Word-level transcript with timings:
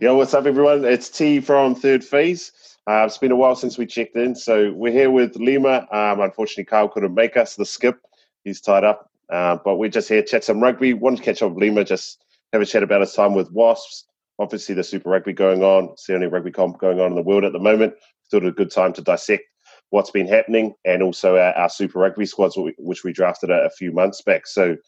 Yo, 0.00 0.14
what's 0.14 0.32
up, 0.32 0.46
everyone? 0.46 0.82
It's 0.82 1.10
T 1.10 1.40
from 1.40 1.74
Third 1.74 2.02
Phase. 2.02 2.52
Uh, 2.86 3.04
it's 3.04 3.18
been 3.18 3.32
a 3.32 3.36
while 3.36 3.54
since 3.54 3.76
we 3.76 3.84
checked 3.84 4.16
in, 4.16 4.34
so 4.34 4.72
we're 4.72 4.90
here 4.90 5.10
with 5.10 5.36
Lima. 5.36 5.86
Um, 5.92 6.22
unfortunately, 6.22 6.64
Kyle 6.64 6.88
couldn't 6.88 7.12
make 7.12 7.36
us 7.36 7.54
the 7.54 7.66
skip; 7.66 8.00
he's 8.42 8.62
tied 8.62 8.82
up. 8.82 9.10
Uh, 9.28 9.58
but 9.62 9.76
we're 9.76 9.90
just 9.90 10.08
here 10.08 10.22
to 10.22 10.26
chat 10.26 10.42
some 10.42 10.62
rugby. 10.62 10.94
Wanted 10.94 11.18
to 11.18 11.22
catch 11.22 11.42
up 11.42 11.50
with 11.50 11.60
Lima, 11.60 11.84
just 11.84 12.24
have 12.54 12.62
a 12.62 12.64
chat 12.64 12.82
about 12.82 13.02
his 13.02 13.12
time 13.12 13.34
with 13.34 13.52
Wasps. 13.52 14.06
Obviously, 14.38 14.74
the 14.74 14.82
Super 14.82 15.10
Rugby 15.10 15.34
going 15.34 15.62
on. 15.62 15.90
It's 15.92 16.06
the 16.06 16.14
only 16.14 16.28
rugby 16.28 16.50
comp 16.50 16.78
going 16.78 16.98
on 16.98 17.08
in 17.08 17.14
the 17.14 17.20
world 17.20 17.44
at 17.44 17.52
the 17.52 17.58
moment. 17.58 17.92
Thought 18.30 18.46
a 18.46 18.52
good 18.52 18.70
time 18.70 18.94
to 18.94 19.02
dissect 19.02 19.44
what's 19.90 20.10
been 20.10 20.26
happening 20.26 20.72
and 20.86 21.02
also 21.02 21.36
our, 21.36 21.52
our 21.52 21.68
Super 21.68 21.98
Rugby 21.98 22.24
squads, 22.24 22.56
which 22.78 23.04
we 23.04 23.12
drafted 23.12 23.50
a, 23.50 23.64
a 23.66 23.70
few 23.70 23.92
months 23.92 24.22
back. 24.22 24.46
So 24.46 24.78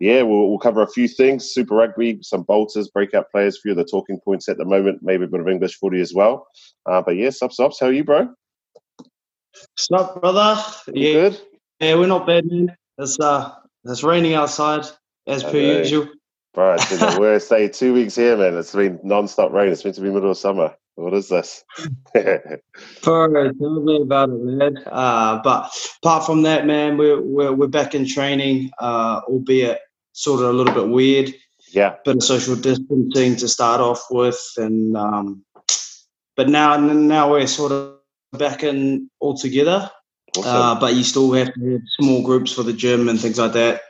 yeah, 0.00 0.22
we'll, 0.22 0.48
we'll 0.48 0.58
cover 0.58 0.82
a 0.82 0.88
few 0.88 1.08
things 1.08 1.52
Super 1.52 1.76
Rugby, 1.76 2.18
some 2.22 2.42
bolters, 2.42 2.88
breakout 2.88 3.30
players, 3.30 3.56
a 3.56 3.60
few 3.60 3.70
of 3.72 3.76
the 3.76 3.84
talking 3.84 4.18
points 4.24 4.48
at 4.48 4.58
the 4.58 4.64
moment, 4.64 5.00
maybe 5.02 5.24
a 5.24 5.28
bit 5.28 5.40
of 5.40 5.48
English 5.48 5.76
footy 5.78 6.00
as 6.00 6.12
well. 6.12 6.46
Uh, 6.86 7.02
but 7.02 7.16
yeah, 7.16 7.30
Sup 7.30 7.52
Sups, 7.52 7.78
how 7.80 7.86
are 7.86 7.92
you, 7.92 8.04
bro? 8.04 8.28
Sup, 9.76 10.20
brother? 10.20 10.60
yeah, 10.92 11.12
good? 11.12 11.40
Yeah, 11.80 11.94
we're 11.94 12.06
not 12.06 12.26
bad, 12.26 12.44
man. 12.46 12.74
It's, 12.98 13.18
uh, 13.20 13.52
it's 13.84 14.02
raining 14.02 14.34
outside, 14.34 14.86
as 15.26 15.42
per 15.42 15.56
usual. 15.56 16.08
Bro, 16.54 16.74
it's 16.74 16.88
been 16.90 16.98
the 16.98 17.20
worst 17.20 17.48
day. 17.48 17.68
Two 17.68 17.94
weeks 17.94 18.14
here, 18.14 18.36
man. 18.36 18.56
It's 18.58 18.74
been 18.74 19.00
non-stop 19.02 19.52
rain. 19.52 19.72
It's 19.72 19.84
meant 19.84 19.94
to 19.96 20.02
be 20.02 20.10
middle 20.10 20.30
of 20.30 20.36
summer. 20.36 20.74
What 20.96 21.14
is 21.14 21.28
this? 21.28 21.64
Bro, 22.14 23.52
tell 23.52 23.80
me 23.80 24.02
about 24.02 24.28
it, 24.28 24.42
man. 24.42 24.76
Uh, 24.86 25.40
but 25.42 25.70
apart 26.02 26.26
from 26.26 26.42
that, 26.42 26.66
man, 26.66 26.98
we're, 26.98 27.20
we're, 27.20 27.52
we're 27.52 27.66
back 27.66 27.94
in 27.94 28.06
training, 28.06 28.70
uh, 28.78 29.22
albeit 29.26 29.80
sort 30.12 30.42
of 30.42 30.50
a 30.50 30.52
little 30.52 30.74
bit 30.74 30.88
weird. 30.88 31.34
Yeah. 31.70 31.96
Bit 32.04 32.16
of 32.16 32.22
social 32.22 32.56
distancing 32.56 33.36
to 33.36 33.48
start 33.48 33.80
off 33.80 34.04
with, 34.10 34.38
and 34.58 34.94
um, 34.94 35.42
but 36.36 36.50
now 36.50 36.76
now 36.76 37.30
we're 37.30 37.46
sort 37.46 37.72
of 37.72 37.96
back 38.32 38.62
in 38.62 39.08
all 39.20 39.34
together. 39.34 39.90
Awesome. 40.36 40.54
Uh, 40.54 40.78
but 40.78 40.94
you 40.94 41.02
still 41.02 41.32
have 41.32 41.52
to 41.54 41.72
have 41.72 41.80
small 41.98 42.22
groups 42.22 42.52
for 42.52 42.62
the 42.62 42.74
gym 42.74 43.08
and 43.08 43.18
things 43.18 43.38
like 43.38 43.54
that. 43.54 43.80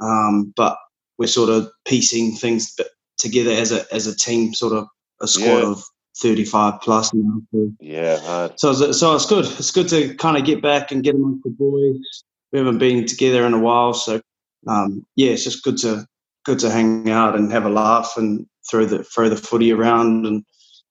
Um, 0.00 0.52
but 0.56 0.76
we're 1.18 1.26
sort 1.26 1.50
of 1.50 1.68
piecing 1.86 2.36
things 2.36 2.76
together 3.18 3.50
as 3.50 3.72
a 3.72 3.84
as 3.92 4.06
a 4.06 4.16
team, 4.16 4.54
sort 4.54 4.72
of 4.72 4.86
a 5.20 5.26
squad 5.26 5.58
yeah. 5.58 5.70
of 5.70 5.82
35 6.18 6.80
plus 6.80 7.12
now. 7.12 7.40
So, 7.52 7.72
yeah. 7.80 8.48
So, 8.56 8.92
so 8.92 9.14
it's 9.14 9.26
good. 9.26 9.44
It's 9.44 9.70
good 9.70 9.88
to 9.88 10.14
kind 10.14 10.36
of 10.36 10.44
get 10.44 10.62
back 10.62 10.92
and 10.92 11.02
get 11.02 11.14
amongst 11.14 11.44
the 11.44 11.50
boys. 11.50 12.24
We 12.52 12.58
haven't 12.58 12.78
been 12.78 13.04
together 13.06 13.44
in 13.46 13.54
a 13.54 13.58
while, 13.58 13.94
so 13.94 14.20
um, 14.68 15.04
yeah, 15.16 15.30
it's 15.30 15.44
just 15.44 15.64
good 15.64 15.76
to 15.78 16.06
good 16.44 16.58
to 16.60 16.70
hang 16.70 17.10
out 17.10 17.34
and 17.34 17.50
have 17.50 17.64
a 17.64 17.70
laugh 17.70 18.14
and 18.16 18.46
throw 18.70 18.84
the 18.84 19.02
throw 19.02 19.28
the 19.28 19.36
footy 19.36 19.72
around 19.72 20.26
and 20.26 20.44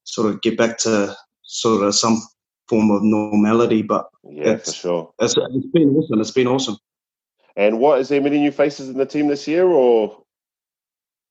sort 0.04 0.30
of 0.30 0.42
get 0.42 0.58
back 0.58 0.78
to 0.80 1.16
sort 1.44 1.84
of 1.84 1.96
some 1.96 2.22
form 2.68 2.92
of 2.92 3.02
normality. 3.04 3.82
But 3.82 4.08
yeah, 4.24 4.58
for 4.58 4.72
sure, 4.72 5.14
it's, 5.20 5.36
it's 5.38 5.68
been 5.68 5.96
awesome. 5.96 6.20
It's 6.20 6.32
been 6.32 6.48
awesome. 6.48 6.78
And 7.56 7.80
what 7.80 8.00
is 8.00 8.10
there 8.10 8.20
many 8.20 8.40
new 8.40 8.52
faces 8.52 8.90
in 8.90 8.98
the 8.98 9.06
team 9.06 9.28
this 9.28 9.48
year, 9.48 9.66
or 9.68 10.23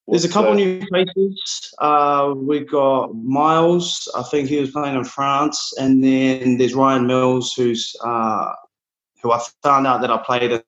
there's 0.09 0.25
a 0.25 0.29
couple 0.29 0.55
the... 0.55 0.57
new 0.57 0.87
faces. 0.93 1.75
Uh, 1.79 2.35
we 2.37 2.61
got 2.61 3.15
Miles. 3.15 4.09
I 4.17 4.23
think 4.23 4.49
he 4.49 4.59
was 4.59 4.71
playing 4.71 4.97
in 4.97 5.05
France, 5.05 5.73
and 5.79 6.03
then 6.03 6.59
there's 6.59 6.75
Ryan 6.75 7.07
Mills, 7.07 7.53
who's 7.57 7.95
uh, 8.05 8.53
who 9.23 9.33
I 9.33 9.41
found 9.63 9.87
out 9.87 10.01
that 10.01 10.11
I 10.11 10.19
played 10.19 10.63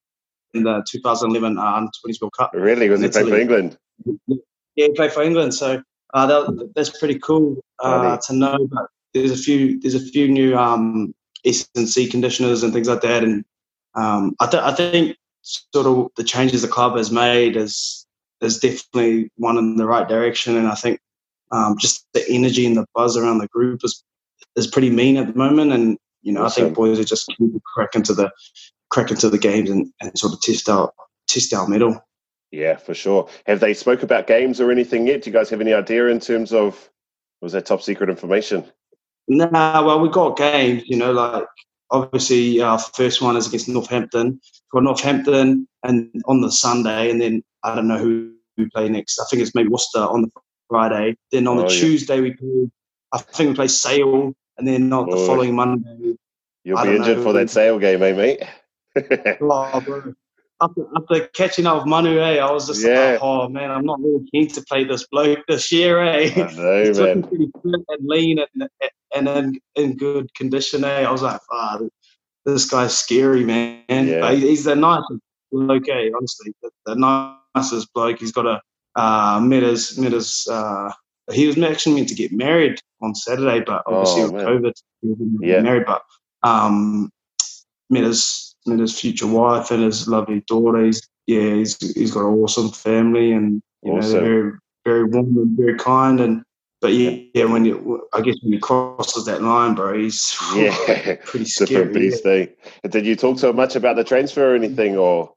in 0.54 0.62
the 0.62 0.84
2011 0.88 1.58
uh, 1.58 1.62
Under 1.62 1.90
20s 2.06 2.20
World 2.20 2.32
Cup. 2.38 2.52
Really? 2.54 2.88
Was 2.88 3.00
he 3.00 3.08
playing 3.08 3.28
for 3.28 3.38
England? 3.38 3.78
Yeah, 4.26 4.36
he 4.76 4.92
played 4.92 5.12
for 5.12 5.22
England. 5.22 5.54
So 5.54 5.82
uh, 6.14 6.26
that, 6.26 6.70
that's 6.74 6.96
pretty 6.98 7.18
cool 7.18 7.56
uh, 7.80 8.16
to 8.18 8.34
know. 8.34 8.68
But 8.70 8.86
there's 9.12 9.32
a 9.32 9.36
few 9.36 9.80
there's 9.80 9.94
a 9.94 10.00
few 10.00 10.28
new 10.28 10.56
um, 10.56 11.14
S 11.44 11.68
and 11.74 11.88
C 11.88 12.08
conditioners 12.08 12.62
and 12.62 12.72
things 12.72 12.88
like 12.88 13.00
that, 13.02 13.24
and 13.24 13.44
um, 13.94 14.34
I, 14.40 14.46
th- 14.46 14.62
I 14.62 14.72
think 14.72 15.16
sort 15.42 15.86
of 15.86 16.10
the 16.16 16.24
changes 16.24 16.62
the 16.62 16.68
club 16.68 16.96
has 16.96 17.10
made 17.10 17.56
is 17.56 18.03
is 18.40 18.58
definitely 18.58 19.30
one 19.36 19.58
in 19.58 19.76
the 19.76 19.86
right 19.86 20.08
direction, 20.08 20.56
and 20.56 20.68
I 20.68 20.74
think 20.74 21.00
um, 21.52 21.76
just 21.78 22.06
the 22.12 22.28
energy 22.28 22.66
and 22.66 22.76
the 22.76 22.86
buzz 22.94 23.16
around 23.16 23.38
the 23.38 23.48
group 23.48 23.80
is 23.84 24.02
is 24.56 24.66
pretty 24.66 24.90
mean 24.90 25.16
at 25.16 25.26
the 25.26 25.38
moment, 25.38 25.72
and 25.72 25.98
you 26.22 26.32
know 26.32 26.44
awesome. 26.44 26.64
I 26.64 26.66
think 26.66 26.76
boys 26.76 26.98
are 26.98 27.04
just 27.04 27.32
cracking 27.74 28.02
to 28.04 28.14
the 28.14 28.30
crack 28.90 29.10
into 29.10 29.28
the 29.28 29.38
games 29.38 29.70
and, 29.70 29.92
and 30.00 30.16
sort 30.18 30.32
of 30.32 30.40
test 30.40 30.68
our 30.68 30.92
test 31.26 31.52
our 31.52 31.66
mettle. 31.68 32.00
Yeah, 32.50 32.76
for 32.76 32.94
sure. 32.94 33.28
Have 33.46 33.60
they 33.60 33.74
spoke 33.74 34.04
about 34.04 34.28
games 34.28 34.60
or 34.60 34.70
anything 34.70 35.08
yet? 35.08 35.22
Do 35.22 35.30
you 35.30 35.34
guys 35.34 35.50
have 35.50 35.60
any 35.60 35.72
idea 35.72 36.06
in 36.06 36.20
terms 36.20 36.52
of 36.52 36.88
was 37.40 37.52
that 37.52 37.66
top 37.66 37.82
secret 37.82 38.08
information? 38.08 38.64
Nah, 39.26 39.84
well, 39.84 40.00
we 40.00 40.08
got 40.08 40.36
games. 40.36 40.84
You 40.86 40.96
know, 40.96 41.12
like 41.12 41.44
obviously 41.90 42.60
our 42.60 42.78
first 42.78 43.20
one 43.20 43.36
is 43.36 43.48
against 43.48 43.68
Northampton. 43.68 44.40
we 44.72 44.76
got 44.76 44.84
Northampton 44.84 45.66
and 45.82 46.22
on 46.26 46.40
the 46.40 46.52
Sunday, 46.52 47.10
and 47.10 47.20
then 47.20 47.42
I 47.64 47.74
don't 47.74 47.88
know 47.88 47.98
who 47.98 48.34
we 48.56 48.68
play 48.70 48.88
next. 48.88 49.18
I 49.18 49.24
think 49.30 49.42
it's 49.42 49.54
maybe 49.54 49.68
Worcester 49.68 50.00
on 50.00 50.22
the 50.22 50.30
Friday. 50.68 51.16
Then 51.32 51.46
on 51.46 51.58
oh, 51.58 51.66
the 51.66 51.74
yeah. 51.74 51.80
Tuesday 51.80 52.20
we 52.20 52.32
play. 52.34 52.70
I 53.12 53.18
think 53.18 53.50
we 53.50 53.54
play 53.54 53.68
Sale, 53.68 54.34
and 54.58 54.68
then 54.68 54.92
on 54.92 55.08
oh. 55.08 55.18
the 55.18 55.26
following 55.26 55.54
Monday. 55.54 56.16
You'll 56.64 56.82
be 56.82 56.96
injured 56.96 57.22
for 57.22 57.32
that 57.34 57.50
Sale 57.50 57.78
game, 57.78 58.02
eh, 58.02 58.12
mate? 58.12 58.42
oh, 59.42 59.62
after, 60.60 60.86
after, 60.96 61.26
catching 61.34 61.66
up 61.66 61.76
with 61.76 61.86
Manu, 61.86 62.18
eh, 62.18 62.38
I 62.38 62.50
was 62.50 62.66
just 62.66 62.82
yeah. 62.82 63.12
like, 63.12 63.22
oh 63.22 63.48
man, 63.48 63.70
I'm 63.70 63.84
not 63.84 64.00
really 64.00 64.24
keen 64.30 64.48
to 64.48 64.62
play 64.62 64.84
this 64.84 65.06
bloke 65.08 65.40
this 65.46 65.70
year, 65.70 66.02
eh? 66.02 66.30
I 66.34 66.54
know, 66.56 66.84
He's 66.84 66.98
man. 66.98 67.22
pretty 67.22 67.50
fit 67.62 67.80
and 67.88 68.08
lean 68.08 68.38
and, 68.38 68.68
and 69.14 69.28
in, 69.28 69.60
in 69.74 69.96
good 69.96 70.32
condition, 70.34 70.84
eh? 70.84 71.02
I 71.02 71.10
was 71.10 71.22
like, 71.22 71.40
oh, 71.50 71.88
this 72.46 72.68
guy's 72.70 72.96
scary, 72.96 73.44
man. 73.44 73.82
Yeah. 73.88 74.20
But 74.20 74.38
he's 74.38 74.66
a 74.66 74.74
nicest 74.74 75.20
bloke, 75.52 75.88
eh, 75.88 76.10
honestly. 76.16 76.54
The, 76.62 76.70
the 76.86 76.94
nicest 77.54 77.92
bloke. 77.94 78.18
He's 78.18 78.32
got 78.32 78.46
a, 78.46 78.60
uh, 78.96 79.40
met 79.40 79.62
his, 79.62 79.98
met 79.98 80.12
his, 80.12 80.46
uh, 80.50 80.92
he 81.32 81.46
was 81.46 81.58
actually 81.62 81.96
meant 81.96 82.08
to 82.08 82.14
get 82.14 82.32
married 82.32 82.80
on 83.02 83.14
Saturday, 83.14 83.62
but 83.64 83.82
obviously 83.86 84.22
oh, 84.22 84.30
with 84.30 84.34
man. 84.34 84.46
COVID, 84.46 84.72
he 85.00 85.08
didn't 85.08 85.38
yeah. 85.40 85.54
get 85.54 85.62
married. 85.62 85.86
But 85.86 86.02
um, 86.42 87.10
met 87.90 88.04
his 88.04 88.54
met 88.66 88.78
his 88.78 88.98
future 88.98 89.26
wife 89.26 89.70
and 89.70 89.82
his 89.82 90.08
lovely 90.08 90.42
daughter. 90.46 90.84
He's 90.84 91.06
yeah, 91.26 91.54
he's 91.54 91.78
he's 91.94 92.12
got 92.12 92.26
an 92.26 92.34
awesome 92.34 92.70
family 92.70 93.32
and 93.32 93.62
you 93.82 93.92
awesome. 93.92 94.12
know 94.12 94.20
very 94.20 94.52
very 94.84 95.04
warm 95.04 95.36
and 95.38 95.56
very 95.56 95.78
kind 95.78 96.20
and 96.20 96.42
but 96.80 96.92
yeah, 96.92 97.18
yeah, 97.32 97.44
when 97.46 97.64
you, 97.64 98.06
I 98.12 98.20
guess 98.20 98.36
when 98.42 98.52
he 98.52 98.58
crosses 98.58 99.24
that 99.24 99.40
line, 99.40 99.74
bro, 99.74 99.98
he's 99.98 100.36
yeah, 100.54 101.16
pretty 101.24 101.46
scary. 101.46 101.68
Different 101.68 101.94
beast, 101.94 102.22
yeah. 102.26 102.44
Did 102.90 103.06
you 103.06 103.16
talk 103.16 103.38
so 103.38 103.54
much 103.54 103.74
about 103.74 103.96
the 103.96 104.04
transfer 104.04 104.52
or 104.52 104.54
anything, 104.54 104.98
or? 104.98 105.32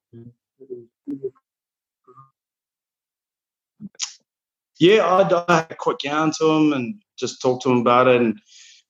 Yeah, 4.80 5.06
I, 5.06 5.44
I 5.48 5.64
quick 5.78 6.00
down 6.00 6.32
to 6.40 6.46
him 6.46 6.74
and 6.74 6.96
just 7.18 7.42
talked 7.42 7.64
to 7.64 7.72
him 7.72 7.80
about 7.80 8.08
it, 8.08 8.22
and 8.22 8.40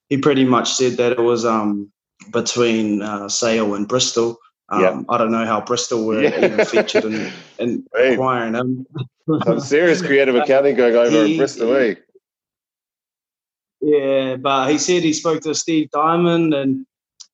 he 0.09 0.17
pretty 0.17 0.45
much 0.45 0.73
said 0.73 0.93
that 0.93 1.13
it 1.13 1.21
was 1.21 1.45
um 1.45 1.91
between 2.31 3.01
uh, 3.01 3.29
Sale 3.29 3.75
and 3.75 3.87
Bristol. 3.87 4.37
Um, 4.69 4.81
yeah. 4.81 5.01
I 5.07 5.17
don't 5.17 5.31
know 5.31 5.45
how 5.45 5.61
Bristol 5.61 6.05
were 6.05 6.21
yeah. 6.21 6.45
even 6.45 6.65
featured 6.65 7.05
in, 7.05 7.31
in 7.59 7.85
hey. 7.95 8.13
acquiring 8.13 8.55
him. 8.55 8.85
Some 9.45 9.59
serious 9.61 10.01
creative 10.01 10.35
accounting 10.35 10.75
going 10.75 10.95
over 10.95 11.09
he, 11.25 11.33
in 11.33 11.37
Bristol, 11.37 11.75
eh? 11.75 11.95
Yeah, 13.79 14.35
but 14.35 14.69
he 14.69 14.77
said 14.77 15.03
he 15.03 15.13
spoke 15.13 15.41
to 15.43 15.55
Steve 15.55 15.89
Diamond 15.91 16.53
and 16.53 16.85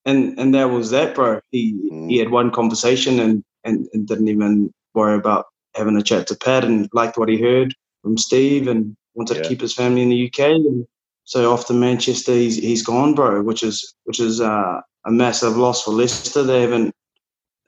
and 0.06 0.38
and 0.38 0.54
that 0.54 0.66
was 0.66 0.92
that, 0.92 1.16
bro. 1.16 1.40
He 1.52 1.74
mm. 1.74 2.10
he 2.10 2.18
had 2.18 2.30
one 2.30 2.52
conversation 2.52 3.20
and, 3.20 3.44
and 3.64 3.88
and 3.94 4.08
didn't 4.08 4.28
even 4.28 4.72
worry 4.94 5.16
about 5.16 5.46
having 5.76 5.96
a 5.96 6.04
chat 6.04 6.28
to 6.28 6.36
Pat 6.36 6.64
and 6.64 6.88
liked 6.94 7.18
what 7.18 7.30
he 7.30 7.42
heard 7.42 7.74
from 8.04 8.18
Steve 8.18 8.68
and 8.68 8.96
wanted 9.16 9.38
yeah. 9.38 9.44
to 9.44 9.50
keep 9.50 9.62
his 9.62 9.74
family 9.74 10.04
in 10.04 10.10
the 10.10 10.28
UK 10.28 10.40
and 10.50 10.86
so 11.26 11.54
after 11.54 11.74
Manchester, 11.74 12.34
he's 12.34 12.58
he's 12.58 12.84
gone, 12.84 13.16
bro, 13.16 13.42
which 13.42 13.64
is 13.64 13.96
which 14.04 14.20
is 14.20 14.42
uh, 14.42 14.82
a 15.06 15.12
massive 15.12 15.58
loss 15.58 15.84
for 15.84 15.92
Leicester. 15.92 16.44
They 16.44 16.62
haven't. 16.62 16.94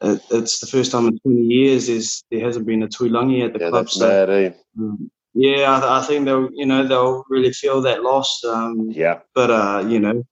Uh, 0.01 0.17
it's 0.31 0.59
the 0.59 0.67
first 0.67 0.91
time 0.91 1.07
in 1.07 1.17
20 1.19 1.41
years 1.41 1.87
there's 1.87 2.23
there 2.29 2.45
hasn't 2.45 2.65
been 2.65 2.83
a 2.83 2.87
Tuilagi 2.87 3.45
at 3.45 3.53
the 3.53 3.59
yeah, 3.59 3.69
club. 3.69 3.85
That's 3.85 3.97
so, 3.97 4.09
bad, 4.09 4.29
eh? 4.29 4.51
um, 4.77 5.09
yeah, 5.33 5.71
I, 5.71 5.99
I, 5.99 6.03
think 6.03 6.25
they'll 6.25 6.49
you 6.53 6.65
know 6.65 6.85
they'll 6.85 7.23
really 7.29 7.53
feel 7.53 7.81
that 7.81 8.03
loss. 8.03 8.43
Um, 8.43 8.89
yeah. 8.91 9.19
But 9.33 9.51
uh, 9.51 9.85
you 9.87 9.99
know, 9.99 10.23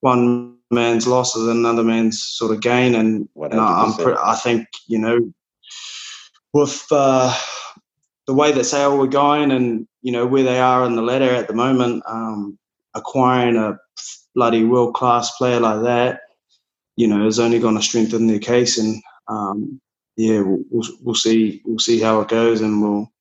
one 0.00 0.58
man's 0.70 1.06
loss 1.06 1.34
is 1.34 1.48
another 1.48 1.82
man's 1.82 2.22
sort 2.22 2.52
of 2.52 2.60
gain, 2.60 2.94
and, 2.94 3.26
and 3.36 3.60
I, 3.60 3.84
am 3.84 3.94
pre- 3.94 4.16
I 4.22 4.34
think 4.34 4.66
you 4.86 4.98
know 4.98 5.32
with 6.52 6.86
uh, 6.90 7.34
the 8.26 8.34
way 8.34 8.52
that 8.52 8.64
Sale 8.64 8.98
were 8.98 9.06
going 9.06 9.50
and 9.50 9.86
you 10.02 10.12
know 10.12 10.26
where 10.26 10.42
they 10.42 10.58
are 10.58 10.84
in 10.84 10.96
the 10.96 11.02
ladder 11.02 11.30
at 11.30 11.48
the 11.48 11.54
moment. 11.54 12.02
Um, 12.06 12.58
acquiring 12.94 13.56
a 13.56 13.78
bloody 14.34 14.64
world 14.64 14.94
class 14.94 15.36
player 15.36 15.60
like 15.60 15.82
that, 15.82 16.20
you 16.96 17.06
know, 17.06 17.26
is 17.26 17.38
only 17.38 17.58
going 17.58 17.76
to 17.76 17.82
strengthen 17.82 18.26
their 18.26 18.38
case. 18.38 18.78
And 18.78 19.02
um, 19.28 19.80
yeah, 20.16 20.40
we'll, 20.40 20.64
we'll, 20.70 20.88
we'll 21.02 21.14
see 21.14 21.62
we'll 21.64 21.78
see 21.78 22.00
how 22.00 22.20
it 22.20 22.28
goes, 22.28 22.60
and 22.60 22.82
we'll 22.82 23.12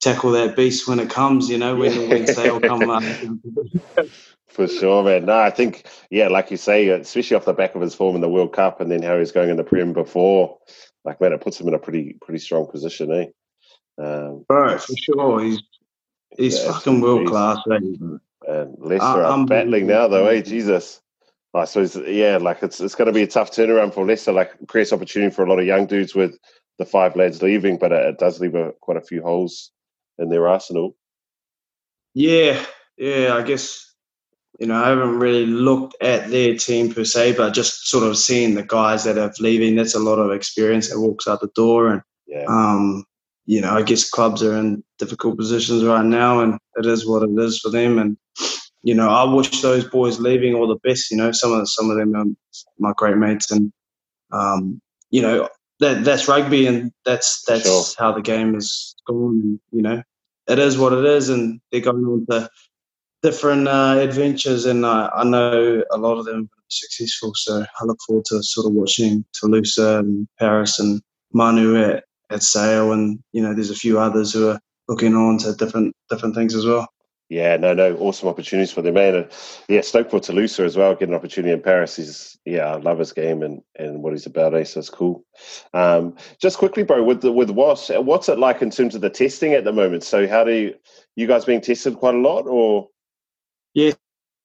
tackle 0.00 0.32
that 0.32 0.56
beast 0.56 0.86
when 0.86 1.00
it 1.00 1.10
comes. 1.10 1.48
You 1.48 1.58
know, 1.58 1.76
when 1.76 2.08
wind 2.08 2.28
sail 2.28 2.60
come 2.60 2.88
up. 2.90 3.02
For 4.48 4.66
sure, 4.66 5.04
man. 5.04 5.26
No, 5.26 5.38
I 5.38 5.50
think, 5.50 5.86
yeah, 6.10 6.28
like 6.28 6.50
you 6.50 6.56
say, 6.56 6.88
especially 6.88 7.36
off 7.36 7.44
the 7.44 7.52
back 7.52 7.74
of 7.74 7.82
his 7.82 7.94
form 7.94 8.14
in 8.14 8.22
the 8.22 8.28
World 8.28 8.54
Cup 8.54 8.80
and 8.80 8.90
then 8.90 9.02
how 9.02 9.18
he's 9.18 9.30
going 9.30 9.50
in 9.50 9.58
the 9.58 9.64
Prem 9.64 9.92
before, 9.92 10.56
like, 11.04 11.20
man, 11.20 11.34
it 11.34 11.42
puts 11.42 11.60
him 11.60 11.68
in 11.68 11.74
a 11.74 11.78
pretty 11.78 12.16
pretty 12.22 12.38
strong 12.38 12.66
position, 12.66 13.12
eh? 13.12 13.26
Um, 13.98 14.44
right, 14.48 14.80
for 14.80 14.94
sure. 14.96 15.42
He's 15.42 15.62
he's 16.36 16.58
yeah, 16.58 16.72
fucking 16.72 17.00
world 17.00 17.28
class, 17.28 17.58
eh? 17.70 17.76
And 17.76 18.76
Leicester 18.78 19.24
uh, 19.24 19.36
are 19.36 19.46
battling 19.46 19.86
now, 19.86 20.08
though, 20.08 20.26
eh? 20.26 20.42
Jesus. 20.42 21.00
I 21.54 21.64
suppose, 21.64 21.96
yeah, 22.06 22.36
like 22.36 22.62
it's 22.62 22.80
it's 22.80 22.94
going 22.94 23.06
to 23.06 23.12
be 23.12 23.22
a 23.22 23.26
tough 23.26 23.50
turnaround 23.50 23.94
for 23.94 24.04
Leicester. 24.04 24.32
Like 24.32 24.52
creates 24.68 24.92
opportunity 24.92 25.34
for 25.34 25.44
a 25.44 25.48
lot 25.48 25.58
of 25.58 25.64
young 25.64 25.86
dudes 25.86 26.14
with 26.14 26.38
the 26.78 26.84
five 26.84 27.16
lads 27.16 27.42
leaving, 27.42 27.78
but 27.78 27.92
it, 27.92 28.04
it 28.06 28.18
does 28.18 28.40
leave 28.40 28.54
a, 28.54 28.72
quite 28.80 28.98
a 28.98 29.02
few 29.02 29.22
holes 29.22 29.72
in 30.18 30.28
their 30.28 30.48
arsenal. 30.48 30.96
Yeah, 32.12 32.62
yeah. 32.98 33.34
I 33.34 33.42
guess 33.42 33.94
you 34.58 34.66
know 34.66 34.82
I 34.82 34.90
haven't 34.90 35.18
really 35.18 35.46
looked 35.46 35.96
at 36.02 36.28
their 36.28 36.56
team 36.56 36.92
per 36.92 37.04
se, 37.04 37.36
but 37.36 37.54
just 37.54 37.88
sort 37.88 38.04
of 38.04 38.18
seeing 38.18 38.54
the 38.54 38.62
guys 38.62 39.04
that 39.04 39.16
are 39.16 39.32
leaving. 39.40 39.76
That's 39.76 39.94
a 39.94 40.00
lot 40.00 40.18
of 40.18 40.32
experience 40.32 40.90
that 40.90 41.00
walks 41.00 41.26
out 41.26 41.40
the 41.40 41.50
door, 41.54 41.88
and 41.88 42.02
yeah. 42.26 42.44
um, 42.48 43.05
you 43.46 43.60
know, 43.60 43.70
I 43.70 43.82
guess 43.82 44.10
clubs 44.10 44.42
are 44.42 44.56
in 44.56 44.82
difficult 44.98 45.38
positions 45.38 45.84
right 45.84 46.04
now, 46.04 46.40
and 46.40 46.58
it 46.76 46.86
is 46.86 47.06
what 47.06 47.22
it 47.22 47.30
is 47.38 47.60
for 47.60 47.70
them. 47.70 47.98
And 47.98 48.16
you 48.82 48.94
know, 48.94 49.08
I 49.08 49.24
wish 49.24 49.62
those 49.62 49.84
boys 49.84 50.20
leaving 50.20 50.54
all 50.54 50.68
the 50.68 50.88
best. 50.88 51.10
You 51.10 51.16
know, 51.16 51.32
some 51.32 51.52
of 51.52 51.68
some 51.68 51.90
of 51.90 51.96
them 51.96 52.14
are 52.14 52.24
my 52.78 52.92
great 52.96 53.16
mates, 53.16 53.50
and 53.50 53.72
um, 54.32 54.80
you 55.10 55.22
know 55.22 55.48
that 55.80 56.04
that's 56.04 56.28
rugby, 56.28 56.66
and 56.66 56.92
that's 57.04 57.42
that's 57.42 57.64
sure. 57.64 57.84
how 57.98 58.12
the 58.12 58.22
game 58.22 58.54
is 58.54 58.94
going. 59.06 59.60
You 59.70 59.82
know, 59.82 60.02
it 60.48 60.58
is 60.58 60.76
what 60.76 60.92
it 60.92 61.04
is, 61.04 61.28
and 61.28 61.60
they're 61.70 61.80
going 61.80 62.04
on 62.04 62.26
to 62.30 62.50
different 63.22 63.68
uh, 63.68 63.96
adventures, 64.00 64.66
and 64.66 64.84
uh, 64.84 65.10
I 65.14 65.24
know 65.24 65.82
a 65.90 65.98
lot 65.98 66.18
of 66.18 66.24
them 66.24 66.50
are 66.52 66.64
successful. 66.68 67.32
So 67.34 67.64
I 67.80 67.84
look 67.84 67.98
forward 68.06 68.24
to 68.26 68.42
sort 68.42 68.66
of 68.66 68.72
watching 68.72 69.24
Telusa 69.40 70.00
and 70.00 70.26
Paris 70.38 70.78
and 70.78 71.00
Manu 71.32 71.76
at, 71.76 72.04
at 72.30 72.42
Sale, 72.42 72.92
and 72.92 73.22
you 73.32 73.42
know, 73.42 73.54
there's 73.54 73.70
a 73.70 73.74
few 73.74 73.98
others 73.98 74.32
who 74.32 74.48
are 74.48 74.60
looking 74.88 75.14
on 75.14 75.38
to 75.38 75.54
different 75.54 75.94
different 76.10 76.34
things 76.34 76.54
as 76.54 76.66
well. 76.66 76.88
Yeah, 77.28 77.56
no, 77.56 77.74
no, 77.74 77.96
awesome 77.96 78.28
opportunities 78.28 78.70
for 78.70 78.82
the 78.82 78.92
man. 78.92 79.16
And 79.16 79.28
yeah, 79.68 79.80
Stoke 79.80 80.10
for 80.10 80.20
Telusa 80.20 80.64
as 80.64 80.76
well, 80.76 80.94
getting 80.94 81.08
an 81.08 81.18
opportunity 81.18 81.52
in 81.52 81.60
Paris. 81.60 81.96
He's 81.96 82.38
yeah, 82.44 82.66
I 82.66 82.76
love 82.76 83.00
his 83.00 83.12
game 83.12 83.42
and, 83.42 83.62
and 83.76 84.00
what 84.00 84.12
he's 84.12 84.26
about. 84.26 84.54
Eh? 84.54 84.62
So 84.62 84.78
it's 84.78 84.90
cool. 84.90 85.24
Um, 85.74 86.14
just 86.40 86.58
quickly, 86.58 86.84
bro, 86.84 87.02
with 87.02 87.22
the, 87.22 87.32
with 87.32 87.50
Wasps, 87.50 87.90
what's 87.98 88.28
it 88.28 88.38
like 88.38 88.62
in 88.62 88.70
terms 88.70 88.94
of 88.94 89.00
the 89.00 89.10
testing 89.10 89.54
at 89.54 89.64
the 89.64 89.72
moment? 89.72 90.04
So 90.04 90.28
how 90.28 90.44
do 90.44 90.52
you, 90.52 90.74
you 91.16 91.26
guys 91.26 91.44
being 91.44 91.60
tested 91.60 91.96
quite 91.96 92.14
a 92.14 92.18
lot, 92.18 92.46
or? 92.46 92.88
Yeah, 93.74 93.90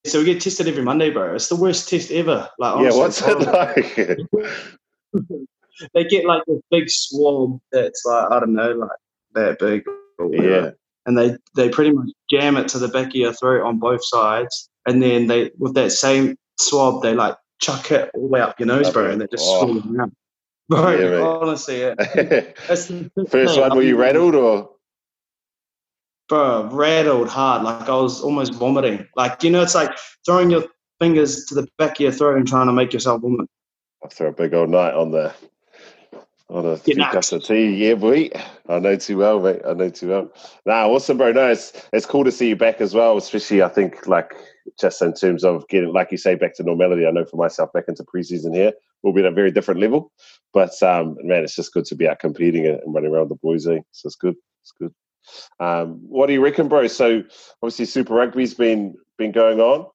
so 0.06 0.20
we 0.20 0.26
get 0.26 0.42
tested 0.42 0.68
every 0.68 0.84
Monday, 0.84 1.12
bro. 1.12 1.36
It's 1.36 1.50
the 1.50 1.56
worst 1.56 1.88
test 1.88 2.10
ever. 2.12 2.50
Like, 2.58 2.76
honestly, 2.76 3.00
yeah, 3.00 3.04
what's 3.04 3.22
it 3.22 4.18
like? 5.38 5.48
They 5.94 6.04
get 6.04 6.26
like 6.26 6.44
a 6.50 6.56
big 6.70 6.90
swab 6.90 7.60
that's 7.72 8.04
like 8.06 8.32
I 8.32 8.40
don't 8.40 8.54
know, 8.54 8.72
like 8.72 8.90
that 9.34 9.60
big. 9.60 9.84
yeah 10.32 10.72
and 11.06 11.18
they 11.18 11.36
they 11.56 11.70
pretty 11.70 11.92
much 11.92 12.10
jam 12.30 12.58
it 12.58 12.68
to 12.70 12.80
the 12.80 12.88
back 12.88 13.08
of 13.08 13.16
your 13.16 13.34
throat 13.34 13.66
on 13.66 13.80
both 13.80 14.06
sides, 14.06 14.70
and 14.86 15.02
then 15.02 15.28
they 15.28 15.52
with 15.58 15.74
that 15.76 15.92
same 15.92 16.38
swab 16.60 17.02
they 17.02 17.14
like 17.14 17.36
chuck 17.60 17.92
it 17.92 18.12
all 18.14 18.22
the 18.22 18.28
way 18.28 18.42
up 18.42 18.60
your 18.60 18.68
nose, 18.68 18.90
bro, 18.92 19.10
and 19.10 19.20
they're 19.20 19.28
just 19.28 19.46
oh. 19.48 19.82
around. 19.94 20.16
Bro, 20.70 20.92
yeah, 21.00 21.22
honestly, 21.22 21.82
yeah. 21.82 21.96
First 22.66 22.92
one, 23.60 23.76
were 23.76 23.82
you 23.82 23.98
rattled 23.98 24.36
or? 24.36 24.70
Bro, 26.30 26.70
rattled 26.72 27.28
hard. 27.28 27.64
Like 27.64 27.90
I 27.90 27.96
was 27.96 28.22
almost 28.22 28.54
vomiting. 28.54 29.06
Like 29.16 29.44
you 29.44 29.50
know, 29.50 29.62
it's 29.62 29.76
like 29.76 29.92
throwing 30.26 30.50
your 30.50 30.64
fingers 31.00 31.46
to 31.46 31.56
the 31.56 31.68
back 31.78 31.94
of 31.94 32.00
your 32.00 32.12
throat 32.12 32.38
and 32.38 32.48
trying 32.48 32.68
to 32.68 32.74
make 32.74 32.94
yourself 32.94 33.22
vomit. 33.22 33.50
After 34.04 34.28
a 34.28 34.32
big 34.32 34.54
old 34.54 34.70
night 34.70 34.94
on 34.94 35.12
the 35.12 35.34
on 36.52 36.66
a 36.66 36.78
few 36.78 36.96
cups 36.96 37.32
of 37.32 37.44
tea. 37.44 37.76
Yeah, 37.76 37.96
boy. 37.96 38.30
I 38.68 38.80
know 38.80 38.96
too 38.96 39.18
well, 39.18 39.40
mate. 39.40 39.62
I 39.68 39.74
know 39.74 39.90
too 39.90 40.10
well. 40.10 40.32
Nah, 40.66 40.88
awesome, 40.88 41.18
bro. 41.18 41.32
No, 41.32 41.50
it's, 41.50 41.74
it's 41.94 42.06
cool 42.06 42.24
to 42.24 42.32
see 42.32 42.50
you 42.50 42.56
back 42.56 42.82
as 42.82 42.94
well, 42.94 43.18
especially 43.18 43.64
I 43.64 43.70
think 43.70 44.08
like 44.08 44.34
just 44.80 45.02
in 45.02 45.14
terms 45.14 45.44
of 45.44 45.68
getting, 45.70 45.94
like 45.94 46.12
you 46.12 46.18
say, 46.18 46.36
back 46.36 46.56
to 46.58 46.64
normality. 46.64 47.08
I 47.08 47.12
know 47.12 47.26
for 47.26 47.38
myself, 47.38 47.74
back 47.74 47.86
into 47.88 48.04
preseason 48.04 48.54
here 48.54 48.74
we'll 49.02 49.14
be 49.14 49.22
at 49.22 49.28
a 49.28 49.32
very 49.32 49.52
different 49.52 49.80
level. 49.80 50.12
But 50.54 50.82
um, 50.84 51.18
man, 51.22 51.44
it's 51.44 51.56
just 51.56 51.74
good 51.74 51.86
to 51.86 51.96
be 51.96 52.08
out 52.08 52.20
competing 52.20 52.68
and 52.68 52.80
running 52.88 53.12
around 53.12 53.30
the 53.30 53.36
boys. 53.36 53.68
Eh? 53.68 53.80
So 53.92 54.08
it's 54.08 54.16
good. 54.16 54.36
It's 54.62 54.74
good. 54.80 54.94
Um, 55.60 56.00
what 56.08 56.28
do 56.28 56.34
you 56.34 56.44
reckon, 56.44 56.68
bro? 56.68 56.88
So 56.88 57.24
obviously, 57.62 57.86
Super 57.86 58.16
Rugby's 58.16 58.54
been 58.54 58.96
been 59.18 59.32
going 59.32 59.60
on. 59.60 59.88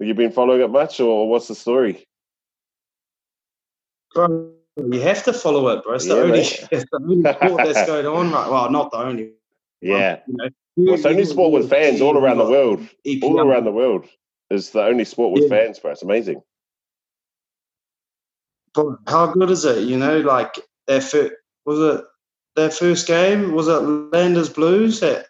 Have 0.00 0.08
you 0.08 0.14
been 0.14 0.32
following 0.32 0.60
it 0.60 0.70
much, 0.70 1.00
or 1.00 1.28
what's 1.28 1.48
the 1.48 1.54
story? 1.54 2.04
Um, 4.14 4.54
you 4.76 5.00
have 5.00 5.22
to 5.24 5.32
follow 5.32 5.68
it, 5.68 5.82
bro. 5.82 5.94
It's 5.94 6.06
the 6.06 6.16
yeah, 6.16 6.22
only, 6.22 6.38
it's 6.40 6.68
the 6.68 7.00
only 7.00 7.20
sport 7.22 7.64
that's 7.64 7.86
going 7.86 8.06
on 8.06 8.30
right. 8.30 8.50
Well, 8.50 8.70
not 8.70 8.90
the 8.90 8.98
only. 8.98 9.32
Yeah. 9.80 10.20
you 10.26 10.34
know, 10.36 10.48
well, 10.76 10.94
it's 10.94 11.02
the 11.02 11.08
only 11.10 11.24
sport 11.24 11.52
with 11.52 11.70
fans 11.70 12.00
all 12.00 12.16
around 12.16 12.38
the 12.38 12.44
world. 12.44 12.86
All 13.22 13.40
around 13.40 13.64
the 13.64 13.72
world 13.72 14.06
is 14.50 14.70
the 14.70 14.82
only 14.82 15.04
sport 15.04 15.32
with 15.32 15.44
yeah. 15.44 15.48
fans, 15.48 15.78
bro. 15.78 15.92
It's 15.92 16.02
amazing. 16.02 16.42
But 18.74 18.98
how 19.06 19.28
good 19.28 19.50
is 19.50 19.64
it? 19.64 19.88
You 19.88 19.96
know, 19.96 20.20
like 20.20 20.54
their 20.86 21.00
first, 21.00 21.32
was 21.64 21.78
it 21.80 22.04
their 22.56 22.70
first 22.70 23.06
game? 23.06 23.52
Was 23.52 23.68
it 23.68 23.80
Landers 23.80 24.50
Blues 24.50 25.02
at, 25.02 25.26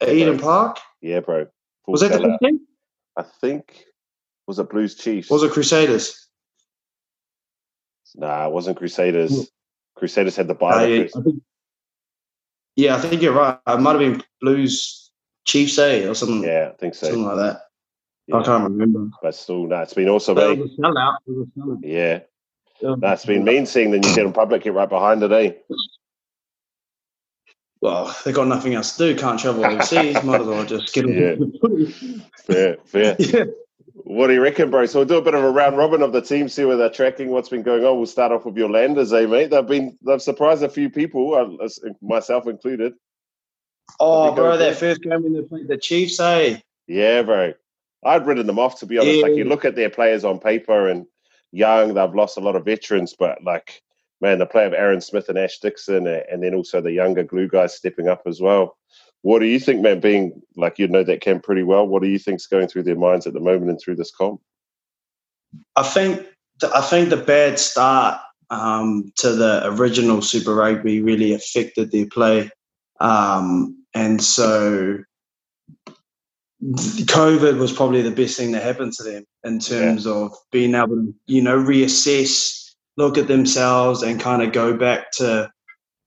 at 0.00 0.08
yeah, 0.08 0.14
Eden 0.14 0.38
Park? 0.38 0.78
Yeah, 1.00 1.20
bro. 1.20 1.46
Full 1.84 1.92
was 1.92 2.00
that 2.00 2.12
the 2.12 2.20
first 2.20 2.40
game? 2.40 2.60
I 3.16 3.22
think 3.22 3.84
was 4.48 4.58
it 4.58 4.68
Blues 4.68 4.96
Chiefs? 4.96 5.30
Was 5.30 5.44
it 5.44 5.52
Crusaders? 5.52 6.28
Nah, 8.14 8.46
it 8.46 8.52
wasn't 8.52 8.76
Crusaders. 8.76 9.34
Hmm. 9.34 9.42
Crusaders 9.96 10.36
had 10.36 10.48
the 10.48 10.54
bye. 10.54 10.84
I 10.84 11.08
think, 11.08 11.42
yeah, 12.76 12.96
I 12.96 12.98
think 12.98 13.22
you're 13.22 13.32
right. 13.32 13.58
It 13.66 13.80
might 13.80 13.92
have 13.92 14.00
been 14.00 14.22
Blues 14.40 15.10
Chiefs 15.44 15.78
A 15.78 16.08
or 16.08 16.14
something. 16.14 16.42
Yeah, 16.44 16.70
I 16.72 16.76
think 16.76 16.94
so. 16.94 17.06
Something 17.06 17.24
like 17.24 17.36
that. 17.36 17.62
Yeah. 18.26 18.36
I 18.36 18.42
can't 18.42 18.64
remember. 18.64 19.08
But 19.22 19.34
still, 19.34 19.66
no, 19.66 19.80
it's 19.80 19.94
been 19.94 20.08
awesome. 20.08 20.36
But 20.36 20.50
it 20.52 20.58
was 20.58 21.80
Yeah. 21.82 22.20
yeah. 22.80 22.94
It's 23.02 23.26
been 23.26 23.44
mean 23.44 23.66
seeing 23.66 23.90
the 23.90 23.98
New 23.98 24.08
Zealand 24.08 24.34
public 24.34 24.62
get 24.62 24.72
right 24.72 24.88
behind 24.88 25.22
it, 25.22 25.32
eh? 25.32 25.52
Well, 27.80 28.14
they've 28.24 28.34
got 28.34 28.46
nothing 28.46 28.74
else 28.74 28.96
to 28.96 29.12
do, 29.14 29.18
can't 29.18 29.40
travel 29.40 29.64
overseas, 29.64 30.22
might 30.24 30.42
as 30.42 30.46
well 30.46 30.64
just 30.64 30.92
get 30.92 31.06
them. 31.06 31.16
Yeah. 31.16 32.20
fair, 32.44 32.76
fair. 32.84 33.16
Yeah. 33.18 33.44
What 34.10 34.26
do 34.26 34.32
you 34.32 34.42
reckon, 34.42 34.72
bro? 34.72 34.86
So 34.86 34.98
we'll 34.98 35.06
do 35.06 35.18
a 35.18 35.22
bit 35.22 35.34
of 35.34 35.44
a 35.44 35.50
round 35.52 35.76
robin 35.76 36.02
of 36.02 36.12
the 36.12 36.20
team, 36.20 36.48
see 36.48 36.64
where 36.64 36.76
they're 36.76 36.90
tracking, 36.90 37.30
what's 37.30 37.48
been 37.48 37.62
going 37.62 37.84
on. 37.84 37.96
We'll 37.96 38.06
start 38.06 38.32
off 38.32 38.44
with 38.44 38.56
your 38.56 38.68
landers, 38.68 39.12
eh, 39.12 39.24
mate? 39.24 39.50
They've 39.50 39.64
been 39.64 39.96
they've 40.04 40.20
surprised 40.20 40.64
a 40.64 40.68
few 40.68 40.90
people, 40.90 41.32
uh, 41.36 41.68
myself 42.02 42.48
included. 42.48 42.94
Oh, 44.00 44.34
bro, 44.34 44.56
that 44.56 44.76
first 44.78 45.02
game 45.02 45.22
when 45.22 45.34
they 45.34 45.42
played 45.42 45.68
the 45.68 45.78
Chiefs, 45.78 46.18
eh? 46.18 46.58
Yeah, 46.88 47.22
bro. 47.22 47.52
I'd 48.04 48.26
written 48.26 48.48
them 48.48 48.58
off 48.58 48.80
to 48.80 48.86
be 48.86 48.98
honest. 48.98 49.18
Yeah. 49.18 49.22
Like 49.22 49.36
you 49.36 49.44
look 49.44 49.64
at 49.64 49.76
their 49.76 49.90
players 49.90 50.24
on 50.24 50.40
paper 50.40 50.88
and 50.88 51.06
young, 51.52 51.94
they've 51.94 52.12
lost 52.12 52.36
a 52.36 52.40
lot 52.40 52.56
of 52.56 52.64
veterans, 52.64 53.14
but 53.16 53.44
like 53.44 53.80
man, 54.20 54.40
the 54.40 54.46
play 54.46 54.66
of 54.66 54.72
Aaron 54.72 55.00
Smith 55.00 55.28
and 55.28 55.38
Ash 55.38 55.60
Dixon, 55.60 56.08
and 56.08 56.42
then 56.42 56.54
also 56.54 56.80
the 56.80 56.90
younger 56.90 57.22
glue 57.22 57.46
guys 57.46 57.76
stepping 57.76 58.08
up 58.08 58.22
as 58.26 58.40
well. 58.40 58.76
What 59.22 59.40
do 59.40 59.46
you 59.46 59.60
think, 59.60 59.82
man? 59.82 60.00
Being 60.00 60.40
like 60.56 60.78
you 60.78 60.88
know 60.88 61.04
that 61.04 61.20
camp 61.20 61.42
pretty 61.42 61.62
well, 61.62 61.86
what 61.86 62.02
do 62.02 62.08
you 62.08 62.18
think's 62.18 62.46
going 62.46 62.68
through 62.68 62.84
their 62.84 62.96
minds 62.96 63.26
at 63.26 63.34
the 63.34 63.40
moment 63.40 63.70
and 63.70 63.80
through 63.80 63.96
this 63.96 64.10
comp? 64.10 64.40
I 65.76 65.82
think 65.82 66.26
I 66.74 66.80
think 66.80 67.10
the 67.10 67.16
bad 67.16 67.58
start 67.58 68.20
um, 68.50 69.12
to 69.16 69.32
the 69.32 69.62
original 69.64 70.22
Super 70.22 70.54
Rugby 70.54 71.00
really 71.00 71.32
affected 71.34 71.90
their 71.90 72.06
play, 72.06 72.50
um, 73.00 73.84
and 73.94 74.22
so 74.22 74.98
COVID 76.62 77.58
was 77.58 77.72
probably 77.72 78.02
the 78.02 78.10
best 78.10 78.36
thing 78.36 78.52
that 78.52 78.62
happened 78.62 78.92
to 78.94 79.02
them 79.02 79.24
in 79.44 79.60
terms 79.60 80.04
yeah. 80.06 80.12
of 80.12 80.32
being 80.50 80.74
able 80.74 80.96
to 80.96 81.14
you 81.26 81.42
know 81.42 81.58
reassess, 81.58 82.74
look 82.96 83.18
at 83.18 83.28
themselves, 83.28 84.02
and 84.02 84.18
kind 84.18 84.42
of 84.42 84.52
go 84.52 84.76
back 84.76 85.10
to 85.12 85.50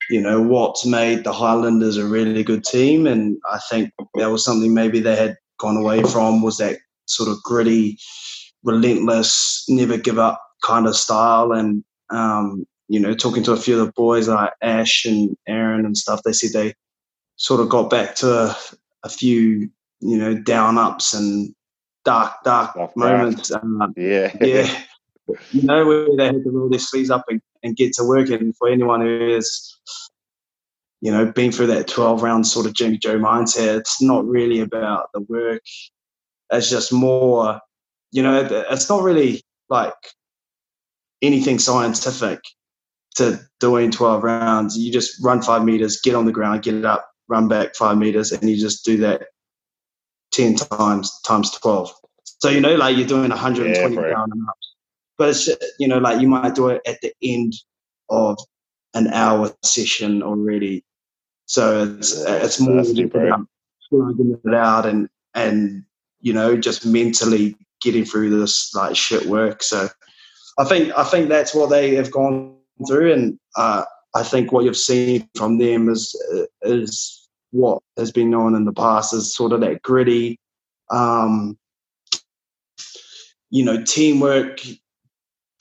you 0.10 0.22
know 0.22 0.42
what's 0.42 0.86
made 0.86 1.24
the 1.24 1.34
Highlanders 1.34 1.98
a 1.98 2.06
really 2.06 2.44
good 2.44 2.64
team, 2.64 3.08
and 3.08 3.38
I 3.52 3.60
think 3.70 3.92
that 4.16 4.32
was 4.32 4.44
something 4.44 4.74
maybe 4.74 5.00
they 5.00 5.16
had 5.16 5.38
gone 5.60 5.78
away 5.78 6.04
from 6.04 6.42
was 6.42 6.58
that 6.58 6.78
sort 7.06 7.30
of 7.30 7.42
gritty, 7.44 7.98
relentless, 8.64 9.66
never 9.70 9.98
give 9.98 10.20
up 10.20 10.42
kind 10.64 10.88
of 10.88 10.96
style. 10.96 11.52
And 11.52 11.84
um, 12.10 12.66
you 12.88 13.00
know, 13.00 13.14
talking 13.14 13.44
to 13.44 13.54
a 13.54 13.58
few 13.58 13.80
of 13.80 13.86
the 13.86 13.94
boys 13.94 14.28
like 14.28 14.52
Ash 14.62 15.06
and 15.06 15.36
Aaron 15.48 15.86
and 15.86 15.98
stuff, 15.98 16.22
they 16.24 16.34
said 16.34 16.52
they 16.54 16.74
sort 17.38 17.62
of 17.62 17.70
got 17.70 17.90
back 17.90 18.16
to 18.16 18.32
a, 18.32 18.58
a 19.04 19.10
few 19.10 19.70
you 20.02 20.18
know 20.18 20.36
down 20.36 20.78
ups 20.78 21.14
and 21.14 21.54
dark 22.06 22.34
dark 22.44 22.76
moments. 22.96 23.52
Um, 23.52 23.94
yeah, 23.98 24.36
yeah. 24.42 24.84
you 25.52 25.62
know 25.64 25.86
where 25.86 26.08
they 26.18 26.26
had 26.26 26.44
to 26.44 26.50
roll 26.50 26.70
their 26.70 26.80
sleeves 26.80 27.10
up 27.10 27.26
and, 27.30 27.42
and 27.64 27.76
get 27.76 27.94
to 27.94 28.04
work. 28.04 28.30
And 28.30 28.56
for 28.58 28.70
anyone 28.70 29.02
who 29.02 29.36
is 29.36 29.80
you 31.04 31.12
know, 31.12 31.30
been 31.30 31.52
through 31.52 31.68
that 31.68 31.90
12 31.90 32.24
round 32.24 32.48
sort 32.48 32.66
of 32.66 32.74
Jimmy 32.74 32.98
Joe 32.98 33.20
mindset. 33.20 33.80
It's 33.80 34.02
not 34.02 34.26
really 34.26 34.62
about 34.62 35.10
the 35.14 35.20
work. 35.20 35.62
It's 36.50 36.70
just 36.70 36.94
more, 36.94 37.60
you 38.14 38.24
know, 38.24 38.48
it's 38.72 38.88
not 38.88 39.04
really 39.04 39.44
like 39.68 39.94
anything 41.22 41.60
scientific 41.60 42.40
to 43.16 43.38
doing 43.60 43.92
12 43.92 44.24
rounds. 44.24 44.78
You 44.78 44.94
just 44.94 45.22
run 45.22 45.42
five 45.42 45.66
meters, 45.66 46.00
get 46.00 46.16
on 46.16 46.26
the 46.26 46.32
ground, 46.32 46.64
get 46.64 46.76
it 46.76 46.86
up, 46.86 47.06
run 47.28 47.50
back 47.50 47.76
five 47.76 47.98
meters, 47.98 48.32
and 48.32 48.50
you 48.50 48.56
just 48.56 48.86
do 48.86 48.96
that 49.00 49.24
10 50.32 50.56
times 50.56 51.20
times 51.28 51.52
12. 51.52 51.94
So, 52.40 52.48
you 52.48 52.62
know, 52.62 52.76
like 52.76 52.96
you're 52.96 53.06
doing 53.06 53.30
120 53.30 53.94
yeah, 53.94 54.22
up. 54.22 54.30
But 55.18 55.30
it's, 55.30 55.50
you 55.80 55.88
know, 55.88 56.00
like 56.00 56.22
you 56.22 56.28
might 56.28 56.56
do 56.56 56.70
it 56.70 56.82
at 56.88 57.00
the 57.02 57.14
end 57.22 57.54
of 58.10 58.38
an 58.94 59.08
hour 59.08 59.52
session 59.64 60.22
already 60.22 60.84
so 61.46 61.96
it's 62.00 62.20
it's 62.26 62.60
more 62.60 62.80
about 62.80 63.48
slugging 63.90 64.40
it 64.44 64.54
out 64.54 64.86
and 64.86 65.10
and 65.34 65.84
you 66.22 66.34
know 66.34 66.58
just 66.58 66.86
mentally 66.86 67.56
getting 67.82 68.06
through 68.06 68.30
this 68.40 68.74
like 68.74 68.96
shit 68.96 69.26
work. 69.26 69.62
So 69.62 69.90
I 70.58 70.64
think 70.64 70.92
I 70.98 71.04
think 71.04 71.30
that's 71.30 71.54
what 71.54 71.70
they 71.70 71.96
have 71.96 72.12
gone 72.12 72.56
through, 72.88 73.14
and 73.14 73.40
uh, 73.56 73.84
I 74.16 74.24
think 74.24 74.52
what 74.52 74.64
you've 74.64 74.78
seen 74.78 75.30
from 75.36 75.58
them 75.58 75.90
is 75.90 76.16
is 76.62 77.28
what 77.52 77.84
has 77.98 78.12
been 78.12 78.32
known 78.32 78.56
in 78.56 78.66
the 78.66 78.74
past 78.74 79.14
is 79.14 79.36
sort 79.36 79.52
of 79.52 79.62
that 79.62 79.82
gritty, 79.84 80.40
um, 80.90 81.58
you 83.50 83.64
know, 83.64 83.84
teamwork. 83.84 84.60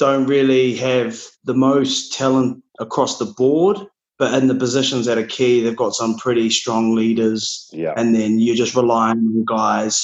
Don't 0.02 0.26
really 0.26 0.74
have 0.76 1.22
the 1.44 1.54
most 1.54 2.12
talent 2.12 2.60
across 2.80 3.18
the 3.18 3.24
board, 3.24 3.76
but 4.18 4.34
in 4.34 4.48
the 4.48 4.54
positions 4.64 5.06
that 5.06 5.16
are 5.16 5.26
key, 5.38 5.60
they've 5.60 5.76
got 5.84 5.94
some 5.94 6.16
pretty 6.16 6.50
strong 6.50 6.96
leaders. 6.96 7.70
Yeah. 7.72 7.94
And 7.96 8.12
then 8.12 8.40
you're 8.40 8.56
just 8.56 8.74
relying 8.74 9.18
on 9.18 9.44
guys 9.44 9.94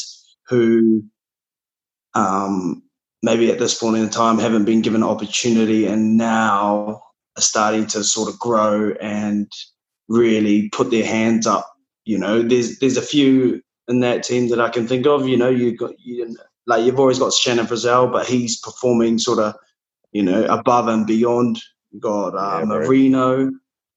who 0.46 1.02
um, 2.14 2.82
maybe 3.24 3.50
at 3.50 3.58
this 3.58 3.76
point 3.76 3.96
in 3.96 4.08
time 4.08 4.38
haven't 4.38 4.66
been 4.66 4.82
given 4.82 5.02
an 5.02 5.08
opportunity 5.08 5.86
and 5.86 6.16
now 6.16 7.02
are 7.36 7.42
starting 7.42 7.86
to 7.88 8.04
sort 8.04 8.28
of 8.28 8.38
grow 8.38 8.92
and 9.00 9.50
really 10.06 10.68
put 10.68 10.92
their 10.92 11.06
hands 11.06 11.44
up. 11.44 11.68
You 12.04 12.18
know, 12.18 12.42
there's 12.42 12.78
there's 12.78 12.96
a 12.96 13.02
few 13.02 13.60
in 13.88 13.98
that 14.00 14.22
team 14.22 14.48
that 14.50 14.60
I 14.60 14.68
can 14.68 14.86
think 14.86 15.06
of. 15.06 15.26
You 15.26 15.36
know, 15.36 15.50
you 15.50 15.76
got 15.76 15.94
you 15.98 16.36
like 16.68 16.84
you've 16.84 17.00
always 17.00 17.18
got 17.18 17.32
Shannon 17.32 17.66
Frizell, 17.66 18.12
but 18.12 18.26
he's 18.28 18.60
performing 18.60 19.18
sort 19.18 19.40
of, 19.40 19.54
you 20.12 20.22
know, 20.22 20.44
above 20.44 20.88
and 20.88 21.06
beyond. 21.06 21.60
You've 21.90 22.02
got 22.02 22.34
uh, 22.34 22.58
yeah, 22.60 22.64
Marino, 22.64 23.50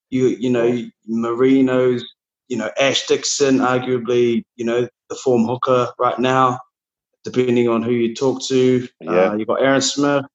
you 0.10 0.27
you 0.27 0.50
know 0.50 0.84
Marino's, 1.08 2.03
you 2.48 2.58
know 2.58 2.70
Ash 2.80 3.06
Dixon, 3.08 3.60
arguably 3.60 4.44
you 4.56 4.65
know 4.65 4.88
the 5.10 5.15
form 5.15 5.46
hooker 5.46 5.91
right 6.00 6.18
now, 6.20 6.60
depending 7.24 7.68
on 7.68 7.82
who 7.82 7.91
you 7.91 8.15
talk 8.15 8.41
to. 8.44 8.88
Yeah. 9.01 9.12
Uh, 9.12 9.36
you 9.36 9.46
got 9.46 9.62
Aaron 9.62 9.82
Smith, 9.82 10.25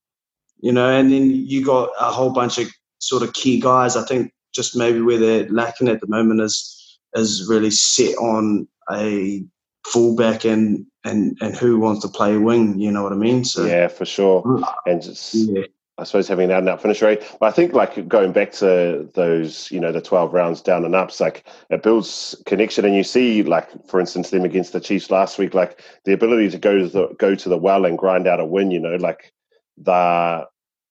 you 0.59 0.73
know, 0.73 0.91
and 0.91 1.13
then 1.13 1.31
you 1.31 1.65
got 1.65 1.91
a 1.99 2.11
whole 2.13 2.31
bunch 2.31 2.59
of 2.59 2.69
sort 2.99 3.23
of 3.23 3.33
key 3.33 3.61
guys. 3.61 3.97
I 3.97 4.05
think 4.05 4.33
just 4.55 4.77
maybe 4.77 5.01
where 5.01 5.19
they're 5.19 5.49
lacking 5.49 5.89
at 5.89 6.01
the 6.01 6.07
moment 6.07 6.41
is 6.41 6.99
is 7.15 7.47
really 7.49 7.71
set 7.71 8.15
on 8.17 8.69
a 8.91 9.45
fullback 9.93 10.45
and 10.45 10.85
and 11.05 11.37
and 11.41 11.57
who 11.57 11.79
wants 11.79 12.03
to 12.03 12.09
play 12.09 12.37
wing. 12.37 12.79
You 12.79 12.91
know 12.91 13.03
what 13.03 13.13
I 13.13 13.17
mean? 13.17 13.45
So 13.45 13.65
yeah, 13.65 13.89
for 13.89 14.05
sure. 14.05 14.43
Uh, 14.63 14.73
and 14.87 15.03
just 15.03 15.35
yeah. 15.35 15.63
I 15.99 16.05
suppose 16.05 16.29
having 16.29 16.49
that 16.49 16.59
in 16.59 16.67
that 16.67 16.83
finish 16.83 17.01
rate. 17.01 17.23
But 17.41 17.47
I 17.47 17.53
think 17.53 17.73
like 17.73 18.07
going 18.07 18.33
back 18.33 18.53
to 18.53 19.09
those, 19.15 19.71
you 19.71 19.81
know, 19.81 19.93
the 19.93 20.01
twelve 20.01 20.35
rounds 20.35 20.61
down 20.61 20.85
and 20.85 20.95
ups, 20.95 21.21
like 21.21 21.47
it 21.71 21.83
builds 21.83 22.35
connection. 22.47 22.85
And 22.85 22.95
you 22.95 23.05
see, 23.05 23.43
like 23.43 23.69
for 23.87 24.01
instance, 24.01 24.31
them 24.31 24.45
against 24.45 24.73
the 24.73 24.81
Chiefs 24.81 25.11
last 25.11 25.39
week, 25.39 25.55
like 25.55 25.81
the 26.05 26.13
ability 26.13 26.51
to 26.51 26.59
go 26.59 26.79
to 26.79 26.89
the 26.89 27.07
go 27.19 27.35
to 27.35 27.49
the 27.49 27.59
well 27.59 27.87
and 27.87 27.97
grind 27.97 28.27
out 28.27 28.41
a 28.41 28.45
win. 28.45 28.71
You 28.71 28.81
know, 28.81 28.97
like 28.97 29.33
they're 29.79 30.45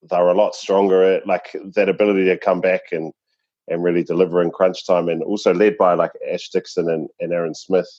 they're 0.09 0.27
a 0.27 0.33
lot 0.33 0.55
stronger 0.55 1.03
at 1.03 1.27
like 1.27 1.55
that 1.75 1.89
ability 1.89 2.25
to 2.25 2.37
come 2.37 2.61
back 2.61 2.81
and 2.91 3.11
and 3.67 3.83
really 3.83 4.03
deliver 4.03 4.41
in 4.41 4.51
crunch 4.51 4.87
time. 4.87 5.09
And 5.09 5.21
also 5.21 5.53
led 5.53 5.77
by 5.77 5.95
like 5.95 6.11
Ash 6.31 6.49
Dixon 6.49 6.89
and, 6.89 7.09
and 7.19 7.33
Aaron 7.33 7.55
Smith. 7.55 7.89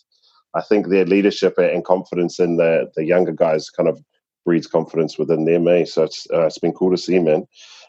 I 0.54 0.62
think 0.62 0.88
their 0.88 1.04
leadership 1.04 1.58
and 1.58 1.84
confidence 1.84 2.38
in 2.38 2.56
the 2.56 2.90
the 2.94 3.04
younger 3.04 3.32
guys 3.32 3.70
kind 3.70 3.88
of 3.88 4.02
breeds 4.44 4.66
confidence 4.66 5.18
within 5.18 5.44
them, 5.44 5.68
eh? 5.68 5.84
So 5.84 6.04
it's 6.04 6.26
uh, 6.32 6.46
it's 6.46 6.58
been 6.58 6.72
cool 6.72 6.90
to 6.90 6.96
see, 6.96 7.18
man. 7.18 7.46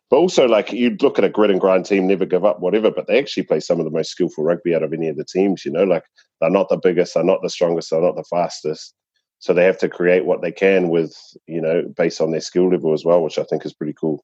But 0.09 0.17
also, 0.17 0.47
like 0.47 0.71
you 0.71 0.95
look 1.01 1.17
at 1.17 1.25
a 1.25 1.29
grit 1.29 1.51
and 1.51 1.59
grind 1.59 1.85
team, 1.85 2.07
never 2.07 2.25
give 2.25 2.45
up, 2.45 2.59
whatever. 2.59 2.89
But 2.89 3.07
they 3.07 3.19
actually 3.19 3.43
play 3.43 3.59
some 3.59 3.79
of 3.79 3.85
the 3.85 3.91
most 3.91 4.11
skillful 4.11 4.43
rugby 4.43 4.73
out 4.73 4.83
of 4.83 4.93
any 4.93 5.09
of 5.09 5.17
the 5.17 5.25
teams. 5.25 5.65
You 5.65 5.71
know, 5.71 5.83
like 5.83 6.03
they're 6.39 6.49
not 6.49 6.69
the 6.69 6.77
biggest, 6.77 7.13
they're 7.13 7.23
not 7.23 7.41
the 7.41 7.49
strongest, 7.49 7.91
they're 7.91 8.01
not 8.01 8.15
the 8.15 8.23
fastest. 8.23 8.93
So 9.39 9.53
they 9.53 9.65
have 9.65 9.77
to 9.79 9.89
create 9.89 10.25
what 10.25 10.41
they 10.41 10.51
can 10.51 10.89
with, 10.89 11.15
you 11.45 11.61
know, 11.61 11.83
based 11.95 12.21
on 12.21 12.31
their 12.31 12.41
skill 12.41 12.69
level 12.69 12.93
as 12.93 13.05
well, 13.05 13.21
which 13.21 13.37
I 13.37 13.43
think 13.43 13.65
is 13.65 13.73
pretty 13.73 13.93
cool. 13.93 14.23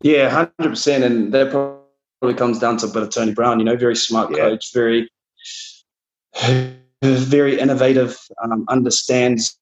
Yeah, 0.00 0.30
hundred 0.30 0.70
percent, 0.70 1.04
and 1.04 1.32
that 1.34 1.50
probably 1.50 2.36
comes 2.36 2.58
down 2.58 2.76
to 2.78 2.86
a 2.86 2.90
bit 2.90 3.02
of 3.02 3.10
Tony 3.10 3.34
Brown. 3.34 3.58
You 3.58 3.64
know, 3.64 3.76
very 3.76 3.96
smart 3.96 4.30
yeah. 4.30 4.38
coach, 4.38 4.72
very, 4.72 5.10
very 7.02 7.58
innovative, 7.58 8.18
um, 8.42 8.64
understands 8.68 9.58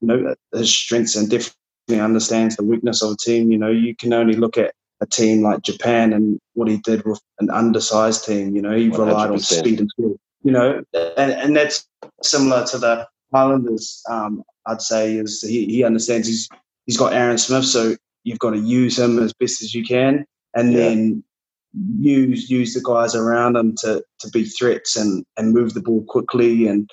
you 0.00 0.08
know 0.08 0.34
his 0.52 0.74
strengths 0.74 1.16
and 1.16 1.30
definitely 1.30 2.00
understands 2.00 2.56
the 2.56 2.64
weakness 2.64 3.02
of 3.02 3.12
a 3.12 3.16
team. 3.16 3.50
You 3.50 3.58
know, 3.58 3.70
you 3.70 3.96
can 3.96 4.12
only 4.12 4.34
look 4.34 4.58
at 4.58 4.74
a 5.00 5.06
team 5.06 5.42
like 5.42 5.62
Japan 5.62 6.12
and 6.12 6.38
what 6.54 6.68
he 6.68 6.78
did 6.78 7.04
with 7.04 7.20
an 7.38 7.50
undersized 7.50 8.24
team. 8.24 8.54
You 8.54 8.62
know, 8.62 8.76
he 8.76 8.90
100%. 8.90 8.98
relied 8.98 9.30
on 9.30 9.38
speed 9.38 9.80
and 9.80 9.90
skill. 9.90 10.16
You 10.42 10.52
know, 10.52 10.82
and, 11.16 11.32
and 11.32 11.56
that's 11.56 11.88
similar 12.22 12.64
to 12.66 12.78
the 12.78 13.08
Highlanders. 13.32 14.02
Um, 14.08 14.42
I'd 14.66 14.82
say 14.82 15.16
is 15.16 15.42
he, 15.42 15.66
he 15.66 15.84
understands 15.84 16.28
he's 16.28 16.48
he's 16.86 16.96
got 16.96 17.12
Aaron 17.12 17.38
Smith, 17.38 17.64
so 17.64 17.96
you've 18.24 18.38
got 18.38 18.50
to 18.50 18.58
use 18.58 18.98
him 18.98 19.18
as 19.18 19.32
best 19.32 19.62
as 19.62 19.74
you 19.74 19.84
can, 19.84 20.24
and 20.54 20.72
yeah. 20.72 20.78
then 20.78 21.24
use 21.98 22.48
use 22.48 22.74
the 22.74 22.80
guys 22.82 23.14
around 23.14 23.54
them 23.54 23.74
to 23.78 24.02
to 24.20 24.30
be 24.30 24.44
threats 24.44 24.96
and 24.96 25.24
and 25.36 25.52
move 25.52 25.74
the 25.74 25.82
ball 25.82 26.04
quickly 26.08 26.66
and 26.66 26.90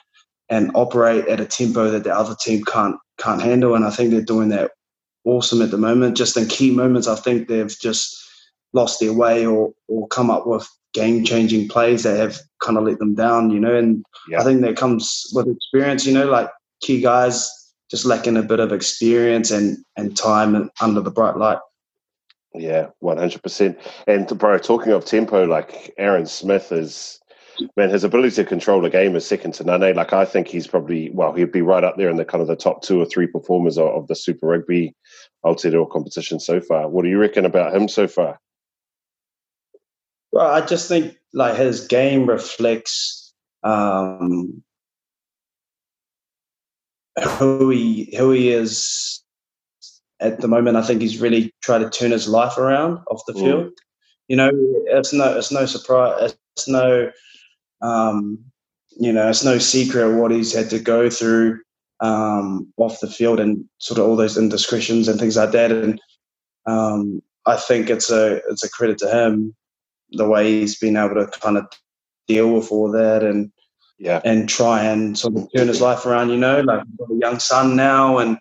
and 0.50 0.72
operate 0.76 1.28
at 1.28 1.40
a 1.40 1.46
tempo 1.46 1.90
that 1.90 2.04
the 2.04 2.14
other 2.14 2.36
team 2.42 2.64
can't 2.66 2.98
can't 3.18 3.42
handle. 3.42 3.76
And 3.76 3.86
I 3.86 3.90
think 3.90 4.12
they're 4.12 4.22
doing 4.22 4.50
that 4.50 4.72
awesome 5.26 5.62
at 5.62 5.72
the 5.72 5.78
moment. 5.78 6.18
Just 6.18 6.38
in 6.38 6.48
key 6.48 6.72
moments, 6.72 7.08
I 7.08 7.16
think 7.16 7.48
they've 7.48 7.76
just 7.80 8.16
lost 8.74 9.00
their 9.00 9.14
way 9.14 9.46
or 9.46 9.74
or 9.88 10.08
come 10.08 10.30
up 10.30 10.46
with 10.48 10.68
game 10.94 11.24
changing 11.24 11.68
plays 11.70 12.04
that 12.04 12.18
have 12.18 12.40
kind 12.62 12.78
of 12.78 12.84
let 12.84 13.00
them 13.00 13.16
down. 13.16 13.52
You 13.52 13.60
know, 13.60 13.76
and 13.76 14.04
yeah. 14.30 14.42
I 14.42 14.44
think 14.44 14.62
that 14.62 14.78
comes 14.78 15.24
with 15.34 15.48
experience. 15.48 16.06
You 16.06 16.14
know, 16.14 16.26
like 16.26 16.50
key 16.82 17.02
guys 17.02 17.50
just 17.90 18.06
lacking 18.06 18.38
a 18.38 18.44
bit 18.44 18.60
of 18.60 18.72
experience 18.72 19.52
and 19.52 19.78
and 19.96 20.18
time 20.18 20.70
under 20.82 21.02
the 21.02 21.12
bright 21.12 21.38
light. 21.38 21.60
Yeah, 22.56 22.88
one 23.00 23.18
hundred 23.18 23.42
percent. 23.42 23.80
And 24.08 24.28
bro, 24.38 24.58
talking 24.60 24.94
of 24.94 25.06
tempo, 25.06 25.46
like 25.46 25.94
Aaron 25.98 26.28
Smith 26.28 26.72
is 26.72 27.20
man, 27.76 27.90
his 27.90 28.04
ability 28.04 28.36
to 28.36 28.46
control 28.46 28.86
a 28.86 28.90
game 28.90 29.16
is 29.16 29.26
second 29.26 29.54
to 29.56 29.64
none. 29.64 29.84
Eh? 29.84 29.94
Like 29.96 30.14
I 30.14 30.26
think 30.26 30.48
he's 30.48 30.68
probably 30.68 31.10
well, 31.12 31.34
he'd 31.34 31.52
be 31.52 31.62
right 31.62 31.84
up 31.84 31.98
there 31.98 32.10
in 32.10 32.18
the 32.18 32.26
kind 32.26 32.42
of 32.42 32.48
the 32.48 32.56
top 32.56 32.82
two 32.82 33.02
or 33.02 33.06
three 33.06 33.28
performers 33.28 33.78
of, 33.78 33.88
of 33.88 34.08
the 34.08 34.16
Super 34.16 34.48
Rugby 34.48 34.96
Aotearoa 35.46 35.90
competition 35.90 36.40
so 36.40 36.62
far. 36.62 36.88
What 36.90 37.04
do 37.04 37.10
you 37.10 37.18
reckon 37.18 37.46
about 37.46 37.76
him 37.76 37.88
so 37.88 38.08
far? 38.08 38.40
Well, 40.32 40.48
I 40.48 40.66
just 40.66 40.88
think 40.88 41.16
like 41.34 41.56
his 41.56 41.88
game 41.88 42.28
reflects 42.28 43.34
um, 43.64 44.64
who 47.38 47.70
he 47.70 48.16
who 48.18 48.32
he 48.32 48.50
is 48.50 49.23
at 50.24 50.42
the 50.42 50.48
moment. 50.48 50.78
I 50.78 50.82
think 50.82 51.02
he's 51.02 51.20
really 51.20 51.54
tried 51.62 51.80
to 51.80 51.90
turn 51.90 52.12
his 52.12 52.28
life 52.28 52.58
around 52.58 53.00
off 53.12 53.22
the 53.28 53.34
mm. 53.34 53.42
field. 53.42 53.72
You 54.28 54.38
know, 54.38 54.52
it's 54.88 55.14
no 55.14 55.38
it's 55.38 55.52
no 55.52 55.66
surprise. 55.66 56.36
It's 56.56 56.68
no 56.68 57.12
um, 57.82 58.40
you 58.98 59.12
know, 59.12 59.30
it's 59.30 59.44
no 59.44 59.58
secret 59.58 60.16
what 60.16 60.32
he's 60.32 60.54
had 60.54 60.70
to 60.70 60.80
go 60.80 61.10
through 61.10 61.60
um, 62.00 62.72
off 62.78 63.00
the 63.00 63.10
field 63.10 63.40
and 63.40 63.66
sort 63.78 64.00
of 64.00 64.08
all 64.08 64.16
those 64.16 64.38
indiscretions 64.38 65.08
and 65.08 65.20
things 65.20 65.36
like 65.36 65.52
that. 65.52 65.72
And 65.72 66.00
um, 66.66 67.22
I 67.46 67.56
think 67.56 67.90
it's 67.90 68.10
a 68.10 68.42
it's 68.50 68.64
a 68.64 68.70
credit 68.70 68.98
to 69.00 69.10
him 69.10 69.56
the 70.12 70.28
way 70.28 70.60
he's 70.60 70.78
been 70.78 70.98
able 70.98 71.16
to 71.16 71.28
kind 71.40 71.58
of 71.58 71.66
deal 72.28 72.54
with 72.54 72.72
all 72.72 72.92
that 72.92 73.24
and 73.24 73.52
yeah 74.00 74.22
and 74.24 74.48
try 74.48 74.84
and 74.84 75.18
sort 75.18 75.36
of 75.36 75.48
turn 75.56 75.68
his 75.68 75.82
life 75.82 76.06
around. 76.06 76.30
You 76.30 76.38
know, 76.38 76.62
like 76.62 76.84
he's 76.86 76.98
got 76.98 77.12
a 77.12 77.20
young 77.20 77.40
son 77.40 77.76
now, 77.76 78.20
and 78.20 78.38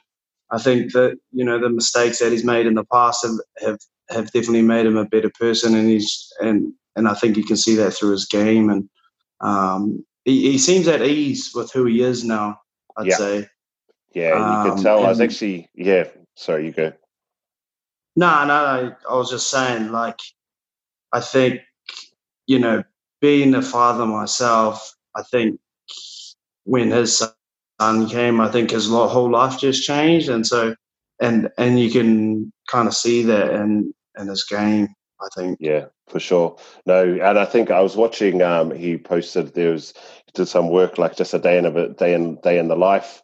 I 0.53 0.59
think 0.59 0.93
that 0.93 1.19
you 1.33 1.45
know 1.45 1.59
the 1.59 1.71
mistakes 1.71 2.19
that 2.19 2.31
he's 2.31 2.45
made 2.45 2.67
in 2.67 2.75
the 2.75 2.85
past 2.85 3.25
have 3.25 3.39
have, 3.67 3.79
have 4.11 4.33
definitely 4.33 4.63
made 4.63 4.87
him 4.87 4.97
a 4.97 5.07
better 5.07 5.31
person, 5.31 5.75
and 5.75 5.89
he's 5.89 6.31
and 6.41 6.73
and 6.95 7.09
I 7.09 7.15
think 7.15 7.37
you 7.37 7.45
can 7.45 7.57
see 7.57 7.75
that 7.77 7.93
through 7.93 8.13
his 8.13 8.27
game 8.27 8.69
and 8.69 8.89
um, 9.41 10.05
he, 10.25 10.53
he, 10.53 10.59
seems 10.59 10.87
at 10.87 11.03
ease 11.03 11.51
with 11.55 11.73
who 11.73 11.87
he 11.87 12.03
is 12.03 12.25
now. 12.25 12.61
I'd 12.97 13.07
yeah. 13.07 13.17
say. 13.17 13.49
Yeah, 14.15 14.35
you 14.37 14.71
could 14.71 14.79
um, 14.79 14.83
tell. 14.83 15.05
I 15.05 15.09
was 15.09 15.21
actually 15.21 15.69
yeah. 15.75 16.05
Sorry, 16.37 16.67
you 16.67 16.73
go. 16.73 16.93
No, 18.15 18.45
no, 18.45 18.47
no. 18.47 18.95
I 19.09 19.15
was 19.15 19.31
just 19.31 19.49
saying, 19.51 19.91
like, 19.91 20.21
I 21.13 21.21
think 21.21 21.61
you 22.47 22.59
know 22.59 22.85
being 23.21 23.55
a 23.55 23.63
father 23.63 24.05
myself, 24.05 24.95
I 25.17 25.23
think 25.23 25.59
when 26.65 26.91
his 26.91 27.23
son 27.83 28.09
came, 28.09 28.41
I 28.41 28.49
think 28.49 28.71
his 28.71 28.89
whole 28.89 29.31
life 29.31 29.59
just 29.59 29.85
changed, 29.85 30.29
and 30.29 30.47
so 30.47 30.75
and 31.21 31.51
and 31.59 31.79
you 31.81 31.91
can 31.91 32.53
kind 32.71 32.89
of 32.89 32.95
see 32.95 33.23
that 33.25 33.51
in 33.51 33.93
in 34.19 34.29
his 34.29 34.45
game. 34.45 34.89
I 35.21 35.29
think. 35.37 35.59
Yeah, 35.61 35.87
for 36.09 36.21
sure. 36.21 36.57
No, 36.87 37.03
and 37.03 37.39
I 37.39 37.45
think 37.45 37.71
I 37.71 37.81
was 37.81 37.97
watching. 37.97 38.43
Um, 38.43 38.71
he 38.71 38.99
posted 38.99 39.55
there 39.55 39.73
was 39.73 39.95
did 40.35 40.47
some 40.47 40.71
work 40.71 40.99
like 40.99 41.17
just 41.17 41.35
a 41.35 41.39
day 41.39 41.59
in 41.59 41.67
a 41.67 41.89
day 41.89 42.15
in 42.15 42.41
day 42.43 42.59
in 42.59 42.69
the 42.69 42.77
life, 42.77 43.23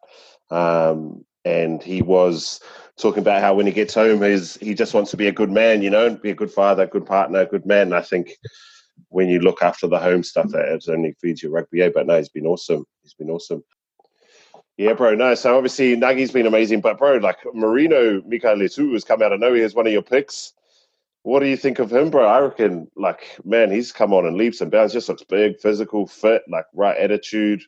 um, 0.51 1.25
and 1.45 1.83
he 1.83 2.03
was 2.03 2.61
talking 2.99 3.21
about 3.21 3.41
how 3.41 3.55
when 3.55 3.67
he 3.67 3.73
gets 3.73 3.95
home, 3.95 4.23
he's 4.23 4.57
he 4.57 4.75
just 4.75 4.95
wants 4.95 5.11
to 5.13 5.17
be 5.17 5.29
a 5.29 5.39
good 5.41 5.51
man, 5.51 5.83
you 5.83 5.91
know, 5.91 6.15
be 6.17 6.31
a 6.31 6.43
good 6.43 6.53
father, 6.53 6.87
good 6.87 7.07
partner, 7.07 7.47
good 7.47 7.67
man. 7.67 7.93
I 7.93 8.03
think 8.03 8.31
when 9.09 9.29
you 9.29 9.39
look 9.41 9.63
after 9.63 9.87
the 9.87 9.99
home 9.99 10.23
stuff, 10.23 10.49
that 10.51 10.69
it 10.69 10.89
only 10.89 11.15
feeds 11.21 11.43
your 11.43 11.53
rugby. 11.53 11.79
Yeah, 11.79 11.91
but 11.95 12.07
no, 12.07 12.17
he's 12.17 12.29
been 12.29 12.47
awesome. 12.47 12.85
He's 13.03 13.15
been 13.15 13.31
awesome. 13.31 13.63
Yeah, 14.79 14.93
bro. 14.93 15.17
No, 15.17 15.35
so 15.35 15.57
obviously 15.57 15.97
Nagi's 15.97 16.31
been 16.31 16.47
amazing, 16.47 16.81
but 16.81 16.99
bro, 16.99 17.17
like 17.17 17.39
Marino 17.53 18.21
Mikaele-Tu'u 18.21 18.93
has 18.93 19.03
come 19.03 19.21
out 19.23 19.33
of 19.33 19.41
nowhere 19.41 19.65
as 19.65 19.75
one 19.75 19.89
of 19.89 19.93
your 19.93 20.03
picks. 20.03 20.53
What 21.25 21.41
do 21.41 21.47
you 21.47 21.57
think 21.57 21.81
of 21.81 21.93
him, 21.93 22.11
bro? 22.11 22.25
I 22.25 22.39
reckon, 22.39 22.89
like, 22.95 23.39
man, 23.45 23.73
he's 23.73 23.91
come 23.91 24.15
on 24.15 24.25
and 24.25 24.37
leaps 24.37 24.61
and 24.61 24.71
bounds. 24.71 24.93
Just 24.93 25.09
looks 25.09 25.25
big, 25.25 25.59
physical, 25.59 26.07
fit, 26.07 26.43
like 26.49 26.65
right 26.73 26.97
attitude, 26.97 27.61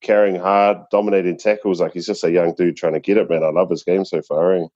carrying 0.00 0.36
hard, 0.36 0.78
dominating 0.92 1.36
tackles. 1.36 1.80
Like 1.80 1.92
he's 1.92 2.06
just 2.06 2.22
a 2.22 2.30
young 2.30 2.54
dude 2.54 2.76
trying 2.76 2.92
to 2.92 3.00
get 3.00 3.18
it, 3.18 3.28
man. 3.28 3.42
I 3.42 3.48
love 3.48 3.68
his 3.68 3.82
game 3.82 4.04
so 4.04 4.22
far. 4.22 4.54
Eh? 4.54 4.66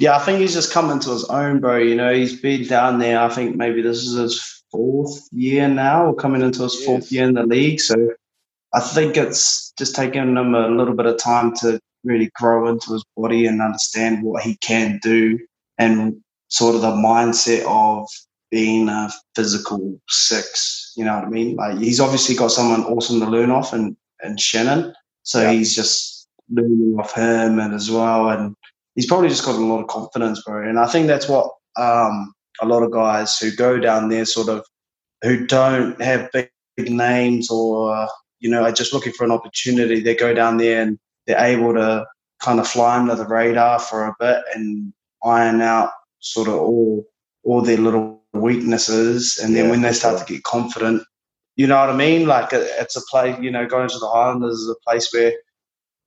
Yeah, 0.00 0.16
I 0.16 0.18
think 0.18 0.40
he's 0.40 0.54
just 0.54 0.72
come 0.72 0.90
into 0.90 1.10
his 1.10 1.24
own, 1.26 1.60
bro. 1.60 1.76
You 1.76 1.94
know, 1.94 2.12
he's 2.12 2.40
been 2.40 2.66
down 2.66 2.98
there. 2.98 3.20
I 3.20 3.28
think 3.28 3.54
maybe 3.54 3.80
this 3.80 3.98
is 3.98 4.18
his 4.18 4.64
fourth 4.72 5.28
year 5.30 5.68
now, 5.68 6.06
or 6.06 6.14
coming 6.16 6.42
into 6.42 6.64
his 6.64 6.84
fourth 6.84 7.12
year 7.12 7.28
in 7.28 7.34
the 7.34 7.46
league. 7.46 7.80
So 7.80 8.10
I 8.72 8.80
think 8.80 9.16
it's 9.16 9.72
just 9.78 9.94
taken 9.94 10.36
him 10.36 10.54
a 10.54 10.68
little 10.68 10.94
bit 10.94 11.06
of 11.06 11.18
time 11.18 11.54
to 11.56 11.80
really 12.04 12.30
grow 12.34 12.68
into 12.68 12.92
his 12.92 13.04
body 13.16 13.46
and 13.46 13.60
understand 13.60 14.22
what 14.22 14.42
he 14.42 14.56
can 14.56 14.98
do 15.02 15.38
and 15.78 16.16
sort 16.48 16.74
of 16.74 16.80
the 16.80 16.92
mindset 16.92 17.64
of 17.66 18.08
being 18.50 18.88
a 18.88 19.10
physical 19.34 20.00
six. 20.08 20.92
You 20.96 21.04
know 21.04 21.16
what 21.16 21.24
I 21.24 21.28
mean? 21.28 21.56
Like 21.56 21.78
he's 21.78 22.00
obviously 22.00 22.34
got 22.34 22.50
someone 22.50 22.84
awesome 22.84 23.20
to 23.20 23.26
learn 23.26 23.50
off 23.50 23.72
and 23.72 23.96
and 24.22 24.40
Shannon. 24.40 24.94
So 25.22 25.42
yeah. 25.42 25.52
he's 25.52 25.74
just 25.74 26.28
learning 26.50 26.96
off 26.98 27.14
him 27.14 27.58
and 27.58 27.74
as 27.74 27.90
well. 27.90 28.28
And 28.30 28.54
he's 28.94 29.06
probably 29.06 29.28
just 29.28 29.44
got 29.44 29.54
a 29.54 29.58
lot 29.58 29.80
of 29.80 29.88
confidence, 29.88 30.42
bro. 30.42 30.68
And 30.68 30.78
I 30.78 30.86
think 30.86 31.06
that's 31.06 31.28
what 31.28 31.50
um, 31.76 32.32
a 32.60 32.66
lot 32.66 32.82
of 32.82 32.90
guys 32.90 33.38
who 33.38 33.50
go 33.50 33.78
down 33.78 34.08
there 34.08 34.24
sort 34.24 34.48
of 34.48 34.64
who 35.22 35.46
don't 35.46 36.00
have 36.00 36.30
big, 36.32 36.50
big 36.76 36.90
names 36.90 37.50
or 37.50 38.08
you 38.40 38.50
know 38.50 38.64
are 38.64 38.72
just 38.72 38.92
looking 38.92 39.12
for 39.12 39.24
an 39.24 39.30
opportunity. 39.30 40.00
They 40.00 40.14
go 40.14 40.34
down 40.34 40.56
there 40.56 40.82
and 40.82 40.98
they're 41.26 41.38
able 41.38 41.74
to 41.74 42.06
kind 42.40 42.60
of 42.60 42.66
fly 42.66 42.98
under 42.98 43.14
the 43.14 43.26
radar 43.26 43.78
for 43.78 44.06
a 44.06 44.14
bit 44.18 44.42
and 44.54 44.92
iron 45.22 45.60
out 45.60 45.90
sort 46.20 46.48
of 46.48 46.54
all 46.54 47.06
all 47.42 47.62
their 47.62 47.78
little 47.78 48.22
weaknesses, 48.32 49.38
and 49.42 49.54
then 49.54 49.66
yeah, 49.66 49.70
when 49.70 49.82
they 49.82 49.92
start 49.92 50.18
sure. 50.18 50.26
to 50.26 50.32
get 50.34 50.42
confident, 50.44 51.02
you 51.56 51.66
know 51.66 51.78
what 51.78 51.90
I 51.90 51.96
mean? 51.96 52.26
Like 52.26 52.48
it's 52.52 52.96
a 52.96 53.02
place, 53.10 53.36
you 53.40 53.50
know, 53.50 53.66
going 53.66 53.88
to 53.88 53.98
the 53.98 54.08
Highlanders 54.08 54.58
is 54.58 54.68
a 54.68 54.88
place 54.88 55.12
where 55.12 55.32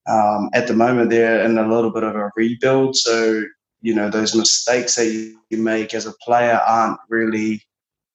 um, 0.10 0.50
at 0.54 0.68
the 0.68 0.74
moment 0.74 1.10
they're 1.10 1.44
in 1.44 1.58
a 1.58 1.68
little 1.68 1.92
bit 1.92 2.04
of 2.04 2.16
a 2.16 2.32
rebuild. 2.36 2.96
So 2.96 3.44
you 3.84 3.94
know 3.94 4.10
those 4.10 4.34
mistakes 4.34 4.96
that 4.96 5.06
you, 5.08 5.38
make 5.52 5.94
as 5.94 6.08
a 6.08 6.14
player 6.24 6.60
aren't 6.66 6.98
really 7.10 7.62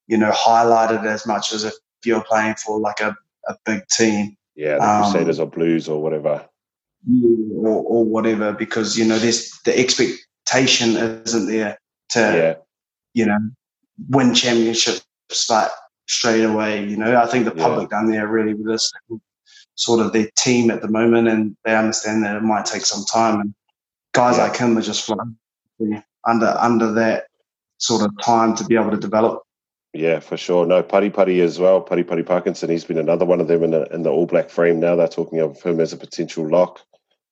you 0.09 0.19
know 0.19 0.33
highlighted 0.33 1.07
as 1.07 1.25
much 1.25 1.53
as 1.53 1.63
if 1.63 1.73
you're 2.05 2.25
playing 2.25 2.57
for 2.57 2.81
like 2.81 2.99
a, 2.99 3.15
a 3.49 3.57
big 3.65 3.87
team. 3.89 4.37
Yeah, 4.55 4.77
the 4.77 4.89
um, 4.89 5.03
Crusaders 5.05 5.39
or 5.39 5.47
Blues 5.47 5.89
or 5.89 6.03
whatever. 6.03 6.45
or, 7.55 7.83
or 7.83 8.05
whatever, 8.05 8.53
because 8.53 8.99
you 8.99 9.05
know 9.05 9.19
there's 9.19 9.51
the 9.65 9.79
expectation 9.79 10.97
isn't 10.97 11.47
there 11.47 11.79
to 12.11 12.21
yeah. 12.21 12.55
you 13.15 13.27
know 13.27 13.39
win 14.09 14.35
championships 14.35 15.05
like 15.49 15.71
straight 16.07 16.45
away. 16.45 16.85
You 16.85 16.97
know, 16.97 17.17
I 17.17 17.27
think 17.27 17.45
the 17.45 17.53
public 17.53 17.91
yeah. 17.91 17.99
down 17.99 18.11
there 18.11 18.27
really 18.27 18.55
realistic 18.55 19.01
sort 19.75 20.05
of 20.05 20.13
their 20.13 20.29
team 20.37 20.71
at 20.71 20.83
the 20.83 20.89
moment, 20.89 21.29
and 21.29 21.57
they 21.65 21.77
understand 21.77 22.25
that 22.25 22.37
it 22.37 22.43
might 22.43 22.65
take 22.65 22.85
some 22.85 23.05
time. 23.05 23.41
And 23.41 23.55
guys 24.13 24.37
yeah. 24.37 24.45
like 24.45 24.57
him 24.57 24.77
are 24.77 24.83
just 24.83 25.05
flying 25.05 25.37
under 26.27 26.57
under 26.59 26.93
that 26.93 27.27
sort 27.79 28.03
of 28.03 28.11
time 28.23 28.57
to 28.57 28.65
be 28.65 28.75
able 28.75 28.91
to 28.91 28.97
develop. 28.97 29.43
Yeah, 29.99 30.21
for 30.21 30.37
sure. 30.37 30.65
No, 30.65 30.81
Pari 30.81 31.11
Pari 31.11 31.41
as 31.41 31.59
well. 31.59 31.81
Pari 31.81 32.05
Pari 32.05 32.23
Parkinson. 32.23 32.71
He's 32.71 32.85
been 32.85 32.99
another 32.99 33.25
one 33.25 33.41
of 33.41 33.49
them 33.49 33.65
in 33.65 33.73
the 33.73 33.93
in 33.93 34.05
the 34.05 34.11
All 34.11 34.27
Black 34.27 34.49
frame. 34.49 34.79
Now 34.79 34.95
they're 34.95 35.09
talking 35.09 35.41
of 35.41 35.61
him 35.61 35.81
as 35.81 35.93
a 35.93 35.97
potential 35.97 36.49
lock. 36.49 36.81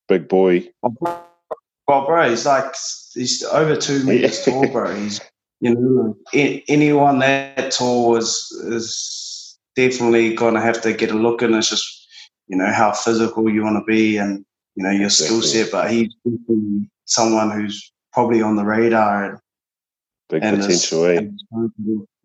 Big 0.09 0.26
boy. 0.26 0.68
Well, 0.83 2.05
bro, 2.07 2.29
he's 2.29 2.44
like 2.44 2.74
he's 3.14 3.44
over 3.44 3.76
two 3.76 4.02
meters 4.05 4.44
tall, 4.44 4.66
bro. 4.66 4.92
He's 4.96 5.20
you 5.61 5.76
know 5.76 6.16
anyone 6.35 7.20
that 7.20 7.70
tall 7.70 8.16
is 8.16 8.35
is 8.64 9.57
definitely 9.76 10.35
gonna 10.35 10.61
have 10.61 10.81
to 10.83 10.92
get 10.92 11.12
a 11.12 11.14
look 11.14 11.42
in. 11.42 11.55
It's 11.55 11.70
just 11.70 12.09
you 12.48 12.57
know 12.57 12.72
how 12.72 12.90
physical 12.90 13.48
you 13.48 13.62
want 13.62 13.76
to 13.76 13.85
be 13.85 14.16
and 14.16 14.44
you 14.74 14.83
know 14.83 14.90
your 14.90 15.11
skill 15.11 15.40
set. 15.40 15.70
But 15.70 15.92
he's 15.92 16.12
someone 17.05 17.52
who's 17.52 17.92
probably 18.12 18.42
on 18.42 18.57
the 18.57 18.64
radar 18.64 19.24
and 19.24 19.38
big 20.29 20.42
and 20.42 20.61
potential. 20.61 21.05
Eh? 21.05 21.20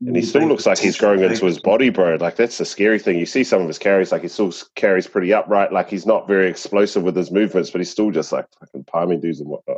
And 0.06 0.16
he 0.16 0.24
still 0.24 0.48
looks 0.48 0.66
like 0.66 0.80
he's 0.80 0.98
growing 0.98 1.22
into 1.22 1.46
his 1.46 1.60
body, 1.60 1.90
bro. 1.90 2.16
Like 2.16 2.36
that's 2.36 2.58
the 2.58 2.66
scary 2.66 2.98
thing. 2.98 3.20
You 3.20 3.28
see 3.28 3.44
some 3.44 3.62
of 3.62 3.68
his 3.68 3.78
carries, 3.78 4.12
like 4.12 4.24
he 4.24 4.28
still 4.28 4.52
carries 4.76 5.06
pretty 5.06 5.32
upright. 5.32 5.72
Like 5.72 5.90
he's 5.90 6.08
not 6.08 6.28
very 6.28 6.50
explosive 6.50 7.04
with 7.04 7.16
his 7.16 7.30
movements, 7.30 7.70
but 7.70 7.82
he's 7.82 7.92
still 7.92 8.10
just 8.10 8.32
like 8.32 8.48
fucking 8.60 8.86
palming 8.86 9.20
dudes 9.20 9.42
and 9.42 9.50
whatnot. 9.50 9.78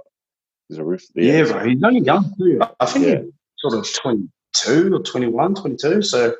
He's 0.69 0.77
a 0.77 0.83
roof. 0.83 1.03
Yeah, 1.13 1.39
yeah 1.39 1.51
bro. 1.51 1.67
He's 1.67 1.83
only 1.83 1.99
young 1.99 2.33
too. 2.37 2.61
I 2.79 2.85
think 2.85 3.05
yeah. 3.05 3.19
he's 3.19 3.31
sort 3.57 3.73
of 3.73 3.93
22 3.93 4.95
or 4.95 5.03
21, 5.03 5.55
22. 5.55 6.01
So, 6.03 6.35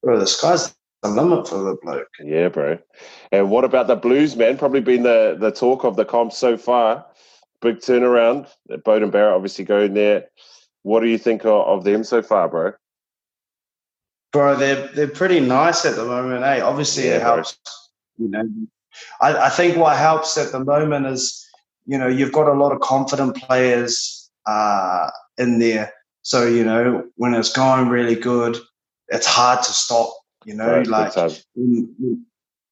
bro, 0.00 0.20
the 0.20 0.26
sky's 0.28 0.72
the 1.02 1.08
limit 1.08 1.48
for 1.48 1.58
the 1.58 1.76
bloke. 1.82 2.08
Yeah, 2.22 2.48
bro. 2.48 2.78
And 3.32 3.50
what 3.50 3.64
about 3.64 3.88
the 3.88 3.96
Blues, 3.96 4.36
man? 4.36 4.56
Probably 4.56 4.80
been 4.80 5.02
the 5.02 5.36
the 5.40 5.50
talk 5.50 5.84
of 5.84 5.96
the 5.96 6.04
comp 6.04 6.32
so 6.32 6.56
far. 6.56 7.04
Big 7.60 7.78
turnaround. 7.78 8.48
Beauden 8.70 9.10
Barrett 9.10 9.34
obviously 9.34 9.64
going 9.64 9.94
there. 9.94 10.26
What 10.82 11.00
do 11.00 11.08
you 11.08 11.18
think 11.18 11.44
of, 11.44 11.66
of 11.66 11.82
them 11.82 12.04
so 12.04 12.22
far, 12.22 12.48
bro? 12.48 12.74
Bro, 14.34 14.56
they're 14.56 14.88
they're 14.88 15.06
pretty 15.06 15.38
nice 15.38 15.86
at 15.86 15.94
the 15.94 16.04
moment. 16.04 16.42
Hey, 16.42 16.60
obviously 16.60 17.04
yeah, 17.04 17.18
it 17.18 17.22
helps. 17.22 17.56
Bro. 18.18 18.26
You 18.26 18.30
know, 18.32 18.48
I, 19.20 19.46
I 19.46 19.48
think 19.48 19.76
what 19.76 19.96
helps 19.96 20.36
at 20.36 20.50
the 20.50 20.58
moment 20.58 21.06
is 21.06 21.46
you 21.86 21.96
know 21.96 22.08
you've 22.08 22.32
got 22.32 22.48
a 22.48 22.52
lot 22.52 22.72
of 22.72 22.80
confident 22.80 23.36
players 23.36 24.28
uh, 24.44 25.08
in 25.38 25.60
there. 25.60 25.92
So 26.22 26.48
you 26.48 26.64
know 26.64 27.04
when 27.14 27.32
it's 27.32 27.52
going 27.52 27.88
really 27.90 28.16
good, 28.16 28.58
it's 29.06 29.26
hard 29.26 29.62
to 29.62 29.72
stop. 29.72 30.12
You 30.44 30.54
know, 30.54 30.78
right, 30.78 30.86
like 30.88 31.12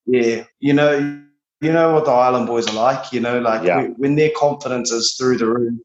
yeah, 0.07 0.44
you 0.59 0.72
know, 0.72 1.22
you 1.61 1.72
know 1.72 1.92
what 1.92 2.07
the 2.07 2.11
Island 2.11 2.48
boys 2.48 2.66
are 2.66 2.75
like. 2.75 3.12
You 3.12 3.20
know, 3.20 3.38
like 3.38 3.62
yeah. 3.62 3.77
when, 3.77 3.92
when 3.92 4.14
their 4.16 4.33
confidence 4.37 4.90
is 4.90 5.14
through 5.14 5.38
the 5.38 5.46
roof, 5.46 5.79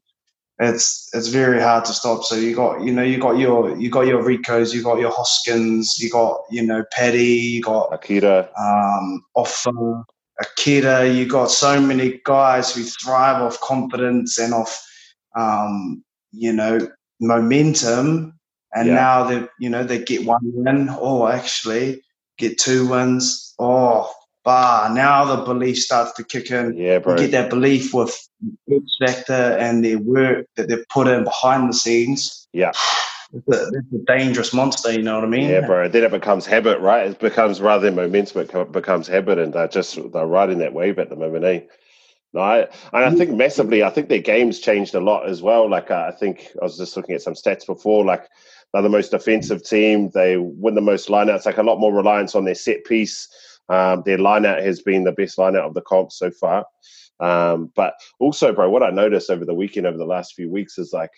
it's 0.60 1.08
it's 1.12 1.28
very 1.28 1.60
hard 1.60 1.84
to 1.84 1.92
stop. 1.92 2.24
So 2.24 2.34
you 2.34 2.54
got 2.54 2.82
you 2.82 2.92
know 2.92 3.02
you 3.02 3.18
got 3.18 3.38
your 3.38 3.76
you 3.78 3.90
got 3.90 4.06
your 4.06 4.22
Ricos, 4.22 4.74
you 4.74 4.82
got 4.82 4.98
your 4.98 5.12
Hoskins, 5.12 5.98
you 5.98 6.10
got 6.10 6.40
you 6.50 6.62
know 6.62 6.84
Petty, 6.92 7.24
you 7.24 7.62
got 7.62 7.92
Akira, 7.92 8.48
um, 8.58 9.24
Ofa, 9.36 10.04
Akira. 10.40 11.08
You 11.08 11.26
got 11.26 11.50
so 11.50 11.80
many 11.80 12.20
guys 12.24 12.74
who 12.74 12.82
thrive 12.82 13.40
off 13.40 13.60
confidence 13.60 14.38
and 14.38 14.52
off 14.52 14.84
um, 15.36 16.02
you 16.32 16.52
know 16.52 16.88
momentum. 17.20 18.34
And 18.74 18.88
yeah. 18.88 18.94
now 18.94 19.24
they 19.24 19.46
you 19.60 19.70
know 19.70 19.84
they 19.84 20.02
get 20.02 20.26
one 20.26 20.40
win, 20.42 20.88
or 21.00 21.30
actually 21.30 22.02
get 22.36 22.58
two 22.58 22.88
wins. 22.88 23.54
Oh, 23.60 24.12
now 24.92 25.24
the 25.24 25.42
belief 25.44 25.78
starts 25.78 26.12
to 26.12 26.24
kick 26.24 26.50
in. 26.50 26.76
Yeah, 26.76 26.98
bro. 26.98 27.14
You 27.14 27.28
get 27.28 27.30
that 27.32 27.50
belief 27.50 27.94
with 27.94 28.16
Factor 29.00 29.32
and 29.32 29.84
their 29.84 29.98
work 29.98 30.46
that 30.56 30.68
they've 30.68 30.88
put 30.88 31.08
in 31.08 31.24
behind 31.24 31.68
the 31.68 31.74
scenes. 31.74 32.48
Yeah. 32.52 32.72
It's 33.32 33.48
a, 33.48 33.68
it's 33.68 33.92
a, 33.92 34.04
dangerous 34.06 34.54
monster, 34.54 34.90
you 34.90 35.02
know 35.02 35.16
what 35.16 35.24
I 35.24 35.28
mean? 35.28 35.50
Yeah, 35.50 35.66
bro. 35.66 35.86
Then 35.88 36.04
it 36.04 36.10
becomes 36.10 36.46
habit, 36.46 36.80
right? 36.80 37.10
It 37.10 37.18
becomes 37.18 37.60
rather 37.60 37.84
than 37.84 37.94
momentum, 37.94 38.40
it 38.40 38.72
becomes 38.72 39.06
habit, 39.06 39.38
and 39.38 39.52
they're 39.52 39.68
just 39.68 39.98
they're 40.12 40.26
riding 40.26 40.58
that 40.58 40.72
wave 40.72 40.98
at 40.98 41.10
the 41.10 41.16
moment, 41.16 41.44
eh? 41.44 41.60
No, 42.32 42.40
I, 42.40 42.58
and 42.92 43.04
I 43.04 43.10
think 43.14 43.32
massively. 43.32 43.82
I 43.82 43.90
think 43.90 44.08
their 44.08 44.18
games 44.18 44.60
changed 44.60 44.94
a 44.94 45.00
lot 45.00 45.28
as 45.28 45.42
well. 45.42 45.68
Like 45.68 45.90
uh, 45.90 46.06
I 46.08 46.12
think 46.12 46.48
I 46.60 46.64
was 46.64 46.76
just 46.76 46.96
looking 46.96 47.14
at 47.14 47.22
some 47.22 47.34
stats 47.34 47.66
before. 47.66 48.04
Like 48.04 48.28
they're 48.72 48.82
the 48.82 48.88
most 48.88 49.14
offensive 49.14 49.62
team. 49.62 50.10
They 50.10 50.36
win 50.36 50.74
the 50.74 50.80
most 50.80 51.08
lineouts. 51.08 51.46
Like 51.46 51.58
a 51.58 51.62
lot 51.62 51.80
more 51.80 51.92
reliance 51.92 52.34
on 52.34 52.44
their 52.44 52.54
set 52.54 52.84
piece. 52.84 53.28
Um, 53.68 54.02
their 54.04 54.18
lineout 54.18 54.64
has 54.64 54.80
been 54.82 55.04
the 55.04 55.12
best 55.12 55.36
lineout 55.36 55.66
of 55.66 55.74
the 55.74 55.82
comp 55.82 56.12
so 56.12 56.30
far. 56.30 56.64
Um, 57.20 57.72
but 57.74 57.94
also, 58.20 58.52
bro, 58.52 58.70
what 58.70 58.82
I 58.82 58.90
noticed 58.90 59.30
over 59.30 59.44
the 59.44 59.54
weekend, 59.54 59.86
over 59.86 59.98
the 59.98 60.04
last 60.04 60.34
few 60.34 60.50
weeks, 60.50 60.78
is 60.78 60.92
like 60.92 61.10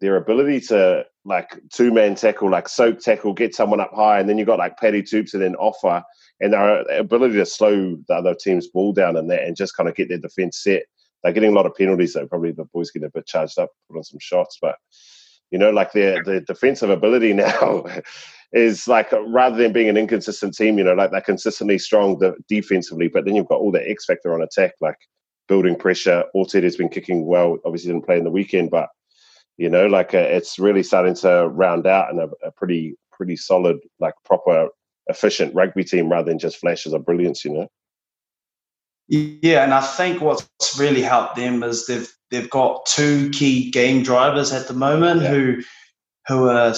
their 0.00 0.16
ability 0.16 0.60
to 0.60 1.04
like 1.24 1.58
two 1.72 1.92
man 1.92 2.14
tackle, 2.14 2.50
like 2.50 2.68
soak 2.68 3.00
tackle, 3.00 3.32
get 3.32 3.54
someone 3.54 3.80
up 3.80 3.92
high, 3.94 4.20
and 4.20 4.28
then 4.28 4.38
you 4.38 4.44
got 4.44 4.58
like 4.58 4.78
Paddy 4.78 5.02
Toops 5.02 5.34
and 5.34 5.42
then 5.42 5.54
Ofa, 5.54 6.02
and 6.40 6.52
their 6.52 6.82
ability 6.98 7.34
to 7.34 7.46
slow 7.46 7.96
the 8.08 8.14
other 8.14 8.34
team's 8.34 8.68
ball 8.68 8.92
down 8.92 9.16
and 9.16 9.30
that, 9.30 9.44
and 9.44 9.56
just 9.56 9.76
kind 9.76 9.88
of 9.88 9.94
get 9.94 10.08
their 10.08 10.18
defense 10.18 10.62
set. 10.62 10.84
They're 11.22 11.32
getting 11.32 11.50
a 11.50 11.54
lot 11.54 11.66
of 11.66 11.74
penalties 11.74 12.14
though. 12.14 12.26
Probably 12.26 12.52
the 12.52 12.64
boys 12.66 12.90
getting 12.90 13.06
a 13.06 13.10
bit 13.10 13.26
charged 13.26 13.58
up, 13.58 13.70
put 13.88 13.96
on 13.96 14.04
some 14.04 14.20
shots, 14.20 14.58
but 14.60 14.76
you 15.50 15.58
know, 15.58 15.70
like 15.70 15.92
their 15.92 16.22
the 16.22 16.40
defensive 16.42 16.90
ability 16.90 17.32
now 17.34 17.84
is 18.52 18.88
like 18.88 19.12
rather 19.26 19.56
than 19.56 19.72
being 19.72 19.88
an 19.88 19.96
inconsistent 19.96 20.54
team, 20.54 20.78
you 20.78 20.84
know, 20.84 20.94
like 20.94 21.10
they're 21.10 21.20
consistently 21.20 21.78
strong 21.78 22.20
defensively, 22.48 23.08
but 23.08 23.24
then 23.24 23.36
you've 23.36 23.48
got 23.48 23.60
all 23.60 23.72
the 23.72 23.88
X 23.88 24.06
factor 24.06 24.34
on 24.34 24.42
attack, 24.42 24.72
like 24.80 24.96
building 25.48 25.76
pressure. 25.76 26.24
Orted 26.34 26.64
has 26.64 26.76
been 26.76 26.88
kicking 26.88 27.26
well. 27.26 27.58
Obviously, 27.64 27.92
didn't 27.92 28.06
play 28.06 28.18
in 28.18 28.24
the 28.24 28.30
weekend, 28.30 28.70
but 28.70 28.88
you 29.56 29.68
know, 29.68 29.86
like 29.86 30.14
uh, 30.14 30.18
it's 30.18 30.58
really 30.58 30.82
starting 30.82 31.14
to 31.16 31.48
round 31.48 31.86
out 31.86 32.10
and 32.10 32.20
a, 32.20 32.28
a 32.46 32.50
pretty 32.52 32.96
pretty 33.12 33.36
solid, 33.36 33.78
like 34.00 34.14
proper 34.24 34.68
efficient 35.08 35.54
rugby 35.54 35.84
team 35.84 36.10
rather 36.10 36.30
than 36.30 36.38
just 36.38 36.58
flashes 36.58 36.92
of 36.92 37.04
brilliance. 37.04 37.44
You 37.44 37.52
know. 37.52 37.68
Yeah, 39.08 39.64
and 39.64 39.72
I 39.72 39.80
think 39.80 40.20
what's 40.20 40.48
really 40.78 41.02
helped 41.02 41.36
them 41.36 41.62
is 41.62 41.86
they've 41.86 42.10
they've 42.30 42.50
got 42.50 42.86
two 42.86 43.30
key 43.30 43.70
game 43.70 44.02
drivers 44.02 44.52
at 44.52 44.68
the 44.68 44.74
moment 44.74 45.22
yeah. 45.22 45.28
who 45.28 45.62
who 46.28 46.48
are 46.48 46.74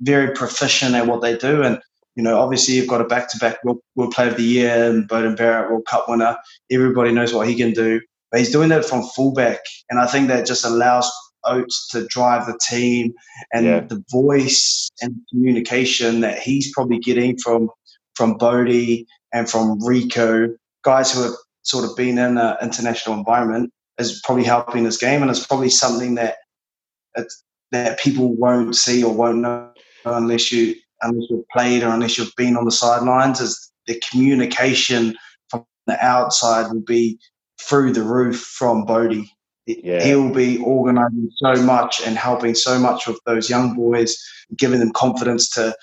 very 0.00 0.32
proficient 0.34 0.94
at 0.94 1.06
what 1.06 1.22
they 1.22 1.36
do, 1.36 1.62
and 1.62 1.80
you 2.16 2.22
know, 2.22 2.38
obviously 2.38 2.74
you've 2.74 2.88
got 2.88 3.00
a 3.00 3.04
back-to-back 3.04 3.62
World, 3.64 3.78
World 3.94 4.12
Player 4.12 4.30
of 4.30 4.36
the 4.36 4.42
Year 4.42 4.90
and 4.90 5.08
Beauden 5.08 5.36
Barrett 5.36 5.70
World 5.70 5.86
Cup 5.88 6.08
winner. 6.08 6.36
Everybody 6.70 7.12
knows 7.12 7.32
what 7.32 7.48
he 7.48 7.54
can 7.54 7.72
do, 7.72 8.00
but 8.30 8.40
he's 8.40 8.50
doing 8.50 8.68
that 8.70 8.84
from 8.84 9.02
fullback, 9.14 9.60
and 9.88 10.00
I 10.00 10.06
think 10.06 10.28
that 10.28 10.46
just 10.46 10.64
allows 10.64 11.10
Oates 11.44 11.88
to 11.92 12.06
drive 12.08 12.46
the 12.46 12.58
team 12.68 13.14
and 13.52 13.64
yeah. 13.64 13.80
the 13.80 14.04
voice 14.10 14.90
and 15.00 15.14
communication 15.30 16.20
that 16.20 16.38
he's 16.38 16.72
probably 16.72 16.98
getting 16.98 17.38
from 17.38 17.70
from 18.14 18.36
Bodie 18.36 19.06
and 19.32 19.48
from 19.48 19.82
Rico, 19.82 20.48
guys 20.82 21.12
who 21.12 21.22
have 21.22 21.32
sort 21.62 21.84
of 21.84 21.96
been 21.96 22.18
in 22.18 22.36
an 22.36 22.56
international 22.60 23.16
environment 23.16 23.72
is 23.98 24.20
probably 24.24 24.44
helping 24.44 24.84
this 24.84 24.98
game, 24.98 25.22
and 25.22 25.30
it's 25.30 25.46
probably 25.46 25.70
something 25.70 26.16
that 26.16 26.36
that 27.72 27.98
people 27.98 28.34
won't 28.34 28.74
see 28.74 29.02
or 29.02 29.14
won't 29.14 29.38
know 29.38 29.69
unless 30.04 30.52
you 30.52 30.74
unless 31.02 31.30
you've 31.30 31.48
played 31.48 31.82
or 31.82 31.88
unless 31.88 32.18
you've 32.18 32.34
been 32.36 32.56
on 32.56 32.64
the 32.64 32.72
sidelines. 32.72 33.40
Is 33.40 33.70
the 33.86 34.00
communication 34.10 35.16
from 35.48 35.64
the 35.86 36.04
outside 36.04 36.72
will 36.72 36.80
be 36.80 37.18
through 37.60 37.92
the 37.92 38.02
roof 38.02 38.40
from 38.40 38.84
Bodie. 38.84 39.30
Yeah. 39.66 40.02
He'll 40.02 40.32
be 40.32 40.58
organising 40.58 41.30
so 41.36 41.54
much 41.62 42.00
and 42.04 42.16
helping 42.16 42.54
so 42.54 42.78
much 42.78 43.06
with 43.06 43.18
those 43.26 43.48
young 43.48 43.74
boys, 43.74 44.16
giving 44.56 44.80
them 44.80 44.92
confidence 44.92 45.50
to, 45.50 45.74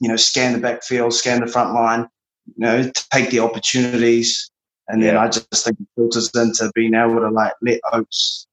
you 0.00 0.08
know, 0.08 0.16
scan 0.16 0.52
the 0.54 0.58
backfield, 0.58 1.12
scan 1.12 1.40
the 1.40 1.46
front 1.46 1.74
line, 1.74 2.08
you 2.46 2.54
know, 2.58 2.90
take 3.12 3.30
the 3.30 3.40
opportunities. 3.40 4.50
And 4.88 5.02
then 5.02 5.14
yeah. 5.14 5.22
I 5.22 5.28
just 5.28 5.64
think 5.64 5.78
it 5.80 5.86
filters 5.96 6.30
into 6.34 6.70
being 6.74 6.94
able 6.94 7.20
to 7.20 7.28
like 7.28 7.52
let 7.60 7.80
Oates, 7.92 8.46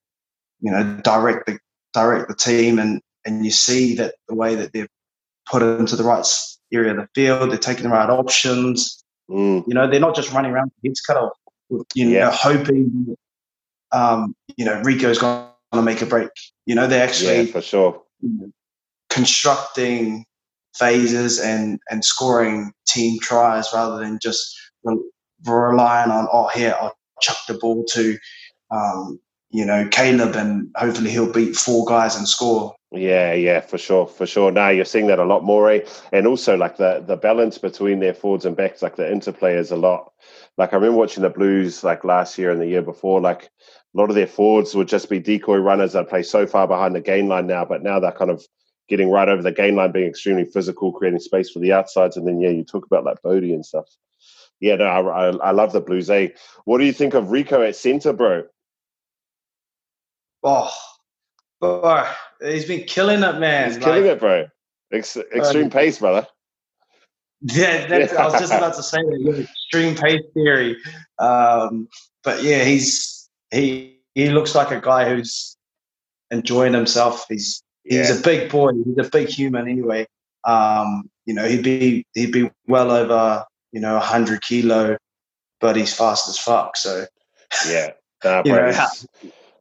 you 0.61 0.71
know, 0.71 0.99
direct 1.03 1.45
the 1.45 1.59
direct 1.93 2.27
the 2.27 2.35
team 2.35 2.79
and 2.79 3.01
and 3.25 3.45
you 3.45 3.51
see 3.51 3.95
that 3.95 4.15
the 4.27 4.35
way 4.35 4.55
that 4.55 4.73
they're 4.73 4.87
put 5.49 5.61
into 5.61 5.95
the 5.95 6.03
right 6.03 6.25
area 6.73 6.91
of 6.91 6.97
the 6.97 7.07
field, 7.15 7.51
they're 7.51 7.57
taking 7.57 7.83
the 7.83 7.89
right 7.89 8.09
options. 8.09 9.03
Mm. 9.29 9.67
You 9.67 9.73
know, 9.73 9.89
they're 9.89 9.99
not 9.99 10.15
just 10.15 10.31
running 10.31 10.51
around 10.51 10.71
with 10.75 10.89
heads 10.89 11.01
cut 11.01 11.17
off, 11.17 11.37
you 11.93 12.05
know, 12.05 12.11
yeah. 12.11 12.31
hoping 12.31 13.15
um, 13.93 14.35
you 14.57 14.65
know, 14.65 14.81
Rico's 14.81 15.19
going 15.19 15.47
to 15.71 15.81
make 15.81 16.01
a 16.01 16.05
break. 16.05 16.29
You 16.65 16.75
know, 16.75 16.87
they're 16.87 17.03
actually 17.03 17.43
yeah, 17.43 17.51
for 17.51 17.61
sure 17.61 18.01
you 18.21 18.29
know, 18.37 18.51
constructing 19.09 20.25
phases 20.75 21.39
and 21.39 21.79
and 21.89 22.03
scoring 22.03 22.73
team 22.87 23.19
tries 23.19 23.69
rather 23.73 23.99
than 23.99 24.17
just 24.19 24.55
re- 24.83 24.97
relying 25.45 26.09
on 26.09 26.27
oh 26.33 26.47
here 26.47 26.75
I'll 26.81 26.97
chuck 27.21 27.37
the 27.47 27.53
ball 27.53 27.85
to 27.91 28.17
um, 28.71 29.19
you 29.51 29.65
know 29.65 29.87
Caleb 29.89 30.35
and 30.35 30.71
hopefully 30.75 31.11
he'll 31.11 31.31
beat 31.31 31.55
four 31.55 31.85
guys 31.85 32.15
and 32.15 32.27
score. 32.27 32.75
Yeah, 32.95 33.33
yeah, 33.33 33.59
for 33.59 33.79
sure, 33.79 34.05
for 34.05 34.27
sure. 34.27 34.51
Now 34.51 34.69
you're 34.69 34.85
seeing 34.85 35.07
that 35.07 35.17
a 35.17 35.25
lot 35.25 35.43
more, 35.43 35.71
eh? 35.71 35.79
and 36.11 36.27
also 36.27 36.55
like 36.55 36.77
the 36.77 37.03
the 37.05 37.17
balance 37.17 37.57
between 37.57 37.99
their 37.99 38.13
forwards 38.13 38.45
and 38.45 38.55
backs, 38.55 38.83
like 38.83 38.95
the 38.95 39.11
interplay 39.11 39.55
is 39.55 39.71
a 39.71 39.75
lot. 39.75 40.13
Like 40.57 40.73
I 40.73 40.75
remember 40.75 40.97
watching 40.99 41.23
the 41.23 41.31
Blues 41.31 41.83
like 41.83 42.03
last 42.03 42.37
year 42.37 42.51
and 42.51 42.61
the 42.61 42.67
year 42.67 42.83
before, 42.83 43.19
like 43.19 43.45
a 43.45 43.97
lot 43.97 44.09
of 44.09 44.15
their 44.15 44.27
forwards 44.27 44.75
would 44.75 44.87
just 44.87 45.09
be 45.09 45.17
decoy 45.19 45.57
runners 45.57 45.93
that 45.93 46.07
play 46.07 46.21
so 46.21 46.45
far 46.45 46.67
behind 46.67 46.93
the 46.93 47.01
gain 47.01 47.27
line 47.27 47.47
now, 47.47 47.65
but 47.65 47.81
now 47.81 47.99
they're 47.99 48.11
kind 48.11 48.29
of 48.29 48.45
getting 48.87 49.09
right 49.09 49.27
over 49.29 49.41
the 49.41 49.51
gain 49.51 49.75
line, 49.75 49.91
being 49.91 50.07
extremely 50.07 50.45
physical, 50.45 50.91
creating 50.91 51.19
space 51.19 51.49
for 51.49 51.59
the 51.59 51.73
outsides. 51.73 52.17
And 52.17 52.27
then, 52.27 52.39
yeah, 52.39 52.49
you 52.49 52.63
talk 52.63 52.85
about 52.85 53.05
like 53.05 53.21
Bodie 53.23 53.53
and 53.55 53.65
stuff. 53.65 53.87
Yeah, 54.59 54.75
no, 54.75 54.85
I, 54.85 54.99
I, 55.29 55.35
I 55.47 55.51
love 55.51 55.73
the 55.73 55.81
Blues. 55.81 56.11
Eh? 56.11 56.27
What 56.65 56.77
do 56.77 56.85
you 56.85 56.93
think 56.93 57.15
of 57.15 57.31
Rico 57.31 57.63
at 57.63 57.75
centre, 57.75 58.13
bro? 58.13 58.43
Oh, 60.43 60.71
bro, 61.63 62.05
he's 62.41 62.65
been 62.65 62.83
killing 62.83 63.23
it, 63.23 63.39
man. 63.39 63.67
He's 63.67 63.77
like, 63.77 63.85
killing 63.85 64.05
it, 64.05 64.19
bro. 64.19 64.45
Ex- 64.91 65.17
extreme 65.17 65.65
um, 65.65 65.69
pace, 65.69 65.99
brother. 65.99 66.27
Yeah, 67.45 67.87
yeah, 67.89 68.07
I 68.17 68.27
was 68.27 68.39
just 68.39 68.53
about 68.53 68.73
to 68.75 68.83
say 68.83 68.99
that. 68.99 69.47
extreme 69.49 69.95
pace 69.95 70.21
theory. 70.33 70.77
Um, 71.19 71.89
but 72.23 72.41
yeah, 72.41 72.63
he's 72.63 73.27
he 73.51 73.99
he 74.15 74.29
looks 74.29 74.55
like 74.55 74.71
a 74.71 74.79
guy 74.79 75.09
who's 75.09 75.57
enjoying 76.31 76.73
himself. 76.73 77.25
He's 77.27 77.61
he's 77.83 78.09
yeah. 78.09 78.17
a 78.17 78.21
big 78.21 78.49
boy. 78.49 78.71
He's 78.85 78.97
a 78.97 79.09
big 79.09 79.27
human 79.27 79.67
anyway. 79.67 80.07
Um, 80.45 81.09
you 81.25 81.33
know, 81.33 81.45
he'd 81.45 81.65
be 81.65 82.05
he'd 82.13 82.31
be 82.31 82.49
well 82.65 82.91
over 82.91 83.43
you 83.73 83.81
know 83.81 83.99
hundred 83.99 84.41
kilo, 84.41 84.95
but 85.59 85.75
he's 85.75 85.93
fast 85.93 86.29
as 86.29 86.37
fuck. 86.37 86.77
So 86.77 87.07
yeah, 87.67 87.89
nah, 88.23 88.41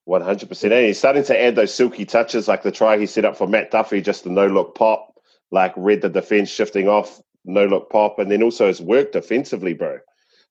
one 0.05 0.23
hundred 0.23 0.49
percent. 0.49 0.73
And 0.73 0.87
he's 0.87 0.99
starting 0.99 1.25
to 1.25 1.41
add 1.41 1.57
those 1.57 1.75
silky 1.75 2.05
touches, 2.05 2.49
like 2.49 2.63
the 2.63 2.73
try 2.73 2.99
he 2.99 3.07
set 3.07 3.25
up 3.25 3.37
for 3.37 3.47
Matt 3.47 3.71
Duffy, 3.71 4.01
just 4.01 4.25
the 4.25 4.31
no 4.31 4.47
look 4.47 4.75
pop, 4.75 5.15
like 5.51 5.73
read 5.77 6.03
the 6.03 6.09
defense 6.09 6.49
shifting 6.49 6.89
off, 6.89 7.21
no 7.45 7.67
look 7.67 7.91
pop, 7.91 8.19
and 8.19 8.31
then 8.31 8.43
also 8.43 8.67
his 8.67 8.81
work 8.81 9.13
defensively, 9.13 9.75
bro. 9.75 9.99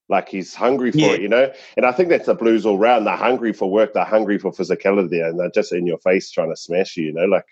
Like 0.09 0.27
he's 0.27 0.53
hungry 0.53 0.91
for 0.91 0.97
yeah. 0.97 1.11
it, 1.11 1.21
you 1.21 1.29
know. 1.29 1.51
And 1.77 1.85
I 1.85 1.91
think 1.91 2.09
that's 2.09 2.25
the 2.25 2.35
Blues 2.35 2.65
all 2.65 2.77
round. 2.77 3.07
They're 3.07 3.15
hungry 3.15 3.53
for 3.53 3.71
work. 3.71 3.93
They're 3.93 4.03
hungry 4.03 4.37
for 4.37 4.51
physicality, 4.51 5.25
and 5.25 5.39
they're 5.39 5.51
just 5.51 5.71
in 5.71 5.87
your 5.87 5.99
face 5.99 6.29
trying 6.29 6.49
to 6.49 6.57
smash 6.57 6.97
you. 6.97 7.05
You 7.05 7.13
know, 7.13 7.25
like 7.25 7.45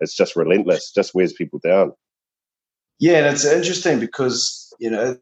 it's 0.00 0.14
just 0.14 0.36
relentless. 0.36 0.92
Just 0.92 1.14
wears 1.14 1.32
people 1.32 1.58
down. 1.58 1.92
Yeah, 3.00 3.18
and 3.18 3.34
it's 3.34 3.44
interesting 3.44 3.98
because 3.98 4.72
you 4.78 4.90
know 4.90 5.16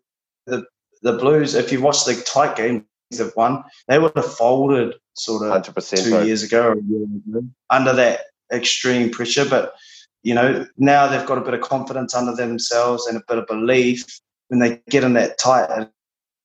the 0.47 0.64
the 1.03 1.14
Blues. 1.14 1.55
If 1.55 1.73
you 1.73 1.81
watch 1.81 2.05
the 2.05 2.14
tight 2.27 2.57
games 2.57 2.83
they've 3.18 3.33
won, 3.37 3.64
they 3.88 3.98
would 3.98 4.12
have 4.16 4.35
folded 4.35 4.94
sort 5.14 5.42
of 5.42 5.62
100% 5.62 6.05
two 6.05 6.27
years 6.27 6.42
ago, 6.42 6.72
ago 6.72 7.44
under 7.70 7.92
that 7.92 8.20
extreme 8.53 9.11
pressure. 9.11 9.44
But 9.48 9.75
you 10.22 10.35
know 10.35 10.66
now 10.79 11.09
they've 11.09 11.27
got 11.27 11.38
a 11.38 11.42
bit 11.42 11.55
of 11.55 11.61
confidence 11.61 12.14
under 12.14 12.35
themselves 12.35 13.07
and 13.07 13.16
a 13.16 13.22
bit 13.27 13.38
of 13.38 13.46
belief 13.46 14.05
when 14.48 14.61
they 14.61 14.81
get 14.88 15.05
in 15.05 15.14
that 15.14 15.38
tight. 15.38 15.68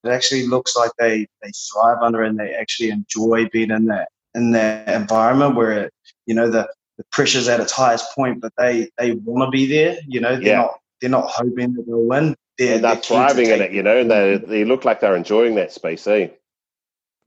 It 0.04 0.10
actually 0.10 0.48
looks 0.48 0.76
like 0.76 0.92
they 0.98 1.28
they 1.42 1.52
thrive 1.72 1.98
under 2.02 2.24
and 2.24 2.40
they 2.40 2.54
actually 2.54 2.90
enjoy 2.90 3.48
being 3.52 3.72
in 3.72 3.86
that 3.88 4.10
in 4.34 4.52
that 4.52 4.88
environment 4.90 5.56
where 5.56 5.72
it, 5.72 5.94
you 6.26 6.34
know 6.34 6.50
the 6.50 6.68
the 6.98 7.04
pressure's 7.12 7.48
at 7.48 7.60
its 7.60 7.72
highest 7.72 8.14
point, 8.16 8.42
but 8.42 8.52
they 8.58 8.90
they 8.98 9.12
want 9.12 9.48
to 9.48 9.52
be 9.52 9.66
there. 9.68 9.98
You 10.08 10.20
know, 10.20 10.36
they're 10.36 10.48
yeah. 10.48 10.58
not 10.58 10.80
they're 11.00 11.10
not 11.10 11.30
hoping 11.30 11.74
that 11.74 11.86
they'll 11.88 12.06
win. 12.06 12.36
They're, 12.58 12.80
they're 12.80 12.96
thriving 12.96 13.50
in 13.50 13.62
it. 13.62 13.72
You 13.72 13.84
know, 13.84 13.98
and 13.98 14.10
they 14.10 14.38
they 14.38 14.66
look 14.66 14.84
like 14.84 15.00
they're 15.00 15.16
enjoying 15.16 15.56
that 15.56 15.72
space, 15.72 16.08
eh? 16.08 16.30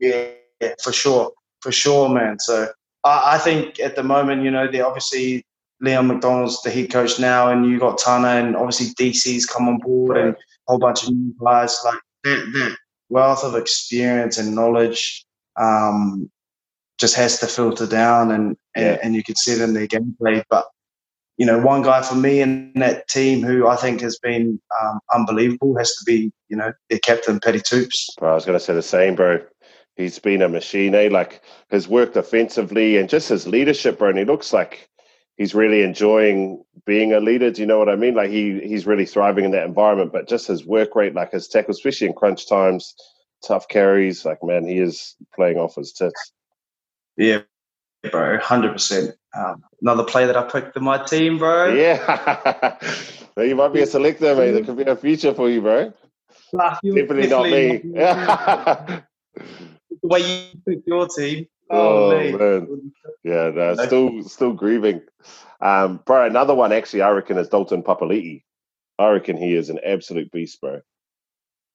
Yeah, 0.01 0.29
yeah 0.61 0.75
for 0.83 0.93
sure, 0.93 1.33
for 1.61 1.73
sure, 1.73 2.09
man. 2.09 2.39
So 2.39 2.69
I, 3.05 3.35
I 3.35 3.39
think 3.39 3.81
at 3.81 3.97
the 3.97 4.03
moment, 4.03 4.43
you 4.43 4.51
know, 4.51 4.71
they're 4.71 4.87
obviously 4.87 5.45
Leon 5.81 6.09
MacDonald's 6.09 6.61
the 6.63 6.71
head 6.71 6.91
coach 6.91 7.19
now, 7.19 7.51
and 7.51 7.67
you 7.67 7.79
got 7.79 7.99
Tana, 7.99 8.29
and 8.29 8.57
obviously 8.57 8.89
DC's 8.95 9.47
come 9.47 9.69
on 9.69 9.79
board, 9.79 10.17
and 10.17 10.35
a 10.35 10.37
whole 10.67 10.79
bunch 10.79 11.05
of 11.05 11.11
new 11.11 11.35
guys. 11.43 11.77
Like 11.85 12.01
that, 12.25 12.51
that 12.55 12.77
wealth 13.09 13.45
of 13.45 13.55
experience 13.55 14.39
and 14.39 14.55
knowledge 14.55 15.25
um, 15.57 16.31
just 16.99 17.17
has 17.17 17.39
to 17.41 17.47
filter 17.47 17.87
down 17.87 18.31
and, 18.31 18.57
and, 18.77 18.85
yeah. 18.85 18.99
and 19.03 19.15
you 19.15 19.23
can 19.23 19.35
see 19.37 19.53
it 19.53 19.61
in 19.61 19.75
their 19.75 19.87
gameplay. 19.87 20.45
But 20.49 20.67
you 21.39 21.47
know, 21.47 21.59
one 21.59 21.81
guy 21.81 22.03
for 22.03 22.17
me 22.17 22.43
in 22.43 22.71
that 22.75 23.09
team 23.09 23.43
who 23.43 23.67
I 23.67 23.75
think 23.75 24.03
has 24.03 24.19
been 24.19 24.61
um, 24.83 25.01
unbelievable 25.15 25.75
has 25.79 25.95
to 25.97 26.05
be, 26.05 26.31
you 26.51 26.57
know, 26.57 26.71
their 26.91 26.99
captain, 26.99 27.41
Paddy 27.41 27.61
Toops. 27.61 28.11
Bro, 28.19 28.33
I 28.33 28.35
was 28.35 28.45
going 28.45 28.59
to 28.59 28.63
say 28.63 28.75
the 28.75 28.83
same, 28.83 29.15
bro. 29.15 29.41
He's 30.01 30.19
been 30.19 30.43
a 30.43 30.49
machine, 30.49 30.95
eh? 30.95 31.09
Like, 31.11 31.43
has 31.71 31.87
worked 31.87 32.17
offensively 32.17 32.97
and 32.97 33.09
just 33.09 33.29
his 33.29 33.47
leadership, 33.47 33.99
bro. 33.99 34.09
And 34.09 34.19
he 34.19 34.25
looks 34.25 34.53
like 34.53 34.89
he's 35.37 35.55
really 35.55 35.83
enjoying 35.83 36.65
being 36.87 37.13
a 37.13 37.21
leader. 37.21 37.51
Do 37.51 37.61
you 37.61 37.67
know 37.67 37.79
what 37.79 37.89
I 37.89 37.97
mean? 37.97 38.15
Like, 38.15 38.31
he 38.31 38.61
he's 38.61 38.87
really 38.87 39.07
thriving 39.07 39.45
in 39.45 39.51
that 39.53 39.67
environment, 39.67 40.13
but 40.13 40.29
just 40.29 40.47
his 40.47 40.65
work 40.65 40.97
rate, 40.97 41.15
like 41.15 41.33
his 41.33 41.49
tackles, 41.49 41.77
especially 41.77 42.07
in 42.07 42.15
crunch 42.15 42.49
times, 42.49 42.95
tough 43.47 43.69
carries, 43.69 44.25
like, 44.25 44.43
man, 44.43 44.67
he 44.67 44.79
is 44.79 45.17
playing 45.35 45.59
off 45.59 45.77
his 45.77 45.93
tits. 45.93 46.33
Yeah, 47.17 47.43
bro, 48.11 48.39
hundred 48.39 48.73
percent. 48.73 49.15
um, 49.37 49.63
another 49.83 50.05
player 50.05 50.27
that 50.27 50.37
I 50.37 50.45
picked 50.45 50.77
in 50.77 50.85
my 50.85 50.99
team, 51.05 51.39
bro. 51.39 51.75
Yeah, 51.75 52.77
you 53.37 53.55
might 53.55 53.73
be 53.73 53.83
a 53.83 53.87
selector, 53.87 54.35
mate. 54.35 54.53
That 54.53 54.65
could 54.65 54.77
be 54.77 54.85
a 54.85 54.97
future 54.97 55.35
for 55.35 55.51
you, 55.51 55.61
bro. 55.61 55.93
definitely, 56.53 57.29
definitely, 57.29 57.91
not 57.93 58.89
me. 58.89 59.01
the 60.03 60.09
way 60.09 60.21
you 60.21 60.61
picked 60.67 60.87
your 60.87 61.09
team. 61.09 61.47
Oh, 61.71 62.11
oh 62.11 62.39
man, 62.39 62.93
yeah, 63.23 63.51
no, 63.51 63.75
still 63.87 64.23
still 64.25 64.53
grieving. 64.53 65.03
Um, 65.61 66.01
bro, 66.05 66.27
another 66.27 66.55
one 66.55 66.73
actually, 66.73 67.03
I 67.03 67.11
reckon 67.11 67.39
is 67.39 67.49
Dalton 67.49 67.83
Papali'i. 67.83 68.43
I 68.99 69.11
reckon 69.11 69.37
he 69.37 69.55
is 69.55 69.71
an 69.71 69.79
absolute 69.85 70.31
beast, 70.33 70.61
bro. 70.61 70.81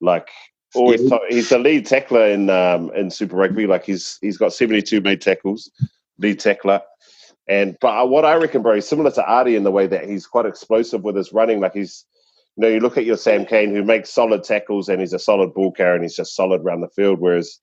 Like 0.01 0.29
always, 0.73 1.01
yeah. 1.01 1.17
he's 1.29 1.49
the 1.49 1.59
lead 1.59 1.85
tackler 1.85 2.27
in 2.27 2.49
um, 2.49 2.91
in 2.93 3.09
Super 3.09 3.37
Rugby. 3.37 3.67
Like 3.67 3.85
he's 3.85 4.19
he's 4.21 4.37
got 4.37 4.53
seventy 4.53 4.81
two 4.81 5.01
made 5.01 5.21
tackles, 5.21 5.71
lead 6.19 6.39
tackler. 6.39 6.81
And 7.47 7.77
but 7.79 8.09
what 8.09 8.25
I 8.25 8.35
reckon, 8.35 8.61
bro, 8.61 8.73
is 8.73 8.87
similar 8.87 9.11
to 9.11 9.25
Artie 9.25 9.55
in 9.55 9.63
the 9.63 9.71
way 9.71 9.87
that 9.87 10.09
he's 10.09 10.25
quite 10.25 10.45
explosive 10.45 11.03
with 11.03 11.15
his 11.15 11.31
running. 11.31 11.59
Like 11.59 11.73
he's, 11.73 12.05
you 12.57 12.61
know, 12.61 12.67
you 12.67 12.79
look 12.79 12.97
at 12.97 13.05
your 13.05 13.17
Sam 13.17 13.45
Cane 13.45 13.73
who 13.73 13.83
makes 13.83 14.09
solid 14.09 14.43
tackles 14.43 14.89
and 14.89 14.99
he's 14.99 15.13
a 15.13 15.19
solid 15.19 15.53
ball 15.53 15.71
carrier 15.71 15.93
and 15.93 16.03
he's 16.03 16.15
just 16.15 16.35
solid 16.35 16.61
around 16.61 16.81
the 16.81 16.89
field. 16.89 17.19
Whereas, 17.19 17.59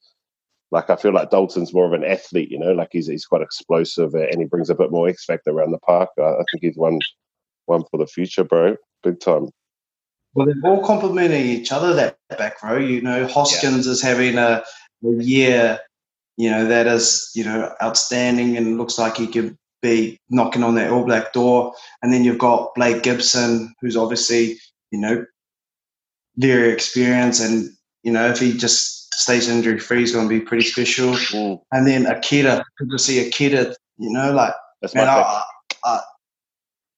like 0.73 0.91
I 0.91 0.97
feel 0.97 1.13
like 1.13 1.31
Dalton's 1.31 1.73
more 1.73 1.87
of 1.87 1.93
an 1.93 2.05
athlete. 2.05 2.51
You 2.51 2.59
know, 2.59 2.73
like 2.73 2.89
he's 2.91 3.07
he's 3.07 3.27
quite 3.27 3.43
explosive 3.43 4.15
and 4.15 4.41
he 4.41 4.45
brings 4.47 4.71
a 4.71 4.75
bit 4.75 4.91
more 4.91 5.09
X 5.09 5.25
factor 5.25 5.51
around 5.51 5.71
the 5.71 5.79
park. 5.79 6.11
I, 6.19 6.23
I 6.23 6.45
think 6.51 6.63
he's 6.63 6.77
one 6.77 6.99
one 7.67 7.85
for 7.91 7.99
the 7.99 8.07
future, 8.07 8.43
bro, 8.43 8.77
big 9.05 9.21
time. 9.21 9.51
Well, 10.35 10.47
they're 10.47 10.71
all 10.71 10.85
complementing 10.85 11.47
each 11.47 11.71
other. 11.71 11.95
That 11.95 12.17
back 12.37 12.63
row, 12.63 12.79
you 12.79 13.03
know, 13.03 13.29
Hoskins 13.29 13.87
yeah. 13.87 13.93
is 13.93 14.03
having 14.03 14.39
a, 14.39 14.65
a 15.05 15.23
year 15.23 15.79
you 16.37 16.51
know, 16.51 16.67
that 16.67 16.87
is, 16.87 17.31
you 17.35 17.45
know, 17.45 17.73
outstanding 17.83 18.57
and 18.57 18.79
looks 18.79 18.99
like 18.99 19.17
he 19.17 19.27
could 19.27 19.57
be 19.83 20.19
knocking 20.31 20.63
on 20.63 20.75
that 20.77 20.91
All 20.91 21.05
Black 21.05 21.33
door. 21.33 21.75
And 22.03 22.13
then 22.13 22.25
you've 22.25 22.39
got 22.39 22.75
Blake 22.75 23.03
Gibson, 23.03 23.75
who's 23.81 23.97
obviously, 23.97 24.59
you 24.91 24.99
know, 24.99 25.25
very 26.37 26.73
experienced. 26.73 27.43
And, 27.43 27.71
you 28.03 28.13
know, 28.13 28.29
if 28.29 28.39
he 28.39 28.57
just 28.57 29.02
stays 29.13 29.49
injury 29.49 29.79
free, 29.79 30.03
is 30.03 30.13
going 30.13 30.29
to 30.29 30.39
be 30.39 30.41
pretty 30.41 30.65
special. 30.65 31.13
Mm. 31.13 31.61
And 31.73 31.87
then 31.87 32.07
Akira, 32.07 32.65
good 32.79 32.91
to 32.91 32.99
see 32.99 33.27
Akira, 33.27 33.75
you 33.99 34.11
know, 34.11 34.33
like, 34.33 34.55
That's 34.81 34.95
man, 34.95 35.09
I, 35.09 35.43
I, 35.85 36.01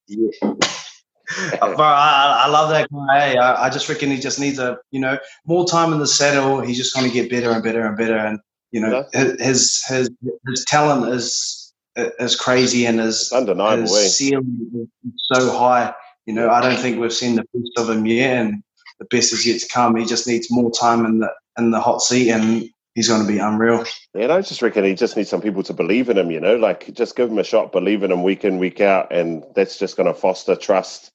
yeah. 0.09 0.29
Bro, 1.59 1.81
I, 1.81 2.42
I, 2.44 2.48
love 2.48 2.68
that 2.70 2.88
guy. 2.92 3.35
I, 3.35 3.66
I, 3.66 3.70
just 3.70 3.88
reckon 3.88 4.11
he 4.11 4.18
just 4.18 4.38
needs 4.38 4.59
a, 4.59 4.79
you 4.90 5.00
know, 5.00 5.18
more 5.46 5.66
time 5.66 5.92
in 5.92 5.98
the 5.98 6.07
saddle. 6.07 6.61
He's 6.61 6.77
just 6.77 6.94
going 6.94 7.07
to 7.07 7.12
get 7.12 7.31
better 7.31 7.50
and 7.50 7.62
better 7.62 7.87
and 7.87 7.96
better. 7.96 8.16
And 8.16 8.38
you 8.72 8.81
know, 8.81 9.05
his 9.12 9.83
his 9.87 10.11
his 10.48 10.64
talent 10.66 11.12
is 11.14 11.72
as 12.18 12.37
crazy 12.37 12.87
and 12.87 13.00
as 13.00 13.31
undeniable. 13.33 13.83
His 13.83 14.16
ceiling 14.16 14.88
is 15.05 15.29
so 15.33 15.57
high. 15.57 15.94
You 16.27 16.35
know, 16.35 16.50
I 16.50 16.61
don't 16.61 16.79
think 16.79 16.98
we've 16.98 17.12
seen 17.12 17.37
the 17.37 17.44
best 17.55 17.79
of 17.79 17.88
him 17.88 18.05
yet, 18.05 18.37
and 18.37 18.62
the 18.98 19.07
best 19.07 19.33
is 19.33 19.46
yet 19.46 19.61
to 19.61 19.68
come. 19.68 19.96
He 19.96 20.05
just 20.05 20.27
needs 20.27 20.50
more 20.50 20.70
time 20.70 21.07
in 21.07 21.20
the 21.20 21.33
in 21.58 21.70
the 21.70 21.80
hot 21.80 22.02
seat, 22.02 22.30
and 22.30 22.68
he's 22.94 23.08
going 23.08 23.22
to 23.22 23.28
be 23.32 23.38
unreal. 23.38 23.84
Yeah, 24.14 24.34
I 24.34 24.40
just 24.40 24.62
reckon 24.62 24.84
he 24.84 24.94
just 24.94 25.16
needs 25.16 25.30
some 25.30 25.42
people 25.42 25.62
to 25.64 25.72
believe 25.72 26.08
in 26.08 26.18
him. 26.18 26.30
You 26.30 26.40
know, 26.40 26.56
like 26.56 26.92
just 26.94 27.16
give 27.16 27.30
him 27.30 27.38
a 27.38 27.44
shot, 27.44 27.72
believe 27.72 28.02
in 28.02 28.12
him 28.12 28.22
week 28.22 28.44
in 28.44 28.58
week 28.58 28.80
out, 28.80 29.12
and 29.12 29.44
that's 29.54 29.78
just 29.78 29.96
going 29.96 30.06
to 30.06 30.14
foster 30.14 30.56
trust. 30.56 31.10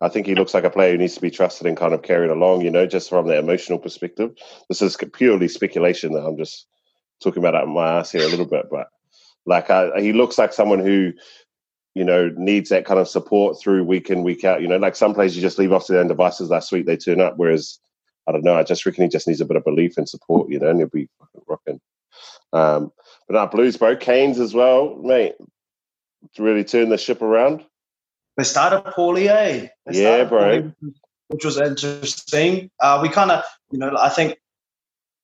I 0.00 0.08
think 0.08 0.26
he 0.26 0.34
looks 0.34 0.54
like 0.54 0.64
a 0.64 0.70
player 0.70 0.92
who 0.92 0.98
needs 0.98 1.14
to 1.14 1.20
be 1.20 1.30
trusted 1.30 1.66
and 1.66 1.76
kind 1.76 1.94
of 1.94 2.02
carried 2.02 2.30
along. 2.30 2.62
You 2.62 2.70
know, 2.70 2.86
just 2.86 3.08
from 3.08 3.26
the 3.26 3.38
emotional 3.38 3.78
perspective. 3.78 4.32
This 4.68 4.82
is 4.82 4.96
purely 5.12 5.48
speculation 5.48 6.12
that 6.12 6.24
I'm 6.24 6.36
just 6.36 6.66
talking 7.22 7.42
about 7.42 7.54
out 7.54 7.68
my 7.68 7.98
ass 7.98 8.12
here 8.12 8.24
a 8.24 8.28
little 8.28 8.46
bit, 8.46 8.66
but 8.70 8.88
like 9.46 9.70
I, 9.70 10.00
he 10.00 10.12
looks 10.12 10.38
like 10.38 10.52
someone 10.52 10.80
who, 10.80 11.12
you 11.94 12.04
know, 12.04 12.30
needs 12.36 12.70
that 12.70 12.84
kind 12.84 13.00
of 13.00 13.08
support 13.08 13.60
through 13.60 13.84
week 13.84 14.10
in, 14.10 14.22
week 14.22 14.44
out. 14.44 14.62
You 14.62 14.68
know, 14.68 14.76
like 14.76 14.96
some 14.96 15.14
players 15.14 15.36
you 15.36 15.42
just 15.42 15.58
leave 15.58 15.72
off 15.72 15.86
to 15.86 15.92
their 15.92 16.00
own 16.00 16.08
devices 16.08 16.50
last 16.50 16.72
week, 16.72 16.86
they 16.86 16.96
turn 16.96 17.20
up. 17.20 17.34
Whereas, 17.36 17.78
I 18.26 18.32
don't 18.32 18.44
know, 18.44 18.56
I 18.56 18.62
just 18.62 18.86
reckon 18.86 19.04
he 19.04 19.08
just 19.08 19.28
needs 19.28 19.40
a 19.40 19.44
bit 19.44 19.56
of 19.56 19.64
belief 19.64 19.96
and 19.96 20.08
support, 20.08 20.50
you 20.50 20.58
know, 20.58 20.68
and 20.68 20.78
he'll 20.78 20.88
be 20.88 21.08
rocking. 21.46 21.80
Um, 22.52 22.92
but 23.26 23.34
not 23.34 23.50
Blues, 23.50 23.76
bro. 23.76 23.96
Canes 23.96 24.38
as 24.38 24.54
well, 24.54 24.96
mate. 24.96 25.34
To 26.34 26.42
really 26.42 26.64
turn 26.64 26.88
the 26.88 26.96
ship 26.96 27.20
around. 27.20 27.64
They 28.36 28.44
started 28.44 28.80
poorly, 28.92 29.28
eh? 29.28 29.68
They 29.86 30.02
yeah, 30.02 30.24
bro. 30.24 30.40
Poorly, 30.40 30.72
which 31.28 31.44
was 31.44 31.60
interesting. 31.60 32.70
Uh, 32.80 33.00
we 33.02 33.08
kind 33.08 33.30
of, 33.30 33.44
you 33.70 33.78
know, 33.78 33.96
I 33.98 34.08
think, 34.08 34.38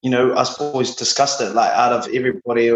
you 0.02 0.10
know, 0.10 0.32
us 0.32 0.56
boys 0.58 0.94
discussed 0.94 1.40
it. 1.40 1.54
Like, 1.54 1.72
out 1.72 1.92
of 1.92 2.12
everybody, 2.14 2.70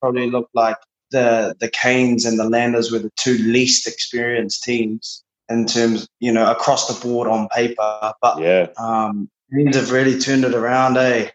probably 0.00 0.30
looked 0.30 0.54
like 0.54 0.76
the 1.10 1.54
the 1.60 1.70
Canes 1.70 2.24
and 2.24 2.38
the 2.38 2.48
Landers 2.48 2.90
were 2.90 2.98
the 2.98 3.12
two 3.16 3.38
least 3.38 3.86
experienced 3.86 4.62
teams 4.62 5.24
in 5.48 5.66
terms, 5.66 6.08
you 6.20 6.32
know, 6.32 6.50
across 6.50 6.86
the 6.86 7.06
board 7.06 7.28
on 7.28 7.48
paper. 7.48 8.12
But 8.20 8.40
yeah, 8.40 8.68
um, 8.76 9.30
Canes 9.52 9.76
have 9.76 9.90
really 9.90 10.18
turned 10.18 10.44
it 10.44 10.54
around, 10.54 10.96
eh? 10.96 11.30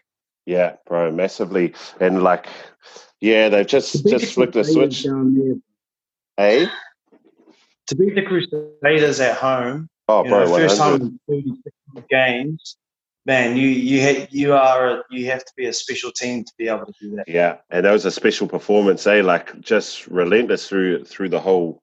Yeah, 0.46 0.76
bro, 0.86 1.10
massively, 1.10 1.74
and 2.00 2.22
like, 2.22 2.46
yeah, 3.20 3.48
they've 3.48 3.66
just 3.66 4.06
just 4.06 4.34
flicked 4.34 4.52
the 4.52 4.64
switch. 4.64 5.06
Hey, 6.36 6.68
to 7.86 7.96
beat 7.96 8.14
the 8.14 8.22
Crusaders 8.22 9.20
at 9.20 9.36
home, 9.36 9.88
oh, 10.08 10.22
bro, 10.24 10.44
know, 10.44 10.56
first 10.56 10.78
time 10.78 11.00
in 11.00 11.20
36 11.28 12.06
games 12.10 12.76
man, 13.26 13.56
you 13.56 13.68
you 13.68 14.26
you 14.30 14.54
are 14.54 14.98
a, 14.98 15.02
you 15.10 15.26
have 15.30 15.44
to 15.44 15.52
be 15.56 15.66
a 15.66 15.72
special 15.72 16.12
team 16.12 16.44
to 16.44 16.52
be 16.58 16.68
able 16.68 16.86
to 16.86 16.94
do 17.00 17.16
that. 17.16 17.28
Yeah, 17.28 17.56
and 17.70 17.84
that 17.84 17.92
was 17.92 18.04
a 18.04 18.10
special 18.10 18.46
performance, 18.46 19.06
eh? 19.06 19.22
Like 19.22 19.58
just 19.60 20.06
relentless 20.06 20.68
through 20.68 21.04
through 21.04 21.30
the 21.30 21.40
whole 21.40 21.82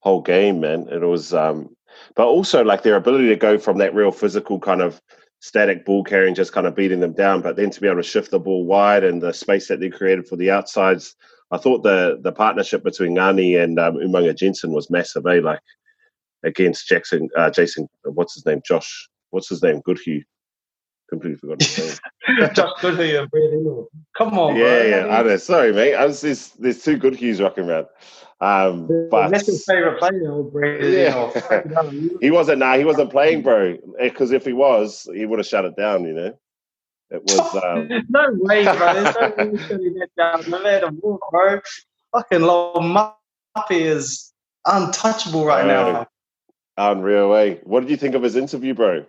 whole 0.00 0.22
game, 0.22 0.60
man. 0.60 0.88
It 0.90 1.00
was, 1.00 1.34
um, 1.34 1.74
but 2.14 2.26
also 2.26 2.64
like 2.64 2.82
their 2.82 2.96
ability 2.96 3.28
to 3.28 3.36
go 3.36 3.58
from 3.58 3.78
that 3.78 3.94
real 3.94 4.12
physical 4.12 4.58
kind 4.58 4.80
of 4.80 5.00
static 5.46 5.84
ball 5.84 6.02
carrying, 6.02 6.34
just 6.34 6.52
kind 6.52 6.66
of 6.66 6.74
beating 6.74 7.00
them 7.00 7.12
down, 7.12 7.40
but 7.40 7.54
then 7.54 7.70
to 7.70 7.80
be 7.80 7.86
able 7.86 7.98
to 7.98 8.02
shift 8.02 8.32
the 8.32 8.38
ball 8.38 8.64
wide 8.66 9.04
and 9.04 9.22
the 9.22 9.32
space 9.32 9.68
that 9.68 9.78
they 9.78 9.88
created 9.88 10.26
for 10.26 10.36
the 10.36 10.50
outsides. 10.50 11.14
I 11.52 11.58
thought 11.58 11.84
the 11.84 12.18
the 12.20 12.32
partnership 12.32 12.82
between 12.82 13.14
Ngani 13.14 13.62
and 13.62 13.78
um, 13.78 13.94
Umaga 13.96 14.36
Jensen 14.36 14.72
was 14.72 14.90
massive, 14.90 15.26
eh? 15.26 15.40
Like 15.40 15.60
against 16.44 16.88
Jackson, 16.88 17.28
uh, 17.36 17.50
Jason, 17.50 17.88
what's 18.02 18.34
his 18.34 18.44
name? 18.44 18.60
Josh, 18.66 19.08
what's 19.30 19.48
his 19.48 19.62
name? 19.62 19.80
Goodhue 19.84 20.22
completely 21.08 21.38
forgot 21.38 21.62
his 21.62 21.78
name. 21.78 22.50
Just 22.54 22.80
good 22.80 22.98
you, 22.98 23.88
Come 24.18 24.38
on, 24.38 24.56
yeah, 24.56 24.62
bro. 24.62 24.86
yeah. 24.88 25.18
I 25.18 25.22
know. 25.22 25.36
Sorry, 25.36 25.72
mate. 25.72 25.94
I 25.94 26.06
was 26.06 26.20
there's, 26.20 26.50
there's 26.58 26.82
two 26.82 26.96
Goodhues 26.96 27.40
rocking 27.40 27.68
around. 27.68 27.86
Um, 28.40 28.86
but 29.10 29.28
that's 29.28 29.46
his 29.46 29.64
favorite 29.64 29.98
player, 29.98 30.42
Brady. 30.42 30.88
Yeah. 30.88 31.80
he 32.20 32.30
wasn't. 32.30 32.58
Nah, 32.58 32.76
he 32.76 32.84
wasn't 32.84 33.10
playing, 33.10 33.42
bro. 33.42 33.78
Because 33.98 34.30
if 34.30 34.44
he 34.44 34.52
was, 34.52 35.08
he 35.14 35.24
would 35.24 35.38
have 35.38 35.46
shut 35.46 35.64
it 35.64 35.76
down. 35.76 36.04
You 36.04 36.12
know. 36.12 36.38
It 37.10 37.22
was. 37.22 37.62
Um... 37.64 37.88
no 38.08 38.28
way, 38.40 38.64
bro. 38.64 38.94
There's 38.94 39.14
no 39.14 39.34
way 39.36 39.58
shutting 39.68 39.94
that 39.94 40.08
down. 40.16 40.50
No 40.50 40.62
matter 40.62 40.88
what, 40.88 41.20
bro. 41.30 41.60
Fucking 42.12 42.42
Lil 42.42 42.74
Muppy 42.74 43.12
is 43.70 44.32
untouchable 44.66 45.44
right 45.44 45.66
now. 45.66 46.06
Unreal 46.76 47.30
way. 47.30 47.60
What 47.64 47.80
did 47.80 47.90
you 47.90 47.96
think 47.96 48.14
of 48.14 48.22
his 48.22 48.36
interview, 48.36 48.74
bro? 48.74 49.06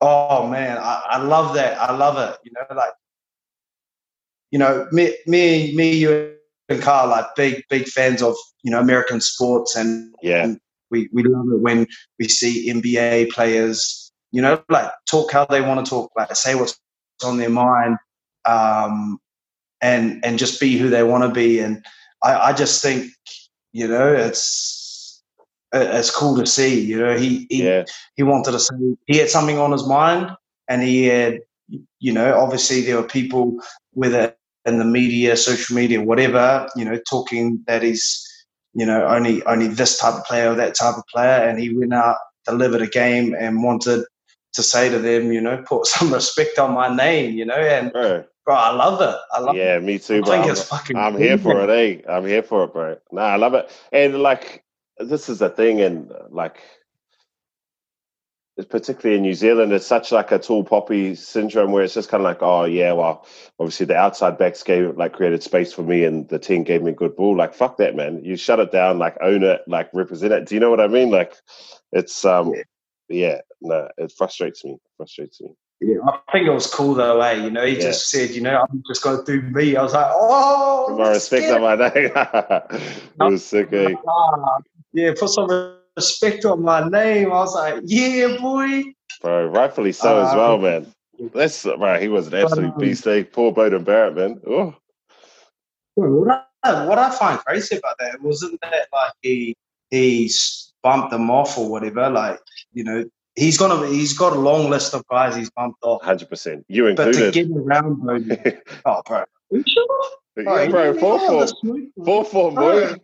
Oh 0.00 0.48
man, 0.48 0.78
I, 0.78 1.02
I 1.10 1.18
love 1.18 1.54
that. 1.54 1.80
I 1.80 1.96
love 1.96 2.18
it. 2.18 2.38
You 2.44 2.52
know, 2.52 2.76
like 2.76 2.92
you 4.50 4.58
know, 4.58 4.86
me, 4.92 5.14
me, 5.26 5.74
me, 5.74 5.92
you 5.92 6.33
and 6.68 6.82
Carl, 6.82 7.08
like 7.08 7.26
big, 7.36 7.62
big 7.68 7.86
fans 7.86 8.22
of 8.22 8.34
you 8.62 8.70
know 8.70 8.80
American 8.80 9.20
sports, 9.20 9.76
and 9.76 10.14
yeah, 10.22 10.44
and 10.44 10.60
we 10.90 11.08
we 11.12 11.22
love 11.22 11.46
it 11.52 11.60
when 11.60 11.86
we 12.18 12.28
see 12.28 12.70
NBA 12.72 13.30
players, 13.30 14.12
you 14.30 14.40
know, 14.40 14.62
like 14.68 14.90
talk 15.08 15.32
how 15.32 15.44
they 15.44 15.60
want 15.60 15.84
to 15.84 15.90
talk, 15.90 16.10
like 16.16 16.34
say 16.34 16.54
what's 16.54 16.78
on 17.24 17.36
their 17.36 17.50
mind, 17.50 17.98
um, 18.46 19.18
and 19.82 20.24
and 20.24 20.38
just 20.38 20.60
be 20.60 20.78
who 20.78 20.88
they 20.88 21.02
want 21.02 21.24
to 21.24 21.30
be. 21.30 21.60
And 21.60 21.84
I, 22.22 22.50
I 22.50 22.52
just 22.52 22.82
think, 22.82 23.12
you 23.72 23.86
know, 23.86 24.12
it's 24.12 25.22
it's 25.72 26.10
cool 26.10 26.36
to 26.36 26.46
see. 26.46 26.80
You 26.80 26.98
know, 26.98 27.16
he 27.16 27.46
he, 27.50 27.64
yeah. 27.64 27.84
he 28.16 28.22
wanted 28.22 28.52
to 28.52 28.60
say 28.60 28.74
he 29.06 29.18
had 29.18 29.28
something 29.28 29.58
on 29.58 29.72
his 29.72 29.86
mind, 29.86 30.30
and 30.68 30.82
he 30.82 31.04
had, 31.04 31.40
you 31.98 32.12
know, 32.12 32.38
obviously 32.38 32.80
there 32.80 32.96
were 32.96 33.06
people 33.06 33.58
with 33.94 34.14
in 34.66 34.78
the 34.78 34.84
media, 34.84 35.36
social 35.36 35.76
media, 35.76 36.00
whatever, 36.02 36.68
you 36.76 36.84
know, 36.84 36.98
talking 37.08 37.62
that 37.66 37.82
he's, 37.82 38.26
you 38.72 38.86
know, 38.86 39.06
only 39.06 39.42
only 39.44 39.68
this 39.68 39.98
type 39.98 40.14
of 40.14 40.24
player 40.24 40.50
or 40.50 40.54
that 40.54 40.74
type 40.74 40.96
of 40.96 41.04
player, 41.12 41.48
and 41.48 41.58
he 41.58 41.74
went 41.74 41.94
out, 41.94 42.16
delivered 42.46 42.82
a 42.82 42.86
game, 42.86 43.34
and 43.38 43.62
wanted 43.62 44.04
to 44.52 44.62
say 44.62 44.88
to 44.88 44.98
them, 44.98 45.32
you 45.32 45.40
know, 45.40 45.62
put 45.66 45.86
some 45.94 46.12
respect 46.12 46.58
on 46.58 46.72
my 46.72 46.94
name, 46.94 47.34
you 47.34 47.44
know, 47.44 47.54
and. 47.54 47.92
Bro. 47.92 48.24
Bro, 48.46 48.56
I 48.56 48.72
love 48.72 49.00
it. 49.00 49.18
I 49.32 49.40
love 49.40 49.56
it. 49.56 49.58
yeah, 49.58 49.76
it. 49.78 49.82
me 49.82 49.98
too, 49.98 50.20
bro. 50.20 50.32
I 50.32 50.34
think 50.34 50.44
I'm, 50.44 50.50
it's 50.50 50.64
fucking 50.64 50.96
I'm 50.98 51.16
here 51.16 51.38
for 51.38 51.64
it, 51.64 51.70
eh? 51.70 52.02
I'm 52.12 52.26
here 52.26 52.42
for 52.42 52.64
it, 52.64 52.74
bro. 52.74 52.98
Nah, 53.10 53.22
I 53.22 53.36
love 53.36 53.54
it. 53.54 53.70
And 53.90 54.22
like 54.22 54.62
this 54.98 55.30
is 55.30 55.38
the 55.38 55.48
thing, 55.48 55.80
and 55.80 56.12
like 56.28 56.58
particularly 58.62 59.16
in 59.16 59.22
New 59.22 59.34
Zealand, 59.34 59.72
it's 59.72 59.86
such 59.86 60.12
like 60.12 60.30
a 60.30 60.38
tall 60.38 60.62
poppy 60.62 61.14
syndrome 61.14 61.72
where 61.72 61.82
it's 61.82 61.94
just 61.94 62.08
kind 62.08 62.20
of 62.20 62.24
like, 62.24 62.42
oh 62.42 62.64
yeah, 62.64 62.92
well, 62.92 63.26
obviously 63.58 63.86
the 63.86 63.96
outside 63.96 64.38
backs 64.38 64.62
gave 64.62 64.96
like 64.96 65.12
created 65.12 65.42
space 65.42 65.72
for 65.72 65.82
me, 65.82 66.04
and 66.04 66.28
the 66.28 66.38
team 66.38 66.62
gave 66.62 66.82
me 66.82 66.92
a 66.92 66.94
good 66.94 67.16
ball. 67.16 67.36
Like 67.36 67.54
fuck 67.54 67.78
that, 67.78 67.96
man. 67.96 68.24
You 68.24 68.36
shut 68.36 68.60
it 68.60 68.70
down, 68.70 68.98
like 68.98 69.16
own 69.20 69.42
it, 69.42 69.62
like 69.66 69.90
represent 69.92 70.32
it. 70.32 70.46
Do 70.46 70.54
you 70.54 70.60
know 70.60 70.70
what 70.70 70.80
I 70.80 70.86
mean? 70.86 71.10
Like, 71.10 71.34
it's 71.92 72.24
um, 72.24 72.54
yeah, 72.54 72.62
yeah 73.08 73.40
no, 73.60 73.88
it 73.96 74.12
frustrates 74.16 74.64
me. 74.64 74.78
Frustrates 74.96 75.40
me. 75.40 75.50
Yeah, 75.80 75.96
I 76.06 76.32
think 76.32 76.46
it 76.46 76.52
was 76.52 76.68
cool 76.68 76.94
though, 76.94 77.20
eh? 77.20 77.32
You 77.32 77.50
know, 77.50 77.66
he 77.66 77.74
yeah. 77.74 77.80
just 77.80 78.08
said, 78.08 78.30
you 78.30 78.40
know, 78.40 78.64
I'm 78.70 78.82
just 78.86 79.02
going 79.02 79.24
to 79.24 79.40
do 79.40 79.42
me. 79.42 79.76
I 79.76 79.82
was 79.82 79.92
like, 79.92 80.10
oh, 80.10 80.96
my 80.96 81.10
respect 81.10 81.50
on 81.50 81.60
my 81.60 81.74
name. 81.74 82.10
it 82.14 83.32
was 83.32 83.44
sick, 83.44 83.72
eh? 83.72 83.94
Yeah, 84.96 85.10
put 85.18 85.28
some 85.28 85.48
respect 85.96 86.44
on 86.44 86.62
my 86.62 86.88
name. 86.88 87.26
I 87.26 87.38
was 87.38 87.54
like, 87.54 87.82
yeah, 87.84 88.36
boy. 88.40 88.84
Bro, 89.20 89.46
rightfully 89.48 89.92
so 89.92 90.20
uh, 90.20 90.28
as 90.28 90.34
well, 90.34 90.58
man. 90.58 90.92
That's 91.32 91.64
right. 91.64 92.02
He 92.02 92.08
was 92.08 92.26
an 92.28 92.34
absolute 92.34 92.72
um, 92.72 92.78
beast. 92.78 93.06
Eh? 93.06 93.24
Poor 93.30 93.52
Beauden 93.52 93.84
Barrett, 93.84 94.14
man. 94.14 94.40
Oh. 94.46 94.74
What 95.94 96.48
I, 96.62 96.86
what 96.86 96.98
I 96.98 97.10
find 97.10 97.38
crazy 97.40 97.76
about 97.76 97.96
that 97.98 98.20
wasn't 98.20 98.60
that 98.62 98.88
like 98.92 99.12
he 99.22 99.56
he 99.90 100.30
bumped 100.82 101.10
them 101.10 101.30
off 101.30 101.56
or 101.56 101.70
whatever. 101.70 102.10
Like 102.10 102.40
you 102.72 102.82
know, 102.82 103.04
he's 103.36 103.56
got 103.56 103.70
a 103.70 103.86
he's 103.86 104.16
got 104.16 104.32
a 104.32 104.38
long 104.38 104.70
list 104.70 104.92
of 104.92 105.06
guys 105.06 105.36
he's 105.36 105.50
bumped 105.50 105.78
off. 105.82 106.02
Hundred 106.02 106.28
percent. 106.28 106.64
You 106.68 106.88
included. 106.88 107.14
But 107.14 107.32
to 107.32 107.44
get 107.44 107.56
around, 107.56 107.98
Beauden, 107.98 108.60
oh, 108.84 109.02
bro. 109.06 109.24
Yeah, 110.36 110.68
bro, 110.68 110.98
four 110.98 111.20
four, 111.20 111.46
four 112.04 112.24
four, 112.24 112.52
boy. 112.52 112.96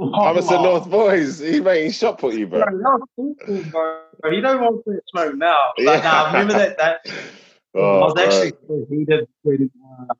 Oh, 0.00 0.10
Palmerston 0.10 0.62
North 0.62 0.88
boys, 0.88 1.40
he 1.40 1.60
made 1.60 1.86
he 1.86 1.90
shot 1.90 2.18
put 2.18 2.34
you, 2.34 2.46
bro. 2.46 2.64
bro, 2.64 2.98
bro. 3.72 4.30
You 4.30 4.40
don't 4.40 4.60
want 4.60 4.84
to 4.84 5.00
smoke 5.08 5.34
now. 5.34 5.56
Like, 5.76 6.04
yeah. 6.04 6.10
nah, 6.10 6.26
remember 6.26 6.52
that? 6.52 6.78
that 6.78 7.00
oh, 7.74 8.00
I 8.00 8.04
was 8.04 8.14
bro. 8.14 8.22
actually 8.22 8.52
heated 8.88 9.28
when 9.42 9.70
uh, 9.84 10.14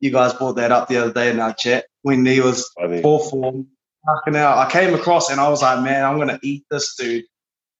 you 0.00 0.10
guys 0.10 0.32
brought 0.32 0.54
that 0.54 0.72
up 0.72 0.88
the 0.88 0.96
other 0.96 1.12
day 1.12 1.30
in 1.30 1.40
our 1.40 1.52
chat 1.52 1.84
when 2.02 2.24
he 2.24 2.40
was 2.40 2.70
four 3.02 3.20
form. 3.28 3.66
Fucking 4.06 4.36
out. 4.36 4.56
I 4.56 4.70
came 4.70 4.94
across 4.94 5.28
and 5.28 5.38
I 5.38 5.48
was 5.50 5.60
like, 5.60 5.84
man, 5.84 6.06
I'm 6.06 6.16
gonna 6.16 6.40
eat 6.42 6.64
this 6.70 6.94
dude, 6.96 7.24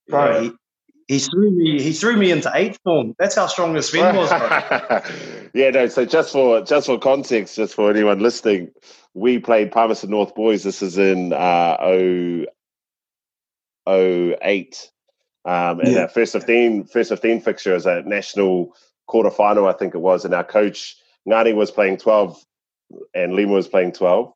bro. 0.07 0.41
Yeah. 0.41 0.41
He, 0.41 0.51
he 1.15 1.19
threw 1.19 1.49
me. 1.49 1.81
He 1.81 1.93
threw 1.93 2.15
me 2.15 2.29
into 2.29 2.51
eighth 2.53 2.77
form. 2.83 3.15
That's 3.17 3.35
how 3.35 3.47
strong 3.47 3.73
this 3.73 3.87
spin 3.87 4.15
was. 4.15 4.29
bro. 4.29 5.01
yeah, 5.55 5.71
no. 5.71 5.87
So 5.87 6.05
just 6.05 6.31
for 6.31 6.61
just 6.61 6.85
for 6.85 6.99
context, 6.99 7.55
just 7.55 7.73
for 7.73 7.89
anyone 7.89 8.19
listening, 8.19 8.71
we 9.13 9.39
played 9.39 9.71
Palmerston 9.71 10.11
North 10.11 10.35
boys. 10.35 10.63
This 10.63 10.81
is 10.81 10.97
in 10.97 11.33
uh, 11.33 11.77
0, 11.79 12.45
08. 13.87 14.91
Um, 15.45 15.79
and 15.79 15.93
yeah. 15.93 16.01
our 16.01 16.07
first 16.07 16.33
15, 16.33 16.85
first 16.85 17.09
15 17.09 17.41
fixture 17.41 17.75
is 17.75 17.85
a 17.85 18.03
national 18.03 18.75
quarter 19.07 19.31
final, 19.31 19.67
I 19.67 19.73
think 19.73 19.95
it 19.95 19.99
was. 19.99 20.25
And 20.25 20.33
our 20.33 20.43
coach, 20.43 20.95
Ngani, 21.27 21.55
was 21.55 21.71
playing 21.71 21.97
12 21.97 22.43
and 23.13 23.33
Lima 23.33 23.53
was 23.53 23.67
playing 23.67 23.93
12. 23.93 24.31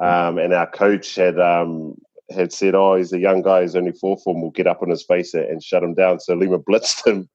Um, 0.00 0.38
and 0.38 0.52
our 0.52 0.70
coach 0.70 1.14
had 1.14 1.40
um, 1.40 1.94
had 2.30 2.52
said, 2.52 2.74
"Oh, 2.74 2.96
he's 2.96 3.14
a 3.14 3.18
young 3.18 3.40
guy. 3.40 3.62
He's 3.62 3.76
only 3.76 3.92
four 3.92 4.18
form. 4.18 4.42
We'll 4.42 4.50
get 4.50 4.66
up 4.66 4.82
on 4.82 4.90
his 4.90 5.02
face 5.02 5.32
and 5.32 5.62
shut 5.62 5.82
him 5.82 5.94
down." 5.94 6.20
So 6.20 6.34
Lima 6.34 6.58
blitzed 6.58 7.06
him 7.06 7.28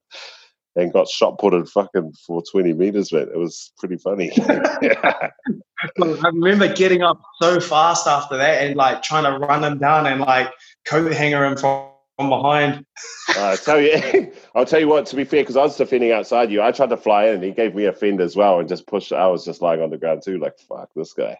and 0.76 0.92
got 0.92 1.08
shot 1.08 1.38
putted 1.38 1.68
fucking 1.68 2.14
for 2.26 2.42
twenty 2.50 2.72
meters. 2.72 3.12
Man, 3.12 3.22
it 3.22 3.38
was 3.38 3.72
pretty 3.78 3.96
funny. 3.96 4.32
I 6.00 6.28
remember 6.28 6.72
getting 6.72 7.02
up 7.02 7.20
so 7.40 7.60
fast 7.60 8.06
after 8.06 8.36
that 8.36 8.62
and 8.62 8.76
like 8.76 9.02
trying 9.02 9.24
to 9.24 9.44
run 9.44 9.64
him 9.64 9.78
down 9.78 10.06
and 10.06 10.20
like 10.20 10.52
coat 10.84 11.12
hanger 11.12 11.44
him 11.44 11.56
from 11.56 11.88
from 12.16 12.28
behind. 12.28 12.84
I 13.28 13.56
tell 13.56 13.80
you, 13.80 14.32
I'll 14.54 14.66
tell 14.66 14.80
you 14.80 14.88
what. 14.88 15.06
To 15.06 15.16
be 15.16 15.24
fair, 15.24 15.42
because 15.42 15.56
I 15.56 15.62
was 15.62 15.76
defending 15.76 16.12
outside 16.12 16.50
you, 16.50 16.62
I 16.62 16.72
tried 16.72 16.90
to 16.90 16.96
fly 16.96 17.26
in. 17.26 17.42
He 17.42 17.50
gave 17.50 17.74
me 17.74 17.86
a 17.86 17.92
fend 17.92 18.20
as 18.20 18.36
well 18.36 18.60
and 18.60 18.68
just 18.68 18.86
pushed. 18.86 19.12
I 19.12 19.26
was 19.28 19.44
just 19.44 19.62
lying 19.62 19.82
on 19.82 19.90
the 19.90 19.98
ground 19.98 20.22
too, 20.24 20.38
like 20.38 20.58
fuck 20.58 20.90
this 20.94 21.12
guy. 21.12 21.38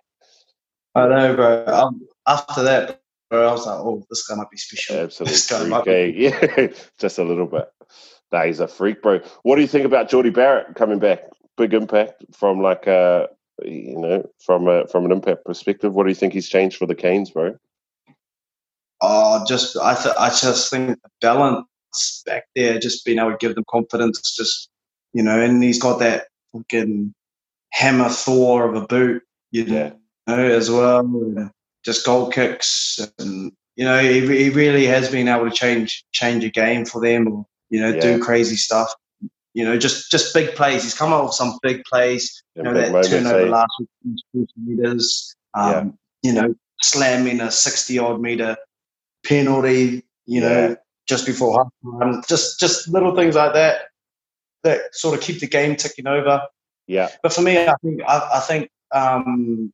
I 0.95 1.09
know, 1.09 1.35
bro. 1.35 1.65
Um, 1.67 2.07
after 2.27 2.63
that, 2.65 3.01
bro, 3.31 3.49
I 3.49 3.53
was 3.53 3.67
like, 3.67 3.79
oh, 3.79 4.05
this 4.11 4.27
guy 4.27 4.35
might 4.35 4.51
be 4.51 4.59
special. 4.59 4.97
Absolutely. 4.97 6.23
Yeah, 6.23 6.69
just 6.99 7.19
a 7.19 7.25
little 7.25 7.47
bit. 7.47 7.69
Nah, 8.33 8.45
he's 8.45 8.61
a 8.61 8.69
freak, 8.69 9.03
bro. 9.03 9.21
What 9.43 9.57
do 9.57 9.63
you 9.63 9.69
think 9.69 9.85
about 9.85 10.09
Jordie 10.09 10.31
Barrett 10.31 10.75
coming 10.75 10.99
back? 10.99 11.21
Big 11.57 11.75
impact 11.75 12.25
from 12.33 12.63
like 12.63 12.87
a, 12.87 13.29
uh, 13.63 13.65
you 13.65 13.99
know, 13.99 14.29
from 14.45 14.69
a 14.69 14.87
from 14.87 15.05
an 15.05 15.13
impact 15.13 15.45
perspective. 15.45 15.95
What 15.95 16.05
do 16.05 16.09
you 16.09 16.15
think 16.15 16.33
he's 16.33 16.49
changed 16.49 16.79
for 16.79 16.87
the 16.87 16.95
Canes, 16.95 17.31
bro? 17.31 17.57
Oh, 19.03 19.45
just 19.47 19.77
I 19.77 19.95
th- 19.95 20.15
I 20.19 20.31
just 20.31 20.71
think 20.71 20.99
the 21.03 21.11
balance 21.21 21.67
back 22.25 22.45
there, 22.57 22.79
just 22.79 23.05
being 23.05 23.19
able 23.19 23.33
to 23.33 23.37
give 23.37 23.55
them 23.55 23.65
confidence, 23.69 24.35
just 24.35 24.71
you 25.13 25.23
know, 25.23 25.39
and 25.39 25.63
he's 25.63 25.81
got 25.81 25.99
that 25.99 26.29
fucking 26.53 27.13
hammer 27.73 28.09
Thor 28.09 28.67
of 28.67 28.75
a 28.75 28.87
boot, 28.87 29.23
you 29.51 29.67
know, 29.67 29.93
yeah. 30.27 30.35
as 30.35 30.71
well 30.71 31.51
just 31.85 32.07
goal 32.07 32.29
kicks, 32.29 33.01
and 33.19 33.53
you 33.77 33.85
know 33.85 33.99
he, 33.99 34.21
he 34.21 34.51
really 34.51 34.87
has 34.87 35.11
been 35.11 35.29
able 35.29 35.49
to 35.49 35.55
change 35.55 36.05
change 36.13 36.45
a 36.45 36.51
game 36.51 36.85
for 36.85 37.01
them, 37.01 37.29
or 37.29 37.47
you 37.73 37.81
know 37.81 37.89
yeah. 37.89 38.01
do 38.01 38.23
crazy 38.23 38.57
stuff. 38.57 38.93
You 39.55 39.65
know, 39.65 39.79
just 39.79 40.11
just 40.11 40.33
big 40.35 40.55
plays. 40.55 40.83
He's 40.83 40.95
come 40.95 41.13
out 41.13 41.25
with 41.25 41.35
some 41.35 41.59
big 41.63 41.83
plays. 41.85 42.43
You 42.55 42.63
know 42.63 42.75
that 42.75 43.07
turnover 43.07 43.47
eh? 43.47 43.51
last 43.51 43.73
week, 44.33 44.49
meters. 44.57 45.35
Um, 45.55 45.73
yeah. 46.23 46.31
You 46.31 46.33
know, 46.35 46.55
slamming 46.83 47.41
a 47.41 47.51
sixty 47.51 47.99
odd 47.99 48.21
meter 48.21 48.57
penalty. 49.25 50.05
You 50.27 50.41
know, 50.43 50.77
just 51.09 51.27
before 51.27 51.65
half 51.65 52.01
time. 52.01 52.23
Just 52.29 52.61
just 52.61 52.89
little 52.89 53.17
things 53.17 53.35
like 53.35 53.55
that 53.55 53.87
that 54.65 54.95
sort 54.95 55.19
of 55.19 55.25
keep 55.25 55.41
the 55.41 55.49
game 55.49 55.75
ticking 55.75 56.07
over. 56.07 56.43
Yeah. 56.87 57.09
But 57.23 57.33
for 57.33 57.41
me, 57.41 57.59
I 57.59 57.75
think 57.83 58.03
I, 58.07 58.31
I 58.35 58.41
think 58.41 58.71
um, 58.95 59.73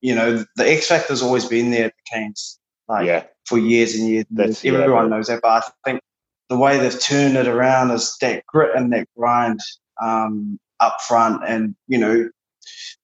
you 0.00 0.14
know, 0.14 0.44
the 0.56 0.70
X 0.70 0.88
factor's 0.88 1.22
always 1.22 1.44
been 1.44 1.70
there 1.70 1.86
at 1.86 1.92
the 1.92 2.16
Canes, 2.16 2.58
like 2.88 3.06
yeah. 3.06 3.24
for 3.44 3.58
years 3.58 3.94
and 3.94 4.08
years. 4.08 4.24
And 4.30 4.38
years. 4.38 4.64
Everyone 4.64 5.04
yeah, 5.04 5.16
knows 5.16 5.26
that, 5.26 5.40
but 5.42 5.64
I 5.64 5.70
think 5.84 6.00
the 6.48 6.56
way 6.56 6.78
they've 6.78 7.00
turned 7.00 7.36
it 7.36 7.46
around 7.46 7.90
is 7.90 8.16
that 8.20 8.44
grit 8.46 8.74
and 8.74 8.92
that 8.92 9.06
grind 9.16 9.60
um, 10.00 10.58
up 10.80 11.00
front, 11.06 11.42
and 11.46 11.74
you 11.86 11.98
know, 11.98 12.28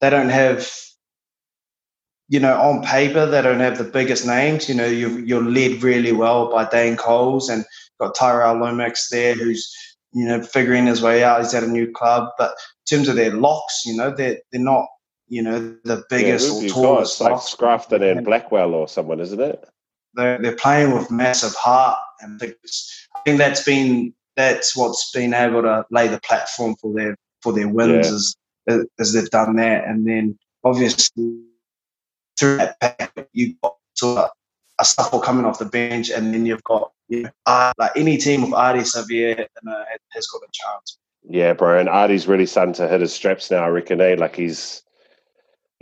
they 0.00 0.10
don't 0.10 0.30
have. 0.30 0.70
You 2.28 2.40
know, 2.40 2.58
on 2.58 2.82
paper, 2.82 3.26
they 3.26 3.42
don't 3.42 3.60
have 3.60 3.76
the 3.76 3.84
biggest 3.84 4.26
names. 4.26 4.66
You 4.66 4.74
know, 4.74 4.86
you're, 4.86 5.20
you're 5.20 5.44
led 5.44 5.82
really 5.82 6.10
well 6.10 6.50
by 6.50 6.66
Dane 6.66 6.96
Coles 6.96 7.50
and 7.50 7.66
got 8.00 8.14
Tyrell 8.14 8.58
Lomax 8.58 9.10
there, 9.10 9.34
who's 9.34 9.70
you 10.14 10.24
know 10.24 10.42
figuring 10.42 10.86
his 10.86 11.02
way 11.02 11.22
out. 11.22 11.42
He's 11.42 11.52
at 11.52 11.62
a 11.62 11.68
new 11.68 11.92
club, 11.92 12.30
but 12.38 12.52
in 12.90 12.96
terms 12.96 13.08
of 13.08 13.16
their 13.16 13.34
locks, 13.34 13.82
you 13.84 13.94
know, 13.94 14.10
they're 14.10 14.38
they're 14.50 14.60
not 14.60 14.86
you 15.28 15.42
know, 15.42 15.76
the 15.84 16.04
biggest 16.10 16.62
yeah, 16.62 16.68
or 16.68 16.72
tallest. 16.72 17.20
Like 17.20 17.34
Scrafton 17.34 18.02
and 18.02 18.24
Blackwell 18.24 18.74
or 18.74 18.88
someone, 18.88 19.20
isn't 19.20 19.40
it? 19.40 19.68
They're, 20.14 20.40
they're 20.40 20.56
playing 20.56 20.94
with 20.94 21.10
massive 21.10 21.54
heart, 21.54 21.98
and 22.20 22.40
think 23.24 23.38
that's 23.38 23.62
been 23.64 24.14
that's 24.36 24.76
what's 24.76 25.10
been 25.12 25.34
able 25.34 25.62
to 25.62 25.84
lay 25.90 26.08
the 26.08 26.20
platform 26.20 26.76
for 26.76 26.92
their 26.92 27.16
for 27.42 27.52
their 27.52 27.68
wins 27.68 28.36
yeah. 28.66 28.74
as, 28.76 28.86
as 28.98 29.12
they've 29.12 29.30
done 29.30 29.56
that, 29.56 29.84
and 29.84 30.06
then 30.06 30.38
obviously 30.64 31.40
through 32.38 32.56
that 32.56 32.80
pack 32.80 33.28
you've 33.32 33.60
got 33.62 33.76
sort 33.94 34.18
of 34.18 34.30
Asafo 34.80 35.22
coming 35.22 35.44
off 35.44 35.58
the 35.58 35.66
bench, 35.66 36.10
and 36.10 36.34
then 36.34 36.46
you've 36.46 36.64
got 36.64 36.90
you 37.08 37.22
know, 37.22 37.30
uh, 37.46 37.72
like 37.78 37.92
any 37.96 38.16
team 38.16 38.42
with 38.42 38.50
Ardie 38.50 38.80
Savea 38.80 39.40
uh, 39.40 39.84
has 40.10 40.26
got 40.26 40.42
a 40.42 40.48
chance. 40.52 40.98
Yeah, 41.28 41.52
bro, 41.52 41.78
and 41.78 41.88
Ardie's 41.88 42.26
really 42.26 42.46
starting 42.46 42.74
to 42.74 42.88
hit 42.88 43.00
his 43.00 43.12
straps 43.12 43.50
now. 43.50 43.64
I 43.64 43.68
reckon, 43.68 44.00
eh? 44.00 44.16
Like 44.18 44.36
he's 44.36 44.82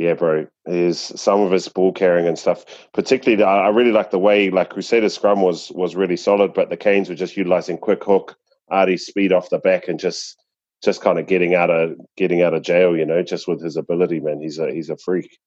yeah, 0.02 0.14
bro. 0.14 0.48
Is 0.66 0.98
some 0.98 1.40
of 1.40 1.52
his 1.52 1.68
ball 1.68 1.92
carrying 1.92 2.26
and 2.26 2.38
stuff. 2.38 2.64
Particularly, 2.92 3.44
I 3.44 3.68
really 3.68 3.92
like 3.92 4.10
the 4.10 4.18
way 4.18 4.50
like 4.50 4.70
Crusader 4.70 5.08
scrum 5.08 5.42
was 5.42 5.70
was 5.72 5.94
really 5.94 6.16
solid, 6.16 6.54
but 6.54 6.70
the 6.70 6.76
Canes 6.76 7.08
were 7.08 7.14
just 7.14 7.36
utilizing 7.36 7.78
quick 7.78 8.02
hook, 8.02 8.36
Ardie's 8.68 9.06
speed 9.06 9.32
off 9.32 9.50
the 9.50 9.58
back, 9.58 9.86
and 9.86 10.00
just 10.00 10.42
just 10.82 11.02
kind 11.02 11.20
of 11.20 11.28
getting 11.28 11.54
out 11.54 11.70
of 11.70 11.94
getting 12.16 12.42
out 12.42 12.52
of 12.52 12.62
jail. 12.62 12.96
You 12.96 13.06
know, 13.06 13.22
just 13.22 13.46
with 13.46 13.62
his 13.62 13.76
ability, 13.76 14.18
man. 14.18 14.40
He's 14.40 14.58
a 14.58 14.72
he's 14.72 14.90
a 14.90 14.96
freak. 14.96 15.38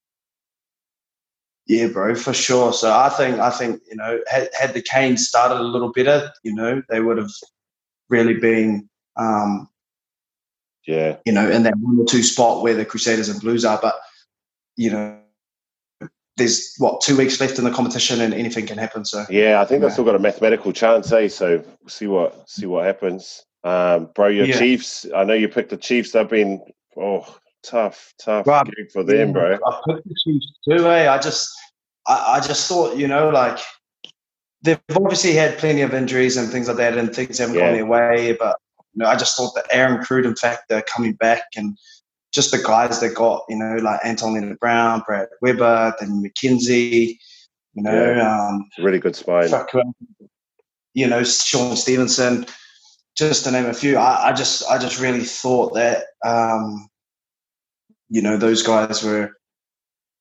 Yeah, 1.67 1.87
bro, 1.87 2.15
for 2.15 2.33
sure. 2.33 2.71
So 2.71 2.93
I 2.93 3.09
think 3.09 3.39
I 3.39 3.49
think 3.49 3.81
you 3.89 3.97
know 3.97 4.21
had, 4.27 4.49
had 4.57 4.73
the 4.73 4.81
Canes 4.81 5.27
started 5.27 5.59
a 5.59 5.63
little 5.63 5.91
better, 5.91 6.32
you 6.43 6.55
know, 6.55 6.82
they 6.89 7.01
would 7.01 7.17
have 7.17 7.32
really 8.07 8.36
been, 8.36 8.88
um, 9.17 9.67
yeah, 10.88 11.17
you 11.25 11.34
know, 11.34 11.49
in 11.49 11.63
that 11.63 11.77
one 11.80 11.99
or 11.99 12.05
two 12.05 12.23
spot 12.23 12.63
where 12.63 12.75
the 12.75 12.86
Crusaders 12.86 13.27
and 13.27 13.41
Blues 13.41 13.65
are. 13.65 13.80
But 13.82 13.95
you 14.76 14.91
know, 14.91 15.19
there's 16.38 16.76
what 16.78 17.01
two 17.01 17.17
weeks 17.17 17.39
left 17.39 17.57
in 17.57 17.63
the 17.63 17.71
competition 17.71 18.21
and 18.21 18.34
anything 18.34 18.65
can 18.67 18.78
happen. 18.78 19.05
So 19.05 19.26
yeah, 19.30 19.61
I 19.61 19.65
think 19.65 19.82
they've 19.82 19.91
still 19.91 20.03
got 20.03 20.15
a 20.15 20.19
mathematical 20.19 20.73
chance, 20.73 21.11
eh? 21.11 21.28
So 21.30 21.63
see 21.88 22.07
what 22.07 22.49
see 22.49 22.65
what 22.65 22.86
happens. 22.86 23.43
Um, 23.63 24.09
bro, 24.13 24.28
your 24.28 24.45
yeah. 24.45 24.59
Chiefs. 24.59 25.05
I 25.15 25.23
know 25.23 25.34
you 25.34 25.47
picked 25.47 25.69
the 25.69 25.78
Chiefs. 25.78 26.11
They've 26.11 26.30
been 26.30 26.61
oh 26.97 27.26
tough, 27.63 28.13
tough 28.21 28.45
right. 28.47 28.67
for 28.91 29.03
them, 29.03 29.30
yeah, 29.30 29.34
bro. 29.34 29.53
I 29.53 29.82
picked 29.88 30.07
the 30.07 30.15
Chiefs 30.23 30.47
too, 30.69 30.88
eh? 30.88 31.11
I 31.11 31.17
just 31.17 31.55
I, 32.05 32.38
I 32.38 32.39
just 32.39 32.67
thought, 32.67 32.97
you 32.97 33.07
know, 33.07 33.30
like 33.30 33.59
they've 34.61 34.80
obviously 34.95 35.34
had 35.34 35.57
plenty 35.57 35.82
of 35.82 35.93
injuries 35.93 36.38
and 36.38 36.49
things 36.51 36.67
like 36.67 36.78
that, 36.78 36.97
and 36.97 37.15
things 37.15 37.38
haven't 37.38 37.55
yeah. 37.55 37.61
gone 37.61 37.73
their 37.73 37.86
way. 37.86 38.36
But 38.38 38.57
you 38.93 39.03
know, 39.03 39.09
I 39.09 39.15
just 39.15 39.38
thought 39.38 39.53
the 39.55 39.65
Aaron 39.73 40.03
Cruden 40.03 40.36
factor 40.36 40.82
coming 40.82 41.13
back 41.13 41.43
and 41.55 41.78
just 42.36 42.51
the 42.51 42.61
guys 42.61 42.99
that 42.99 43.15
got, 43.15 43.45
you 43.47 43.55
know, 43.55 43.77
like 43.77 44.01
Anton 44.03 44.57
Brown, 44.59 45.01
Brad 45.07 45.29
Weber, 45.41 45.95
then 45.99 46.21
McKenzie, 46.21 47.17
you 47.73 47.81
know, 47.81 48.13
yeah. 48.13 48.49
um, 48.49 48.69
really 48.77 48.99
good 48.99 49.15
spine. 49.15 49.49
You 50.93 51.07
know, 51.07 51.23
Shaun 51.23 51.77
Stevenson, 51.77 52.45
just 53.17 53.45
to 53.45 53.51
name 53.51 53.65
a 53.65 53.73
few. 53.73 53.97
I, 53.97 54.29
I 54.29 54.33
just, 54.33 54.69
I 54.69 54.77
just 54.77 54.99
really 54.99 55.23
thought 55.23 55.73
that, 55.75 56.03
um, 56.25 56.89
you 58.09 58.21
know, 58.21 58.38
those 58.38 58.63
guys 58.63 59.01
were 59.01 59.31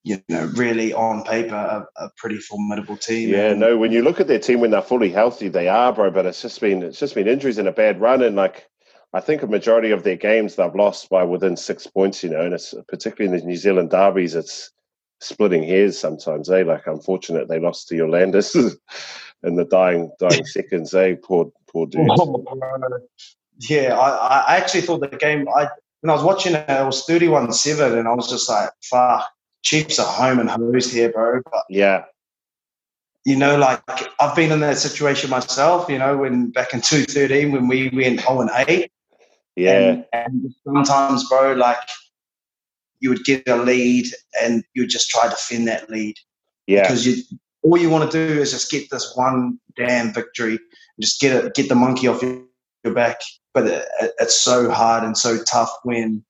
you 0.05 0.23
know, 0.29 0.45
really 0.55 0.93
on 0.93 1.25
paper 1.25 1.55
a, 1.55 1.87
a, 1.97 2.11
pretty 2.19 2.37
formidable 2.37 2.97
team. 2.97 3.31
Yeah, 3.31 3.55
no, 3.55 3.79
when 3.79 3.91
you 3.91 4.03
look 4.03 4.21
at 4.21 4.29
their 4.29 4.39
team 4.39 4.61
when 4.61 4.71
they're 4.71 4.83
fully 4.83 5.11
healthy, 5.11 5.49
they 5.49 5.67
are, 5.67 5.95
bro. 5.95 6.11
But 6.11 6.27
it's 6.27 6.43
just 6.43 6.61
been 6.61 6.83
it's 6.83 7.01
just 7.01 7.15
been 7.15 7.27
injuries 7.27 7.57
and 7.57 7.67
a 7.67 7.73
bad 7.73 7.99
run, 8.03 8.23
and 8.23 8.37
like 8.37 8.69
I 9.15 9.21
think 9.21 9.43
a 9.43 9.47
majority 9.47 9.93
of 9.93 10.03
their 10.03 10.17
games 10.17 10.57
they've 10.57 10.75
lost 10.75 11.09
by 11.09 11.23
within 11.23 11.57
six 11.57 11.87
points. 11.87 12.25
You 12.25 12.31
know, 12.31 12.41
and 12.41 12.53
it's 12.53 12.75
particularly 12.89 13.33
in 13.33 13.41
the 13.41 13.47
New 13.47 13.57
Zealand 13.57 13.91
derbies, 13.91 14.35
it's 14.35 14.73
splitting 15.21 15.63
hairs 15.63 15.97
sometimes. 15.97 16.51
Eh, 16.51 16.65
like 16.65 16.87
unfortunate 16.87 17.49
they 17.49 17.61
lost 17.61 17.87
to 17.89 17.95
Orlandis 17.95 18.77
in 19.45 19.55
the 19.55 19.65
dying 19.65 20.11
dying 20.19 20.45
seconds. 20.45 20.93
Eh, 20.95 21.15
poor 21.23 21.53
poor 21.71 21.87
dudes. 21.87 22.11
Oh, 22.19 22.45
yeah, 23.61 23.97
I, 23.97 24.55
I 24.55 24.57
actually 24.57 24.81
thought 24.81 25.01
the 25.01 25.17
game. 25.17 25.49
I 25.49 25.69
when 26.01 26.11
I 26.11 26.15
was 26.15 26.25
watching 26.25 26.55
it, 26.55 26.69
it 26.69 26.85
was 26.85 27.05
thirty-one 27.05 27.53
seven, 27.53 27.97
and 27.97 28.09
I 28.09 28.15
was 28.15 28.29
just 28.29 28.49
like, 28.49 28.71
"Fuck." 28.83 29.29
Chiefs 29.63 29.99
are 29.99 30.07
home 30.07 30.41
and 30.41 30.51
hosed 30.51 30.93
here, 30.93 31.11
bro. 31.11 31.41
But 31.51 31.65
yeah, 31.71 32.05
you 33.25 33.37
know, 33.37 33.57
like 33.57 33.81
I've 34.21 34.37
been 34.37 34.53
in 34.53 34.61
that 34.61 34.77
situation 34.77 35.31
myself. 35.31 35.89
You 35.89 35.99
know, 35.99 36.19
when 36.19 36.51
back 36.51 36.75
in 36.75 36.83
two 36.83 37.05
thirteen 37.05 37.53
when 37.53 37.69
we 37.69 37.89
went 37.91 38.21
zero 38.21 38.41
and 38.41 38.51
eight. 38.69 38.91
Yeah, 39.57 39.79
and, 39.79 40.07
and 40.13 40.55
sometimes, 40.65 41.29
bro, 41.29 41.53
like 41.53 41.79
you 43.01 43.11
would 43.11 43.25
get 43.25 43.49
a 43.49 43.57
lead 43.57 44.07
and 44.43 44.65
you 44.75 44.83
would 44.83 44.91
just 44.91 45.11
try 45.11 45.25
to 45.25 45.31
defend 45.31 45.69
that 45.69 45.89
lead. 45.91 46.17
Yeah, 46.67 46.83
because 46.83 47.07
you 47.07 47.23
all 47.63 47.79
you 47.79 47.91
want 47.91 48.11
to 48.11 48.27
do 48.27 48.41
is 48.41 48.51
just 48.51 48.71
get 48.71 48.91
this 48.91 49.13
one 49.15 49.59
damn 49.77 50.13
victory, 50.13 50.53
and 50.53 51.01
just 51.01 51.21
get 51.21 51.45
it, 51.45 51.55
get 51.55 51.69
the 51.69 51.75
monkey 51.75 52.09
off 52.09 52.23
your 52.23 52.95
back. 52.95 53.21
But 53.53 53.67
it, 53.69 53.85
it's 54.19 54.41
so 54.41 54.71
hard 54.71 55.05
and 55.05 55.17
so 55.17 55.43
tough 55.45 55.71
when 55.85 56.25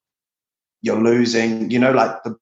you're 0.83 1.03
losing. 1.03 1.71
You 1.71 1.79
know, 1.79 1.93
like 1.93 2.23
the 2.25 2.37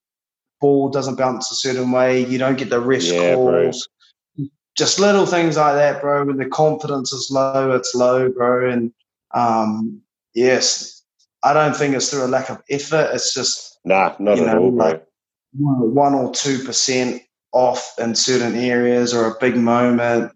ball 0.63 0.89
doesn't 0.89 1.17
bounce 1.17 1.51
a 1.51 1.55
certain 1.57 1.91
way, 1.91 2.25
you 2.25 2.39
don't 2.39 2.57
get 2.57 2.71
the 2.71 2.81
rest 2.81 3.13
yeah, 3.13 3.35
calls. 3.35 3.89
Bro. 4.37 4.47
Just 4.75 4.99
little 4.99 5.27
things 5.27 5.59
like 5.59 5.75
that, 5.75 6.01
bro. 6.01 6.25
When 6.25 6.39
the 6.39 6.49
confidence 6.49 7.13
is 7.13 7.31
low, 7.31 7.73
it's 7.73 7.95
low, 7.95 8.31
bro. 8.31 8.71
And 8.71 8.93
um, 9.35 10.01
yes, 10.35 11.03
I 11.43 11.53
don't 11.53 11.75
think 11.75 11.95
it's 11.95 12.11
through 12.11 12.25
a 12.25 12.27
lack 12.27 12.51
of 12.51 12.63
effort. 12.71 13.11
It's 13.13 13.35
just 13.35 13.79
nah, 13.85 14.15
not 14.19 14.39
at 14.39 14.47
know, 14.47 14.59
all, 14.59 14.71
bro. 14.71 14.87
Like 14.87 15.07
one 15.55 16.15
or 16.15 16.33
two 16.33 16.65
percent 16.65 17.23
off 17.53 17.95
in 17.99 18.15
certain 18.15 18.57
areas 18.57 19.13
or 19.13 19.27
a 19.27 19.39
big 19.41 19.57
moment. 19.57 20.33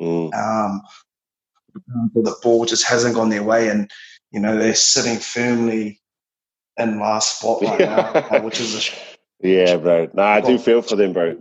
Mm. 0.00 0.34
Um, 0.34 0.82
the 2.14 2.36
ball 2.42 2.64
just 2.64 2.86
hasn't 2.86 3.14
gone 3.14 3.30
their 3.30 3.42
way, 3.42 3.68
and 3.68 3.90
you 4.30 4.40
know 4.40 4.56
they're 4.58 4.74
sitting 4.74 5.18
firmly 5.18 6.00
in 6.76 7.00
last 7.00 7.38
spot 7.38 7.62
right 7.62 7.80
now, 7.80 8.40
which 8.42 8.60
is 8.60 8.74
a 8.76 9.46
yeah, 9.46 9.76
bro. 9.76 10.08
Nah, 10.14 10.26
I 10.26 10.40
do 10.40 10.58
feel 10.58 10.82
for 10.82 10.96
them, 10.96 11.12
bro. 11.12 11.36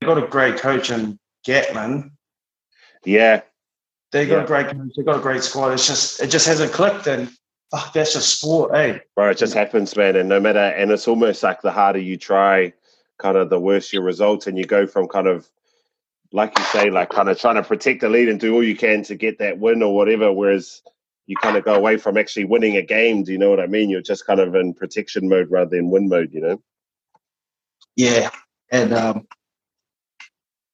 They 0.00 0.06
got 0.06 0.22
a 0.22 0.26
great 0.26 0.56
coach 0.56 0.90
in 0.90 1.18
Gatland. 1.46 2.10
Yeah. 3.04 3.42
They 4.12 4.26
got 4.26 4.38
yeah. 4.38 4.44
a 4.44 4.46
great 4.46 4.66
coach. 4.66 4.92
They 4.96 5.02
got 5.02 5.18
a 5.18 5.22
great 5.22 5.42
squad. 5.42 5.72
It's 5.72 5.86
just 5.86 6.20
it 6.20 6.28
just 6.28 6.46
hasn't 6.46 6.72
clicked, 6.72 7.06
and 7.06 7.30
fuck, 7.70 7.92
that's 7.92 8.14
just 8.14 8.40
sport, 8.40 8.74
eh? 8.74 8.98
Bro, 9.14 9.30
it 9.30 9.38
just 9.38 9.54
happens, 9.54 9.96
man. 9.96 10.16
And 10.16 10.28
no 10.28 10.40
matter, 10.40 10.58
and 10.58 10.90
it's 10.90 11.06
almost 11.06 11.42
like 11.42 11.62
the 11.62 11.70
harder 11.70 12.00
you 12.00 12.16
try, 12.16 12.72
kind 13.18 13.36
of 13.36 13.50
the 13.50 13.60
worse 13.60 13.92
your 13.92 14.02
results, 14.02 14.46
and 14.46 14.58
you 14.58 14.64
go 14.64 14.86
from 14.86 15.06
kind 15.08 15.28
of 15.28 15.48
like 16.32 16.56
you 16.58 16.64
say, 16.66 16.90
like 16.90 17.10
kind 17.10 17.28
of 17.28 17.38
trying 17.38 17.56
to 17.56 17.62
protect 17.62 18.00
the 18.00 18.08
lead 18.08 18.28
and 18.28 18.40
do 18.40 18.54
all 18.54 18.62
you 18.62 18.76
can 18.76 19.02
to 19.04 19.14
get 19.14 19.38
that 19.38 19.58
win 19.58 19.82
or 19.82 19.94
whatever. 19.94 20.32
Whereas 20.32 20.82
you 21.26 21.36
kind 21.36 21.56
of 21.56 21.64
go 21.64 21.74
away 21.74 21.96
from 21.96 22.16
actually 22.16 22.44
winning 22.44 22.76
a 22.76 22.82
game. 22.82 23.22
Do 23.22 23.30
you 23.30 23.38
know 23.38 23.50
what 23.50 23.60
I 23.60 23.68
mean? 23.68 23.88
You're 23.88 24.00
just 24.00 24.26
kind 24.26 24.40
of 24.40 24.54
in 24.56 24.74
protection 24.74 25.28
mode 25.28 25.48
rather 25.48 25.76
than 25.76 25.90
win 25.90 26.08
mode, 26.08 26.32
you 26.32 26.40
know? 26.40 26.60
Yeah. 27.94 28.30
And 28.72 28.92
um, 28.92 29.28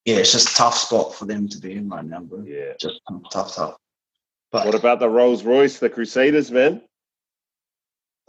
yeah, 0.07 0.16
it's 0.16 0.30
just 0.30 0.50
a 0.50 0.54
tough 0.54 0.76
spot 0.76 1.14
for 1.14 1.24
them 1.24 1.48
to 1.48 1.59
be 1.59 1.72
in 1.72 1.88
right 1.88 2.04
now, 2.04 2.20
bro. 2.20 2.44
Yeah. 2.46 2.74
Just 2.80 3.00
tough, 3.32 3.54
tough. 3.57 3.76
But 4.52 4.64
what 4.64 4.76
about 4.76 5.00
the 5.00 5.09
Rolls 5.09 5.42
Royce, 5.42 5.80
the 5.80 5.90
Crusaders, 5.90 6.52
man? 6.52 6.80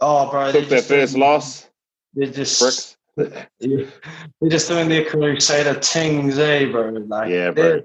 Oh, 0.00 0.28
bro. 0.28 0.50
Took 0.50 0.68
their 0.68 0.82
first 0.82 1.14
doing, 1.14 1.22
loss. 1.22 1.68
They're 2.14 2.26
just 2.26 2.60
Bricks. 2.60 2.96
They're 3.60 4.50
just 4.50 4.68
doing 4.68 4.88
their 4.88 5.04
Crusader 5.04 5.78
tings, 5.78 6.38
eh, 6.38 6.66
bro? 6.66 6.90
Like, 6.90 7.30
yeah, 7.30 7.52
bro. 7.52 7.82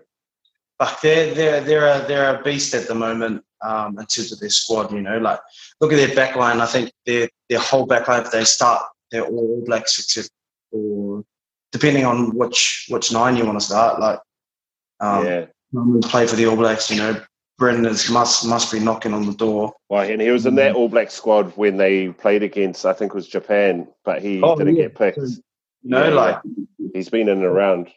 They're, 1.02 1.34
they're 1.34 1.34
they're 1.34 1.62
they're 1.62 1.88
a 1.88 2.08
they're 2.08 2.40
a 2.40 2.44
beast 2.44 2.74
at 2.74 2.88
the 2.88 2.96
moment 2.96 3.44
um, 3.62 3.98
in 4.00 4.06
terms 4.08 4.32
of 4.32 4.40
their 4.40 4.50
squad. 4.50 4.92
You 4.92 5.02
know, 5.02 5.18
like 5.20 5.40
look 5.80 5.94
at 5.94 5.96
their 5.96 6.10
backline. 6.10 6.60
I 6.60 6.66
think 6.66 6.92
their 7.06 7.30
their 7.48 7.60
whole 7.60 7.88
backline, 7.88 8.26
if 8.26 8.32
they 8.32 8.44
start, 8.44 8.84
they're 9.12 9.26
all 9.26 9.64
blacks 9.66 9.98
except 9.98 10.30
for 10.72 10.78
depending 11.74 12.06
on 12.06 12.34
which 12.38 12.86
which 12.90 13.12
nine 13.12 13.36
you 13.36 13.46
want 13.46 13.60
to 13.60 13.66
start. 13.66 14.00
Like, 14.00 14.20
um, 15.02 15.26
yeah, 15.26 15.46
play 16.04 16.26
for 16.26 16.38
the 16.38 16.46
All 16.46 16.56
Blacks. 16.56 16.90
You 16.90 16.98
know, 16.98 17.22
Braydon 17.58 17.84
must 17.84 18.46
must 18.46 18.72
be 18.72 18.80
knocking 18.80 19.14
on 19.14 19.26
the 19.26 19.34
door. 19.34 19.74
Well, 19.90 20.10
and 20.10 20.22
he 20.22 20.30
was 20.30 20.46
in 20.46 20.56
that 20.56 20.76
All 20.76 20.88
Black 20.88 21.12
squad 21.12 21.52
when 21.58 21.76
they 21.76 22.10
played 22.10 22.44
against, 22.44 22.86
I 22.86 22.94
think 22.94 23.12
it 23.12 23.16
was 23.16 23.28
Japan, 23.28 23.88
but 24.06 24.22
he 24.22 24.42
oh, 24.42 24.56
didn't 24.56 24.78
yeah. 24.78 24.84
get 24.84 24.96
picked. 24.96 25.18
So, 25.18 25.24
you 25.26 25.90
know, 25.90 26.08
yeah, 26.08 26.14
like 26.14 26.42
he's 26.94 27.10
been 27.10 27.28
in 27.28 27.40
and 27.40 27.44
around. 27.44 27.90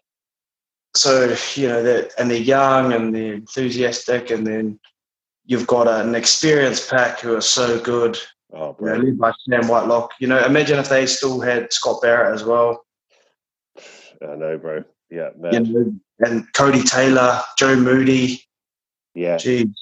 So 0.97 1.37
you 1.55 1.69
know 1.69 1.83
that, 1.83 2.13
and 2.19 2.31
they're 2.31 2.39
young 2.39 2.93
and 2.93 3.15
they're 3.15 3.35
enthusiastic, 3.35 4.31
and 4.31 4.47
then 4.47 4.81
you've 5.45 5.67
got 5.67 5.87
an 5.87 6.15
experienced 6.15 6.91
pack 6.91 7.21
who 7.21 7.37
are 7.37 7.43
so 7.43 7.79
good. 7.79 8.19
Oh, 8.55 8.75
you 8.81 8.87
know, 8.87 8.97
led 8.97 9.19
by 9.19 9.33
Sam 9.49 9.69
Whitelock. 9.69 10.13
You 10.19 10.29
know, 10.29 10.43
imagine 10.45 10.79
if 10.79 10.89
they 10.89 11.05
still 11.05 11.41
had 11.41 11.73
Scott 11.73 12.01
Barrett 12.01 12.35
as 12.35 12.45
well. 12.45 12.86
I 14.23 14.35
know, 14.37 14.59
bro. 14.59 14.85
Yeah, 15.11 15.31
man. 15.39 15.65
You 15.67 15.73
know, 15.73 15.95
and 16.21 16.53
Codie 16.53 16.89
Taylor, 16.89 17.41
Joe 17.59 17.77
Moody. 17.77 18.43
Yeah. 19.15 19.37
Jeez. 19.37 19.73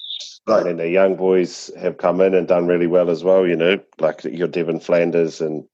Like, 0.47 0.65
and 0.65 0.79
the 0.79 0.89
young 0.89 1.15
boys 1.15 1.71
have 1.79 1.97
come 1.97 2.21
in 2.21 2.35
and 2.35 2.47
done 2.47 2.67
really 2.67 2.87
well 2.87 3.09
as 3.09 3.23
well, 3.23 3.47
you 3.47 3.55
know, 3.55 3.79
like 3.99 4.23
your 4.23 4.47
Devon 4.47 4.79
Flanders 4.79 5.41
and 5.41 5.65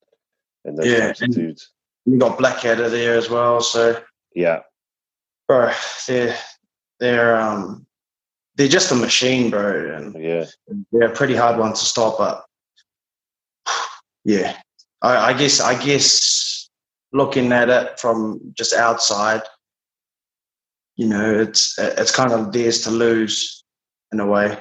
and 0.64 0.78
those 0.78 0.88
yeah, 0.88 1.07
types 1.07 1.22
of 1.22 1.32
dudes. 1.32 1.72
You 2.05 2.18
got 2.18 2.38
Blackadder 2.38 2.89
there 2.89 3.16
as 3.16 3.30
well, 3.30 3.62
so 3.62 4.01
yeah. 4.34 4.62
Bro, 5.47 5.74
they're 6.07 6.38
they're 6.99 7.39
um 7.39 7.86
they're 8.55 8.68
just 8.68 8.91
a 8.91 8.95
machine, 8.95 9.49
bro. 9.49 9.95
And 9.95 10.24
yeah, 10.24 10.45
they're 10.91 11.12
a 11.12 11.16
pretty 11.16 11.36
hard 11.36 11.57
one 11.57 11.72
to 11.72 11.78
stop. 11.78 12.18
But 12.18 12.45
yeah, 14.24 14.57
I, 15.01 15.32
I 15.32 15.34
guess 15.34 15.59
I 15.59 15.82
guess 15.84 16.61
looking 17.14 17.51
at 17.51 17.70
it 17.70 17.99
from 17.99 18.39
just 18.53 18.74
outside, 18.74 19.41
you 20.95 21.07
know, 21.07 21.39
it's 21.39 21.78
it's 21.78 22.16
kind 22.16 22.32
of 22.32 22.51
theirs 22.51 22.82
to 22.82 22.91
lose 22.91 23.64
in 24.12 24.20
a 24.20 24.26
way. 24.26 24.57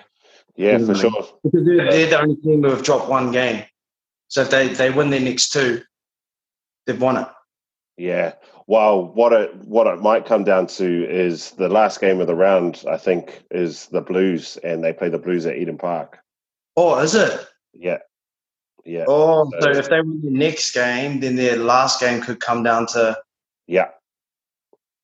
Yeah, 0.56 0.78
for 0.78 0.94
sure. 0.94 1.26
Because 1.42 1.64
they're, 1.64 1.90
they're 1.90 2.10
the 2.10 2.20
only 2.20 2.36
team 2.36 2.62
who 2.62 2.70
have 2.70 2.82
dropped 2.82 3.08
one 3.08 3.32
game. 3.32 3.64
So 4.28 4.42
if 4.42 4.50
they, 4.50 4.68
they 4.68 4.90
win 4.90 5.10
their 5.10 5.20
next 5.20 5.50
two, 5.50 5.82
they've 6.86 7.00
won 7.00 7.16
it. 7.16 7.28
Yeah. 7.96 8.34
Well, 8.66 9.04
what 9.04 9.32
it 9.32 9.54
what 9.56 9.86
it 9.86 10.00
might 10.00 10.26
come 10.26 10.44
down 10.44 10.66
to 10.68 11.10
is 11.10 11.50
the 11.52 11.68
last 11.68 12.00
game 12.00 12.20
of 12.20 12.26
the 12.26 12.34
round. 12.34 12.84
I 12.88 12.96
think 12.96 13.42
is 13.50 13.86
the 13.86 14.00
Blues, 14.00 14.56
and 14.62 14.82
they 14.82 14.92
play 14.92 15.08
the 15.08 15.18
Blues 15.18 15.44
at 15.46 15.56
Eden 15.56 15.76
Park. 15.76 16.18
Oh, 16.76 16.98
is 17.00 17.14
it? 17.14 17.46
Yeah, 17.74 17.98
yeah. 18.90 19.04
Oh, 19.06 19.48
so, 19.60 19.72
so 19.72 19.78
if 19.78 19.88
they 19.88 20.00
win 20.00 20.20
the 20.20 20.30
next 20.30 20.72
game, 20.72 21.20
then 21.20 21.36
their 21.36 21.56
last 21.56 22.00
game 22.00 22.20
could 22.20 22.40
come 22.40 22.64
down 22.64 22.86
to. 22.88 23.16
Yeah. 23.68 23.90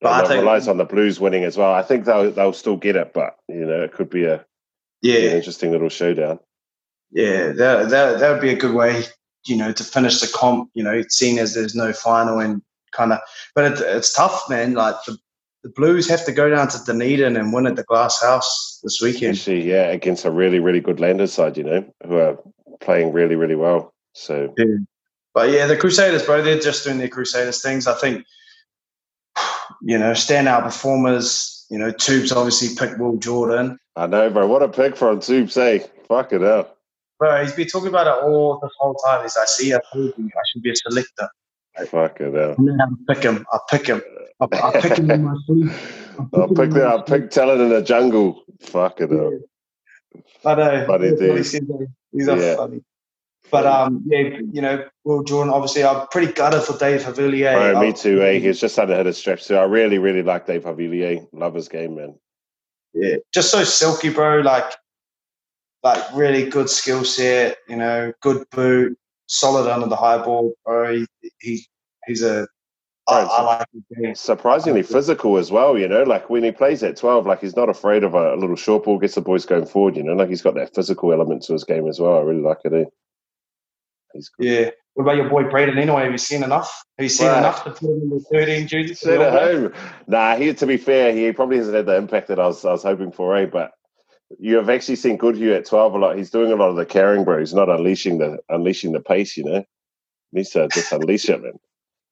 But 0.01 0.25
I 0.25 0.29
think 0.29 0.41
relies 0.41 0.67
on 0.67 0.77
the 0.77 0.85
Blues 0.85 1.21
winning 1.21 1.45
as 1.45 1.57
well. 1.57 1.73
I 1.73 1.83
think 1.83 2.05
they'll 2.05 2.31
they'll 2.31 2.53
still 2.53 2.77
get 2.77 2.97
it, 2.97 3.15
but 3.15 3.37
you 3.49 3.65
know 3.65 3.83
it 3.83 3.93
could 3.93 4.11
be 4.11 4.25
a 4.25 4.45
yeah 5.03 5.21
an 5.21 5.37
interesting 5.37 5.71
little 5.71 5.89
showdown. 5.89 6.39
Yeah, 7.13 7.53
that 7.53 7.89
that 7.91 8.19
that 8.19 8.33
would 8.33 8.43
be 8.43 8.51
a 8.51 8.57
good 8.57 8.75
way, 8.75 9.05
you 9.47 9.57
know, 9.57 9.73
to 9.73 9.85
finish 9.85 10.21
the 10.21 10.29
comp. 10.29 10.71
You 10.75 10.83
know, 10.83 11.03
seeing 11.09 11.39
as 11.39 11.55
there's 11.55 11.75
no 11.75 11.93
final 11.93 12.41
and 12.41 12.61
kind 12.93 13.13
of. 13.13 13.21
But 13.55 13.73
it, 13.73 13.81
it's 13.81 14.13
tough, 14.13 14.51
man. 14.51 14.75
Like 14.75 14.97
the, 15.07 15.17
the 15.63 15.71
Blues 15.71 16.09
have 16.11 16.27
to 16.27 16.33
go 16.33 16.51
down 16.51 16.69
to 16.69 16.85
Dunedin 16.85 17.37
and 17.37 17.53
win 17.53 17.67
at 17.67 17.77
the 17.77 17.85
Glass 17.85 18.21
House 18.21 18.81
this 18.83 19.01
weekend. 19.01 19.37
Actually, 19.37 19.67
yeah, 19.67 19.87
against 19.87 20.27
a 20.27 20.31
really, 20.31 20.59
really 20.59 20.81
good 20.81 21.01
Landers 21.01 21.33
side, 21.33 21.57
you 21.57 21.65
know, 21.65 21.95
who 22.07 22.17
are 22.17 22.39
playing 22.81 23.13
really, 23.13 23.37
really 23.37 23.55
well. 23.55 23.93
So, 24.13 24.55
yeah. 24.57 24.65
but 25.35 25.51
yeah, 25.51 25.67
the 25.67 25.77
Crusaders, 25.77 26.25
bro, 26.25 26.43
they're 26.43 26.59
just 26.59 26.85
doing 26.85 26.99
their 26.99 27.09
Crusaders 27.09 27.63
things. 27.63 27.87
I 27.87 27.95
think, 27.95 28.25
you 29.83 29.99
know, 29.99 30.13
standout 30.13 30.63
performers. 30.63 31.67
you 31.71 31.79
know, 31.79 31.91
Tubes 31.91 32.33
obviously 32.33 32.75
picked 32.77 32.99
Will 33.01 33.17
Jordan. 33.17 33.79
I 33.97 34.07
know, 34.07 34.31
bro. 34.31 34.47
What 34.47 34.63
a 34.63 34.69
pick 34.69 34.97
from 34.97 35.21
Tubes, 35.21 35.57
eh? 35.57 35.81
Fuck 36.09 36.33
it 36.33 36.43
up. 36.43 36.79
Bro, 37.19 37.43
he's 37.43 37.53
been 37.53 37.67
talking 37.67 37.89
about 37.89 38.07
it 38.07 38.25
all 38.25 38.59
the 38.61 38.71
whole 38.79 38.95
time. 38.95 39.23
He's 39.23 39.37
like, 39.37 39.49
see, 39.49 39.75
I 39.75 39.81
told 39.93 40.13
you 40.17 40.27
I 40.27 40.41
should 40.53 40.63
be 40.63 40.71
a 40.71 40.77
selector. 40.77 41.29
Fuck 41.89 42.21
it 42.21 42.37
up. 42.37 42.59
I 42.59 43.15
pick 43.15 43.23
him. 43.23 43.47
I 43.53 43.59
pick 43.71 43.87
him. 43.87 44.03
I, 44.41 44.47
I 44.53 44.81
pick 44.81 44.99
him 44.99 45.11
in 45.11 45.25
my 45.25 45.35
sleep. 45.47 45.73
I'll 46.35 46.49
pick 46.49 46.71
the, 46.71 46.83
I'll 46.83 47.03
pick 47.03 47.31
talent 47.31 47.61
in 47.61 47.71
the 47.71 47.83
jungle. 47.83 48.43
Fuck 48.61 49.01
it 49.01 49.13
up. 49.13 49.33
I 50.45 50.55
know. 50.55 50.87
Funny 50.87 51.17
dude. 51.17 51.89
He's 52.17 52.29
a 52.29 52.37
yeah. 52.37 52.57
funny. 52.57 52.83
But 53.51 53.67
um, 53.67 54.03
yeah, 54.07 54.39
you 54.53 54.61
know, 54.61 54.85
Will 55.05 55.23
Jordan. 55.23 55.53
Obviously, 55.53 55.85
I'm 55.85 56.07
pretty 56.09 56.33
gutted 56.33 56.63
for 56.63 56.77
Dave 56.79 57.03
Havili. 57.03 57.47
Oh, 57.55 57.81
me 57.81 57.93
too. 57.93 58.21
Eh? 58.23 58.39
He's 58.39 58.61
just 58.61 58.77
had 58.77 58.87
to 58.87 58.97
hit 58.97 59.07
a 59.07 59.13
stretch 59.13 59.47
too. 59.47 59.57
I 59.57 59.65
really, 59.65 59.99
really 59.99 60.23
like 60.23 60.47
Dave 60.47 60.65
Havili. 60.65 61.27
Love 61.33 61.55
his 61.55 61.69
game, 61.69 61.95
man. 61.97 62.19
Yeah, 62.93 63.17
just 63.33 63.51
so 63.51 63.63
silky, 63.63 64.09
bro. 64.09 64.41
Like, 64.41 64.73
like 65.83 66.03
really 66.15 66.49
good 66.49 66.69
skill 66.69 67.05
set. 67.05 67.59
You 67.69 67.77
know, 67.77 68.13
good 68.21 68.49
boot, 68.51 68.99
solid 69.27 69.71
under 69.71 69.87
the 69.87 69.97
high 69.97 70.19
ball, 70.19 70.53
bro. 70.65 70.97
He, 70.97 71.07
he 71.41 71.67
he's 72.07 72.23
a 72.23 72.49
I, 73.09 73.21
I 73.21 73.43
like 73.43 73.67
him. 73.91 74.15
Surprisingly 74.15 74.83
physical 74.83 75.37
as 75.37 75.53
well, 75.53 75.79
you 75.79 75.87
know. 75.87 76.03
Like 76.03 76.29
when 76.29 76.43
he 76.43 76.51
plays 76.51 76.83
at 76.83 76.97
twelve, 76.97 77.27
like 77.27 77.41
he's 77.41 77.57
not 77.57 77.69
afraid 77.69 78.03
of 78.03 78.15
a, 78.15 78.35
little 78.35 78.57
short 78.57 78.85
ball, 78.85 78.99
gets 78.99 79.15
the 79.15 79.21
boys 79.21 79.47
going 79.47 79.67
forward, 79.67 79.97
you 79.97 80.03
know. 80.03 80.15
Like 80.15 80.29
he's 80.29 80.43
got 80.43 80.55
that 80.55 80.75
physical 80.75 81.13
element 81.13 81.43
to 81.45 81.53
his 81.53 81.65
game 81.65 81.89
as 81.89 82.01
well. 82.01 82.19
I 82.19 82.23
really 82.23 82.43
like 82.43 82.59
it. 82.65 82.73
Eh? 82.73 82.85
He's 84.13 84.29
good. 84.29 84.47
Yeah. 84.47 84.71
What 84.95 85.05
about 85.05 85.17
your 85.17 85.29
boy 85.29 85.45
Braydon 85.45 85.79
anyway? 85.79 86.05
Have 86.05 86.13
you 86.13 86.19
seen 86.19 86.43
enough? 86.43 86.85
Have 86.99 87.05
you 87.05 87.11
seen 87.11 87.27
enough 87.27 87.65
to 87.65 87.71
put 87.71 87.83
him 87.83 88.01
in 88.03 88.09
the 88.09 88.25
13 88.33 88.67
jersey? 88.67 89.11
At 89.13 89.33
home. 89.33 89.73
Nah, 90.07 90.37
he, 90.37 90.55
to 90.55 90.67
be 90.67 90.79
fair, 90.79 91.13
he 91.13 91.31
probably 91.33 91.59
hasn't 91.59 91.77
had 91.77 91.85
the 91.85 91.97
impact 91.97 92.29
that 92.29 92.41
I 92.41 92.47
was, 92.47 92.65
I 92.65 92.73
was 92.73 92.83
hoping 92.83 93.13
for, 93.13 93.37
eh? 93.37 93.45
But 93.45 93.73
you 94.39 94.57
have 94.57 94.71
actually 94.71 94.97
seen 94.97 95.19
Goodhue 95.19 95.53
at 95.53 95.67
12 95.67 95.95
a 95.95 95.99
lot. 95.99 96.17
He's 96.17 96.31
doing 96.31 96.51
a 96.51 96.57
lot 96.57 96.71
of 96.71 96.77
the 96.77 96.87
carrying, 96.87 97.25
bro. 97.25 97.39
He's 97.39 97.53
not 97.53 97.69
unleashing 97.69 98.19
the 98.19 98.39
unleashing 98.49 98.93
the 98.93 99.01
pace, 99.01 99.37
you 99.37 99.45
know. 99.45 99.65
He 100.33 100.39
needs 100.39 100.51
to 100.51 100.67
just 100.69 100.93
unleash 100.93 101.29
it, 101.29 101.43
man. 101.43 101.59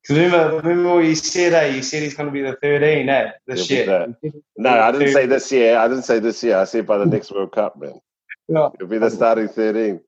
Remember, 0.08 0.60
remember 0.60 0.94
what 0.96 1.04
you 1.04 1.14
said, 1.14 1.54
eh? 1.54 1.76
You 1.76 1.82
said 1.82 2.02
he's 2.02 2.14
going 2.14 2.28
to 2.28 2.32
be 2.32 2.42
the 2.42 2.56
13, 2.56 3.08
eh? 3.08 3.30
This 3.46 3.70
year. 3.70 4.14
No, 4.56 4.70
I 4.70 4.92
didn't 4.92 5.12
say 5.12 5.26
this 5.26 5.50
year. 5.50 5.78
I 5.78 5.88
didn't 5.88 6.04
say 6.04 6.18
this 6.18 6.42
year. 6.42 6.58
I 6.58 6.64
said 6.64 6.86
by 6.86 6.98
the 6.98 7.06
next 7.06 7.32
World 7.32 7.52
Cup, 7.52 7.78
man. 7.78 8.00
Yeah. 8.48 8.68
He'll 8.78 8.86
be 8.86 8.98
the 8.98 9.10
starting 9.10 9.48
13. 9.48 10.00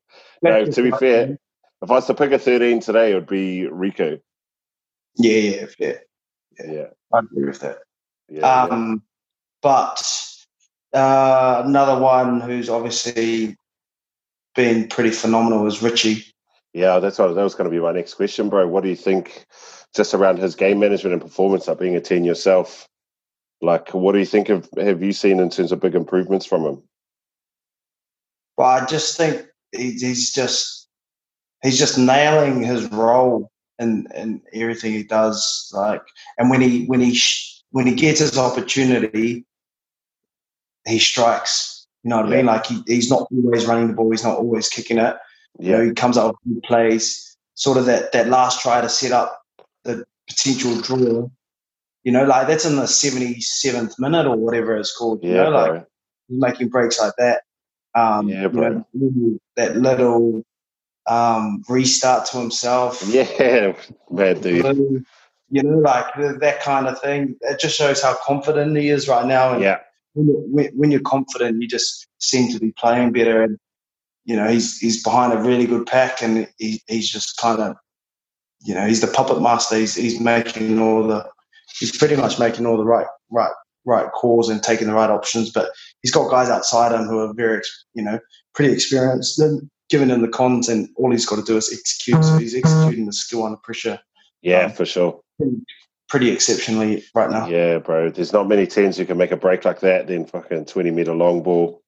No, 0.42 0.66
to 0.66 0.82
be 0.82 0.90
fair, 0.90 1.38
if 1.82 1.90
I 1.90 1.94
was 1.94 2.06
to 2.06 2.14
pick 2.14 2.32
a 2.32 2.38
13 2.38 2.80
today, 2.80 3.12
it 3.12 3.14
would 3.14 3.26
be 3.26 3.66
Rico. 3.66 4.18
Yeah, 5.16 5.32
yeah, 5.32 5.66
yeah. 5.78 5.92
Yeah, 6.64 6.86
I 7.12 7.18
agree 7.18 7.46
with 7.46 7.60
that. 7.60 7.78
Yeah, 8.28 8.64
um, 8.64 8.90
yeah. 8.90 8.96
But 9.62 10.02
uh, 10.92 11.62
another 11.64 12.00
one 12.00 12.40
who's 12.40 12.68
obviously 12.68 13.56
been 14.54 14.88
pretty 14.88 15.10
phenomenal 15.10 15.66
is 15.66 15.82
Richie. 15.82 16.24
Yeah, 16.72 16.98
that's 16.98 17.18
what 17.18 17.34
that 17.34 17.42
was 17.42 17.54
going 17.54 17.70
to 17.70 17.74
be 17.74 17.80
my 17.80 17.92
next 17.92 18.14
question, 18.14 18.48
bro. 18.48 18.66
What 18.68 18.82
do 18.82 18.90
you 18.90 18.96
think 18.96 19.46
just 19.96 20.14
around 20.14 20.38
his 20.38 20.54
game 20.54 20.78
management 20.78 21.14
and 21.14 21.22
performance, 21.22 21.66
like 21.66 21.78
being 21.78 21.96
a 21.96 22.00
10 22.00 22.24
yourself? 22.24 22.86
Like, 23.62 23.94
what 23.94 24.12
do 24.12 24.18
you 24.18 24.26
think 24.26 24.50
of 24.50 24.68
have 24.76 25.02
you 25.02 25.12
seen 25.12 25.40
in 25.40 25.48
terms 25.48 25.72
of 25.72 25.80
big 25.80 25.94
improvements 25.94 26.44
from 26.44 26.62
him? 26.62 26.82
Well, 28.56 28.68
I 28.68 28.84
just 28.84 29.16
think 29.16 29.46
he's 29.72 30.32
just 30.32 30.88
he's 31.62 31.78
just 31.78 31.98
nailing 31.98 32.62
his 32.62 32.90
role 32.92 33.50
and 33.78 34.06
and 34.14 34.42
everything 34.52 34.92
he 34.92 35.02
does. 35.02 35.70
Like, 35.72 36.02
and 36.38 36.50
when 36.50 36.60
he 36.60 36.84
when 36.84 37.00
he 37.00 37.18
when 37.70 37.86
he 37.86 37.94
gets 37.94 38.20
his 38.20 38.36
opportunity, 38.36 39.46
he 40.86 40.98
strikes. 40.98 41.86
You 42.02 42.10
know 42.10 42.18
what 42.18 42.28
yeah. 42.28 42.34
I 42.34 42.36
mean? 42.36 42.46
Like 42.46 42.66
he, 42.66 42.82
he's 42.86 43.10
not 43.10 43.26
always 43.32 43.66
running 43.66 43.88
the 43.88 43.94
ball. 43.94 44.10
He's 44.10 44.24
not 44.24 44.38
always 44.38 44.68
kicking 44.68 44.98
it. 44.98 45.16
Yeah. 45.58 45.66
You 45.66 45.72
know, 45.72 45.84
he 45.84 45.92
comes 45.92 46.18
out 46.18 46.36
with 46.44 46.62
plays. 46.62 47.36
Sort 47.54 47.78
of 47.78 47.86
that 47.86 48.12
that 48.12 48.28
last 48.28 48.60
try 48.60 48.82
to 48.82 48.88
set 48.88 49.12
up 49.12 49.45
the 49.86 50.04
potential 50.28 50.80
draw. 50.80 51.28
You 52.04 52.12
know, 52.12 52.24
like 52.24 52.46
that's 52.46 52.64
in 52.64 52.76
the 52.76 52.86
seventy 52.86 53.40
seventh 53.40 53.98
minute 53.98 54.26
or 54.26 54.36
whatever 54.36 54.76
it's 54.76 54.96
called. 54.96 55.24
You 55.24 55.34
yeah, 55.34 55.44
know, 55.44 55.50
like 55.50 55.86
making 56.28 56.68
breaks 56.68 57.00
like 57.00 57.14
that. 57.18 57.42
Um, 57.94 58.28
yeah, 58.28 58.46
bro. 58.48 58.84
You 58.92 59.12
know, 59.14 59.38
that 59.56 59.76
little 59.76 60.44
um, 61.06 61.62
restart 61.68 62.26
to 62.26 62.38
himself. 62.38 63.02
Yeah, 63.08 63.74
man, 64.10 64.40
dude. 64.40 65.04
You 65.48 65.62
know, 65.62 65.78
like 65.78 66.06
that 66.40 66.60
kind 66.60 66.88
of 66.88 67.00
thing. 67.00 67.36
It 67.40 67.60
just 67.60 67.76
shows 67.76 68.02
how 68.02 68.16
confident 68.24 68.76
he 68.76 68.88
is 68.88 69.08
right 69.08 69.26
now. 69.26 69.54
And 69.54 69.62
yeah. 69.62 69.78
When, 70.14 70.66
when 70.74 70.90
you're 70.90 71.00
confident, 71.00 71.60
you 71.60 71.68
just 71.68 72.08
seem 72.18 72.50
to 72.52 72.58
be 72.58 72.72
playing 72.72 73.12
better. 73.12 73.42
And 73.42 73.58
you 74.24 74.34
know, 74.34 74.48
he's 74.48 74.78
he's 74.78 75.02
behind 75.02 75.32
a 75.32 75.38
really 75.38 75.66
good 75.66 75.86
pack, 75.86 76.20
and 76.22 76.48
he, 76.58 76.82
he's 76.88 77.08
just 77.08 77.36
kind 77.36 77.60
of, 77.60 77.76
you 78.64 78.74
know, 78.74 78.86
he's 78.86 79.00
the 79.00 79.06
puppet 79.06 79.40
master. 79.40 79.76
He's 79.76 79.94
he's 79.94 80.20
making 80.20 80.80
all 80.80 81.06
the, 81.06 81.28
he's 81.78 81.96
pretty 81.96 82.16
much 82.16 82.38
making 82.38 82.66
all 82.66 82.76
the 82.76 82.84
right 82.84 83.06
right 83.30 83.52
right 83.84 84.10
calls 84.12 84.48
and 84.48 84.62
taking 84.62 84.88
the 84.88 84.94
right 84.94 85.10
options. 85.10 85.50
But 85.50 85.70
he's 86.02 86.10
got 86.10 86.30
guys 86.30 86.48
outside 86.48 86.92
him 86.92 87.06
who 87.06 87.18
are 87.20 87.32
very, 87.34 87.62
you 87.94 88.02
know, 88.02 88.18
pretty 88.54 88.72
experienced. 88.72 89.38
And 89.38 89.70
given 89.88 90.10
him 90.10 90.22
the 90.22 90.28
cons, 90.28 90.68
and 90.68 90.88
all 90.96 91.10
he's 91.10 91.26
got 91.26 91.36
to 91.36 91.42
do 91.42 91.56
is 91.56 91.72
execute. 91.72 92.24
So 92.24 92.38
he's 92.38 92.54
executing 92.54 93.06
the 93.06 93.12
skill 93.12 93.44
under 93.44 93.58
pressure. 93.58 94.00
Yeah, 94.42 94.66
um, 94.66 94.72
for 94.72 94.84
sure. 94.84 95.20
Pretty 96.08 96.30
exceptionally 96.30 97.04
right 97.14 97.30
now. 97.30 97.48
Yeah, 97.48 97.78
bro. 97.78 98.10
There's 98.10 98.32
not 98.32 98.48
many 98.48 98.66
teams 98.66 98.96
who 98.96 99.06
can 99.06 99.18
make 99.18 99.32
a 99.32 99.36
break 99.36 99.64
like 99.64 99.80
that. 99.80 100.06
Then 100.06 100.26
fucking 100.26 100.66
20 100.66 100.90
meter 100.90 101.14
long 101.14 101.42
ball. 101.42 101.82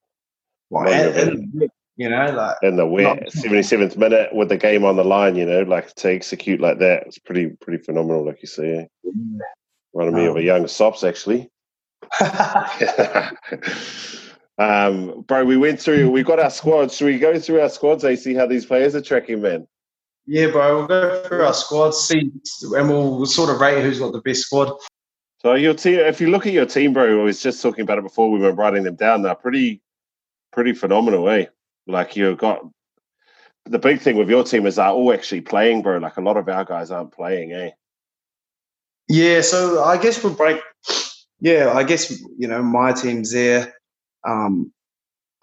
Well, 0.69 0.87
and, 0.87 1.15
and, 1.15 1.71
you 1.99 2.09
know, 2.09 2.31
like 2.31 2.55
in 2.61 2.77
the 2.77 2.85
wet, 2.85 3.27
77th 3.27 3.97
minute 3.97 4.33
with 4.33 4.47
the 4.47 4.55
game 4.55 4.85
on 4.85 4.95
the 4.95 5.03
line, 5.03 5.35
you 5.35 5.45
know, 5.45 5.63
like 5.63 5.93
to 5.95 6.09
execute 6.09 6.61
like 6.61 6.79
that, 6.79 7.05
it's 7.05 7.19
pretty 7.19 7.49
pretty 7.49 7.83
phenomenal, 7.83 8.25
like 8.25 8.41
you 8.41 8.47
say. 8.47 8.87
Yeah. 9.03 9.11
Reminded 9.93 10.15
me 10.15 10.27
um, 10.27 10.31
of 10.31 10.37
a 10.37 10.43
young 10.43 10.65
Sops 10.67 11.03
actually. 11.03 11.49
Um, 14.59 15.21
bro, 15.21 15.45
we 15.45 15.55
went 15.55 15.79
through, 15.79 16.11
we 16.11 16.21
got 16.21 16.37
our 16.37 16.49
squads. 16.49 16.97
Should 16.97 17.05
we 17.05 17.17
go 17.17 17.39
through 17.39 17.61
our 17.61 17.69
squads 17.69 18.03
and 18.03 18.19
see 18.19 18.33
how 18.33 18.45
these 18.45 18.65
players 18.65 18.93
are 18.93 19.01
tracking, 19.01 19.41
man? 19.41 19.65
Yeah, 20.25 20.47
bro, 20.47 20.79
we'll 20.79 20.87
go 20.87 21.23
through 21.23 21.45
our 21.45 21.53
squads, 21.53 21.97
see, 21.97 22.29
and 22.75 22.89
we'll, 22.89 23.25
sort 23.25 23.49
of 23.49 23.61
rate 23.61 23.81
who's 23.81 23.99
got 23.99 24.11
the 24.11 24.19
best 24.19 24.41
squad. 24.41 24.73
So 25.37 25.53
your 25.53 25.75
team, 25.75 25.99
if 25.99 26.19
you 26.19 26.29
look 26.29 26.45
at 26.45 26.51
your 26.51 26.65
team, 26.65 26.91
bro, 26.91 27.21
I 27.21 27.23
was 27.23 27.41
just 27.41 27.61
talking 27.61 27.83
about 27.83 27.99
it 27.99 28.03
before 28.03 28.29
we 28.29 28.39
were 28.39 28.51
writing 28.51 28.83
them 28.83 28.95
down. 28.95 29.21
They're 29.21 29.33
pretty, 29.33 29.81
pretty 30.51 30.73
phenomenal, 30.73 31.29
eh? 31.29 31.45
Like 31.87 32.15
you've 32.15 32.37
got 32.37 32.61
the 33.65 33.79
big 33.79 34.01
thing 34.01 34.15
with 34.15 34.29
your 34.29 34.43
team 34.43 34.65
is 34.65 34.75
they're 34.75 34.87
all 34.87 35.13
actually 35.13 35.41
playing, 35.41 35.81
bro. 35.81 35.97
Like 35.97 36.17
a 36.17 36.21
lot 36.21 36.37
of 36.37 36.47
our 36.49 36.65
guys 36.65 36.91
aren't 36.91 37.13
playing, 37.13 37.53
eh? 37.53 37.71
Yeah, 39.07 39.41
so 39.41 39.83
I 39.83 39.97
guess 39.97 40.23
we'll 40.23 40.33
break. 40.33 40.61
Yeah, 41.39 41.71
I 41.73 41.83
guess 41.83 42.11
you 42.37 42.47
know 42.47 42.61
my 42.61 42.93
team's 42.93 43.31
there. 43.31 43.73
Um, 44.27 44.71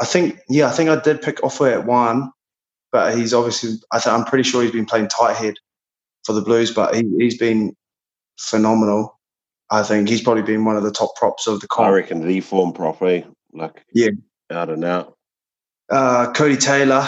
I 0.01 0.05
think, 0.05 0.39
yeah, 0.49 0.69
I 0.69 0.71
think 0.71 0.91
I 0.91 1.01
did 1.01 1.23
pick 1.23 1.37
Ofa 1.39 1.73
at 1.73 1.87
one, 1.87 2.31
but 2.93 3.17
he's 3.17 3.33
obviously, 3.33 3.77
I 3.93 3.99
th- 3.99 4.13
I'm 4.13 4.25
pretty 4.25 4.45
sure 4.45 4.63
he's 4.63 4.73
been 4.73 4.87
playing 4.87 5.09
tight 5.09 5.37
head 5.37 5.55
for 6.25 6.33
the 6.33 6.43
Blues, 6.43 6.73
but 6.73 6.95
he, 6.95 7.03
he's 7.19 7.39
been 7.39 7.75
phenomenal. 8.39 9.19
I 9.71 9.83
think 9.83 10.09
he's 10.09 10.23
probably 10.23 10.43
been 10.43 10.65
one 10.65 10.77
of 10.77 10.83
the 10.83 10.93
top 10.93 11.17
props 11.17 11.47
of 11.47 11.61
the 11.61 11.67
comp. 11.67 11.89
I 11.89 11.91
reckon 11.91 12.27
the 12.27 12.41
form 12.41 12.73
properly, 12.73 13.25
eh? 13.25 13.27
like 13.53 13.85
yeah, 13.93 14.11
out 14.51 14.71
and 14.71 14.85
out. 14.85 15.16
Uh, 15.91 16.33
Codie 16.33 16.61
Taylor, 16.61 17.07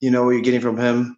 you 0.00 0.10
know 0.10 0.24
what 0.24 0.32
you're 0.32 0.42
getting 0.42 0.60
from 0.60 0.76
him. 0.76 1.16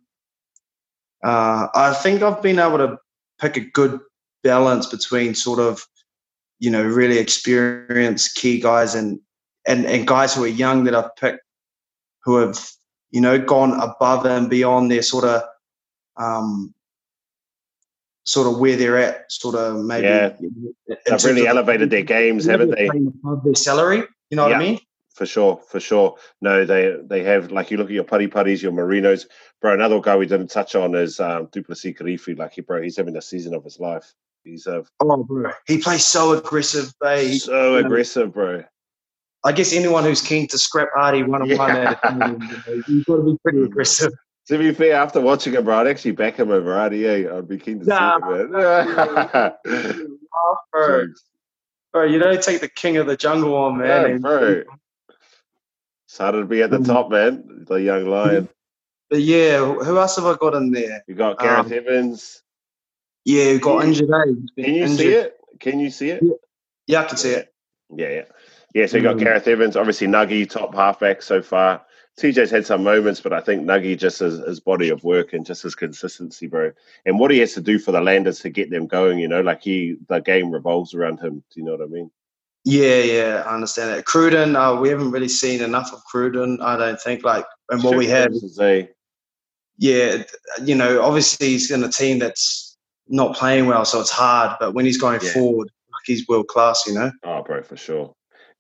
Uh, 1.23 1.69
I 1.75 1.93
think 1.93 2.23
I've 2.23 2.43
been 2.43 2.59
able 2.59 2.79
to 2.79 2.99
pick 3.41 3.57
a 3.57 3.61
good 3.61 4.01
balance 4.43 4.87
between 4.87 5.35
sort 5.35 5.59
of, 5.59 5.87
you 6.59 6.71
know, 6.71 6.85
really 6.85 7.19
experienced 7.19 8.37
key 8.37 8.61
guys 8.61 8.95
and 8.95 9.21
and 9.67 9.85
and 9.87 10.07
guys 10.07 10.35
who 10.35 10.45
are 10.45 10.49
young 10.49 10.85
that 10.85 10.95
I've 10.95 11.15
picked 11.17 11.43
who 12.23 12.37
have 12.37 12.59
you 13.11 13.21
know 13.21 13.39
gone 13.39 13.73
above 13.81 14.27
and 14.27 14.49
beyond 14.49 14.91
their 14.91 15.03
sort 15.03 15.25
of 15.25 15.43
um, 16.17 16.75
sort 18.25 18.47
of 18.47 18.59
where 18.59 18.77
they're 18.77 18.99
at, 18.99 19.31
sort 19.31 19.55
of 19.55 19.85
maybe. 19.85 20.07
Yeah, 20.07 20.33
they've 21.07 21.25
really 21.25 21.47
elevated 21.47 21.91
their 21.91 22.03
games, 22.03 22.45
haven't 22.45 22.71
they? 22.71 22.89
Above 22.89 23.45
their 23.45 23.55
salary, 23.55 24.03
you 24.31 24.37
know 24.37 24.47
yeah, 24.47 24.57
what 24.59 24.63
I 24.63 24.69
mean? 24.71 24.81
For 25.17 25.25
sure, 25.25 25.59
for 25.67 25.81
sure. 25.81 26.17
No, 26.43 26.67
they 26.67 26.95
they 27.03 27.23
have 27.23 27.51
like 27.51 27.71
you 27.71 27.79
look 27.79 27.87
at 27.87 27.95
your 27.95 28.05
Pari 28.05 28.29
Paris, 28.29 28.63
your 28.63 28.73
Marinos, 28.73 29.25
bro. 29.63 29.73
Another 29.73 29.99
guy 29.99 30.15
we 30.15 30.27
didn't 30.27 30.49
touch 30.49 30.75
on 30.75 30.95
is 30.95 31.21
um, 31.21 31.49
Du 31.53 31.63
Plessis 31.63 31.95
Like 32.37 32.53
he, 32.53 32.61
bro, 32.61 32.83
he's 32.83 32.99
having 32.99 33.17
a 33.17 33.23
season 33.23 33.55
of 33.55 33.65
his 33.65 33.81
life. 33.81 34.13
He's 34.45 34.67
a 34.67 34.85
oh, 35.01 35.25
bro, 35.25 35.53
he 35.67 35.79
plays 35.79 36.05
so 36.05 36.35
aggressive, 36.35 36.93
babe. 37.01 37.41
So 37.41 37.77
aggressive, 37.77 38.35
bro. 38.35 38.65
I 39.43 39.53
guess 39.53 39.73
anyone 39.73 40.05
who's 40.05 40.21
keen 40.21 40.49
to 40.49 40.59
scrap 40.59 40.89
Ardie 40.95 41.27
one 41.27 41.41
on 41.41 41.57
one, 41.57 42.85
you've 42.87 43.07
got 43.07 43.17
to 43.17 43.23
be 43.23 43.39
pretty 43.43 43.63
aggressive. 43.65 44.13
To 44.49 44.59
be 44.59 44.75
fair, 44.75 44.97
after 44.97 45.23
watching 45.23 45.55
him, 45.55 45.65
bro, 45.65 45.79
I'd 45.79 45.87
actually 45.87 46.11
back 46.11 46.37
him 46.37 46.51
over 46.51 46.73
Ardie. 46.73 47.25
Yeah, 47.25 47.39
I'd 47.39 47.49
be 47.49 47.57
keen 47.57 47.81
to 47.81 47.87
nah, 47.87 48.19
see 48.19 48.43
him. 48.43 48.51
Man. 48.53 49.53
bro, 50.73 51.07
bro, 51.95 52.05
you 52.05 52.19
don't 52.19 52.43
take 52.43 52.61
the 52.61 52.69
king 52.69 52.99
of 52.99 53.07
the 53.07 53.17
jungle 53.17 53.55
on, 53.55 53.79
man. 53.79 54.11
Yeah, 54.11 54.19
bro. 54.19 54.63
Started 56.17 56.39
to 56.39 56.45
be 56.47 56.63
at 56.63 56.71
the 56.71 56.79
mm. 56.79 56.87
top, 56.87 57.11
man. 57.11 57.67
The 57.69 57.75
young 57.75 58.07
lion. 58.07 58.49
But 59.11 59.21
yeah, 59.21 59.59
who 59.59 59.99
else 59.99 60.17
have 60.17 60.25
I 60.25 60.35
got 60.37 60.55
in 60.55 60.71
there? 60.71 61.05
You 61.07 61.15
got 61.15 61.39
Gareth 61.39 61.67
um, 61.67 61.73
Evans. 61.75 62.43
Yeah, 63.27 63.53
we 63.53 63.59
got 63.59 63.85
injured. 63.85 64.09
Eh? 64.09 64.63
Can 64.63 64.75
you 64.75 64.83
injured. 64.85 64.99
see 64.99 65.13
it? 65.13 65.37
Can 65.61 65.79
you 65.79 65.91
see 65.91 66.09
it? 66.09 66.23
Yeah, 66.23 66.35
yeah 66.87 67.01
I 67.03 67.05
can 67.05 67.19
see 67.19 67.33
it. 67.33 67.53
Yeah, 67.95 68.09
yeah. 68.09 68.23
Yeah, 68.73 68.87
so 68.87 68.97
you 68.97 69.03
got 69.03 69.17
mm. 69.17 69.25
Gareth 69.25 69.47
Evans, 69.47 69.77
obviously 69.77 70.07
Nuggy, 70.07 70.49
top 70.49 70.75
halfback 70.75 71.21
so 71.21 71.43
far. 71.43 71.85
TJ's 72.19 72.51
had 72.51 72.65
some 72.65 72.83
moments, 72.83 73.21
but 73.21 73.35
I 73.35 73.41
think 73.41 73.65
Nuggy 73.65 73.99
just 73.99 74.21
his, 74.21 74.39
his 74.39 74.59
body 74.59 74.89
of 74.89 75.05
work 75.05 75.35
and 75.35 75.45
just 75.45 75.65
his 75.65 75.75
consistency, 75.75 76.47
bro. 76.47 76.73
And 77.05 77.19
what 77.19 77.31
he 77.31 77.41
has 77.41 77.53
to 77.53 77.61
do 77.61 77.79
for 77.79 77.93
the 77.93 78.01
Landers 78.01 78.41
to 78.41 78.49
get 78.49 78.71
them 78.71 78.87
going, 78.87 79.19
you 79.19 79.29
know, 79.29 79.43
like 79.43 79.63
he 79.63 79.99
the 80.09 80.21
game 80.21 80.51
revolves 80.51 80.95
around 80.95 81.21
him. 81.21 81.45
Do 81.53 81.61
you 81.61 81.67
know 81.67 81.73
what 81.73 81.83
I 81.83 81.87
mean? 81.89 82.11
Yeah, 82.69 82.99
yeah, 82.99 83.45
I 83.47 83.55
understand 83.55 83.91
that. 83.91 84.07
Cruden, 84.07 84.57
uh, 84.57 84.75
we 84.75 84.89
haven't 84.89 85.13
really 85.13 85.29
seen 85.29 85.63
enough 85.63 85.93
of 85.93 86.05
Cruden, 86.05 86.59
I 86.61 86.77
don't 86.77 87.01
think. 87.01 87.23
Like, 87.23 87.45
and 87.71 87.81
what 87.81 87.97
we 87.97 88.09
have, 88.09 88.33
a... 88.61 88.89
yeah, 89.79 90.25
you 90.65 90.75
know, 90.75 91.01
obviously 91.01 91.51
he's 91.51 91.71
in 91.71 91.85
a 91.85 91.89
team 91.89 92.19
that's 92.19 92.77
not 93.07 93.37
playing 93.37 93.67
well, 93.67 93.85
so 93.85 94.01
it's 94.01 94.11
hard. 94.11 94.57
But 94.59 94.75
when 94.75 94.85
he's 94.85 94.99
going 94.99 95.21
yeah. 95.23 95.33
forward, 95.33 95.69
like 95.93 96.03
he's 96.07 96.27
world 96.27 96.49
class, 96.49 96.83
you 96.89 96.95
know. 96.95 97.13
Oh, 97.23 97.45
bro, 97.45 97.63
for 97.63 97.77
sure. 97.77 98.13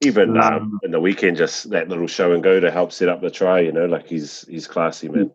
Even 0.03 0.37
um, 0.37 0.55
um, 0.55 0.81
in 0.85 0.93
the 0.93 1.01
weekend, 1.01 1.37
just 1.37 1.69
that 1.71 1.89
little 1.89 2.07
show 2.07 2.33
and 2.33 2.45
go 2.45 2.61
to 2.61 2.71
help 2.71 2.93
set 2.93 3.09
up 3.09 3.21
the 3.23 3.31
try, 3.31 3.59
you 3.59 3.73
know, 3.73 3.87
like 3.87 4.07
he's 4.07 4.47
he's 4.47 4.69
classy, 4.69 5.09
man. 5.09 5.33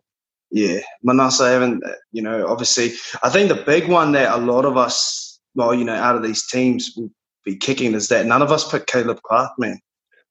Yeah, 0.50 0.78
Manasa 1.02 1.50
haven't, 1.50 1.84
you 2.12 2.22
know, 2.22 2.46
obviously, 2.46 2.92
I 3.22 3.28
think 3.28 3.50
the 3.50 3.62
big 3.66 3.86
one 3.86 4.12
that 4.12 4.34
a 4.34 4.40
lot 4.40 4.64
of 4.64 4.78
us, 4.78 5.40
well, 5.54 5.74
you 5.74 5.84
know, 5.84 5.94
out 5.94 6.16
of 6.16 6.22
these 6.22 6.46
teams 6.46 6.96
be 7.44 7.56
kicking 7.56 7.94
is 7.94 8.08
that 8.08 8.26
none 8.26 8.42
of 8.42 8.52
us 8.52 8.70
picked 8.70 8.90
Caleb 8.90 9.20
Clarke, 9.22 9.52
man. 9.58 9.78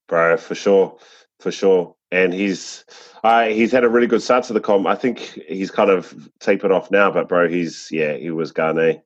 Bro, 0.07 0.37
for 0.37 0.55
sure, 0.55 0.97
for 1.39 1.51
sure. 1.51 1.95
And 2.11 2.33
he's 2.33 2.83
uh, 3.23 3.45
he's 3.45 3.71
had 3.71 3.83
a 3.83 3.89
really 3.89 4.07
good 4.07 4.21
start 4.21 4.43
to 4.45 4.53
the 4.53 4.59
comp. 4.59 4.85
I 4.87 4.95
think 4.95 5.19
he's 5.47 5.71
kind 5.71 5.89
of 5.89 6.29
tapered 6.39 6.71
off 6.71 6.91
now, 6.91 7.11
but 7.11 7.29
bro, 7.29 7.47
he's 7.47 7.87
yeah, 7.91 8.13
he 8.13 8.31
was 8.31 8.51
Ghane. 8.51 9.01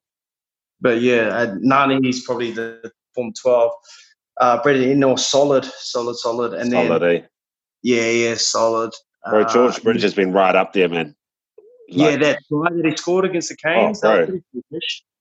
But 0.82 1.02
yeah, 1.02 1.56
Ngani, 1.64 2.04
he's 2.04 2.26
probably 2.26 2.52
the 2.52 2.92
form 3.14 3.34
twelve. 3.34 3.72
Uh, 4.42 4.62
Braydon 4.62 5.00
Ennor, 5.00 5.18
solid, 5.18 5.66
solid, 5.66 6.16
solid, 6.16 6.54
and 6.54 6.72
solid, 6.72 7.02
then 7.02 7.16
eh? 7.16 7.22
yeah, 7.84 8.10
yeah, 8.10 8.36
solid. 8.36 8.94
Bro, 9.30 9.44
uh, 9.44 9.54
George 9.54 9.82
Bridge 9.84 10.02
has 10.02 10.14
been 10.14 10.34
right 10.34 10.56
up 10.56 10.74
there, 10.74 10.90
man. 10.90 11.16
Like, 11.90 12.12
yeah, 12.12 12.18
that 12.18 12.40
try 12.50 12.70
that 12.70 12.86
he 12.86 12.98
scored 12.98 13.26
against 13.26 13.50
the 13.50 13.56
Canes, 13.56 14.04
oh, 14.04 14.26
bro. 14.26 14.40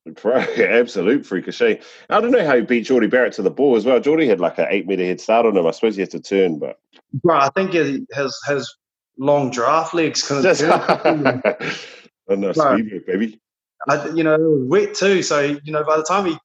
Bro, 0.06 0.36
absolute 0.58 1.22
freakishay. 1.22 1.82
I 2.10 2.20
don't 2.20 2.30
know 2.30 2.44
how 2.44 2.56
he 2.56 2.62
beat 2.62 2.86
Jordie 2.86 3.06
Barrett 3.06 3.32
to 3.34 3.42
the 3.42 3.50
ball 3.50 3.76
as 3.76 3.86
well. 3.86 4.00
Jordie 4.00 4.28
had 4.28 4.40
like 4.40 4.58
an 4.58 4.66
eight 4.68 4.86
meter 4.86 5.04
head 5.04 5.20
start 5.20 5.46
on 5.46 5.56
him. 5.56 5.66
I 5.66 5.70
suppose 5.70 5.96
he 5.96 6.02
had 6.02 6.10
to 6.10 6.20
turn, 6.20 6.58
but 6.58 6.78
bro, 7.22 7.36
I 7.36 7.48
think 7.50 7.72
he 7.72 8.06
has 8.12 8.38
has 8.46 8.70
long 9.18 9.50
draft 9.50 9.94
legs. 9.94 10.22
Kind 10.22 10.44
of 10.44 10.60
oh, 12.28 12.34
no, 12.34 12.52
speed, 12.52 13.06
baby. 13.06 13.40
I, 13.88 14.08
you 14.10 14.24
know, 14.24 14.34
it 14.34 14.40
was 14.40 14.68
wet 14.68 14.94
too. 14.94 15.22
So 15.22 15.40
you 15.40 15.72
know, 15.72 15.84
by 15.84 15.96
the 15.96 16.04
time 16.04 16.26
he 16.26 16.36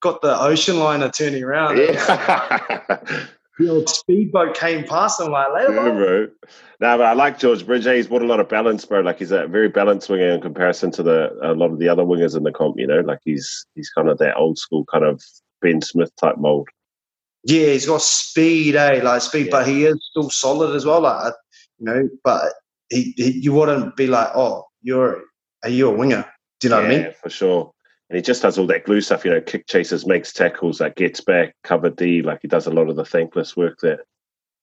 got 0.00 0.22
the 0.22 0.40
ocean 0.40 0.78
liner 0.78 1.10
turning 1.10 1.44
around, 1.44 1.78
yeah. 1.78 2.98
the 3.58 3.68
old 3.68 3.88
speedboat 3.88 4.56
came 4.56 4.84
past 4.84 5.20
him 5.20 5.30
like 5.30 5.52
later. 5.52 5.74
Yeah, 5.74 5.90
bro. 5.90 6.28
No, 6.80 6.98
but 6.98 7.06
I 7.06 7.12
like 7.12 7.38
George 7.38 7.66
Bridge. 7.66 7.84
He's 7.84 8.06
brought 8.06 8.22
a 8.22 8.26
lot 8.26 8.40
of 8.40 8.48
balance, 8.48 8.84
bro. 8.84 9.00
Like 9.00 9.18
he's 9.18 9.30
a 9.30 9.46
very 9.46 9.68
balanced 9.68 10.08
winger 10.08 10.30
in 10.30 10.40
comparison 10.40 10.90
to 10.92 11.02
the 11.02 11.36
a 11.42 11.52
lot 11.52 11.70
of 11.70 11.78
the 11.78 11.88
other 11.88 12.02
wingers 12.02 12.36
in 12.36 12.44
the 12.44 12.52
comp. 12.52 12.78
You 12.78 12.86
know, 12.86 13.00
like 13.00 13.20
he's 13.24 13.66
he's 13.74 13.90
kind 13.90 14.08
of 14.08 14.18
that 14.18 14.36
old 14.36 14.58
school 14.58 14.84
kind 14.86 15.04
of 15.04 15.22
Ben 15.60 15.80
Smith 15.82 16.14
type 16.16 16.38
mold. 16.38 16.68
Yeah, 17.44 17.66
he's 17.66 17.86
got 17.86 18.02
speed, 18.02 18.76
eh? 18.76 19.00
Like 19.02 19.22
speed, 19.22 19.46
yeah. 19.46 19.52
but 19.52 19.66
he 19.66 19.84
is 19.84 20.08
still 20.10 20.30
solid 20.30 20.74
as 20.74 20.86
well. 20.86 21.02
Like 21.02 21.34
you 21.78 21.86
know, 21.86 22.08
but 22.24 22.52
he, 22.88 23.14
he 23.16 23.32
you 23.32 23.52
wouldn't 23.52 23.96
be 23.96 24.06
like, 24.06 24.30
oh, 24.34 24.64
you're 24.80 25.22
are 25.62 25.70
you 25.70 25.88
a 25.88 25.94
winger? 25.94 26.24
Do 26.60 26.68
you 26.68 26.70
know 26.70 26.80
yeah, 26.80 26.82
what 26.82 26.92
I 26.92 26.96
mean? 26.96 27.04
Yeah, 27.06 27.12
for 27.22 27.30
sure 27.30 27.72
and 28.10 28.16
he 28.16 28.22
just 28.22 28.42
does 28.42 28.58
all 28.58 28.66
that 28.66 28.84
glue 28.84 29.00
stuff. 29.00 29.24
You 29.24 29.32
know, 29.32 29.40
kick 29.40 29.66
chases, 29.66 30.06
makes 30.06 30.32
tackles, 30.32 30.78
that 30.78 30.96
gets 30.96 31.20
back, 31.20 31.54
cover 31.62 31.90
D. 31.90 32.22
Like 32.22 32.40
he 32.42 32.48
does 32.48 32.66
a 32.66 32.70
lot 32.70 32.88
of 32.88 32.96
the 32.96 33.04
thankless 33.04 33.56
work 33.56 33.78
that 33.80 34.00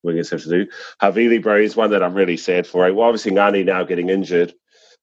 wingers 0.06 0.32
have 0.32 0.44
to 0.44 0.50
do. 0.50 0.72
Havili, 1.02 1.42
bro, 1.42 1.58
is 1.58 1.76
one 1.76 1.92
that 1.92 2.04
I'm 2.04 2.14
really 2.14 2.38
sad 2.38 2.68
for. 2.68 2.92
Well, 2.94 3.08
obviously 3.08 3.32
Ngani 3.32 3.66
now 3.66 3.84
getting 3.84 4.10
injured, 4.10 4.54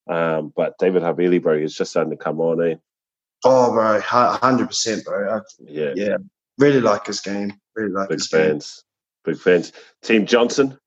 um, 0.09 0.53
but 0.55 0.79
David 0.79 1.03
Havili, 1.03 1.43
bro, 1.43 1.55
is 1.55 1.75
just 1.75 1.91
starting 1.91 2.11
to 2.11 2.17
come 2.17 2.41
on. 2.41 2.63
Eh? 2.63 2.75
Oh, 3.45 3.73
bro, 3.73 4.01
hundred 4.01 4.69
percent, 4.69 5.05
bro. 5.05 5.37
I, 5.37 5.41
yeah, 5.61 5.93
yeah, 5.95 6.17
really 6.59 6.81
like 6.81 7.07
his 7.07 7.21
game. 7.21 7.59
Really 7.75 7.93
like 7.93 8.09
big 8.09 8.19
his 8.19 8.29
fans. 8.29 8.85
Game. 9.25 9.35
Big 9.35 9.43
fans. 9.43 9.73
Team 10.03 10.27
Johnson 10.27 10.79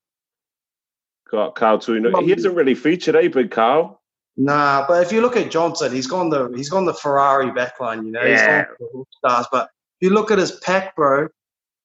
got 1.29 1.55
Carl 1.55 1.77
Tuinu. 1.77 2.23
He 2.23 2.31
hasn't 2.31 2.55
really 2.55 2.75
featured, 2.75 3.15
eh, 3.15 3.27
Big 3.27 3.51
Carl? 3.51 3.98
Nah, 4.41 4.85
but 4.87 5.03
if 5.03 5.11
you 5.11 5.19
look 5.19 5.35
at 5.35 5.51
Johnson, 5.51 5.91
he's 5.91 6.07
gone 6.07 6.29
the 6.29 6.47
he's 6.55 6.69
gone 6.69 6.85
the 6.85 6.93
Ferrari 6.93 7.51
backline, 7.51 8.05
you 8.05 8.11
know, 8.11 8.23
yeah. 8.23 8.65
he's 8.79 8.87
gone 8.93 9.05
stars. 9.17 9.45
But 9.51 9.69
if 9.99 10.07
you 10.07 10.13
look 10.13 10.31
at 10.31 10.39
his 10.39 10.53
pack, 10.53 10.95
bro, 10.95 11.27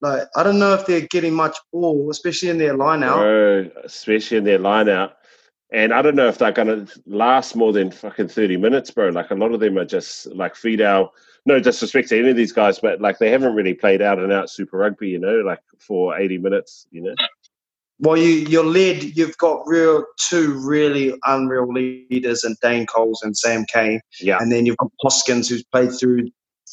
like 0.01 0.29
I 0.37 0.45
don't 0.45 0.61
know 0.61 0.73
if 0.73 0.87
they're 0.87 1.09
getting 1.09 1.35
much 1.35 1.59
ball, 1.73 2.09
especially 2.13 2.51
in 2.51 2.59
their 2.59 2.77
line 2.77 3.03
out. 3.03 3.19
Bro, 3.19 3.71
especially 3.83 4.37
in 4.37 4.45
their 4.45 4.59
line 4.59 4.89
out. 4.89 5.17
And 5.73 5.93
I 5.93 6.01
don't 6.01 6.15
know 6.15 6.29
if 6.29 6.39
they're 6.39 6.53
gonna 6.53 6.87
last 7.07 7.57
more 7.57 7.73
than 7.73 7.91
fucking 7.91 8.29
thirty 8.29 8.57
minutes, 8.57 8.93
bro. 8.93 9.09
Like 9.09 9.33
a 9.33 9.35
lot 9.35 9.53
of 9.53 9.59
them 9.59 9.77
are 9.77 9.85
just 9.85 10.27
like 10.27 10.55
feed 10.55 10.81
out 10.81 11.11
no 11.47 11.59
disrespect 11.59 12.09
to 12.09 12.19
any 12.19 12.31
of 12.31 12.37
these 12.37 12.53
guys, 12.53 12.79
but 12.79 13.01
like 13.01 13.19
they 13.19 13.31
haven't 13.31 13.55
really 13.55 13.75
played 13.75 14.01
out 14.01 14.21
and 14.21 14.33
out 14.33 14.49
super 14.49 14.79
rugby, 14.79 15.09
you 15.09 15.19
know, 15.19 15.41
like 15.41 15.61
for 15.81 16.17
eighty 16.17 16.39
minutes, 16.39 16.87
you 16.93 17.03
know. 17.03 17.15
Well, 18.01 18.17
you 18.17 18.31
you're 18.31 18.65
led. 18.65 19.05
You've 19.17 19.39
got 19.39 19.63
real 19.67 20.05
two 20.29 20.53
really 20.53 21.15
unreal 21.25 21.73
leaders, 21.73 22.43
and 22.43 22.57
Dane 22.61 22.87
Coles 22.87 23.23
and 23.23 23.37
Sam 23.37 23.65
Cane. 23.73 24.01
Yeah, 24.21 24.39
and 24.41 24.51
then 24.51 24.67
you've 24.67 24.77
got 24.79 24.91
Hoskins, 25.01 25.49
who's 25.49 25.63
played 25.65 25.91
through 25.99 26.29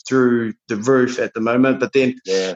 through 0.08 0.54
the 0.68 0.78
roof 0.78 1.20
at 1.20 1.34
the 1.34 1.40
moment. 1.40 1.80
But 1.80 1.94
then, 1.94 2.20
yeah, 2.26 2.56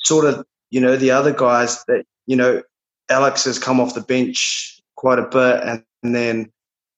sort 0.00 0.24
of, 0.24 0.44
you 0.70 0.80
know, 0.80 0.96
the 0.96 1.12
other 1.12 1.32
guys 1.32 1.84
that 1.84 2.04
you 2.26 2.36
know, 2.36 2.62
Alex 3.08 3.44
has 3.44 3.58
come 3.58 3.80
off 3.80 3.94
the 3.94 4.00
bench 4.00 4.80
quite 4.96 5.18
a 5.18 5.26
bit, 5.26 5.62
and, 5.62 5.84
and 6.02 6.14
then, 6.14 6.52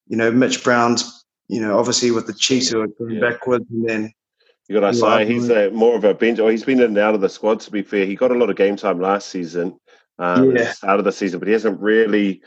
you 0.07 0.17
know, 0.17 0.31
Mitch 0.31 0.65
Brown's, 0.65 1.25
you 1.49 1.61
know, 1.61 1.79
obviously 1.79 2.11
with 2.11 2.27
the 2.27 2.35
Chiefs 2.35 2.69
who 2.69 2.81
are 2.81 2.87
going 2.87 3.17
yeah. 3.17 3.31
backwards, 3.31 3.67
and 3.71 3.89
then 3.89 4.13
you 4.69 4.81
got 4.81 4.91
to 4.91 4.97
say 4.97 5.27
he's 5.27 5.51
a, 5.51 5.71
more 5.71 5.97
of 5.97 6.05
a 6.05 6.15
bench. 6.15 6.39
Or 6.39 6.51
he's 6.51 6.65
been 6.65 6.79
in 6.79 6.85
and 6.85 6.99
out 6.99 7.15
of 7.15 7.21
the 7.21 7.29
squad. 7.29 7.61
To 7.61 7.71
be 7.71 7.83
fair, 7.83 8.07
he 8.07 8.15
got 8.15 8.31
a 8.31 8.35
lot 8.35 8.49
of 8.49 8.57
game 8.57 8.77
time 8.77 9.01
last 9.01 9.29
season 9.29 9.79
um, 10.23 10.57
yeah. 10.57 10.73
start 10.73 10.99
of 10.99 11.05
the 11.05 11.13
season, 11.13 11.39
but 11.39 11.49
he 11.49 11.53
hasn't 11.53 11.81
really 11.81 12.41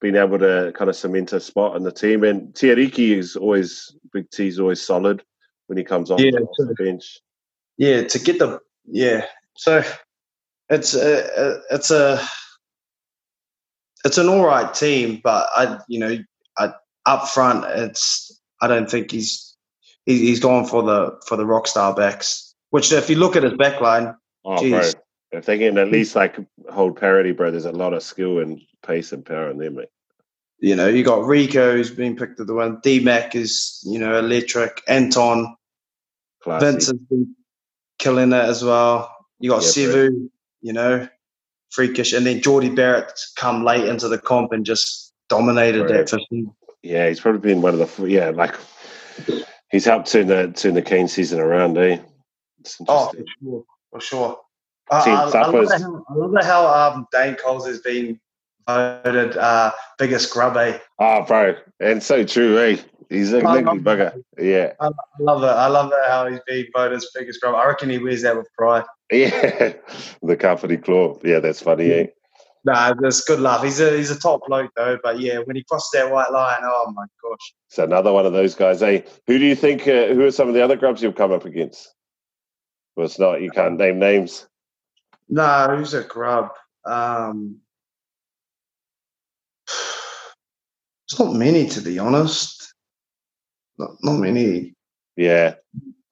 been 0.00 0.16
able 0.16 0.38
to 0.38 0.72
kind 0.74 0.90
of 0.90 0.96
cement 0.96 1.32
a 1.32 1.40
spot 1.40 1.76
in 1.76 1.82
the 1.82 1.92
team. 1.92 2.24
And 2.24 2.52
Tiariki 2.52 3.16
is 3.16 3.36
always 3.36 3.96
Big 4.12 4.30
T's 4.30 4.60
always 4.60 4.82
solid 4.82 5.22
when 5.66 5.78
he 5.78 5.84
comes 5.84 6.10
off, 6.10 6.20
yeah, 6.20 6.32
the, 6.32 6.64
the 6.64 6.74
bench. 6.74 7.18
Yeah, 7.78 8.02
to 8.02 8.18
get 8.18 8.38
the 8.38 8.60
yeah. 8.86 9.24
So 9.56 9.82
it's 10.68 10.94
a, 10.94 11.60
it's 11.70 11.90
a 11.90 12.22
it's 14.04 14.18
an 14.18 14.28
all 14.28 14.44
right 14.44 14.72
team, 14.74 15.20
but 15.22 15.48
I 15.54 15.78
you 15.88 15.98
know 15.98 16.18
I, 16.58 16.72
up 17.06 17.28
front 17.28 17.64
it's 17.64 18.40
I 18.60 18.68
don't 18.68 18.90
think 18.90 19.10
he's 19.10 19.56
he's 20.04 20.40
gone 20.40 20.66
for 20.66 20.82
the 20.82 21.20
for 21.26 21.36
the 21.36 21.46
rock 21.46 21.66
star 21.66 21.94
backs. 21.94 22.54
Which 22.70 22.92
if 22.92 23.08
you 23.08 23.16
look 23.16 23.36
at 23.36 23.42
his 23.42 23.52
backline, 23.52 24.16
oh, 24.44 24.58
geez, 24.58 24.94
if 25.32 25.46
they 25.46 25.58
can 25.58 25.78
at 25.78 25.90
least 25.90 26.14
like 26.14 26.36
hold 26.70 26.98
parity, 26.98 27.32
bro, 27.32 27.50
there's 27.50 27.64
a 27.64 27.72
lot 27.72 27.94
of 27.94 28.02
skill 28.02 28.38
and 28.38 28.60
pace 28.82 29.12
and 29.12 29.24
power 29.24 29.50
in 29.50 29.58
them, 29.58 29.76
mate. 29.76 29.88
You 30.58 30.76
know, 30.76 30.86
you 30.86 31.02
got 31.02 31.24
Rico 31.24 31.72
who's 31.72 31.90
been 31.90 32.14
picked 32.14 32.38
at 32.38 32.46
the 32.46 32.54
one. 32.54 32.78
D 32.84 33.00
Mac 33.00 33.34
is, 33.34 33.80
you 33.84 33.98
know, 33.98 34.18
electric. 34.18 34.80
Anton, 34.86 35.56
Classy. 36.42 36.66
Vince 36.66 36.86
has 36.86 36.98
been 37.10 37.34
killing 37.98 38.32
it 38.32 38.44
as 38.44 38.62
well. 38.62 39.12
You 39.40 39.50
got 39.50 39.62
yeah, 39.62 39.68
Sevu, 39.68 40.08
bro. 40.10 40.28
you 40.60 40.72
know, 40.72 41.08
freakish, 41.70 42.12
and 42.12 42.24
then 42.24 42.40
Jordie 42.40 42.70
Barrett 42.70 43.18
come 43.34 43.64
late 43.64 43.88
into 43.88 44.08
the 44.08 44.18
comp 44.18 44.52
and 44.52 44.64
just 44.64 45.12
dominated 45.28 45.88
bro. 45.88 45.92
that 45.94 46.10
15. 46.10 46.54
Yeah, 46.82 47.08
he's 47.08 47.20
probably 47.20 47.40
been 47.40 47.62
one 47.62 47.80
of 47.80 47.96
the 47.96 48.06
yeah, 48.06 48.30
like 48.30 48.54
he's 49.70 49.84
helped 49.84 50.12
turn 50.12 50.28
the 50.28 50.52
turn 50.52 50.74
the 50.74 50.82
Cane 50.82 51.08
season 51.08 51.40
around, 51.40 51.76
eh? 51.78 51.98
Oh, 52.86 53.10
for 53.10 53.24
sure, 53.40 53.64
for 53.90 54.00
sure. 54.00 54.40
I, 54.90 54.98
I, 54.98 55.12
I, 55.12 55.46
love 55.46 55.70
how, 55.70 56.04
I 56.08 56.14
love 56.14 56.44
how 56.44 56.66
um, 56.66 57.06
Dane 57.12 57.34
Coles 57.36 57.66
has 57.66 57.80
been 57.80 58.20
voted 58.66 59.36
uh, 59.36 59.72
biggest 59.98 60.32
grub, 60.32 60.56
eh? 60.56 60.78
Oh, 60.98 61.24
bro, 61.24 61.54
and 61.80 62.02
so 62.02 62.24
true, 62.24 62.58
eh? 62.58 62.76
He's 63.08 63.32
a 63.32 63.42
niggly 63.42 63.82
bugger. 63.82 64.22
Yeah. 64.38 64.72
I 64.80 64.88
love 65.20 65.42
it. 65.42 65.46
I 65.46 65.66
love 65.66 65.92
it 65.92 66.08
how 66.08 66.26
he's 66.28 66.40
being 66.46 66.64
voted 66.74 66.96
as 66.96 67.06
biggest 67.14 67.42
grub. 67.42 67.54
I 67.54 67.66
reckon 67.66 67.90
he 67.90 67.98
wears 67.98 68.22
that 68.22 68.36
with 68.36 68.48
pride. 68.56 68.84
Yeah. 69.10 69.74
the 70.22 70.36
company 70.36 70.78
claw. 70.78 71.18
Yeah, 71.22 71.40
that's 71.40 71.60
funny, 71.60 71.88
yeah. 71.88 71.94
eh? 71.94 72.06
Nah, 72.64 72.94
that's 72.94 73.20
good 73.22 73.40
laugh. 73.40 73.62
He's 73.62 73.80
a 73.80 73.96
he's 73.96 74.10
a 74.10 74.18
top 74.18 74.46
bloke 74.46 74.70
though, 74.76 74.96
but 75.02 75.18
yeah, 75.18 75.38
when 75.38 75.56
he 75.56 75.64
crossed 75.64 75.92
that 75.92 76.10
white 76.10 76.30
line, 76.30 76.60
oh 76.62 76.92
my 76.94 77.04
gosh. 77.22 77.54
So 77.68 77.84
another 77.84 78.12
one 78.12 78.24
of 78.24 78.32
those 78.32 78.54
guys. 78.54 78.80
Hey, 78.80 79.04
who 79.26 79.38
do 79.38 79.44
you 79.44 79.56
think? 79.56 79.82
Uh, 79.82 80.08
who 80.08 80.24
are 80.24 80.30
some 80.30 80.48
of 80.48 80.54
the 80.54 80.62
other 80.62 80.76
grubs 80.76 81.02
you've 81.02 81.16
come 81.16 81.32
up 81.32 81.44
against? 81.44 81.92
Well, 82.94 83.06
it's 83.06 83.18
not. 83.18 83.42
You 83.42 83.50
can't 83.50 83.78
name 83.78 83.98
names. 83.98 84.46
No, 85.32 85.74
who's 85.76 85.94
a 85.94 86.02
grub? 86.02 86.50
Um, 86.84 87.56
it's 91.08 91.18
not 91.18 91.32
many, 91.32 91.66
to 91.70 91.80
be 91.80 91.98
honest. 91.98 92.74
Not, 93.78 93.92
not 94.02 94.18
many. 94.18 94.74
Yeah. 95.16 95.54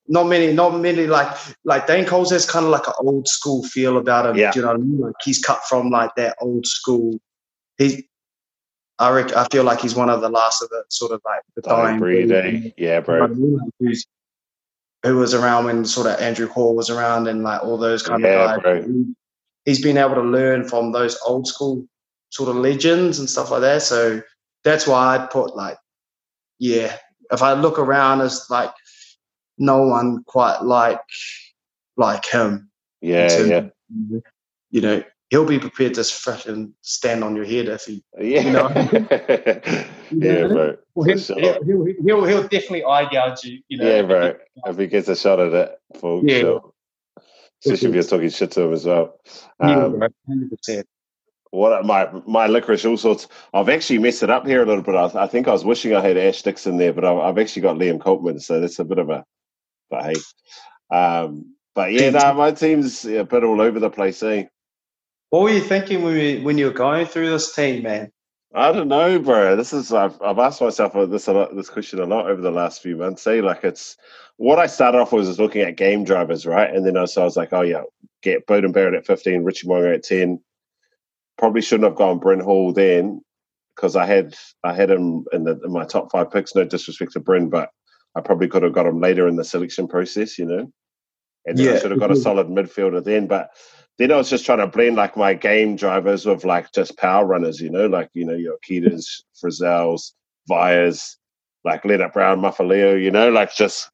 Not 0.09 0.27
many, 0.27 0.55
not 0.55 0.81
many. 0.81 1.07
Like 1.07 1.37
like 1.65 1.87
Dane 1.87 2.07
Coles 2.07 2.31
has 2.31 2.47
kind 2.51 2.65
of 2.65 2.73
like 2.73 2.87
an 2.89 2.95
old 3.01 3.29
school 3.29 3.63
feel 3.63 3.99
about 3.99 4.25
him. 4.27 4.37
Yeah. 4.37 4.53
Do 4.53 4.61
you 4.61 4.65
know 4.65 4.73
what 4.73 4.81
I 4.81 4.85
mean? 4.85 5.01
Like 5.01 5.15
he's 5.23 5.39
cut 5.39 5.61
from 5.69 5.91
like 5.91 6.15
that 6.17 6.37
old 6.41 6.67
school. 6.67 7.21
He, 7.77 8.09
I 8.99 9.11
reckon, 9.11 9.35
I 9.37 9.47
feel 9.53 9.65
like 9.65 9.83
he's 9.83 9.95
one 9.95 10.09
of 10.09 10.23
the 10.23 10.31
last 10.31 10.63
of 10.63 10.71
the 10.71 10.83
sort 10.89 11.13
of 11.13 11.21
like 11.27 11.43
the 11.55 11.61
Dying 11.63 11.99
breed. 11.99 12.33
eh? 12.33 12.71
Yeah, 12.79 13.01
bro. 13.01 13.29
Who's, 13.79 14.07
who 15.03 15.17
was 15.17 15.35
around 15.35 15.65
when 15.65 15.85
sort 15.85 16.07
of 16.07 16.21
Andrew 16.21 16.47
Hore 16.49 16.75
was 16.75 16.91
around 16.91 17.27
and 17.27 17.43
like 17.43 17.63
all 17.63 17.79
those 17.79 18.03
kind 18.03 18.23
Yeah, 18.23 18.55
of 18.55 18.63
guys. 18.63 18.63
bro. 18.63 18.83
He- 18.83 19.15
He's 19.67 19.83
been 19.83 19.99
able 19.99 20.15
to 20.15 20.23
learn 20.23 20.67
from 20.67 20.91
those 20.93 21.19
old 21.27 21.47
school 21.47 21.87
sort 22.31 22.49
of 22.49 22.57
legends 22.57 23.19
and 23.19 23.29
stuff 23.29 23.51
like 23.51 23.61
that. 23.61 23.83
So 23.83 24.23
that's 24.65 24.87
why 24.87 25.15
I'd 25.17 25.31
put 25.31 25.55
like, 25.55 25.77
yeah, 26.59 26.97
if 27.31 27.43
I 27.43 27.53
look 27.53 27.79
around, 27.79 28.23
as 28.23 28.47
like 28.49 28.73
no 29.59 29.83
one 29.87 30.25
quite 30.25 30.63
like 30.63 30.99
like 31.99 32.25
him. 32.25 32.71
Yeah, 33.03 33.29
yeah. 33.43 33.69
you 34.71 34.81
know, 34.81 35.03
he'll 35.31 35.47
be 35.47 35.59
prepared 35.59 35.95
to 35.95 36.01
freaking 36.03 36.73
stand 36.83 37.25
on 37.25 37.35
your 37.37 37.45
head 37.47 37.69
if 37.69 37.85
he. 37.85 38.03
Yeah. 38.21 38.41
You 38.43 38.51
know? 38.53 38.69
yeah, 40.11 40.47
bro. 40.49 40.77
For 40.95 41.07
He'll, 41.07 41.19
sure. 41.19 41.41
he'll, 41.65 41.85
he'll, 42.05 42.25
he'll 42.25 42.43
definitely 42.43 42.85
eye 42.85 43.11
gouge 43.11 43.45
you. 43.45 43.61
You 43.69 43.79
know, 43.79 43.87
Yeah, 43.97 44.03
bro. 44.03 44.35
If 44.67 44.79
he 44.79 44.87
gets 44.89 45.09
a 45.09 45.17
shot 45.17 45.41
at 45.41 45.53
it, 45.53 45.81
for 46.01 46.23
Yeah. 46.25 46.41
sure. 46.41 46.73
Especially 47.65 47.89
if 47.91 47.95
you're 47.95 48.05
talking 48.05 48.31
shit 48.31 48.51
to 48.53 48.63
him 48.63 48.73
as 48.73 48.85
well. 48.87 49.21
Yeah, 49.61 49.85
Um, 49.85 49.99
bro, 49.99 50.09
100%. 50.29 50.85
what 51.51 51.85
my 51.85 52.09
my 52.27 52.47
licorice 52.47 52.85
all 52.87 52.97
sorts. 52.97 53.29
I've 53.53 53.69
actually 53.69 53.99
messed 53.99 54.23
it 54.23 54.31
up 54.31 54.47
here 54.47 54.63
a 54.63 54.67
little 54.67 54.83
bit. 54.83 54.95
I, 54.95 55.25
I 55.25 55.27
think 55.27 55.47
I 55.49 55.53
was 55.53 55.65
wishing 55.65 55.95
I 55.95 56.01
had 56.01 56.17
Ash 56.17 56.43
Dixon 56.43 56.79
there, 56.79 56.93
but 56.93 57.05
I've, 57.05 57.19
I've 57.19 57.39
actually 57.39 57.63
got 57.63 57.77
Liam 57.77 57.99
Coltman, 57.99 58.41
so 58.41 58.61
that's 58.61 58.79
a 58.79 58.85
bit 58.85 58.99
of 58.99 59.11
a. 59.11 59.25
But 59.91 60.05
hey, 60.05 60.15
um, 60.97 61.55
but 61.75 61.93
yeah, 61.93 62.11
no, 62.11 62.35
my 62.35 62.53
team's 62.53 63.05
a 63.05 63.25
bit 63.25 63.45
all 63.45 63.61
over 63.61 63.79
the 63.79 63.91
place. 63.91 64.23
Eh? 64.23 64.45
What 65.31 65.43
were 65.43 65.51
you 65.51 65.61
thinking 65.61 66.03
when, 66.03 66.15
we, 66.15 66.41
when 66.41 66.59
you 66.59 66.67
were 66.67 66.73
going 66.73 67.07
through 67.07 67.31
this 67.31 67.55
team, 67.55 67.85
man? 67.85 68.11
I 68.53 68.73
don't 68.73 68.89
know, 68.89 69.19
bro. 69.21 69.55
This 69.55 69.73
is 69.73 69.93
I've, 69.93 70.21
I've 70.21 70.41
asked 70.41 70.61
myself 70.61 70.97
uh, 70.97 71.07
this 71.07 71.29
a 71.29 71.33
lot, 71.33 71.55
this 71.55 71.71
question 71.71 72.01
a 72.01 72.05
lot 72.05 72.29
over 72.29 72.43
the 72.43 72.51
last 72.51 72.83
few 72.83 72.97
months. 72.97 73.23
Say 73.23 73.41
like 73.41 73.63
it's 73.63 73.97
what 74.39 74.59
I 74.59 74.67
started 74.67 74.99
off 74.99 75.13
with 75.13 75.29
was 75.29 75.39
looking 75.39 75.63
at 75.63 75.77
game 75.77 76.03
drivers, 76.03 76.47
right? 76.47 76.69
And 76.75 76.85
then 76.85 76.97
I, 76.97 77.05
so 77.05 77.23
I 77.23 77.25
was 77.25 77.37
like, 77.37 77.53
oh 77.53 77.61
yeah, 77.61 77.83
get 78.23 78.49
Beauden 78.49 78.73
Barrett 78.73 78.95
at 78.95 79.07
fifteen, 79.07 79.45
Richie 79.45 79.69
Mo'unga 79.69 79.95
at 79.95 80.03
ten. 80.03 80.41
Probably 81.39 81.63
shouldn't 81.63 81.89
have 81.89 81.97
gone 81.97 82.19
Bryn 82.19 82.41
Hall 82.41 82.73
then 82.73 83.23
because 83.77 83.95
I 83.95 84.05
had 84.05 84.35
I 84.65 84.75
had 84.75 84.91
him 84.91 85.27
in, 85.33 85.45
the, 85.45 85.61
in 85.65 85.73
my 85.73 85.85
top 85.85 86.11
five 86.11 86.33
picks. 86.33 86.53
No 86.57 86.65
disrespect 86.65 87.13
to 87.13 87.21
Bryn, 87.21 87.51
but 87.51 87.71
I 88.17 88.21
probably 88.21 88.49
could 88.49 88.65
have 88.65 88.73
got 88.73 88.87
him 88.87 89.01
later 89.01 89.29
in 89.29 89.37
the 89.37 89.45
selection 89.45 89.87
process, 89.87 90.39
you 90.39 90.47
know. 90.47 90.73
And 91.47 91.57
then 91.57 91.69
I 91.69 91.73
Yeah. 91.75 91.79
should 91.79 91.93
have 91.93 92.01
got 92.01 92.11
a 92.11 92.15
mm-hmm. 92.15 92.23
solid 92.23 92.49
midfielder 92.49 93.05
then, 93.05 93.29
but 93.29 93.51
then 94.01 94.11
I 94.11 94.17
was 94.17 94.31
just 94.31 94.47
trying 94.47 94.59
to 94.59 94.67
blend 94.67 94.97
like 94.97 95.15
my 95.15 95.35
game 95.35 95.77
drivers 95.77 96.25
with 96.25 96.45
like 96.47 96.73
just 96.73 96.97
power 96.97 97.27
runners, 97.27 97.61
you 97.61 97.69
know, 97.69 97.87
like 97.87 98.09
you 98.15 98.25
know 98.25 98.35
your 98.35 98.57
Keaters, 98.67 99.23
Frizells, 99.37 100.13
Vyers, 100.49 101.19
like 101.65 101.83
Lienert-Brown, 101.83 102.41
Muffaleo, 102.41 103.01
you 103.01 103.11
know, 103.11 103.29
like 103.31 103.55
just 103.55 103.91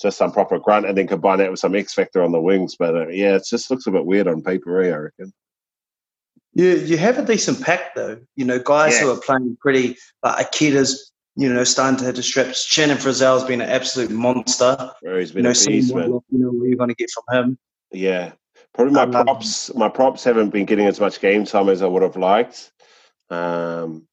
just 0.00 0.18
some 0.18 0.30
proper 0.30 0.58
grunt, 0.58 0.84
and 0.84 0.96
then 0.98 1.06
combine 1.06 1.38
that 1.38 1.50
with 1.50 1.58
some 1.58 1.74
X 1.74 1.94
factor 1.94 2.22
on 2.22 2.32
the 2.32 2.40
wings. 2.40 2.76
But 2.78 2.94
uh, 2.94 3.08
yeah, 3.08 3.34
it 3.36 3.44
just 3.48 3.70
looks 3.70 3.86
a 3.86 3.90
bit 3.90 4.04
weird 4.04 4.28
on 4.28 4.42
paper, 4.42 4.82
eh, 4.82 4.92
I 4.92 4.96
reckon. 4.96 5.32
You 6.52 6.72
you 6.76 6.98
have 6.98 7.18
a 7.18 7.24
decent 7.24 7.62
pack 7.62 7.94
though. 7.94 8.18
You 8.34 8.44
know, 8.44 8.58
guys 8.58 8.94
Yeah. 8.94 9.04
who 9.04 9.12
are 9.12 9.20
playing 9.20 9.56
pretty 9.58 9.96
like 10.22 10.48
Akira's, 10.48 11.12
you 11.34 11.50
know, 11.50 11.64
starting 11.64 11.98
to 12.00 12.04
hit 12.04 12.16
the 12.16 12.22
strips. 12.22 12.62
Shannon 12.66 12.98
Frizell's 12.98 13.44
been 13.44 13.62
an 13.62 13.70
absolute 13.70 14.10
monster. 14.10 14.90
Where 15.00 15.18
he's 15.18 15.30
You 15.30 15.36
been 15.36 15.44
know, 15.44 15.50
a 15.50 15.66
beast, 15.66 15.94
what 15.94 16.10
man. 16.10 16.20
you 16.30 16.38
know 16.40 16.50
what 16.50 16.68
you're 16.68 16.76
gonna 16.76 16.94
get 16.94 17.10
from 17.10 17.24
him. 17.38 17.58
Yeah, 17.90 18.32
probably 18.76 18.94
my 18.94 19.02
Um, 19.02 19.10
props. 19.12 19.74
My 19.74 19.88
props 19.88 20.22
haven't 20.22 20.50
been 20.50 20.66
getting 20.66 20.86
as 20.86 21.00
much 21.00 21.20
game 21.20 21.44
time 21.44 21.68
as 21.68 21.82
I 21.82 21.86
would 21.86 22.02
have 22.02 22.16
liked. 22.16 22.70
Um, 23.30 24.06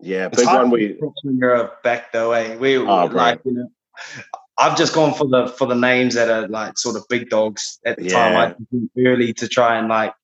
yeah, 0.00 0.26
It's 0.26 0.36
big 0.36 0.46
hard 0.46 0.62
one. 0.62 0.70
We 0.70 0.96
when 1.22 1.38
you're 1.38 1.72
back 1.82 2.12
though, 2.12 2.32
eh? 2.32 2.56
We 2.56 2.78
Oh, 2.78 3.06
like 3.06 3.40
you 3.44 3.52
know 3.52 3.68
I've 4.56 4.76
just 4.76 4.94
gone 4.94 5.12
for 5.14 5.26
the 5.26 5.48
for 5.48 5.66
the 5.66 5.74
names 5.74 6.14
that 6.14 6.30
are 6.30 6.48
like 6.48 6.78
sort 6.78 6.96
of 6.96 7.04
big 7.08 7.28
dogs 7.28 7.78
at 7.84 7.98
the 7.98 8.08
time. 8.08 8.36
I 8.36 8.54
Yeah. 8.72 9.06
early 9.12 9.32
to 9.34 9.48
try 9.48 9.76
and 9.78 9.88
like 9.88 10.14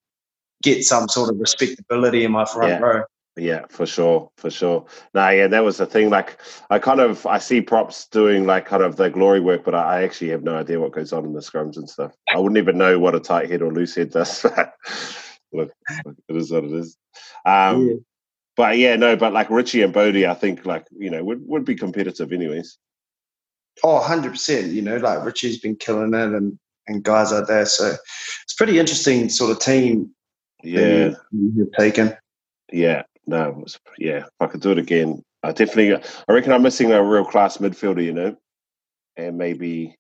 get 0.63 0.85
some 0.85 1.09
sort 1.09 1.31
of 1.31 1.41
respectability 1.41 2.25
in 2.25 2.33
my 2.33 2.45
front 2.45 2.71
Yeah. 2.73 2.79
row. 2.81 3.05
Yeah, 3.41 3.65
for 3.71 3.87
sure, 3.87 4.31
for 4.37 4.51
sure. 4.51 4.85
No, 5.15 5.29
yeah, 5.31 5.47
that 5.47 5.65
was 5.65 5.79
the 5.79 5.87
thing. 5.87 6.11
Like, 6.11 6.39
I 6.69 6.79
kind 6.79 7.01
of 7.01 7.25
I 7.27 7.39
see 7.39 7.63
props 7.63 8.07
doing 8.09 8.45
like 8.45 8.67
kind 8.67 8.83
of 8.83 8.97
the 8.97 9.09
glory 9.09 9.41
work, 9.41 9.65
but 9.65 9.75
I, 9.75 10.03
actually 10.05 10.29
have 10.31 10.43
no 10.43 10.57
idea 10.57 10.79
what 10.79 10.93
goes 10.93 11.13
on 11.15 11.25
in 11.25 11.33
the 11.33 11.41
scrums 11.41 11.77
and 11.79 11.89
stuff. 11.89 12.13
I 12.35 12.39
wouldn't 12.39 12.59
even 12.59 12.77
know 12.77 12.99
what 12.99 13.15
a 13.15 13.21
tight 13.21 13.51
head 13.51 13.63
or 13.63 13.73
loose 13.73 13.95
head 13.95 14.11
does. 14.11 14.45
Look, 15.53 15.73
it 16.29 16.37
is 16.37 16.53
what 16.53 16.65
it 16.65 16.73
is. 16.73 16.97
Um, 17.47 17.89
Yeah. 17.89 17.95
But 18.57 18.77
yeah, 18.77 18.97
no, 18.97 19.17
but 19.17 19.33
like 19.33 19.49
Richie 19.49 19.81
and 19.81 19.93
Bodie, 19.93 20.27
I 20.27 20.35
think 20.35 20.67
like 20.67 20.85
you 20.93 21.09
know 21.09 21.25
would 21.25 21.41
would 21.47 21.65
be 21.65 21.75
competitive 21.77 22.33
anyways. 22.33 22.77
Oh, 23.83 24.05
100%. 24.07 24.71
You 24.73 24.83
know, 24.83 24.99
like 24.99 25.25
Richie's 25.25 25.61
been 25.61 25.77
killing 25.77 26.13
it 26.13 26.33
and, 26.35 26.59
and 26.87 27.03
guys 27.03 27.33
like 27.33 27.47
there. 27.47 27.65
So 27.65 27.95
it's 28.43 28.53
pretty 28.55 28.79
interesting 28.79 29.31
sort 29.31 29.53
of 29.53 29.61
team 29.61 30.11
Yeah, 30.63 31.15
you- 31.33 31.53
you've 31.57 31.73
taken. 31.79 32.13
yeah, 32.71 33.05
no, 33.31 33.49
it 33.51 33.57
was, 33.57 33.79
yeah. 33.99 34.19
If 34.19 34.29
I 34.41 34.47
could 34.47 34.61
do 34.61 34.73
it 34.73 34.79
again, 34.79 35.23
I 35.43 35.53
definitely. 35.53 35.95
I 36.29 36.33
reckon 36.33 36.53
I'm 36.53 36.63
missing 36.63 36.91
a 36.93 37.03
real 37.03 37.25
class 37.25 37.59
midfielder, 37.59 38.05
you 38.05 38.13
know, 38.13 38.37
and 39.17 39.39
maybe 39.39 39.97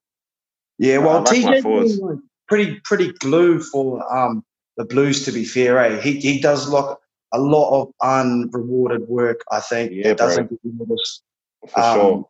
Yeah, 0.78 0.98
well, 0.98 1.22
like 1.22 1.42
my 1.42 1.52
TJ's 1.54 1.62
forwards. 1.62 1.98
been, 1.98 2.08
like, 2.08 2.18
pretty 2.48 2.80
pretty 2.84 3.12
glue 3.12 3.60
for 3.60 4.02
um 4.14 4.44
the 4.76 4.84
Blues. 4.84 5.24
To 5.24 5.32
be 5.32 5.44
fair, 5.44 5.78
eh? 5.78 6.00
He 6.00 6.18
he 6.20 6.40
does 6.40 6.68
look 6.68 7.00
a 7.32 7.38
lot 7.38 7.80
of 7.80 7.92
unrewarded 8.02 9.08
work. 9.08 9.40
I 9.50 9.60
think 9.60 9.92
Yeah, 9.92 10.14
doesn't 10.14 10.50
get 10.50 10.58
noticed. 10.64 11.22
for 11.68 11.80
Um, 11.80 11.94
sure. 11.94 12.28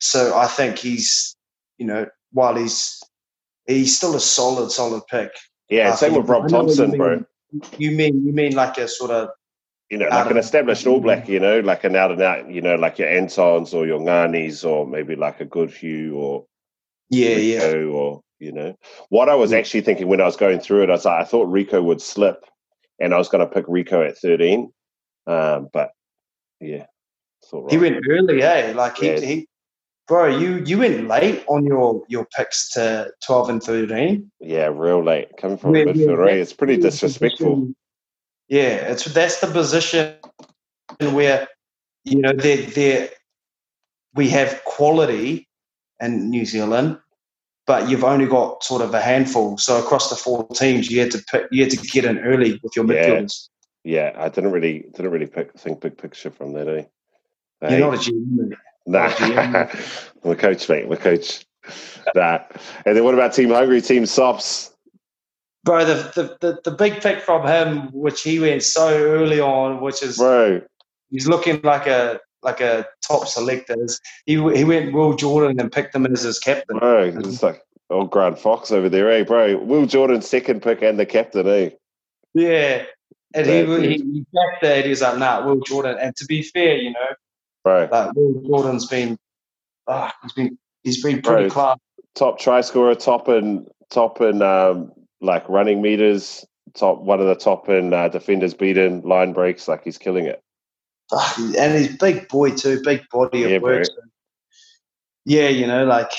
So 0.00 0.36
I 0.38 0.46
think 0.46 0.78
he's 0.78 1.36
you 1.78 1.86
know 1.86 2.06
while 2.32 2.54
he's 2.56 3.02
he's 3.66 3.96
still 3.96 4.14
a 4.14 4.20
solid 4.20 4.70
solid 4.70 5.02
pick. 5.10 5.30
Yeah, 5.68 5.90
Uh, 5.90 5.96
same 5.96 6.14
with 6.14 6.28
Rob 6.28 6.42
what 6.44 6.50
you 6.50 6.56
Thompson, 6.56 6.96
bro. 6.96 7.24
You 7.78 7.90
mean 7.90 8.24
you 8.26 8.32
mean 8.32 8.54
like 8.54 8.78
a 8.78 8.86
sort 8.88 9.10
of 9.10 9.30
you 9.90 9.96
know, 9.98 10.08
like 10.08 10.26
of- 10.26 10.32
an 10.32 10.36
established 10.36 10.86
All 10.86 11.00
Black, 11.00 11.28
you 11.28 11.40
know, 11.40 11.60
like 11.60 11.84
an 11.84 11.96
out 11.96 12.10
and 12.12 12.20
out, 12.22 12.50
you 12.50 12.60
know, 12.60 12.76
like 12.76 12.98
your 12.98 13.08
Antons 13.08 13.72
or 13.74 13.86
your 13.86 14.00
Nganis 14.00 14.64
or 14.68 14.86
maybe 14.86 15.16
like 15.16 15.40
a 15.40 15.44
Goodhue 15.44 16.14
or 16.14 16.44
yeah 17.10 17.36
yeah 17.36 17.64
Rico 17.64 17.88
or, 17.90 18.20
you 18.38 18.52
know. 18.52 18.76
What 19.08 19.28
I 19.28 19.34
was 19.34 19.52
Yeah. 19.52 19.58
actually 19.58 19.80
thinking 19.82 20.08
when 20.08 20.20
I 20.20 20.24
was 20.26 20.36
going 20.36 20.60
through 20.60 20.82
it, 20.84 20.90
I 20.90 20.92
was 20.92 21.04
like, 21.06 21.20
I 21.20 21.24
thought 21.24 21.46
Rico 21.50 21.80
would 21.82 22.02
slip 22.02 22.44
and 23.00 23.14
I 23.14 23.18
was 23.18 23.28
going 23.28 23.46
to 23.46 23.52
pick 23.52 23.64
Rico 23.68 24.02
at 24.02 24.18
13. 24.18 24.70
Um, 25.26 25.68
but 25.72 25.90
yeah, 26.60 26.86
thought 27.44 27.70
He 27.70 27.76
right. 27.78 27.92
went 27.92 28.04
early, 28.08 28.42
eh? 28.42 28.72
Like 28.74 28.96
he, 28.98 29.06
Yeah. 29.06 29.20
he 29.20 29.48
bro, 30.06 30.26
you 30.38 30.62
you 30.64 30.78
went 30.78 31.06
late 31.06 31.44
on 31.48 31.64
your 31.64 32.02
your 32.08 32.26
picks 32.34 32.70
to 32.72 33.10
twelve 33.24 33.50
and 33.50 33.62
thirteen. 33.62 34.30
Yeah, 34.40 34.70
real 34.72 35.02
late. 35.04 35.28
Coming 35.36 35.58
from 35.58 35.74
a 35.76 35.80
Yeah, 35.80 35.92
yeah, 35.94 36.26
it's 36.32 36.52
pretty 36.54 36.76
disrespectful. 36.78 37.68
Yeah, 38.48 38.90
it's 38.92 39.04
that's 39.04 39.40
the 39.40 39.46
position 39.46 40.14
where 41.12 41.46
you 42.04 42.20
know 42.20 42.32
they 42.32 42.64
they 42.64 43.10
we 44.14 44.28
have 44.30 44.62
quality 44.64 45.46
in 46.00 46.30
New 46.30 46.44
Zealand, 46.46 46.98
but 47.66 47.88
you've 47.88 48.04
only 48.04 48.26
got 48.26 48.64
sort 48.64 48.82
of 48.82 48.94
a 48.94 49.00
handful. 49.00 49.58
So 49.58 49.78
across 49.78 50.08
the 50.10 50.16
four 50.16 50.46
teams, 50.48 50.90
you 50.90 51.00
had 51.00 51.10
to 51.10 51.22
pick, 51.30 51.46
you 51.50 51.62
had 51.64 51.70
to 51.72 51.76
get 51.76 52.04
in 52.04 52.18
early 52.20 52.58
with 52.62 52.74
your 52.74 52.86
Yeah. 52.86 52.94
midfielders. 53.20 53.48
Yeah, 53.84 54.12
I 54.16 54.28
didn't 54.28 54.52
really 54.52 54.80
didn't 54.94 55.10
really 55.12 55.26
pick, 55.26 55.52
think 55.58 55.80
big 55.80 55.96
picture 55.96 56.30
from 56.30 56.52
that, 56.54 56.68
eh? 56.68 56.84
You're 57.62 57.70
Hey. 57.70 57.80
not 57.80 57.94
a 57.94 57.98
GM. 57.98 58.56
Nah. 58.86 59.06
I'm 60.24 60.30
a 60.30 60.36
coach, 60.36 60.68
mate. 60.68 60.84
I'm 60.86 60.92
a 60.92 60.96
coach. 60.96 61.44
Nah. 62.14 62.40
And 62.86 62.96
then 62.96 63.04
what 63.04 63.14
about 63.14 63.34
Team 63.34 63.50
Hungry, 63.50 63.80
Team 63.82 64.06
Sops? 64.06 64.74
Bro, 65.64 65.84
the, 65.84 65.94
the, 66.14 66.36
the, 66.40 66.60
the 66.64 66.70
big 66.70 67.00
pick 67.00 67.20
from 67.20 67.46
him, 67.46 67.92
which 67.92 68.22
he 68.22 68.38
went 68.38 68.62
so 68.62 68.96
early 68.96 69.40
on, 69.40 69.80
which 69.80 70.02
is 70.02 70.18
right. 70.18 70.62
he's 71.10 71.26
looking 71.26 71.60
like 71.62 71.86
a 71.86 72.20
like 72.42 72.60
a 72.60 72.86
top 73.06 73.26
selector. 73.26 73.76
He 74.24 74.34
he 74.34 74.64
went 74.64 74.92
Will 74.92 75.14
Jordan 75.14 75.58
and 75.60 75.70
picked 75.70 75.94
him 75.94 76.06
as 76.06 76.22
his 76.22 76.38
captain. 76.38 76.78
bro, 76.78 77.12
it's 77.16 77.42
like 77.42 77.62
old 77.90 78.10
Grant 78.10 78.38
Fox 78.38 78.70
over 78.70 78.88
there, 78.88 79.10
eh, 79.10 79.24
bro? 79.24 79.58
Will 79.58 79.86
Jordan 79.86 80.22
second 80.22 80.62
pick 80.62 80.82
and 80.82 80.98
the 80.98 81.06
captain, 81.06 81.46
eh? 81.48 81.70
Yeah, 82.34 82.84
and 83.34 83.46
he 83.46 83.62
That 83.62 83.82
he, 83.82 83.96
he 83.96 84.26
backed 84.32 84.62
that. 84.62 84.84
He 84.84 84.90
was 84.90 85.02
like, 85.02 85.18
"Nah, 85.18 85.44
Will 85.44 85.60
Jordan." 85.60 85.96
And 86.00 86.14
to 86.16 86.24
be 86.26 86.42
fair, 86.42 86.76
you 86.76 86.92
know, 86.92 87.08
right, 87.64 87.90
like 87.90 88.12
Will 88.14 88.42
Jordan's 88.46 88.86
been, 88.86 89.18
ah, 89.86 90.14
he's 90.22 90.32
been 90.32 90.58
he's 90.82 91.02
been 91.02 91.22
pretty 91.22 91.50
class. 91.50 91.78
top 92.14 92.38
try 92.38 92.60
scorer, 92.60 92.94
top 92.94 93.28
in 93.28 93.66
top 93.90 94.20
in 94.20 94.42
um, 94.42 94.92
like 95.20 95.48
running 95.48 95.82
meters, 95.82 96.44
top 96.74 97.00
one 97.00 97.20
of 97.20 97.26
the 97.26 97.34
top 97.34 97.68
in 97.68 97.92
uh, 97.92 98.08
defenders 98.08 98.54
beaten, 98.54 99.00
line 99.02 99.32
breaks. 99.32 99.68
Like 99.68 99.84
he's 99.84 99.98
killing 99.98 100.26
it. 100.26 100.42
And 101.36 101.78
he's 101.78 101.96
big 101.96 102.28
boy 102.28 102.50
too, 102.50 102.80
big 102.84 103.02
body 103.10 103.44
of 103.44 103.50
yeah, 103.50 103.58
work. 103.58 103.86
So 103.86 103.92
yeah, 105.24 105.48
you 105.48 105.66
know, 105.66 105.84
like 105.84 106.10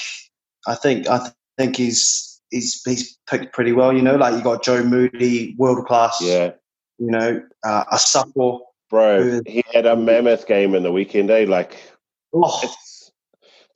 I 0.67 0.75
think 0.75 1.07
I 1.07 1.19
th- 1.19 1.33
think 1.57 1.77
he's 1.77 2.41
he's 2.49 2.81
he's 2.85 3.17
picked 3.29 3.53
pretty 3.53 3.71
well. 3.71 3.93
You 3.93 4.01
know, 4.01 4.15
like 4.15 4.35
you 4.35 4.41
got 4.41 4.63
Joe 4.63 4.83
Moody, 4.83 5.55
world 5.57 5.85
class. 5.85 6.17
Yeah. 6.21 6.51
You 6.97 7.11
know, 7.11 7.41
uh, 7.63 7.85
Asafo. 7.85 8.61
Bro, 8.89 9.41
he 9.45 9.63
had 9.71 9.85
a 9.85 9.95
mammoth 9.95 10.47
game 10.47 10.73
in 10.73 10.81
the 10.81 10.91
weekend, 10.91 11.29
eh? 11.29 11.45
Like, 11.47 11.77
oh. 12.33 12.73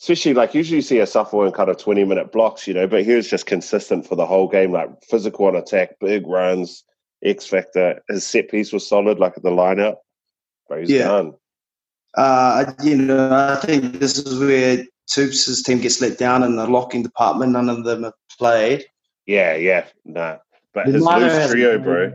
Especially 0.04 0.34
like 0.34 0.54
usually 0.54 0.76
you 0.76 0.82
see 0.82 0.98
Asafo 0.98 1.48
in 1.48 1.54
kind 1.54 1.70
of 1.70 1.78
20 1.78 2.04
minute 2.04 2.34
blocks, 2.34 2.68
you 2.68 2.74
know, 2.74 2.86
but 2.86 3.06
he 3.06 3.14
was 3.14 3.30
just 3.30 3.46
consistent 3.46 4.06
for 4.06 4.18
the 4.18 4.26
whole 4.26 4.50
game, 4.50 4.74
like 4.74 4.90
physical 5.10 5.46
on 5.46 5.56
attack, 5.56 5.98
big 6.02 6.28
runs, 6.28 6.84
X 7.24 7.46
factor. 7.46 8.04
His 8.10 8.26
set 8.26 8.50
piece 8.50 8.74
was 8.74 8.86
solid, 8.86 9.18
like 9.18 9.38
at 9.38 9.44
the 9.44 9.50
lineup. 9.50 9.96
But 10.68 10.80
he's 10.80 10.90
yeah. 10.90 11.08
done. 11.08 11.34
Uh, 12.18 12.74
you 12.84 12.98
know, 12.98 13.34
I 13.34 13.56
think 13.66 14.02
this 14.02 14.18
is 14.18 14.38
where 14.38 14.86
Toops' 15.10 15.64
team 15.64 15.80
gets 15.80 16.02
let 16.02 16.18
down 16.18 16.44
in 16.44 16.58
the 16.58 16.68
locking 16.68 17.02
department. 17.02 17.54
None 17.54 17.70
of 17.70 17.86
them 17.86 18.04
have 18.04 18.14
played. 18.38 18.84
Yeah, 19.26 19.56
yeah, 19.56 19.86
nah. 20.04 20.40
But 20.74 20.88
his 20.88 21.02
loose 21.02 21.50
trio, 21.50 21.80
bro. 21.80 22.12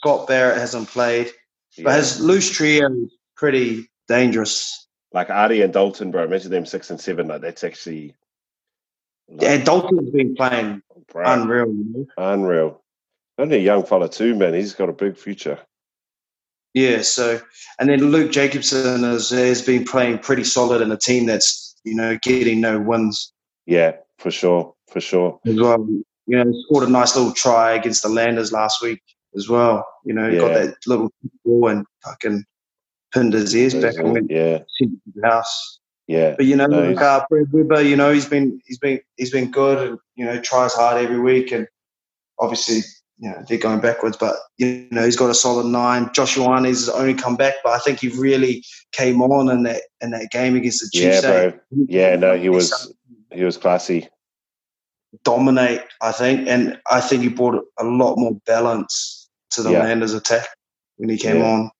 Scott 0.00 0.26
Barrett 0.26 0.58
hasn't 0.58 0.88
played. 0.88 1.30
Yeah. 1.76 1.84
But 1.84 1.94
his 1.94 2.20
loose 2.20 2.50
trio 2.50 2.90
is 2.90 3.14
pretty 3.36 3.88
dangerous. 4.08 4.87
Like 5.12 5.28
Ardie 5.28 5.64
and 5.64 5.72
Dalton, 5.72 6.10
bro. 6.10 6.24
Imagine 6.24 6.50
them 6.50 6.66
six 6.66 6.90
and 6.90 7.00
seven. 7.00 7.28
Like 7.28 7.40
that's 7.40 7.64
actually. 7.64 8.14
Like, 9.28 9.42
yeah, 9.42 9.56
Dalton's 9.58 10.10
been 10.10 10.34
playing 10.34 10.82
oh, 10.94 11.02
bro. 11.10 11.24
unreal. 11.26 12.06
Unreal. 12.16 12.82
Only 13.38 13.58
a 13.58 13.60
young 13.60 13.84
fella 13.84 14.08
too, 14.08 14.34
man. 14.34 14.54
He's 14.54 14.74
got 14.74 14.88
a 14.88 14.92
big 14.92 15.16
future. 15.16 15.58
Yeah. 16.74 17.02
So, 17.02 17.40
and 17.78 17.88
then 17.88 18.10
Luke 18.10 18.32
Jacobson 18.32 19.02
has, 19.04 19.30
has 19.30 19.62
been 19.62 19.84
playing 19.84 20.18
pretty 20.18 20.44
solid 20.44 20.82
in 20.82 20.90
a 20.92 20.96
team 20.96 21.26
that's 21.26 21.76
you 21.84 21.94
know 21.94 22.18
getting 22.22 22.60
no 22.60 22.78
wins. 22.78 23.32
Yeah, 23.66 23.92
for 24.18 24.30
sure, 24.30 24.74
for 24.90 25.00
sure. 25.00 25.38
As 25.46 25.56
well, 25.56 25.86
you 26.26 26.44
know, 26.44 26.52
scored 26.64 26.88
a 26.88 26.90
nice 26.90 27.16
little 27.16 27.32
try 27.32 27.72
against 27.72 28.02
the 28.02 28.08
Landers 28.08 28.52
last 28.52 28.82
week 28.82 29.02
as 29.36 29.48
well. 29.48 29.86
You 30.04 30.14
know, 30.14 30.28
yeah. 30.28 30.38
got 30.38 30.54
that 30.54 30.74
little 30.86 31.10
ball 31.44 31.68
and 31.68 31.86
fucking 32.04 32.44
pinned 33.12 33.32
his 33.32 33.54
ears 33.54 33.74
back 33.74 33.96
and 33.96 34.12
went 34.12 34.30
yeah. 34.30 34.58
to 34.58 34.90
the 35.14 35.28
house. 35.28 35.80
Yeah. 36.06 36.34
But 36.36 36.46
you 36.46 36.56
know, 36.56 36.66
no, 36.66 36.90
like, 36.90 37.00
uh, 37.00 37.24
Brad 37.28 37.52
Weber, 37.52 37.82
you 37.82 37.96
know, 37.96 38.12
he's 38.12 38.28
been 38.28 38.60
he's 38.66 38.78
been 38.78 39.00
he's 39.16 39.30
been 39.30 39.50
good 39.50 39.88
and 39.88 39.98
you 40.16 40.24
know 40.24 40.40
tries 40.40 40.74
hard 40.74 41.02
every 41.02 41.20
week 41.20 41.52
and 41.52 41.68
obviously 42.38 42.82
you 43.18 43.28
know 43.30 43.44
they're 43.48 43.58
going 43.58 43.80
backwards, 43.80 44.16
but 44.16 44.36
you 44.56 44.86
know 44.90 45.04
he's 45.04 45.16
got 45.16 45.30
a 45.30 45.34
solid 45.34 45.66
nine. 45.66 46.10
Joshua 46.14 46.60
has 46.62 46.88
only 46.88 47.14
come 47.14 47.36
back, 47.36 47.54
but 47.64 47.72
I 47.72 47.78
think 47.78 48.00
he 48.00 48.08
really 48.08 48.64
came 48.92 49.20
on 49.20 49.50
in 49.50 49.64
that 49.64 49.82
in 50.00 50.10
that 50.10 50.30
game 50.30 50.56
against 50.56 50.80
the 50.80 50.98
Chiefs. 50.98 51.22
Yeah, 51.22 51.50
bro. 51.50 51.58
Yeah, 51.70 52.16
no, 52.16 52.36
he 52.36 52.48
was 52.48 52.94
he 53.32 53.44
was 53.44 53.56
classy. 53.56 54.08
Dominate, 55.24 55.82
I 56.02 56.12
think, 56.12 56.46
and 56.48 56.78
I 56.90 57.00
think 57.00 57.22
he 57.22 57.28
brought 57.28 57.64
a 57.78 57.84
lot 57.84 58.16
more 58.16 58.36
balance 58.46 59.28
to 59.50 59.62
the 59.62 59.72
yeah. 59.72 59.82
Landers' 59.82 60.14
attack 60.14 60.46
when 60.96 61.08
he 61.08 61.16
came 61.16 61.38
yeah. 61.38 61.50
on. 61.50 61.70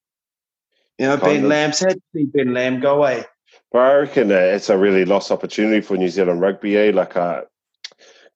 You 0.99 1.07
know, 1.07 1.17
Ben 1.17 1.45
of. 1.45 1.51
Lam 1.51 1.73
said, 1.73 2.01
Ben 2.13 2.53
Lam 2.53 2.81
go 2.81 2.97
away." 2.97 3.25
But 3.73 3.79
I 3.79 3.95
reckon 3.97 4.33
uh, 4.33 4.37
it's 4.37 4.71
a 4.71 4.79
really 4.79 5.05
lost 5.05 5.31
opportunity 5.31 5.81
for 5.81 5.97
New 5.97 6.09
Zealand 6.09 6.41
rugby. 6.41 6.77
Eh? 6.77 6.91
Like, 6.93 7.17
uh, 7.17 7.43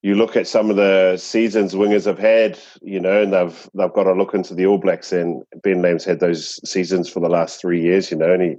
you 0.03 0.15
look 0.15 0.37
at 0.37 0.47
some 0.47 0.69
of 0.69 0.77
the 0.77 1.17
seasons 1.17 1.75
wingers 1.75 2.05
have 2.05 2.19
had, 2.19 2.59
you 2.83 3.01
know, 3.01 3.23
and 3.23 3.33
they've 3.33 3.71
they've 3.75 3.93
got 3.93 4.05
to 4.05 4.13
look 4.13 4.35
into 4.35 4.55
the 4.55 4.67
All 4.67 4.79
Blacks. 4.79 5.13
And 5.13 5.43
Ben 5.63 5.81
Lam's 5.81 6.05
had 6.05 6.21
those 6.21 6.61
seasons 6.69 7.09
for 7.09 7.21
the 7.21 7.29
last 7.29 7.61
three 7.61 7.81
years, 7.81 8.11
you 8.11 8.17
know, 8.17 8.33
and 8.33 8.43
he 8.43 8.57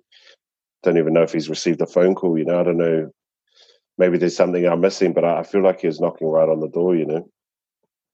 don't 0.84 0.98
even 0.98 1.14
know 1.14 1.24
if 1.24 1.34
he's 1.34 1.50
received 1.50 1.82
a 1.82 1.86
phone 1.86 2.16
call. 2.16 2.38
You 2.38 2.46
know, 2.46 2.60
I 2.60 2.64
don't 2.64 2.78
know. 2.78 3.12
Maybe 3.98 4.18
there's 4.18 4.36
something 4.36 4.66
I'm 4.66 4.82
missing, 4.82 5.14
but 5.14 5.24
I 5.24 5.44
feel 5.44 5.62
like 5.62 5.82
he 5.82 5.88
was 5.88 6.02
knocking 6.02 6.28
right 6.28 6.50
on 6.50 6.60
the 6.60 6.70
door. 6.70 6.96
You 6.96 7.06
know. 7.06 7.30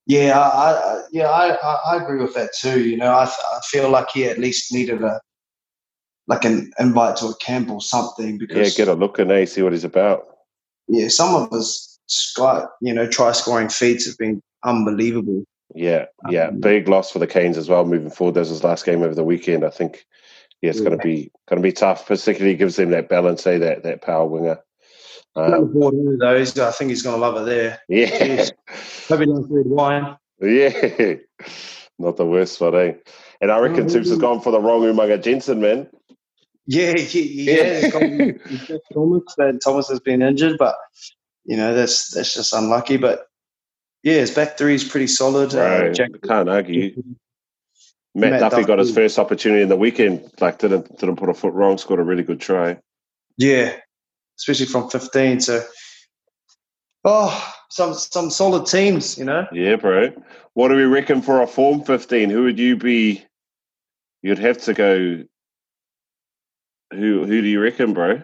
Yeah, 0.06 0.38
I, 0.38 0.72
I 0.72 1.02
yeah, 1.12 1.28
I, 1.30 1.56
I 1.86 2.02
agree 2.02 2.20
with 2.20 2.34
that 2.34 2.50
too. 2.58 2.80
You 2.80 2.96
know, 2.96 3.12
I, 3.12 3.24
I 3.24 3.60
feel 3.70 3.90
like 3.90 4.10
he 4.10 4.24
at 4.24 4.38
least 4.38 4.72
needed 4.72 5.02
a 5.02 5.20
like 6.30 6.44
an 6.44 6.70
invite 6.78 7.16
to 7.16 7.26
a 7.26 7.34
camp 7.36 7.68
or 7.70 7.82
something 7.82 8.38
because 8.38 8.56
yeah, 8.56 8.84
get 8.84 8.88
a 8.88 8.94
look 8.94 9.18
and 9.18 9.48
see 9.48 9.62
what 9.62 9.72
he's 9.72 9.84
about. 9.84 10.22
Yeah, 10.86 11.08
some 11.08 11.34
of 11.34 11.52
us 11.52 11.98
Scott, 12.06 12.70
you 12.80 12.94
know, 12.94 13.06
try 13.06 13.32
scoring 13.32 13.68
feats 13.68 14.06
have 14.06 14.16
been 14.16 14.40
unbelievable. 14.64 15.44
Yeah, 15.74 16.06
yeah, 16.28 16.48
um, 16.48 16.60
big 16.60 16.88
loss 16.88 17.10
for 17.10 17.18
the 17.18 17.26
Canes 17.26 17.56
as 17.56 17.68
well. 17.68 17.84
Moving 17.84 18.10
forward, 18.10 18.34
there's 18.34 18.48
his 18.48 18.64
last 18.64 18.86
game 18.86 19.02
over 19.02 19.14
the 19.14 19.24
weekend. 19.24 19.64
I 19.64 19.70
think, 19.70 20.06
yeah, 20.62 20.70
it's 20.70 20.78
yeah. 20.78 20.84
going 20.84 20.98
to 20.98 21.04
be 21.04 21.32
going 21.48 21.60
to 21.60 21.68
be 21.68 21.72
tough. 21.72 22.06
Particularly 22.06 22.56
gives 22.56 22.76
them 22.76 22.90
that 22.90 23.08
balance, 23.08 23.42
say 23.42 23.56
eh, 23.56 23.58
that 23.58 23.82
that 23.82 24.02
power 24.02 24.26
winger. 24.26 24.58
Um, 25.34 25.72
though, 26.18 26.36
I 26.36 26.44
think 26.44 26.90
he's 26.90 27.02
going 27.02 27.14
to 27.14 27.20
love 27.20 27.36
it 27.36 27.44
there. 27.44 27.80
Yeah, 27.88 28.46
maybe 29.10 29.26
not 29.26 29.50
red 29.50 29.66
wine. 29.66 30.16
Yeah, 30.40 31.14
not 31.98 32.16
the 32.16 32.26
worst 32.26 32.58
for 32.58 32.76
eh? 32.76 32.94
And 33.40 33.50
I 33.50 33.58
reckon 33.58 33.88
Tips 33.88 34.08
has 34.08 34.18
gone 34.18 34.40
for 34.40 34.50
the 34.50 34.60
wrong 34.60 34.82
Umaga 34.82 35.22
Jensen, 35.22 35.60
man. 35.60 35.88
Yeah, 36.66 36.96
yeah, 36.96 37.88
yeah. 37.90 38.76
Thomas, 38.92 39.34
Thomas 39.62 39.88
has 39.88 40.00
been 40.00 40.22
injured, 40.22 40.56
but 40.58 40.76
you 41.44 41.56
know, 41.56 41.74
that's 41.74 42.10
that's 42.10 42.34
just 42.34 42.52
unlucky. 42.52 42.96
But 42.96 43.26
yeah, 44.02 44.14
his 44.14 44.30
back 44.30 44.56
three 44.56 44.74
is 44.74 44.84
pretty 44.84 45.08
solid. 45.08 45.54
Uh, 45.54 45.58
right. 45.58 45.90
Uh, 45.90 45.92
Jack, 45.92 46.10
can't 46.22 46.48
argue. 46.48 47.02
Matt, 48.14 48.32
Matt 48.32 48.40
Duffy, 48.40 48.56
Duffy, 48.56 48.66
got 48.66 48.78
his 48.78 48.92
first 48.94 49.18
opportunity 49.18 49.62
in 49.62 49.68
the 49.68 49.76
weekend. 49.76 50.30
Like 50.40 50.58
didn't 50.58 50.98
didn't 50.98 51.16
put 51.16 51.28
a 51.28 51.34
foot 51.34 51.54
wrong. 51.54 51.78
Scored 51.78 52.00
a 52.00 52.04
really 52.04 52.22
good 52.22 52.40
try. 52.40 52.78
Yeah, 53.36 53.74
especially 54.38 54.66
from 54.66 54.90
fifteen. 54.90 55.40
So, 55.40 55.62
oh, 57.04 57.54
some 57.70 57.94
some 57.94 58.30
solid 58.30 58.66
teams, 58.66 59.16
you 59.18 59.24
know. 59.24 59.46
Yeah, 59.52 59.76
bro. 59.76 60.10
What 60.54 60.68
do 60.68 60.76
we 60.76 60.84
reckon 60.84 61.22
for 61.22 61.42
a 61.42 61.46
form 61.46 61.82
fifteen? 61.82 62.30
Who 62.30 62.44
would 62.44 62.58
you 62.58 62.76
be? 62.76 63.24
You'd 64.22 64.38
have 64.38 64.58
to 64.62 64.74
go. 64.74 65.24
Who 66.92 67.24
who 67.24 67.40
do 67.42 67.48
you 67.48 67.60
reckon, 67.60 67.92
bro? 67.94 68.22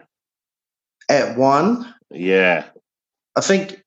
At 1.09 1.37
one. 1.37 1.95
Yeah. 2.11 2.65
I 3.37 3.41
think 3.41 3.83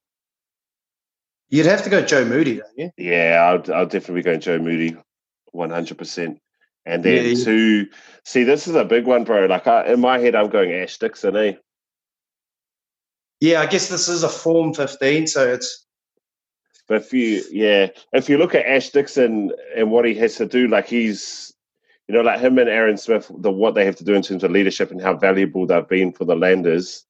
you'd 1.50 1.66
have 1.66 1.84
to 1.84 1.90
go 1.90 2.02
Joe 2.02 2.24
Moody, 2.24 2.58
don't 2.58 2.78
you? 2.78 2.92
Yeah, 2.98 3.40
I'll, 3.44 3.74
I'll 3.74 3.88
definitely 3.88 4.22
go 4.22 4.38
Joe 4.38 4.60
Moody, 4.60 4.96
one 5.52 5.70
hundred 5.70 5.98
percent. 5.98 6.40
And 6.86 7.04
then 7.04 7.26
yeah, 7.26 7.44
two, 7.44 7.88
see, 8.24 8.44
this 8.44 8.68
is 8.68 8.76
a 8.76 8.86
big 8.86 9.06
one, 9.06 9.24
bro. 9.24 9.46
Like 9.48 9.68
I, 9.68 9.86
in 9.88 10.00
my 10.00 10.18
head, 10.20 10.36
I'm 10.36 10.50
going 10.50 10.72
Ash 10.72 10.98
Dixon, 10.98 11.36
eh? 11.36 11.54
Yeah, 13.42 13.62
I 13.62 13.66
guess 13.66 13.90
this 13.90 14.08
is 14.08 14.24
a 14.24 14.30
form 14.30 14.74
fifteen, 14.74 15.28
so 15.28 15.54
it's. 15.54 15.86
But 16.88 17.04
if 17.04 17.14
you, 17.14 17.44
yeah, 17.52 17.88
if 18.14 18.30
you 18.30 18.38
look 18.38 18.56
at 18.56 18.66
Ash 18.66 18.90
Dixon 18.90 19.52
and 19.76 19.92
what 19.92 20.06
he 20.06 20.16
has 20.16 20.36
to 20.38 20.48
do, 20.48 20.68
like 20.68 20.88
he's, 20.88 21.54
you 22.10 22.16
know, 22.16 22.22
like 22.22 22.42
him 22.42 22.58
and 22.58 22.68
Aaron 22.68 22.98
Smith, 22.98 23.32
the 23.38 23.52
what 23.52 23.76
they 23.76 23.86
have 23.86 23.96
to 23.98 24.04
do 24.04 24.16
in 24.16 24.24
terms 24.24 24.44
of 24.44 24.52
leadership 24.52 24.92
and 24.92 25.02
how 25.02 25.16
valuable 25.16 25.66
they've 25.66 25.88
been 25.88 26.12
for 26.12 26.26
the 26.26 26.36
Landers 26.36 27.06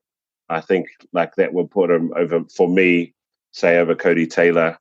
I 0.49 0.61
think 0.61 0.87
like 1.13 1.35
that 1.35 1.53
would 1.53 1.69
put 1.69 1.91
him 1.91 2.11
over 2.15 2.43
for 2.55 2.67
me, 2.67 3.13
say 3.51 3.77
over 3.77 3.95
Codie 3.95 4.29
Taylor. 4.29 4.77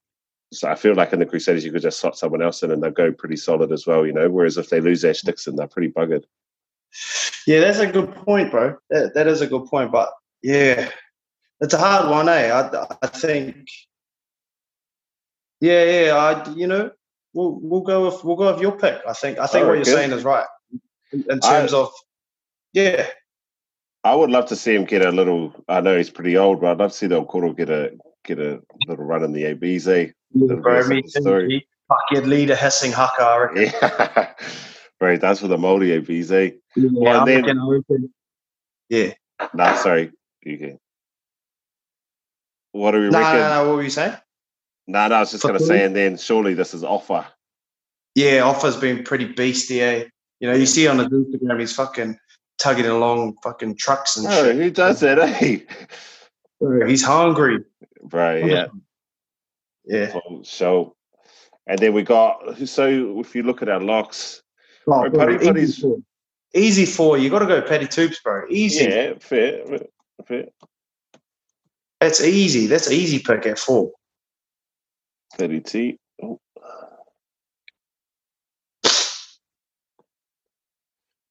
So 0.52 0.68
I 0.68 0.74
feel 0.74 0.94
like 0.94 1.12
in 1.12 1.18
the 1.18 1.26
Crusaders 1.26 1.64
you 1.64 1.70
could 1.70 1.82
just 1.82 2.00
slot 2.00 2.16
someone 2.16 2.42
else 2.42 2.62
in 2.62 2.70
and 2.70 2.82
they'll 2.82 2.90
go 2.90 3.12
pretty 3.12 3.36
solid 3.36 3.70
as 3.70 3.86
well, 3.86 4.06
you 4.06 4.14
know. 4.14 4.30
Whereas 4.30 4.56
if 4.56 4.70
they 4.70 4.80
lose 4.80 5.04
Ash 5.04 5.20
Dixon, 5.20 5.56
they're 5.56 5.66
pretty 5.66 5.92
buggered. 5.92 6.24
Yeah, 7.46 7.60
that's 7.60 7.80
a 7.80 7.86
good 7.86 8.14
point, 8.14 8.50
bro. 8.50 8.76
That, 8.88 9.12
that 9.14 9.26
is 9.26 9.42
a 9.42 9.46
good 9.46 9.66
point, 9.66 9.92
but 9.92 10.10
yeah, 10.42 10.88
it's 11.60 11.74
a 11.74 11.78
hard 11.78 12.08
one, 12.08 12.30
eh? 12.30 12.50
I, 12.50 12.86
I 13.02 13.06
think. 13.08 13.68
Yeah, 15.60 15.84
yeah. 15.84 16.16
I 16.16 16.50
you 16.54 16.66
know 16.66 16.90
we'll 17.35 17.59
we'll 17.61 17.81
go 17.81 18.07
with 18.07 18.24
we'll 18.24 18.37
go 18.37 18.53
with 18.53 18.62
your 18.62 18.72
pick. 18.72 19.01
I 19.07 19.12
think 19.12 19.39
I 19.39 19.47
think 19.47 19.66
what 19.66 19.76
you're 19.76 19.85
saying 19.85 20.12
is 20.12 20.24
right 20.24 20.47
in, 21.12 21.24
in 21.31 21.41
terms 21.41 21.74
I, 21.74 21.79
of 21.79 21.91
yeah. 22.72 23.07
I 24.05 24.14
would 24.14 24.31
love 24.31 24.47
to 24.47 24.57
see 24.57 24.74
him 24.74 24.85
get 24.85 25.05
a 25.05 25.11
little. 25.11 25.53
I 25.68 25.81
know 25.81 25.97
he's 25.97 26.11
pretty 26.11 26.37
old, 26.37 26.61
but 26.61 26.70
I'd 26.70 26.79
love 26.79 26.93
to 26.93 26.97
see 26.97 27.07
the 27.07 27.22
Okoro 27.22 27.57
get 27.57 27.68
a 27.68 27.93
get 28.24 28.39
a 28.39 28.61
little 28.87 29.05
run 29.05 29.24
in 29.24 29.33
the 29.33 29.45
ABs. 29.45 29.89
Eh? 29.89 30.11
Too. 30.33 31.61
Fucking 31.89 32.29
leader 32.29 32.55
hissing 32.55 32.93
haka, 32.93 33.22
I 33.22 33.37
reckon. 33.39 33.62
Yeah. 33.62 34.35
right, 35.01 35.20
that's 35.20 35.41
for 35.41 35.49
the 35.49 35.57
Māori 35.57 35.97
ABs, 35.97 36.31
eh? 36.33 36.51
Yeah, 36.76 36.89
well, 36.93 37.24
then, 37.24 37.45
reckon, 37.66 38.12
yeah. 38.91 39.14
Nah, 39.55 39.74
sorry. 39.76 40.12
You 40.43 40.59
can. 40.59 40.79
What 42.72 42.95
are 42.95 43.01
we 43.01 43.09
nah, 43.09 43.18
reckon? 43.18 43.41
Nah, 43.41 43.49
nah, 43.49 43.66
what 43.66 43.76
were 43.76 43.83
you 43.83 43.91
saying? 43.91 44.16
Nah, 44.89 45.09
no, 45.09 45.16
I 45.16 45.20
was 45.20 45.30
just 45.32 45.43
going 45.43 45.59
to 45.59 45.64
say, 45.64 45.84
and 45.84 45.95
then 45.95 46.16
surely 46.16 46.55
this 46.55 46.72
is 46.72 46.82
Ofa. 46.82 47.26
Yeah, 48.14 48.41
Ofa's 48.41 48.76
been 48.76 49.05
pretty 49.05 49.26
beastie, 49.26 49.82
eh? 49.82 50.05
You 50.41 50.49
know, 50.49 50.57
you 50.57 50.64
see 50.64 50.89
on 50.89 50.99
his 50.99 51.09
Instagram, 51.09 51.61
he's 51.61 51.74
fucking 51.74 52.18
tugging 52.57 52.86
along 52.86 53.36
fucking 53.43 53.76
trucks 53.76 54.16
and 54.16 54.26
oh, 54.26 54.45
shit. 54.45 54.57
Who 54.57 54.70
does 54.70 55.01
that, 55.01 55.18
eh? 55.18 55.59
He's 56.86 57.05
hungry. 57.05 57.64
Right, 58.01 58.47
yeah. 58.47 58.66
Yeah. 59.84 60.18
So, 60.43 60.97
and 61.66 61.78
then 61.78 61.93
we 61.93 62.03
got 62.03 62.57
so 62.66 63.20
if 63.20 63.34
you 63.34 63.43
look 63.43 63.61
at 63.61 63.68
our 63.68 63.80
locks, 63.80 64.43
oh, 64.86 65.09
bro, 65.11 65.26
Paddy 65.26 65.45
Paddy's 65.45 65.78
four. 65.78 65.99
easy 66.55 66.86
four. 66.86 67.18
You 67.18 67.28
got 67.28 67.41
to 67.41 67.47
go 67.47 67.61
Paddy 67.61 67.86
Tubes, 67.86 68.20
bro. 68.24 68.47
Easy. 68.49 68.84
Yeah, 68.86 69.12
fair, 69.20 69.64
fair. 70.26 70.47
That's 72.01 72.22
easy. 72.22 72.66
That's 72.66 72.91
easy 72.91 73.18
pick 73.18 73.47
at 73.47 73.59
four. 73.59 73.93
Paddy 75.37 75.61
T. 75.61 75.99
Oh. 76.22 76.39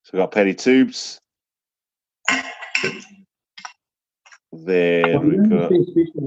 So 0.08 0.12
we 0.14 0.20
got 0.20 0.32
Petty 0.32 0.54
Tubes. 0.54 1.20
Then 4.54 5.28
we 5.28 5.50
got. 5.50 5.72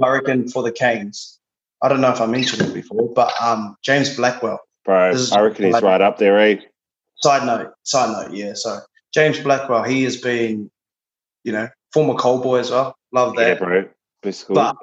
I 0.03 0.09
reckon 0.11 0.49
for 0.49 0.63
the 0.63 0.71
Canes. 0.71 1.39
I 1.83 1.89
don't 1.89 2.03
know 2.03 2.13
if 2.13 2.21
I 2.21 2.27
mentioned 2.27 2.61
it 2.61 2.75
before, 2.75 3.11
but 3.15 3.33
um, 3.41 3.77
James 3.83 4.15
Blackwell. 4.15 4.61
Bro, 4.85 5.15
I 5.33 5.41
reckon 5.41 5.65
he's 5.65 5.81
right 5.81 6.03
up 6.03 6.19
there, 6.19 6.39
eh? 6.39 6.57
Side 7.17 7.47
note, 7.47 7.73
side 7.85 8.13
note, 8.13 8.37
yeah. 8.37 8.53
So 8.55 8.81
James 9.15 9.41
Blackwell, 9.41 9.85
he 9.85 10.05
has 10.05 10.19
been, 10.19 10.71
you 11.45 11.53
know, 11.53 11.69
former 11.93 12.15
cold 12.15 12.43
boy 12.43 12.59
as 12.59 12.71
well. 12.71 12.95
Love 13.13 13.35
that. 13.37 13.49
Yeah, 13.49 13.55
bro. 13.55 13.89
Basically. 14.23 14.57
But 14.57 14.77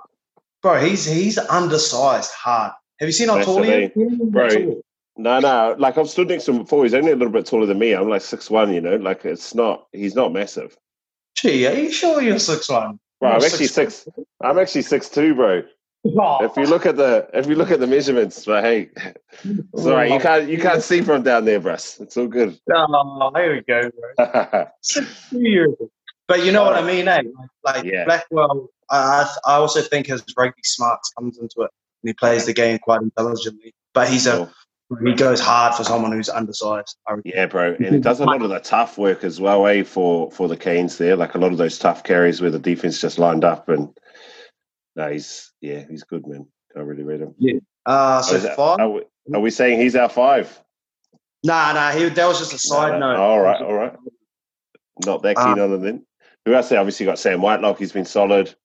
bro, 0.61 0.79
he's 0.79 1.05
he's 1.05 1.37
undersized 1.37 2.31
hard. 2.31 2.73
Have 2.99 3.07
you 3.07 3.13
seen 3.13 3.29
how 3.29 3.41
tall 3.43 3.63
he 3.63 3.71
is? 3.71 3.91
Bro, 3.95 4.81
no, 5.17 5.39
no. 5.39 5.75
Like 5.77 5.97
I've 5.97 6.09
stood 6.09 6.29
next 6.29 6.45
to 6.45 6.51
him 6.51 6.59
before. 6.59 6.83
He's 6.83 6.93
only 6.93 7.11
a 7.11 7.15
little 7.15 7.33
bit 7.33 7.45
taller 7.45 7.65
than 7.65 7.79
me. 7.79 7.93
I'm 7.93 8.09
like 8.09 8.21
six 8.21 8.49
one. 8.49 8.73
You 8.73 8.81
know, 8.81 8.95
like 8.95 9.25
it's 9.25 9.55
not. 9.55 9.87
He's 9.91 10.15
not 10.15 10.33
massive. 10.33 10.77
Gee, 11.35 11.67
are 11.67 11.73
you 11.73 11.91
sure 11.91 12.21
you're 12.21 12.39
six 12.39 12.69
one? 12.69 12.99
Bro, 13.19 13.29
I'm 13.29 13.43
actually 13.43 13.67
six. 13.67 13.95
six 13.95 14.17
I'm 14.41 14.59
actually 14.59 14.83
six 14.83 15.09
two, 15.09 15.35
bro. 15.35 15.63
Oh. 16.05 16.45
If 16.45 16.55
you 16.55 16.65
look 16.65 16.85
at 16.85 16.95
the 16.95 17.27
if 17.33 17.47
you 17.47 17.55
look 17.55 17.71
at 17.71 17.79
the 17.79 17.87
measurements, 17.87 18.45
but 18.45 18.63
hey, 18.63 18.89
sorry, 19.75 20.13
you 20.13 20.19
can't 20.19 20.47
you 20.49 20.57
can't 20.57 20.83
see 20.83 21.01
from 21.01 21.23
down 21.23 21.45
there, 21.45 21.59
Bruss. 21.59 21.99
It's 21.99 22.17
all 22.17 22.27
good. 22.27 22.59
Oh, 22.73 23.31
here 23.35 23.55
we 23.55 23.61
go, 23.61 23.89
bro. 24.17 24.67
years. 25.31 25.73
But 26.27 26.45
you 26.45 26.51
know 26.51 26.63
what 26.63 26.75
I 26.75 26.81
mean, 26.81 27.07
eh? 27.07 27.21
Like, 27.63 27.75
like 27.75 27.85
yeah. 27.85 28.05
Blackwell, 28.05 28.69
I 28.89 29.29
I 29.45 29.55
also 29.55 29.81
think 29.81 30.07
his 30.07 30.23
rugby 30.37 30.61
smarts 30.63 31.11
comes 31.11 31.37
into 31.37 31.61
it, 31.61 31.71
and 32.03 32.09
he 32.09 32.13
plays 32.13 32.45
the 32.45 32.53
game 32.53 32.79
quite 32.79 33.01
intelligently. 33.01 33.73
But 33.93 34.09
he's 34.09 34.27
a 34.27 34.51
he 35.03 35.13
goes 35.13 35.41
hard 35.41 35.75
for 35.75 35.83
someone 35.83 36.13
who's 36.13 36.29
undersized. 36.29 36.97
Yeah, 37.25 37.47
bro, 37.47 37.73
and 37.73 37.95
it 37.95 38.01
does 38.01 38.21
a 38.21 38.25
lot 38.25 38.41
of 38.41 38.49
the 38.49 38.59
tough 38.59 38.97
work 38.97 39.23
as 39.23 39.41
well, 39.41 39.67
eh? 39.67 39.83
For 39.83 40.31
for 40.31 40.47
the 40.47 40.55
Canes 40.55 40.97
there, 40.97 41.15
like 41.15 41.35
a 41.35 41.39
lot 41.39 41.51
of 41.51 41.57
those 41.57 41.77
tough 41.77 42.03
carries 42.03 42.41
where 42.41 42.51
the 42.51 42.59
defense 42.59 43.01
just 43.01 43.19
lined 43.19 43.43
up 43.43 43.67
and 43.67 43.89
no, 44.97 45.11
he's 45.11 45.53
yeah, 45.61 45.83
he's 45.89 46.03
good, 46.03 46.25
man. 46.25 46.47
Can't 46.73 46.87
really 46.87 47.03
read 47.03 47.21
him. 47.21 47.35
Yeah. 47.37 47.59
Uh, 47.85 48.21
so 48.21 48.37
oh, 48.37 48.55
five. 48.55 48.79
Are 48.79 48.89
we, 48.89 49.01
are 49.33 49.39
we, 49.39 49.51
saying 49.51 49.79
he's 49.79 49.95
our 49.95 50.09
five? 50.09 50.59
Nah, 51.43 51.71
nah. 51.73 51.91
He 51.91 52.09
that 52.09 52.25
was 52.25 52.39
just 52.39 52.53
a 52.53 52.59
side 52.59 52.93
no, 52.93 52.99
no. 52.99 53.11
note. 53.13 53.19
All 53.19 53.39
right, 53.39 53.61
all 53.61 53.73
right. 53.73 53.95
Not 55.05 55.21
that 55.21 55.35
keen 55.37 55.45
um, 55.45 55.59
on 55.59 55.73
him 55.73 55.81
then. 55.81 56.05
Who 56.45 56.55
else? 56.55 56.71
Obviously, 56.71 57.05
got 57.05 57.19
Sam 57.19 57.41
Whitelock. 57.41 57.77
He's 57.77 57.91
been 57.91 58.05
solid. 58.05 58.55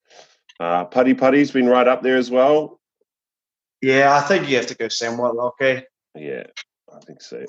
Uh, 0.62 0.84
Putty 0.84 1.14
Putty's 1.14 1.50
been 1.50 1.66
right 1.66 1.88
up 1.88 2.02
there 2.02 2.16
as 2.16 2.30
well. 2.30 2.78
Yeah, 3.80 4.14
I 4.14 4.20
think 4.20 4.48
you 4.48 4.56
have 4.56 4.68
to 4.68 4.76
go 4.76 4.88
Sam 4.88 5.18
Whitelock. 5.18 5.54
Eh? 5.60 5.80
Yeah, 6.14 6.44
I 6.94 7.00
think 7.00 7.20
so. 7.20 7.44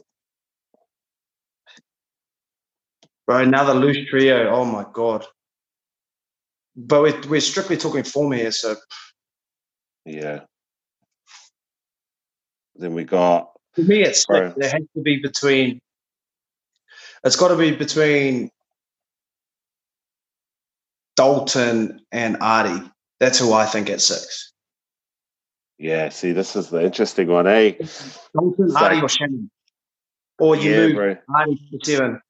Bro, 3.28 3.38
another 3.38 3.74
loose 3.74 4.09
trio. 4.09 4.49
Oh 4.49 4.66
my 4.66 4.86
god 4.91 5.26
but 6.76 7.01
we're, 7.01 7.22
we're 7.30 7.41
strictly 7.41 7.78
talking 7.78 8.03
form 8.03 8.32
here, 8.32 8.51
so 8.51 8.76
yeah. 10.05 10.41
Then 12.76 12.93
we 12.93 13.03
got 13.03 13.51
for 13.74 13.82
me. 13.82 14.01
It's 14.01 14.26
like 14.28 14.55
there 14.55 14.72
has 14.72 14.82
to 14.95 15.01
be 15.01 15.18
between. 15.18 15.80
It's 17.24 17.36
got 17.36 17.49
to 17.49 17.55
be 17.55 17.72
between 17.72 18.49
Dalton 21.16 22.01
and 22.11 22.38
Ardie. 22.38 22.89
That's 23.20 23.39
who 23.39 23.53
I 23.53 23.66
think 23.66 23.89
at 23.89 24.01
six. 24.01 24.53
Yeah, 25.78 26.09
see, 26.09 26.32
this 26.32 26.55
is 26.55 26.70
the 26.70 26.84
interesting 26.84 27.28
one, 27.28 27.47
eh? 27.47 27.72
Dalton, 28.34 28.70
Ardie, 28.70 28.74
like, 28.74 29.03
or 29.03 29.09
Shannon, 29.09 29.51
or 30.39 30.55
you 30.55 30.72
yeah, 30.72 30.78
move 30.78 30.95
bro. 30.95 31.18
Ardie 31.30 31.59
to 31.72 31.86
seven 31.86 32.22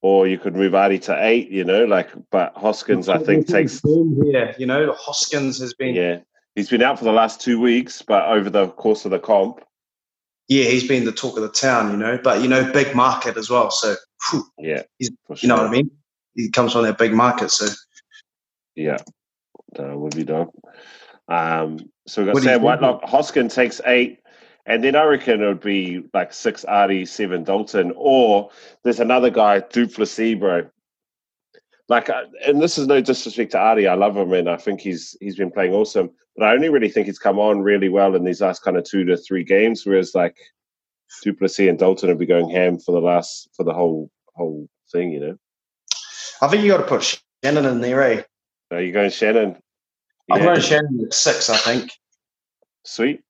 or 0.00 0.26
you 0.26 0.38
could 0.38 0.54
move 0.54 0.72
Ardie 0.72 1.02
to 1.02 1.26
eight, 1.26 1.50
you 1.50 1.64
know, 1.64 1.84
like, 1.84 2.10
but 2.30 2.52
Hoskins, 2.56 3.08
I 3.08 3.18
think, 3.18 3.46
takes. 3.46 3.80
Yeah, 3.84 4.54
you 4.58 4.66
know, 4.66 4.92
Hoskins 4.92 5.58
has 5.58 5.74
been. 5.74 5.94
Yeah, 5.94 6.20
he's 6.54 6.68
been 6.68 6.82
out 6.82 6.98
for 6.98 7.04
the 7.04 7.12
last 7.12 7.40
two 7.40 7.60
weeks, 7.60 8.02
but 8.02 8.28
over 8.28 8.48
the 8.48 8.68
course 8.68 9.04
of 9.04 9.10
the 9.10 9.18
comp. 9.18 9.60
Yeah, 10.46 10.64
he's 10.64 10.86
been 10.86 11.04
the 11.04 11.12
talk 11.12 11.36
of 11.36 11.42
the 11.42 11.50
town, 11.50 11.90
you 11.90 11.98
know, 11.98 12.18
but, 12.22 12.40
you 12.40 12.48
know, 12.48 12.72
big 12.72 12.94
market 12.94 13.36
as 13.36 13.50
well. 13.50 13.70
So, 13.70 13.96
whew, 14.30 14.44
yeah, 14.58 14.82
he's, 14.98 15.10
sure. 15.26 15.36
you 15.40 15.48
know 15.48 15.56
what 15.56 15.66
I 15.66 15.70
mean? 15.70 15.90
He 16.34 16.48
comes 16.48 16.72
from 16.72 16.84
that 16.84 16.96
big 16.96 17.12
market. 17.12 17.50
So, 17.50 17.66
yeah, 18.74 18.96
that 19.74 19.98
would 19.98 20.16
be 20.16 20.24
dope. 20.24 20.54
Um, 21.28 21.90
so 22.06 22.24
we've 22.24 22.32
got 22.32 22.42
Sam 22.42 22.62
Whitelock. 22.62 23.02
Hoskin 23.02 23.52
takes 23.52 23.80
eight. 23.86 24.20
And 24.68 24.84
then 24.84 24.96
I 24.96 25.04
reckon 25.04 25.42
it 25.42 25.46
would 25.46 25.60
be 25.60 26.02
like 26.12 26.30
six 26.30 26.62
Ardie, 26.68 27.08
seven 27.08 27.42
Dalton, 27.42 27.90
or 27.96 28.50
there's 28.84 29.00
another 29.00 29.30
guy, 29.30 29.60
Du 29.60 29.86
Plessis, 29.86 30.38
bro. 30.38 30.68
Like, 31.88 32.10
uh, 32.10 32.24
and 32.46 32.60
this 32.60 32.76
is 32.76 32.86
no 32.86 33.00
disrespect 33.00 33.52
to 33.52 33.58
Ardie. 33.58 33.88
I 33.88 33.94
love 33.94 34.14
him, 34.14 34.30
and 34.34 34.48
I 34.48 34.58
think 34.58 34.82
he's 34.82 35.16
he's 35.22 35.36
been 35.36 35.50
playing 35.50 35.72
awesome. 35.72 36.10
But 36.36 36.48
I 36.48 36.52
only 36.52 36.68
really 36.68 36.90
think 36.90 37.06
he's 37.06 37.18
come 37.18 37.38
on 37.38 37.62
really 37.62 37.88
well 37.88 38.14
in 38.14 38.24
these 38.24 38.42
last 38.42 38.62
kind 38.62 38.76
of 38.76 38.84
two 38.84 39.04
to 39.04 39.16
three 39.16 39.42
games. 39.42 39.86
Whereas 39.86 40.14
like 40.14 40.36
Du 41.22 41.32
Plessis 41.32 41.70
and 41.70 41.78
Dalton 41.78 42.10
will 42.10 42.16
be 42.16 42.26
going 42.26 42.50
ham 42.50 42.78
for 42.78 42.92
the 42.92 43.00
last 43.00 43.48
for 43.54 43.64
the 43.64 43.72
whole 43.72 44.10
whole 44.34 44.68
thing, 44.92 45.12
you 45.12 45.20
know. 45.20 45.38
I 46.42 46.48
think 46.48 46.62
you 46.62 46.70
got 46.70 46.76
to 46.76 46.82
put 46.82 47.18
Shannon 47.42 47.64
in 47.64 47.80
there, 47.80 48.02
eh? 48.02 48.22
Are 48.70 48.82
you 48.82 48.92
going 48.92 49.10
Shannon? 49.10 49.56
Yeah. 50.28 50.34
I'm 50.34 50.42
going 50.42 50.60
Shannon 50.60 51.00
at 51.06 51.14
six, 51.14 51.48
I 51.48 51.56
think. 51.56 51.90
Sweet. 52.84 53.22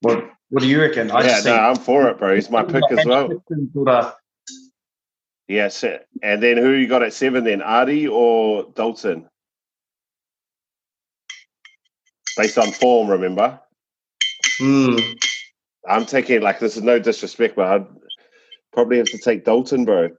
What 0.00 0.30
What 0.50 0.62
do 0.62 0.68
you 0.68 0.80
reckon? 0.80 1.10
I 1.10 1.24
yeah, 1.24 1.40
no, 1.44 1.54
I'm 1.54 1.76
for 1.76 2.08
it, 2.08 2.18
bro. 2.18 2.34
He's 2.34 2.50
my 2.50 2.62
pick 2.62 2.84
as 2.90 3.06
well. 3.06 3.42
Yes, 5.48 5.84
and 6.22 6.42
then 6.42 6.56
who 6.56 6.72
you 6.72 6.86
got 6.86 7.02
at 7.02 7.12
seven? 7.12 7.44
Then 7.44 7.60
Ardie 7.60 8.10
or 8.10 8.70
Dalton? 8.74 9.28
Based 12.36 12.58
on 12.58 12.70
form, 12.72 13.08
remember? 13.08 13.60
Hmm. 14.58 14.96
I'm 15.88 16.06
taking 16.06 16.42
like 16.42 16.58
this 16.58 16.76
is 16.76 16.82
no 16.82 16.98
disrespect, 16.98 17.56
but 17.56 17.66
I'd 17.66 17.86
probably 18.72 18.98
have 18.98 19.06
to 19.06 19.18
take 19.18 19.44
Dalton, 19.44 19.84
bro. 19.84 20.10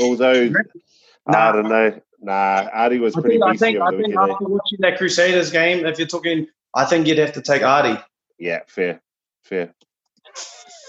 Although 0.00 0.48
nah. 0.48 1.48
I 1.48 1.52
don't 1.52 1.68
know. 1.68 2.00
Nah, 2.22 2.70
Ardie 2.70 3.00
was 3.00 3.14
pretty. 3.14 3.42
I 3.42 3.56
think, 3.56 3.80
I 3.80 3.90
think, 3.90 4.16
I 4.16 4.26
think 4.26 4.32
after 4.32 4.44
watching 4.46 4.78
that 4.80 4.96
Crusaders 4.96 5.50
game, 5.50 5.84
if 5.84 5.98
you're 5.98 6.06
talking, 6.06 6.46
I 6.74 6.84
think 6.84 7.08
you'd 7.08 7.18
have 7.18 7.32
to 7.32 7.42
take 7.42 7.62
Ardie. 7.62 8.02
Yeah, 8.38 8.60
fair. 8.68 9.02
Fair. 9.42 9.74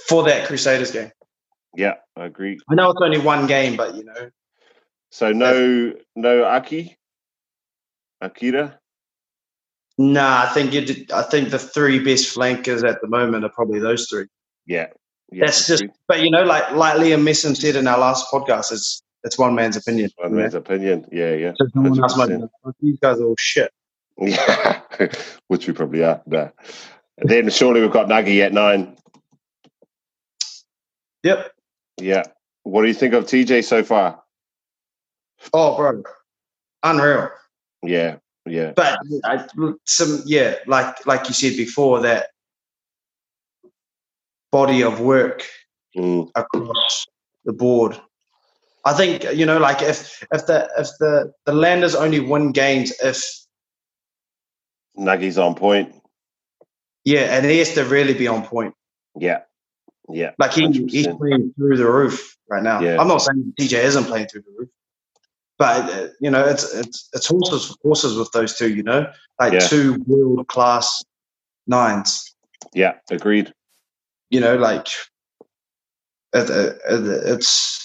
For 0.08 0.24
that 0.26 0.48
Crusaders 0.48 0.92
game. 0.92 1.12
Yeah, 1.76 1.96
I 2.16 2.26
agree. 2.26 2.60
I 2.70 2.76
know 2.76 2.92
it's 2.92 3.02
only 3.02 3.18
one 3.18 3.48
game, 3.48 3.76
but 3.76 3.96
you 3.96 4.04
know. 4.04 4.30
So 5.12 5.32
no, 5.32 5.94
no 6.16 6.44
Aki, 6.44 6.96
Akira. 8.22 8.80
Nah, 9.98 10.44
I 10.44 10.54
think 10.54 10.74
you. 10.74 11.06
I 11.14 11.24
think 11.24 11.50
the 11.50 11.60
three 11.60 11.98
best 12.00 12.30
flankers 12.30 12.84
at 12.84 13.02
the 13.02 13.08
moment 13.08 13.44
are 13.44 13.50
probably 13.50 13.80
those 13.80 14.08
three. 14.08 14.28
Yeah, 14.68 14.88
yeah 15.32 15.46
that's 15.46 15.66
just. 15.66 15.84
But 16.08 16.22
you 16.22 16.30
know, 16.30 16.44
like 16.44 16.72
like 16.74 16.98
Liam 16.98 17.24
Messam 17.24 17.58
said 17.58 17.76
in 17.76 17.88
our 17.88 17.98
last 17.98 18.32
podcast, 18.32 18.72
it's 18.72 19.02
it's 19.24 19.38
one 19.38 19.56
man's 19.56 19.78
opinion. 19.78 20.12
One 20.18 20.36
man's 20.36 20.54
opinion. 20.54 21.08
Yeah, 21.12 21.34
yeah. 21.34 21.54
these 22.82 23.00
guys 23.00 23.20
are 23.20 23.26
all 23.26 23.36
shit. 23.38 23.72
Yeah, 24.18 24.82
which 25.48 25.68
we 25.68 25.74
probably 25.74 26.04
are. 26.04 26.22
Nah. 26.26 26.50
Then 27.18 27.50
surely 27.50 27.82
we've 27.82 27.92
got 27.92 28.08
Nuggy 28.08 28.42
at 28.42 28.54
nine. 28.54 28.98
Yep. 31.24 31.52
Yeah. 32.00 32.24
What 32.64 32.82
do 32.82 32.88
you 32.88 32.94
think 32.94 33.14
of 33.14 33.26
TJ 33.26 33.64
so 33.64 33.84
far? 33.84 34.22
Oh, 35.54 35.76
bro, 35.76 36.04
unreal. 36.84 37.30
Yeah, 37.82 38.18
yeah. 38.46 38.72
But 38.76 39.00
I, 39.26 39.46
some, 39.86 40.22
yeah, 40.26 40.56
like 40.68 41.06
like 41.06 41.28
you 41.28 41.34
said 41.34 41.58
before, 41.58 42.02
that 42.02 42.28
body 44.52 44.84
of 44.84 45.02
work 45.02 45.44
mm. 45.98 46.30
across 46.36 47.06
the 47.44 47.54
board. 47.54 48.00
I 48.86 48.94
think 48.94 49.24
you 49.36 49.46
know, 49.46 49.60
like 49.60 49.82
if 49.82 50.26
if 50.32 50.46
the 50.46 50.70
if 50.78 50.90
the 51.00 51.34
the 51.46 51.54
Landers 51.54 51.96
only 51.96 52.20
win 52.20 52.52
games 52.52 52.92
if 53.02 53.24
Nuggy's 54.96 55.38
on 55.38 55.56
point. 55.56 55.94
Yeah, 57.06 57.36
and 57.36 57.46
he 57.46 57.60
has 57.60 57.74
to 57.74 57.84
really 57.84 58.14
be 58.14 58.28
on 58.28 58.44
point. 58.46 58.76
Yeah. 59.18 59.42
Yeah. 60.10 60.32
Like 60.38 60.54
he, 60.54 60.68
he's 60.88 61.08
playing 61.08 61.54
through 61.56 61.78
the 61.78 61.90
roof 61.90 62.38
right 62.50 62.64
now. 62.64 62.82
Yeah. 62.82 63.00
I'm 63.00 63.08
not 63.08 63.22
saying 63.22 63.54
TJ 63.60 63.84
isn't 63.84 64.06
playing 64.06 64.28
through 64.28 64.42
the 64.42 64.54
roof. 64.58 64.70
But 65.58 65.90
uh, 65.90 66.08
you 66.20 66.30
know, 66.30 66.44
it's 66.46 66.74
it's 66.74 67.10
it's 67.14 67.28
horses 67.28 67.68
for 67.68 67.76
horses 67.84 68.18
with 68.18 68.32
those 68.32 68.58
two, 68.58 68.74
you 68.74 68.84
know? 68.84 69.12
Like 69.40 69.54
yeah. 69.54 69.60
two 69.60 70.04
world 70.08 70.48
class 70.48 71.04
nines. 71.68 72.36
Yeah, 72.74 72.96
agreed. 73.12 73.54
You 74.30 74.40
know, 74.40 74.56
like 74.56 74.88
it, 76.34 76.50
it, 76.50 76.78
it's 76.90 77.83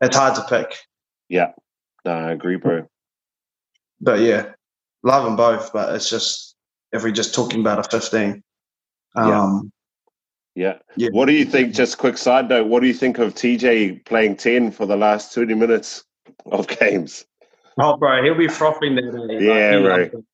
it's 0.00 0.16
hard 0.16 0.34
to 0.36 0.42
pick. 0.42 0.76
Yeah, 1.28 1.52
no, 2.04 2.12
I 2.12 2.32
agree, 2.32 2.56
bro. 2.56 2.86
But 4.00 4.20
yeah, 4.20 4.52
love 5.02 5.24
them 5.24 5.36
both. 5.36 5.72
But 5.72 5.94
it's 5.94 6.10
just 6.10 6.54
if 6.92 7.02
we're 7.02 7.12
just 7.12 7.34
talking 7.34 7.60
about 7.60 7.78
a 7.78 7.84
fifteen. 7.84 8.42
Um, 9.16 9.70
yeah. 10.54 10.78
yeah. 10.96 11.08
What 11.10 11.26
do 11.26 11.32
you 11.32 11.44
think? 11.44 11.74
Just 11.74 11.98
quick 11.98 12.16
side 12.16 12.48
note. 12.48 12.68
What 12.68 12.80
do 12.80 12.86
you 12.86 12.94
think 12.94 13.18
of 13.18 13.34
TJ 13.34 14.04
playing 14.04 14.36
ten 14.36 14.70
for 14.70 14.86
the 14.86 14.96
last 14.96 15.34
twenty 15.34 15.54
minutes 15.54 16.04
of 16.46 16.68
games? 16.68 17.24
Oh, 17.78 17.96
bro, 17.96 18.22
he'll 18.22 18.36
be 18.36 18.48
frothing 18.48 18.94
that. 18.96 19.38
Yeah, 19.40 19.78
like, 19.78 20.12
right. 20.12 20.24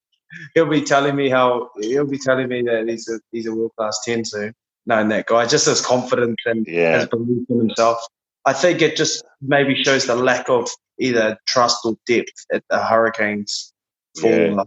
He'll 0.54 0.66
be 0.66 0.82
telling 0.82 1.16
me 1.16 1.28
how 1.30 1.70
he'll 1.80 2.06
be 2.06 2.18
telling 2.18 2.48
me 2.48 2.62
that 2.62 2.88
he's 2.88 3.08
a 3.08 3.18
he's 3.32 3.46
a 3.46 3.54
world 3.54 3.72
class 3.76 3.98
ten 4.04 4.24
soon. 4.24 4.54
Knowing 4.86 5.08
that 5.08 5.26
guy, 5.26 5.46
just 5.46 5.66
as 5.66 5.84
confident 5.84 6.38
and 6.46 6.66
yeah. 6.66 7.02
as 7.02 7.08
belief 7.08 7.46
in 7.48 7.58
himself. 7.58 7.98
I 8.46 8.52
think 8.52 8.82
it 8.82 8.96
just 8.96 9.24
maybe 9.40 9.82
shows 9.82 10.06
the 10.06 10.16
lack 10.16 10.48
of 10.48 10.68
either 10.98 11.38
trust 11.46 11.78
or 11.84 11.96
depth 12.06 12.46
at 12.52 12.64
the 12.70 12.78
Hurricanes 12.78 13.72
for 14.18 14.30
yeah. 14.30 14.64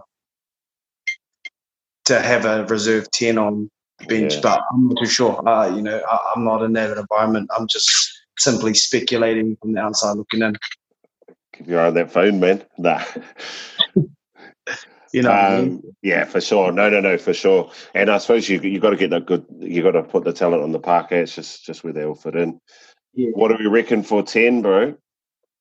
to 2.06 2.22
have 2.22 2.46
a 2.46 2.66
reserve 2.66 3.10
ten 3.12 3.38
on 3.38 3.70
bench. 4.08 4.36
Yeah. 4.36 4.40
But 4.42 4.62
I'm 4.72 4.90
not 4.90 4.98
too 5.00 5.08
sure. 5.08 5.48
Uh, 5.48 5.76
you 5.76 5.82
know, 5.82 6.00
I, 6.00 6.34
am 6.36 6.44
not 6.44 6.62
in 6.64 6.74
that 6.74 6.98
environment. 6.98 7.50
I'm 7.58 7.68
just 7.68 8.12
simply 8.38 8.74
speculating 8.74 9.58
from 9.62 9.74
the 9.74 9.82
outside 9.82 10.18
looking 10.18 10.42
in. 10.42 10.56
Keep 11.54 11.68
your 11.68 11.82
eye 11.82 11.88
on 11.88 11.94
that 11.96 12.12
phone, 12.12 12.40
man. 12.40 12.64
Nah. 12.78 13.04
you 15.14 15.22
know. 15.22 15.32
Um, 15.32 15.38
I 15.38 15.62
mean? 15.62 15.96
Yeah, 16.02 16.26
for 16.26 16.42
sure. 16.42 16.72
No, 16.72 16.90
no, 16.90 17.00
no, 17.00 17.18
for 17.18 17.34
sure. 17.34 17.72
And 17.94 18.10
I 18.10 18.18
suppose 18.18 18.50
you 18.50 18.60
you 18.60 18.80
got 18.80 18.90
to 18.90 18.98
get 18.98 19.12
that 19.12 19.26
good. 19.26 19.46
You 19.60 19.84
got 19.84 19.92
to 19.92 20.04
put 20.04 20.24
the 20.24 20.34
talent 20.34 20.64
on 20.64 20.72
the 20.72 20.80
parquet. 20.80 21.22
It's 21.22 21.36
just 21.36 21.64
just 21.64 21.84
where 21.84 21.94
they 21.94 22.06
all 22.06 22.16
fit 22.16 22.36
in. 22.36 22.60
Yeah. 23.14 23.30
What 23.34 23.50
do 23.50 23.58
we 23.60 23.68
reckon 23.68 24.04
for 24.04 24.24
ten, 24.24 24.62
bro? 24.62 24.96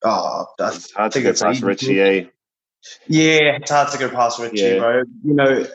Oh, 0.04 0.46
that's 0.58 0.76
it's 0.76 0.92
hard 0.92 1.12
to 1.12 1.22
go 1.22 1.32
past 1.32 1.62
Richie. 1.62 2.00
Eh? 2.00 2.24
Yeah, 3.06 3.56
it's 3.56 3.70
hard 3.70 3.90
to 3.92 3.98
go 3.98 4.08
past 4.08 4.40
Richie, 4.40 4.62
yeah. 4.62 4.78
bro. 4.78 5.02
You 5.24 5.34
know, 5.34 5.66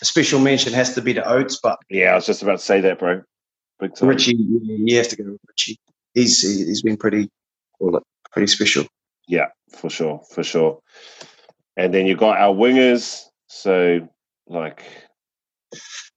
a 0.00 0.04
special 0.04 0.40
mention 0.40 0.72
has 0.72 0.94
to 0.94 1.02
be 1.02 1.14
to 1.14 1.28
Oates, 1.28 1.60
but 1.62 1.78
yeah, 1.90 2.12
I 2.12 2.14
was 2.14 2.26
just 2.26 2.42
about 2.42 2.58
to 2.58 2.64
say 2.64 2.80
that, 2.80 2.98
bro. 2.98 3.22
Richie, 4.00 4.36
you 4.36 4.96
have 4.96 5.08
to 5.08 5.16
go 5.16 5.36
Richie. 5.48 5.78
He's 6.14 6.40
he's 6.40 6.82
been 6.82 6.96
pretty, 6.96 7.28
pretty 8.32 8.46
special. 8.46 8.86
Yeah, 9.28 9.48
for 9.70 9.90
sure, 9.90 10.22
for 10.30 10.42
sure. 10.42 10.80
And 11.76 11.92
then 11.92 12.06
you 12.06 12.16
got 12.16 12.38
our 12.38 12.54
wingers. 12.54 13.24
So, 13.48 14.08
like, 14.46 14.84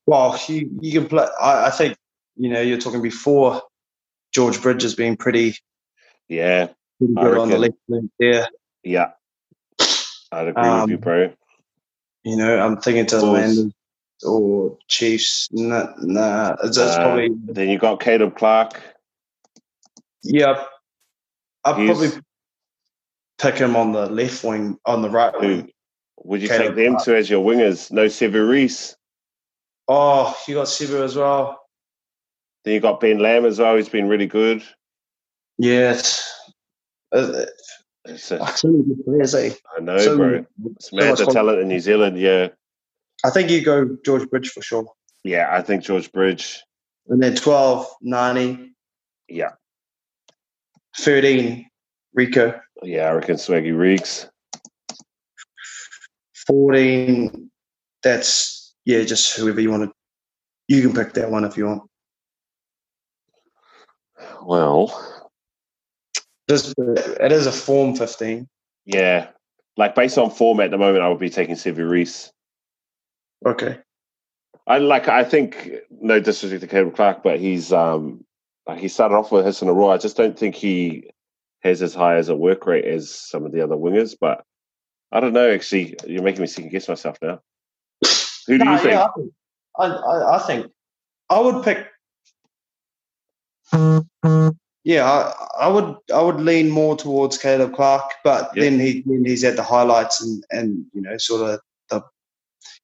well, 0.06 0.40
you 0.48 0.70
you 0.82 1.00
can 1.00 1.10
play. 1.10 1.28
I, 1.42 1.68
I 1.68 1.70
think 1.72 1.98
you 2.36 2.50
know 2.50 2.62
you're 2.62 2.80
talking 2.80 3.02
before 3.02 3.62
George 4.38 4.62
Bridges 4.62 4.94
being 4.94 5.18
pretty, 5.18 5.56
yeah, 6.30 6.68
pretty 7.00 7.16
good 7.16 7.40
on 7.40 7.50
the 7.50 7.58
left 7.58 7.74
wing 7.88 8.12
there. 8.20 8.48
Yeah, 8.84 9.14
I'd 10.32 10.50
agree 10.50 10.62
um, 10.62 10.82
with 10.82 10.90
you, 10.92 10.96
um, 10.98 11.02
bro. 11.02 11.34
You 12.24 12.38
know, 12.38 12.60
I'm 12.60 12.78
thinking 12.78 13.08
to 13.08 13.18
the 13.18 13.26
Landers 13.26 13.74
or 14.24 14.78
Chiefs. 14.88 15.50
Nah, 15.52 15.88
nah 16.04 16.56
that's 16.62 16.78
uh, 16.78 16.98
probably. 16.98 17.30
Then 17.46 17.70
you 17.70 17.80
got 17.80 18.00
Caleb 18.00 18.38
Clarke. 18.38 18.80
Yeah, 20.22 20.64
I'd 21.66 21.88
probably 21.88 22.10
pick 23.40 23.56
him 23.56 23.76
on 23.76 23.92
the 23.92 24.06
left 24.06 24.44
wing, 24.44 24.78
on 24.86 25.02
the 25.02 25.10
right 25.10 25.34
who, 25.34 25.48
wing. 25.48 25.72
Would 26.26 26.44
you 26.44 26.48
Caleb 26.48 26.68
take 26.68 26.76
them 26.76 26.92
Clarke. 26.92 27.06
two 27.06 27.16
as 27.16 27.28
your 27.28 27.44
wingers? 27.44 27.92
No 27.92 28.04
Reece. 28.46 28.96
Oh, 29.88 30.38
you 30.48 30.54
got 30.54 30.68
Sevu 30.68 31.04
as 31.04 31.16
well. 31.16 31.60
Then 32.64 32.74
you 32.74 32.80
got 32.80 33.00
Ben 33.00 33.20
Lam 33.20 33.46
as 33.46 33.60
well. 33.60 33.76
He's 33.76 33.90
been 33.90 34.08
really 34.08 34.28
good. 34.28 34.64
Yes. 35.58 36.30
Uh, 37.12 37.46
it's 38.06 38.32
a, 38.32 38.46
so 38.56 38.70
many 38.70 38.84
good 38.84 39.06
players, 39.06 39.36
eh? 39.36 39.54
I 39.78 39.82
know, 39.82 39.98
so, 39.98 40.18
bro. 40.18 40.46
It's 40.76 40.94
mad 40.94 41.18
the 41.18 41.26
talent 41.26 41.60
in 41.60 41.68
New 41.68 41.80
Zealand, 41.80 42.18
yeah. 42.18 42.50
I 43.26 43.30
think 43.30 43.50
you 43.50 43.64
go 43.64 43.98
George 44.06 44.30
Bridge 44.30 44.50
for 44.50 44.62
sure. 44.62 44.86
Yeah, 45.24 45.48
I 45.52 45.62
think 45.62 45.84
George 45.84 46.12
Bridge. 46.12 46.64
And 47.08 47.22
then 47.22 47.36
12, 47.36 47.88
Ngani. 48.06 48.70
Yeah. 49.28 49.52
13, 50.98 51.70
Rieko. 52.18 52.60
Yeah, 52.84 53.10
I 53.10 53.14
reckon 53.14 53.36
Swaggy 53.36 53.78
Riggs. 53.78 54.30
14, 56.48 57.50
that's, 58.04 58.74
yeah, 58.86 59.04
just 59.04 59.36
whoever 59.36 59.60
you 59.60 59.72
want 59.72 59.84
to. 59.84 59.92
You 60.68 60.82
can 60.82 60.94
pick 60.94 61.14
that 61.14 61.32
one 61.32 61.44
if 61.44 61.58
you 61.58 61.66
want. 61.66 61.84
Well, 64.48 64.98
just 66.50 66.74
it 66.78 67.34
is 67.34 67.48
a 67.48 67.52
form 67.52 67.98
15. 67.98 68.48
Yeah. 68.86 69.28
Like 69.76 69.94
based 69.94 70.18
on 70.18 70.32
form 70.32 70.62
at 70.62 70.72
the 70.72 70.78
moment, 70.78 71.04
I 71.04 71.10
would 71.10 71.20
be 71.20 71.30
taking 71.30 71.56
Sevu 71.56 71.88
Reece. 71.88 72.32
Okay. 73.46 73.78
I 74.66 74.78
like. 74.78 75.10
I 75.10 75.26
think 75.26 75.72
no 75.92 76.22
disrespect 76.22 76.62
to 76.62 76.68
Caleb 76.68 76.96
Clarke, 76.96 77.24
but 77.24 77.42
he's 77.42 77.74
um 77.74 78.24
like 78.66 78.80
he 78.80 78.88
started 78.88 79.16
off 79.16 79.34
with 79.34 79.46
his 79.46 79.62
in 79.62 79.68
a 79.68 79.74
row. 79.74 79.92
I 79.92 79.98
just 79.98 80.16
don't 80.16 80.40
think 80.40 80.56
he 80.56 81.12
has 81.64 81.82
as 81.82 81.94
high 81.94 82.16
as 82.16 82.30
a 82.30 82.36
work 82.36 82.66
rate 82.66 82.86
as 82.86 83.14
some 83.14 83.46
of 83.46 83.52
the 83.52 83.60
other 83.60 83.76
wingers. 83.76 84.16
But 84.18 84.46
I 85.12 85.20
don't 85.20 85.34
know. 85.34 85.52
Actually, 85.52 85.98
you're 86.08 86.24
making 86.24 86.40
me 86.40 86.48
second 86.48 86.72
guess 86.72 86.88
myself 86.88 87.18
now. 87.22 87.42
Who 88.48 88.58
do 88.60 88.64
no, 88.64 88.72
you 88.72 88.78
think? 88.78 88.92
Yeah, 88.92 89.08
I, 89.78 89.88
I, 89.88 90.36
I 90.38 90.40
think 90.40 90.72
I 91.30 91.42
would 91.42 91.66
pick 91.66 91.86
yeah, 94.84 95.04
I, 95.04 95.48
I, 95.60 95.68
would 95.68 95.96
I 96.14 96.22
would 96.22 96.40
lean 96.40 96.70
more 96.70 96.96
towards 96.96 97.38
Caleb 97.38 97.76
Clarke, 97.76 98.12
but 98.24 98.52
yep. 98.56 98.64
then 98.64 98.80
he 98.80 99.04
then 99.06 99.26
he's 99.26 99.44
at 99.44 99.56
the 99.56 99.64
highlights 99.64 100.22
and 100.22 100.44
and 100.52 100.86
you 100.94 101.02
know 101.02 101.18
sort 101.18 101.50
of 101.50 101.60
the 101.90 102.04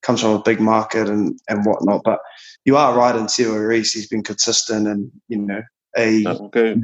comes 0.01 0.21
from 0.21 0.31
a 0.31 0.41
big 0.41 0.59
market 0.59 1.07
and 1.07 1.39
and 1.47 1.65
whatnot. 1.65 2.01
But 2.03 2.19
you 2.65 2.77
are 2.77 2.97
right 2.97 3.15
in 3.15 3.25
Sevu 3.25 3.67
Reece. 3.67 3.93
He's 3.93 4.07
been 4.07 4.23
consistent 4.23 4.88
and 4.88 5.11
you 5.27 5.38
know 5.38 5.61
a. 5.97 6.25
Okay. 6.27 6.75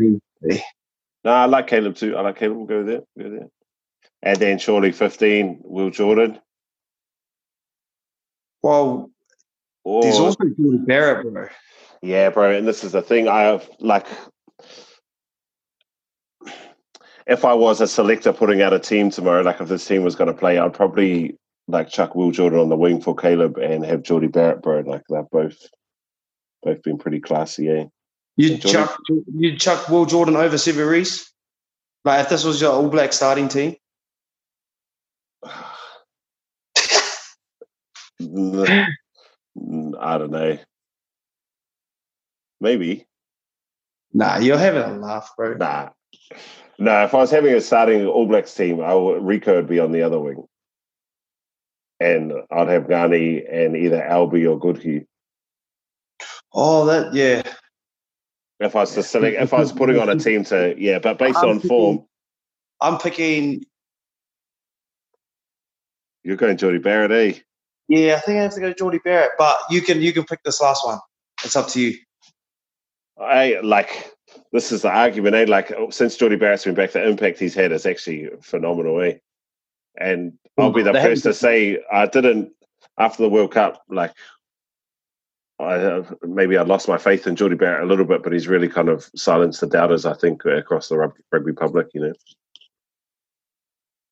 A, 0.49 0.63
no, 1.25 1.31
I 1.31 1.45
like 1.45 1.67
Caleb 1.67 1.95
too. 1.95 2.15
I 2.15 2.21
like 2.21 2.37
Caleb. 2.37 2.57
We'll 2.57 2.65
go 2.65 2.83
there. 2.83 3.01
Go 3.17 3.29
there. 3.29 3.47
And 4.21 4.37
then 4.37 4.57
surely 4.57 4.91
fifteen, 4.91 5.59
Will 5.63 5.89
Jordan. 5.89 6.39
Well, 8.61 9.11
or, 9.83 10.03
there's 10.03 10.19
also 10.19 10.43
Jordie 10.43 10.85
Barrett, 10.85 11.31
bro. 11.31 11.47
Yeah, 12.01 12.29
bro. 12.29 12.55
And 12.55 12.67
this 12.67 12.83
is 12.83 12.93
the 12.93 13.01
thing. 13.01 13.27
I 13.27 13.41
have 13.41 13.69
like 13.79 14.07
if 17.27 17.45
I 17.45 17.53
was 17.53 17.79
a 17.79 17.87
selector 17.87 18.33
putting 18.33 18.61
out 18.61 18.73
a 18.73 18.79
team 18.79 19.11
tomorrow, 19.11 19.43
like 19.43 19.61
if 19.61 19.67
this 19.67 19.85
team 19.85 20.03
was 20.03 20.15
going 20.15 20.29
to 20.29 20.33
play, 20.33 20.57
I'd 20.57 20.73
probably 20.73 21.37
like 21.67 21.89
chuck 21.89 22.15
Will 22.15 22.31
Jordan 22.31 22.59
on 22.59 22.69
the 22.69 22.75
wing 22.75 22.99
for 23.01 23.15
Caleb 23.15 23.57
and 23.57 23.85
have 23.85 24.01
Jordie 24.01 24.27
Barrett, 24.27 24.63
bro. 24.63 24.79
Like 24.79 25.03
they've 25.09 25.29
both 25.31 25.57
both 26.63 26.81
been 26.81 26.97
pretty 26.97 27.19
classy, 27.19 27.65
yeah. 27.65 27.83
You 28.35 28.57
chuck 28.57 28.97
you 29.07 29.57
chuck 29.57 29.89
Will 29.89 30.05
Jordan 30.05 30.35
over 30.35 30.55
Sevu 30.55 30.89
Reece? 30.89 31.31
Like 32.03 32.23
if 32.23 32.29
this 32.29 32.43
was 32.43 32.59
your 32.61 32.71
All 32.71 32.89
Black 32.89 33.13
starting 33.13 33.47
team? 33.47 33.75
I 40.01 40.17
don't 40.17 40.31
know. 40.31 40.57
Maybe. 42.61 43.07
Nah, 44.13 44.37
you're 44.37 44.57
having 44.57 44.81
a 44.81 44.97
laugh, 44.97 45.31
bro. 45.37 45.53
Nah. 45.53 45.89
No, 46.77 47.03
if 47.03 47.13
I 47.13 47.17
was 47.17 47.31
having 47.31 47.53
a 47.53 47.61
starting 47.61 48.05
All 48.05 48.25
Blacks 48.25 48.53
team, 48.53 48.81
I 48.81 48.93
would, 48.93 49.21
Rieko 49.21 49.55
would 49.55 49.67
be 49.67 49.79
on 49.79 49.91
the 49.91 50.01
other 50.01 50.19
wing. 50.19 50.45
And 51.99 52.33
I'd 52.49 52.69
have 52.69 52.83
Ngani 52.83 53.43
and 53.51 53.75
either 53.75 54.01
Albie 54.01 54.49
or 54.49 54.57
Goodhue. 54.57 55.05
Oh, 56.53 56.85
that, 56.85 57.13
yeah. 57.13 57.43
If 58.59 58.75
I 58.75 58.79
was 58.79 58.93
to 58.95 59.03
select, 59.03 59.39
if 59.39 59.53
I 59.53 59.59
was 59.59 59.71
putting 59.71 59.99
on 59.99 60.09
a 60.09 60.15
team 60.17 60.43
to, 60.45 60.75
yeah, 60.77 60.99
but 60.99 61.17
based 61.17 61.37
I'm 61.37 61.49
on 61.49 61.55
picking, 61.57 61.69
form. 61.69 62.05
I'm 62.81 62.97
picking. 62.97 63.63
You're 66.23 66.35
going 66.35 66.57
Jordie 66.57 66.79
Barrett, 66.79 67.11
eh? 67.11 67.39
Yeah, 67.87 68.15
I 68.15 68.19
think 68.19 68.37
I 68.37 68.43
have 68.43 68.53
to 68.55 68.59
go 68.59 68.73
Jordie 68.73 68.99
Barrett, 69.03 69.31
but 69.37 69.59
you 69.69 69.81
can 69.81 70.01
you 70.01 70.11
can 70.11 70.25
pick 70.25 70.43
this 70.43 70.59
last 70.59 70.85
one. 70.85 70.99
It's 71.45 71.55
up 71.55 71.69
to 71.69 71.79
you. 71.81 71.97
I 73.19 73.59
like 73.61 74.11
this 74.51 74.71
is 74.71 74.83
the 74.83 74.89
argument, 74.89 75.35
eh? 75.35 75.45
Like 75.47 75.71
oh, 75.71 75.89
since 75.89 76.15
Jordie 76.15 76.37
Barrett's 76.37 76.63
been 76.63 76.75
back, 76.75 76.91
the 76.91 77.05
impact 77.05 77.39
he's 77.39 77.53
had 77.53 77.71
is 77.71 77.85
actually 77.85 78.29
phenomenal, 78.41 79.01
eh? 79.01 79.15
And 79.97 80.33
I'll 80.57 80.71
be 80.71 80.83
the 80.83 80.93
they 80.93 81.01
first 81.01 81.23
to 81.23 81.33
say 81.33 81.79
I 81.91 82.05
didn't 82.05 82.51
after 82.97 83.23
the 83.23 83.29
World 83.29 83.51
Cup, 83.51 83.83
like 83.89 84.13
I 85.59 85.75
uh, 85.75 86.03
maybe 86.23 86.57
I 86.57 86.63
lost 86.63 86.87
my 86.87 86.97
faith 86.97 87.27
in 87.27 87.35
Jordie 87.35 87.55
Barrett 87.55 87.83
a 87.83 87.87
little 87.87 88.05
bit, 88.05 88.23
but 88.23 88.31
he's 88.31 88.47
really 88.47 88.69
kind 88.69 88.89
of 88.89 89.09
silenced 89.15 89.61
the 89.61 89.67
doubters, 89.67 90.05
I 90.05 90.13
think, 90.13 90.45
across 90.45 90.87
the 90.87 91.11
rugby 91.31 91.53
public, 91.53 91.87
you 91.93 92.01
know. 92.01 92.13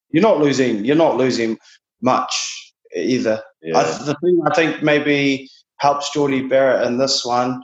You're 0.10 0.24
not 0.24 0.40
losing. 0.40 0.84
You're 0.84 0.96
not 0.96 1.18
losing 1.18 1.58
much 2.02 2.74
either. 2.96 3.42
Yeah. 3.62 3.78
I, 3.78 3.84
the 3.84 4.16
thing 4.22 4.42
I 4.46 4.54
think 4.54 4.84
maybe 4.84 5.50
helps 5.78 6.12
Jordie 6.12 6.48
Barrett 6.48 6.86
in 6.86 6.98
this 6.98 7.26
one 7.26 7.64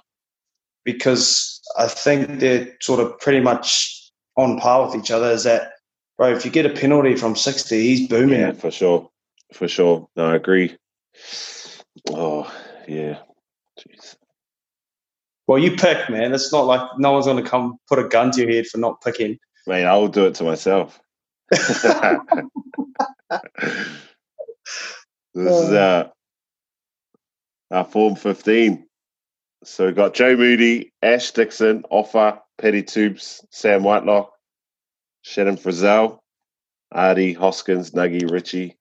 because 0.84 1.62
I 1.78 1.88
think 1.88 2.40
they're 2.40 2.76
sort 2.82 3.00
of 3.00 3.20
pretty 3.20 3.40
much 3.40 4.12
on 4.38 4.60
par 4.60 4.86
with 4.86 4.96
each 4.96 5.12
other. 5.12 5.32
Is 5.32 5.44
that, 5.44 5.72
bro, 6.18 6.34
if 6.34 6.46
you 6.46 6.52
get 6.52 6.66
a 6.66 6.70
penalty 6.70 7.16
from 7.16 7.36
60, 7.36 7.82
he's 7.82 8.08
booming 8.08 8.40
Yeah, 8.40 8.52
for 8.54 8.72
sure. 8.72 9.10
For 9.54 9.68
sure. 9.68 10.08
No, 10.16 10.32
I 10.32 10.36
agree. 10.36 10.76
Oh, 12.10 12.52
yeah. 12.88 13.20
Jeez. 13.80 14.16
Well, 15.48 15.60
you 15.60 15.76
pick, 15.76 16.10
man. 16.10 16.34
It's 16.34 16.52
not 16.52 16.66
like 16.66 16.82
no 16.98 17.12
one's 17.12 17.26
going 17.26 17.44
to 17.44 17.50
come 17.50 17.78
put 17.88 18.00
a 18.00 18.08
gun 18.08 18.32
to 18.32 18.42
your 18.42 18.52
head 18.52 18.68
for 18.68 18.78
not 18.78 19.02
picking. 19.02 19.38
Mate, 19.68 19.86
I'll 19.86 20.08
do 20.08 20.26
it 20.26 20.36
to 20.36 20.44
myself. 20.44 21.00
this 21.50 21.84
is 25.36 25.72
uh, 25.72 26.10
our 27.72 27.86
Form 27.86 28.16
15. 28.16 28.86
So 29.64 29.86
we've 29.86 29.96
got 29.96 30.14
Joe 30.14 30.36
Moody, 30.36 30.92
Ash 31.02 31.32
Dixon, 31.32 31.84
Ofa, 31.92 32.40
Petty 32.58 32.84
Tubes, 32.84 33.46
Sam 33.52 33.84
Whitelock, 33.84 34.32
Shannon 35.22 35.58
Frizell, 35.58 36.20
Ardie, 36.94 37.36
Hoskins, 37.36 37.92
Nuggy, 37.92 38.30
Richie. 38.30 38.78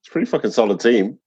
It's 0.00 0.08
a 0.08 0.10
pretty 0.10 0.26
fucking 0.26 0.50
solid 0.50 0.80
team. 0.80 1.18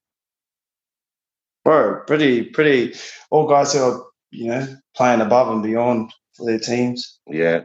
Bro, 1.64 2.02
pretty, 2.06 2.44
pretty, 2.44 2.94
all 3.32 3.48
guys 3.48 3.74
who 3.74 3.80
are, 3.80 4.04
you 4.32 4.48
know, 4.48 4.68
playing 4.96 5.22
above 5.22 5.52
and 5.52 5.64
beyond 5.64 6.14
for 6.36 6.46
their 6.46 6.60
teams. 6.60 7.20
Yeah, 7.28 7.62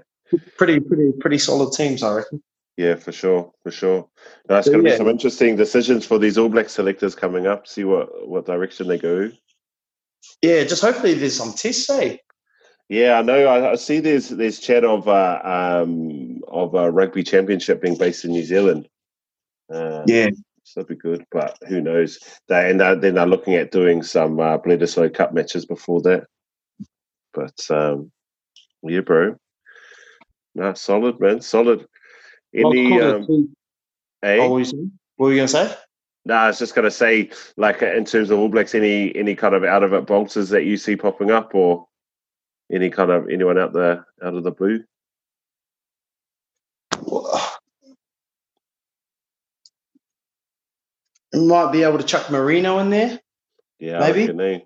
Pretty, 0.56 0.78
pretty, 0.80 1.12
pretty 1.20 1.38
solid 1.38 1.72
teams, 1.74 2.02
I 2.04 2.14
reckon. 2.14 2.40
yeah, 2.76 2.94
for 2.94 3.10
sure, 3.12 3.50
for 3.64 3.70
sure. 3.72 4.08
Now, 4.48 4.58
it's 4.58 4.66
So, 4.66 4.72
going 4.72 4.84
to 4.84 4.90
yeah. 4.90 4.94
be 4.94 4.98
some 4.98 5.08
interesting 5.08 5.56
decisions 5.56 6.06
for 6.06 6.18
these 6.18 6.38
All 6.38 6.48
Black 6.48 6.68
selectors 6.70 7.14
coming 7.16 7.46
up. 7.48 7.66
See 7.66 7.82
what 7.84 8.28
what 8.28 8.46
direction 8.46 8.86
they 8.86 8.96
go. 8.96 9.30
Yeah, 10.42 10.64
just 10.64 10.82
hopefully 10.82 11.14
there's 11.14 11.36
some 11.36 11.52
tests, 11.52 11.90
eh? 11.90 12.16
Yeah, 12.88 13.18
I 13.18 13.22
know. 13.22 13.46
I, 13.46 13.72
I 13.72 13.74
see 13.76 14.00
there's 14.00 14.30
there's 14.30 14.58
chat 14.58 14.84
of 14.84 15.06
uh, 15.06 15.40
um, 15.44 16.40
of 16.48 16.74
a 16.74 16.90
rugby 16.90 17.22
championship 17.22 17.80
being 17.80 17.96
based 17.96 18.24
in 18.24 18.32
New 18.32 18.42
Zealand. 18.44 18.88
Uh, 19.72 20.02
Yeah. 20.06 20.30
so 20.64 20.80
that'd 20.80 20.88
be 20.88 20.96
good. 20.96 21.24
But 21.30 21.56
who 21.68 21.80
knows? 21.80 22.18
They 22.48 22.70
and 22.70 22.82
uh, 22.82 22.96
then 22.96 23.14
they're 23.14 23.26
looking 23.26 23.54
at 23.54 23.70
doing 23.70 24.02
some 24.02 24.40
uh, 24.40 24.58
Bledisloe 24.58 25.14
Cup 25.14 25.32
matches 25.32 25.66
before 25.66 26.00
that. 26.02 26.26
But 27.32 27.70
um, 27.70 28.10
yeah, 28.82 29.00
bro. 29.00 29.36
No, 30.56 30.74
solid 30.74 31.20
man, 31.20 31.40
solid. 31.42 31.86
Any 32.52 33.00
um, 33.00 33.54
eh? 34.24 34.38
what 34.38 34.50
were 34.50 34.60
you? 34.60 34.90
What 35.16 35.26
were 35.26 35.30
you 35.30 35.36
going 35.36 35.48
to 35.48 35.52
say? 35.52 35.76
No, 36.26 36.34
I 36.34 36.48
was 36.48 36.58
just 36.58 36.74
going 36.74 36.84
to 36.84 36.90
say, 36.90 37.30
like 37.56 37.82
in 37.82 38.04
terms 38.04 38.30
of 38.30 38.38
All 38.38 38.48
Blacks, 38.48 38.74
any 38.74 39.14
any 39.16 39.34
kind 39.34 39.54
of 39.54 39.64
out 39.64 39.82
of 39.82 39.92
it 39.92 40.06
bolters 40.06 40.50
that 40.50 40.64
you 40.64 40.76
see 40.76 40.96
popping 40.96 41.30
up, 41.30 41.54
or 41.54 41.86
any 42.70 42.90
kind 42.90 43.10
of 43.10 43.28
anyone 43.30 43.58
out 43.58 43.72
there 43.72 44.06
out 44.22 44.34
of 44.34 44.44
the 44.44 44.50
blue? 44.50 44.84
Might 51.32 51.72
be 51.72 51.84
able 51.84 51.98
to 51.98 52.04
chuck 52.04 52.30
Marino 52.30 52.78
in 52.80 52.90
there. 52.90 53.18
Yeah, 53.78 54.00
Maybe. 54.00 54.24
Eh? 54.24 54.60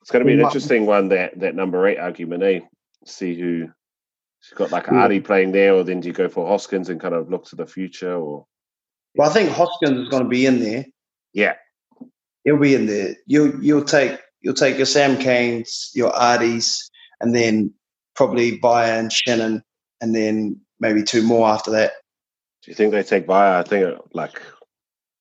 It's 0.00 0.10
going 0.10 0.24
to 0.24 0.26
be 0.26 0.34
an 0.34 0.40
interesting 0.40 0.86
one 0.86 1.08
that 1.08 1.38
that 1.40 1.54
number 1.54 1.86
eight 1.86 1.98
argument, 1.98 2.42
eh? 2.42 2.60
See 3.04 3.34
who 3.38 3.68
she's 4.40 4.56
got 4.56 4.70
like 4.70 4.86
Yeah. 4.86 5.08
Ardie 5.08 5.24
playing 5.24 5.52
there, 5.52 5.74
or 5.74 5.82
then 5.82 6.00
do 6.00 6.08
you 6.08 6.14
go 6.14 6.28
for 6.28 6.46
Hoskins 6.46 6.88
and 6.88 7.00
kind 7.00 7.14
of 7.14 7.30
look 7.30 7.46
to 7.46 7.56
the 7.56 7.66
future, 7.66 8.14
or 8.14 8.46
Well, 9.14 9.28
I 9.28 9.32
think 9.32 9.50
Hoskins 9.50 10.00
is 10.00 10.08
going 10.08 10.22
to 10.22 10.28
be 10.28 10.46
in 10.46 10.60
there. 10.60 10.86
yeah, 11.32 11.54
He'll 12.44 12.58
be 12.58 12.74
in 12.74 12.86
there. 12.86 13.14
You'll 13.26 13.62
you'll 13.62 13.84
take 13.84 14.18
you'll 14.40 14.54
take 14.54 14.76
your 14.76 14.86
Sam 14.86 15.16
Canes, 15.18 15.90
your 15.94 16.10
Ardies, 16.12 16.78
and 17.20 17.34
then 17.34 17.72
probably 18.16 18.58
Bayern, 18.58 19.12
Shannon, 19.12 19.62
and 20.00 20.14
then 20.14 20.60
maybe 20.80 21.02
two 21.02 21.22
more 21.22 21.48
after 21.48 21.70
that. 21.72 21.92
do 22.62 22.70
you 22.70 22.74
think 22.74 22.92
they 22.92 23.02
take 23.02 23.26
Via? 23.26 23.60
I 23.60 23.62
think 23.62 23.96
like 24.12 24.40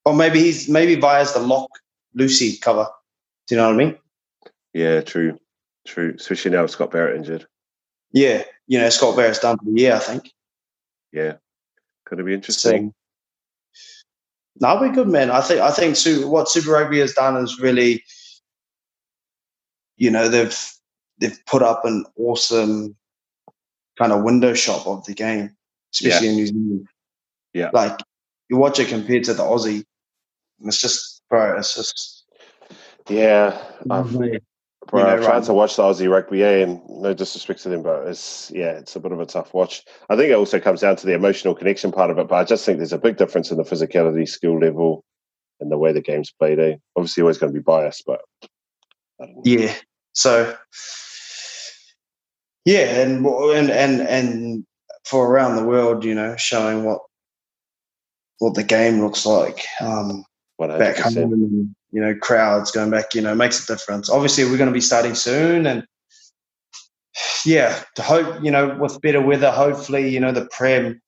Or 0.05 0.15
maybe 0.15 0.39
he's 0.39 0.68
maybe 0.69 0.95
Bayer's 0.95 1.34
the 1.34 1.39
lock 1.39 1.69
Lucy 2.15 2.57
cover. 2.57 2.88
Do 3.47 3.55
you 3.55 3.61
know 3.61 3.68
what 3.68 3.76
I 3.76 3.85
mean? 3.85 3.97
yeah, 4.73 5.01
true, 5.01 5.38
true. 5.85 6.15
Especially 6.18 6.51
now 6.51 6.61
with 6.63 6.72
Scott 6.72 6.91
Barrett 6.91 7.18
injured. 7.18 7.45
Yeah, 8.13 8.43
you 8.68 8.80
know 8.80 8.89
Scott 8.89 9.15
Barrett's 9.15 9.39
done 9.39 9.57
for 9.57 9.65
the 9.65 9.80
year, 9.80 9.93
I 9.95 9.99
think. 9.99 10.31
Yeah, 11.11 11.35
going 12.09 12.18
to 12.18 12.23
be 12.23 12.34
interesting. 12.34 12.93
No, 14.60 14.78
we're 14.80 14.91
good, 14.91 15.07
man. 15.07 15.32
I 15.32 15.41
think 15.41 15.61
I 15.61 15.72
think 15.72 15.95
Su- 15.95 16.28
what 16.30 16.49
Super 16.49 16.72
Rugby 16.72 16.99
has 16.99 17.14
done 17.14 17.38
is 17.38 17.60
really, 17.60 18.03
you 19.98 20.11
know, 20.11 20.28
they've 20.28 20.57
they've 21.19 21.40
put 21.45 21.61
up 21.64 21.86
an 21.86 22.06
awesome 22.18 22.95
kind 23.98 24.11
of 24.11 24.23
window 24.23 24.53
shop 24.53 24.88
of 24.88 25.06
the 25.06 25.14
game, 25.14 25.56
especially 25.94 26.30
in 26.30 26.36
New 26.36 26.48
Zealand. 26.48 26.88
Yeah. 27.53 27.69
like 27.73 27.99
you 28.49 28.57
watch 28.57 28.80
it 28.80 28.88
compared 28.88 29.23
to 29.26 29.34
the 29.34 29.44
Aussie, 29.44 29.84
and 30.60 30.68
it's 30.68 30.82
just, 30.82 31.22
bro, 31.30 31.57
it's 31.57 31.76
just. 31.76 32.26
Yeah, 33.10 33.61
I've, 33.90 34.11
Yeah. 34.11 34.38
Bro, 34.88 35.03
I've 35.03 35.24
tried 35.24 35.44
to 35.44 35.53
watch 35.53 35.76
the 35.76 35.84
Aussie 35.84 36.10
rugby, 36.10 36.44
eh, 36.44 36.64
and 36.64 36.82
no 36.90 37.14
disrespect 37.14 37.62
to 37.64 37.70
them, 37.70 37.84
but 37.84 38.08
it's 38.08 38.52
yeah, 38.52 38.72
it's 38.72 38.95
a 38.95 38.99
bit 38.99 39.12
of 39.12 39.20
a 39.20 39.26
tough 39.26 39.53
watch. 39.53 39.84
I 40.10 40.16
think 40.16 40.32
it 40.32 40.36
also 40.36 40.60
comes 40.60 40.82
down 40.82 40.95
to 40.98 41.06
the 41.06 41.14
emotional 41.14 41.56
connection 41.56 41.91
part 41.91 42.10
of 42.10 42.18
it, 42.18 42.28
but 42.28 42.36
I 42.36 42.44
just 42.44 42.66
think 42.66 42.78
there's 42.78 42.94
a 42.94 42.98
big 42.98 43.18
difference 43.18 43.52
in 43.52 43.58
the 43.58 43.64
physicality, 43.64 44.28
skill 44.28 44.60
level, 44.60 45.03
and 45.60 45.72
the 45.72 45.78
way 45.78 45.94
the 45.94 46.02
game's 46.02 46.32
played. 46.32 46.60
Eh? 46.60 46.76
Obviously, 46.95 47.22
always 47.22 47.38
going 47.38 47.53
to 47.53 47.60
be 47.60 47.64
biased, 47.64 48.03
but 48.06 48.22
I 49.22 49.26
don't 49.26 49.36
know. 49.36 49.41
Yeah. 49.45 49.74
So 50.14 50.56
yeah, 52.66 53.02
and 53.02 53.26
and 53.26 53.70
and 53.72 54.02
and 54.02 54.66
for 55.06 55.28
around 55.28 55.56
the 55.56 55.66
world, 55.66 56.03
you 56.03 56.16
know, 56.16 56.36
showing 56.38 56.84
what 56.84 57.02
what 58.40 58.56
the 58.56 58.64
game 58.64 58.99
looks 59.02 59.26
like 59.26 59.66
um, 59.82 60.26
back 60.60 60.95
100%. 60.95 61.16
home, 61.16 61.76
you 61.91 62.01
know, 62.01 62.15
crowds 62.15 62.72
going 62.72 62.89
back, 62.89 63.13
you 63.13 63.22
know, 63.22 63.35
makes 63.35 63.63
a 63.63 63.73
difference. 63.73 64.09
Obviously, 64.09 64.45
we're 64.45 64.57
going 64.57 64.69
to 64.69 64.73
be 64.73 64.81
starting 64.81 65.15
soon, 65.15 65.65
and 65.65 65.85
yeah, 67.45 67.84
to 67.95 68.01
hope 68.01 68.43
you 68.43 68.51
know 68.51 68.77
with 68.80 69.01
better 69.01 69.22
weather, 69.22 69.51
hopefully, 69.51 70.09
you 70.09 70.19
know, 70.19 70.31
the 70.31 70.47
prem 70.51 71.01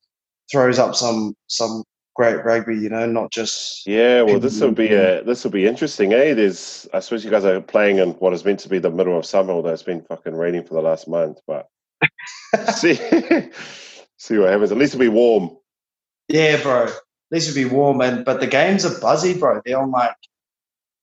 throws 0.51 0.79
up 0.79 0.95
some 0.95 1.35
some 1.47 1.83
great 2.15 2.43
rugby, 2.45 2.77
you 2.77 2.89
know, 2.89 3.05
not 3.05 3.31
just 3.31 3.85
Yeah, 3.87 4.21
well, 4.21 4.39
this 4.39 4.59
will 4.59 4.71
be 4.71 4.93
a 4.93 5.23
this 5.23 5.43
will 5.43 5.51
be 5.51 5.67
interesting, 5.67 6.13
eh? 6.13 6.33
There's, 6.33 6.87
I 6.93 6.99
suppose 6.99 7.25
you 7.25 7.31
guys 7.31 7.45
are 7.45 7.61
playing 7.61 7.97
in 7.97 8.11
what 8.13 8.33
is 8.33 8.45
meant 8.45 8.59
to 8.61 8.69
be 8.69 8.79
the 8.79 8.91
middle 8.91 9.17
of 9.17 9.25
summer, 9.25 9.53
although 9.53 9.69
it's 9.69 9.83
been 9.83 10.01
fucking 10.01 10.35
raining 10.35 10.63
for 10.63 10.75
the 10.75 10.81
last 10.81 11.07
month. 11.07 11.39
But 11.47 11.67
see, 12.75 12.95
see 14.17 14.37
what 14.37 14.49
happens. 14.49 14.71
At 14.71 14.77
least 14.77 14.93
it'll 14.93 15.01
be 15.01 15.07
warm. 15.07 15.57
Yeah, 16.27 16.61
bro. 16.61 16.85
At 16.85 16.93
least 17.31 17.49
it'd 17.49 17.69
be 17.69 17.73
warm, 17.73 18.01
and 18.01 18.23
but 18.23 18.39
the 18.39 18.47
games 18.47 18.85
are 18.85 18.99
buzzy, 18.99 19.37
bro. 19.37 19.61
They're 19.65 19.79
on 19.79 19.91
like 19.91 20.15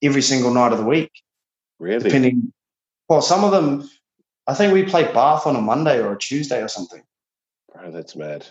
every 0.01 0.21
single 0.21 0.53
night 0.53 0.71
of 0.71 0.77
the 0.79 0.85
week, 0.85 1.11
Really? 1.79 2.03
depending. 2.03 2.53
Well, 3.09 3.21
some 3.21 3.43
of 3.43 3.51
them, 3.51 3.89
I 4.47 4.53
think 4.53 4.73
we 4.73 4.83
play 4.83 5.03
Bath 5.03 5.45
on 5.45 5.55
a 5.55 5.61
Monday 5.61 5.99
or 5.99 6.13
a 6.13 6.17
Tuesday 6.17 6.61
or 6.61 6.67
something. 6.67 7.01
Bro, 7.73 7.91
that's 7.91 8.15
mad. 8.15 8.45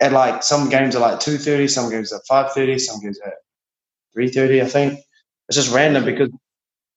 And 0.00 0.12
like 0.12 0.42
some 0.42 0.68
games 0.68 0.96
are 0.96 1.00
like 1.00 1.20
two 1.20 1.38
thirty, 1.38 1.68
some 1.68 1.90
games 1.90 2.12
are 2.12 2.20
five 2.28 2.52
thirty, 2.52 2.78
some 2.78 3.00
games 3.00 3.18
are 3.24 3.32
three 4.12 4.28
thirty. 4.28 4.60
I 4.60 4.66
think 4.66 5.00
it's 5.48 5.56
just 5.56 5.72
random 5.72 6.04
because, 6.04 6.30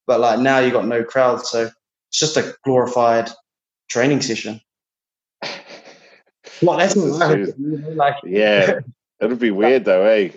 but 0.08 0.20
like 0.20 0.40
now 0.40 0.60
you 0.60 0.72
got 0.72 0.88
no 0.88 1.04
crowd, 1.04 1.46
so 1.46 1.70
it's 2.10 2.20
just 2.20 2.38
a 2.38 2.56
glorified 2.64 3.30
training 3.90 4.22
session. 4.22 4.62
Well, 6.62 6.78
that's 6.78 6.96
what 6.96 7.22
I 7.22 7.36
is 7.36 7.54
you 7.60 7.78
like. 7.94 8.16
Yeah, 8.26 8.80
it'll 9.22 9.38
be 9.38 9.52
weird 9.52 9.86
though, 9.86 10.04
eh? 10.06 10.32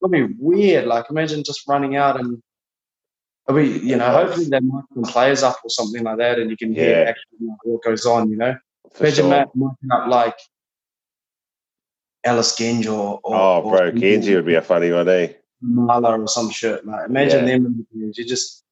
It'll 0.00 0.08
be 0.08 0.22
weird. 0.38 0.86
Like 0.86 1.10
imagine 1.10 1.44
just 1.44 1.68
running 1.68 1.96
out 1.96 2.18
and 2.18 2.42
I 3.48 3.52
mean, 3.52 3.86
you 3.86 3.96
know, 3.96 4.10
hopefully 4.10 4.46
they 4.46 4.60
mic 4.60 4.84
some 4.92 5.04
players 5.04 5.42
up 5.42 5.56
or 5.64 5.70
something 5.70 6.02
like 6.04 6.18
that, 6.18 6.38
and 6.38 6.50
you 6.50 6.56
can 6.56 6.72
hear 6.74 7.00
Yeah. 7.02 7.08
actually 7.10 7.48
what 7.64 7.82
goes 7.82 8.04
on. 8.04 8.30
You 8.30 8.36
know, 8.36 8.56
For 8.92 9.04
imagine 9.04 9.24
sure. 9.24 9.30
Matt 9.30 9.48
micing 9.56 9.90
up 9.92 10.08
like 10.08 10.36
Ellis 12.24 12.54
Genge 12.56 12.86
or, 12.86 13.20
or 13.22 13.36
Oh, 13.36 13.60
or 13.62 13.76
bro, 13.76 13.90
Genji 13.92 14.34
would 14.34 14.44
be 14.44 14.54
a 14.56 14.62
funny 14.62 14.92
one, 14.92 15.08
eh? 15.08 15.32
Mala 15.62 16.18
or 16.20 16.28
some 16.28 16.50
shit. 16.50 16.84
Like 16.86 17.08
imagine 17.08 17.46
Yeah. 17.46 17.54
them. 17.58 17.66
in 17.66 17.86
the 17.92 18.00
games. 18.00 18.18
You 18.18 18.24
just 18.26 18.64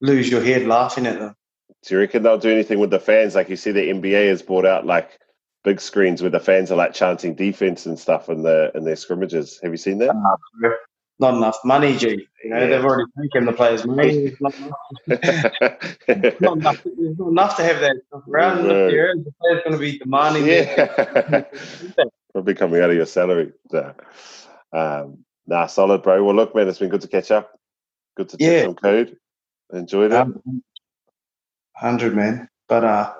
lose 0.00 0.30
your 0.30 0.42
head 0.42 0.66
laughing 0.66 1.06
at 1.06 1.18
them. 1.18 1.34
Do 1.82 1.94
you 1.94 2.00
reckon 2.00 2.22
they'll 2.22 2.38
do 2.38 2.50
anything 2.52 2.78
with 2.78 2.90
the 2.90 3.00
fans? 3.00 3.34
Like 3.34 3.48
you 3.48 3.56
see, 3.56 3.72
the 3.72 3.90
NBA 3.90 4.28
has 4.28 4.42
brought 4.42 4.66
out 4.66 4.86
like 4.86 5.18
big 5.64 5.80
screens 5.80 6.22
where 6.22 6.30
the 6.30 6.40
fans 6.40 6.70
are 6.70 6.76
like 6.76 6.94
chanting 6.94 7.34
defense 7.34 7.84
and 7.86 7.98
stuff 7.98 8.28
in 8.28 8.42
the 8.42 8.70
in 8.76 8.84
their 8.84 8.96
scrimmages. 8.96 9.58
Have 9.62 9.72
you 9.72 9.76
seen 9.76 9.98
that? 9.98 10.14
Not 11.20 11.34
enough 11.36 11.58
money, 11.64 11.96
G. 11.98 12.26
You 12.44 12.50
know, 12.50 12.60
Yeah. 12.60 12.66
they've 12.68 12.84
already 12.84 13.10
taken 13.22 13.46
the 13.46 13.52
players' 13.54 13.86
money. 13.86 14.36
Not 14.40 14.54
enough, 14.56 14.78
not 16.40 16.56
enough, 16.58 16.86
not 16.86 17.28
enough 17.28 17.56
to 17.58 17.64
have 17.64 17.80
that 17.80 17.96
stuff 18.08 18.22
around. 18.28 18.66
No. 18.68 18.86
If 18.86 18.92
there 18.92 19.10
is, 19.16 19.24
the 19.24 19.32
player's 19.40 19.62
going 19.64 19.72
to 19.74 19.78
be 19.78 19.98
demanding. 19.98 20.46
yeah, 20.46 21.44
probably 22.32 22.54
coming 22.54 22.82
out 22.82 22.90
of 22.90 22.96
your 22.96 23.06
salary. 23.06 23.52
Nah. 23.72 23.92
Um, 24.72 25.24
nah, 25.46 25.66
solid, 25.66 26.02
bro. 26.02 26.24
Well, 26.24 26.34
look, 26.36 26.54
man, 26.54 26.68
it's 26.68 26.78
been 26.80 26.90
good 26.90 27.02
to 27.02 27.08
catch 27.08 27.30
up. 27.30 27.52
Good 28.16 28.30
to 28.30 28.36
Yeah. 28.40 28.50
check 28.50 28.64
some 28.66 28.74
code. 28.76 29.16
Enjoyed 29.72 30.12
it. 30.12 30.16
Um, 30.16 30.42
Hundred 31.76 32.14
man, 32.16 32.48
but 32.68 32.84
uh, 32.84 33.12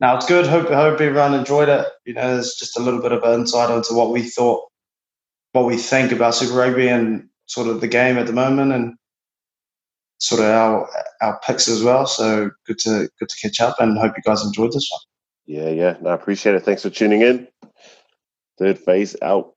now 0.00 0.16
it's 0.16 0.26
good. 0.26 0.46
Hope 0.46 0.68
hope 0.68 1.00
everyone 1.00 1.34
enjoyed 1.34 1.68
it. 1.68 1.86
You 2.06 2.14
know, 2.14 2.34
there's 2.34 2.54
just 2.54 2.78
a 2.78 2.82
little 2.82 3.02
bit 3.02 3.12
of 3.12 3.24
insight 3.24 3.70
into 3.70 3.94
what 3.94 4.10
we 4.10 4.22
thought, 4.22 4.64
what 5.52 5.66
we 5.66 5.76
think 5.76 6.12
about 6.12 6.34
Super 6.34 6.54
Rugby 6.54 6.88
and 6.88 7.28
sort 7.46 7.68
of 7.68 7.80
the 7.80 7.88
game 7.88 8.18
at 8.18 8.26
the 8.26 8.32
moment, 8.32 8.72
and 8.72 8.94
sort 10.18 10.40
of 10.40 10.46
our 10.46 10.88
our 11.22 11.40
picks 11.40 11.68
as 11.68 11.82
well. 11.82 12.06
So 12.06 12.50
good 12.66 12.78
to 12.80 13.08
good 13.18 13.28
to 13.28 13.36
catch 13.40 13.60
up, 13.60 13.80
and 13.80 13.98
hope 13.98 14.16
you 14.16 14.22
guys 14.22 14.44
enjoyed 14.44 14.72
this 14.72 14.88
one. 14.90 15.00
Yeah, 15.46 15.70
yeah, 15.70 15.96
no, 16.00 16.10
I 16.10 16.14
appreciate 16.14 16.54
it. 16.54 16.64
Thanks 16.64 16.82
for 16.82 16.90
tuning 16.90 17.22
in. 17.22 17.48
Third 18.58 18.78
phase 18.78 19.16
out. 19.22 19.55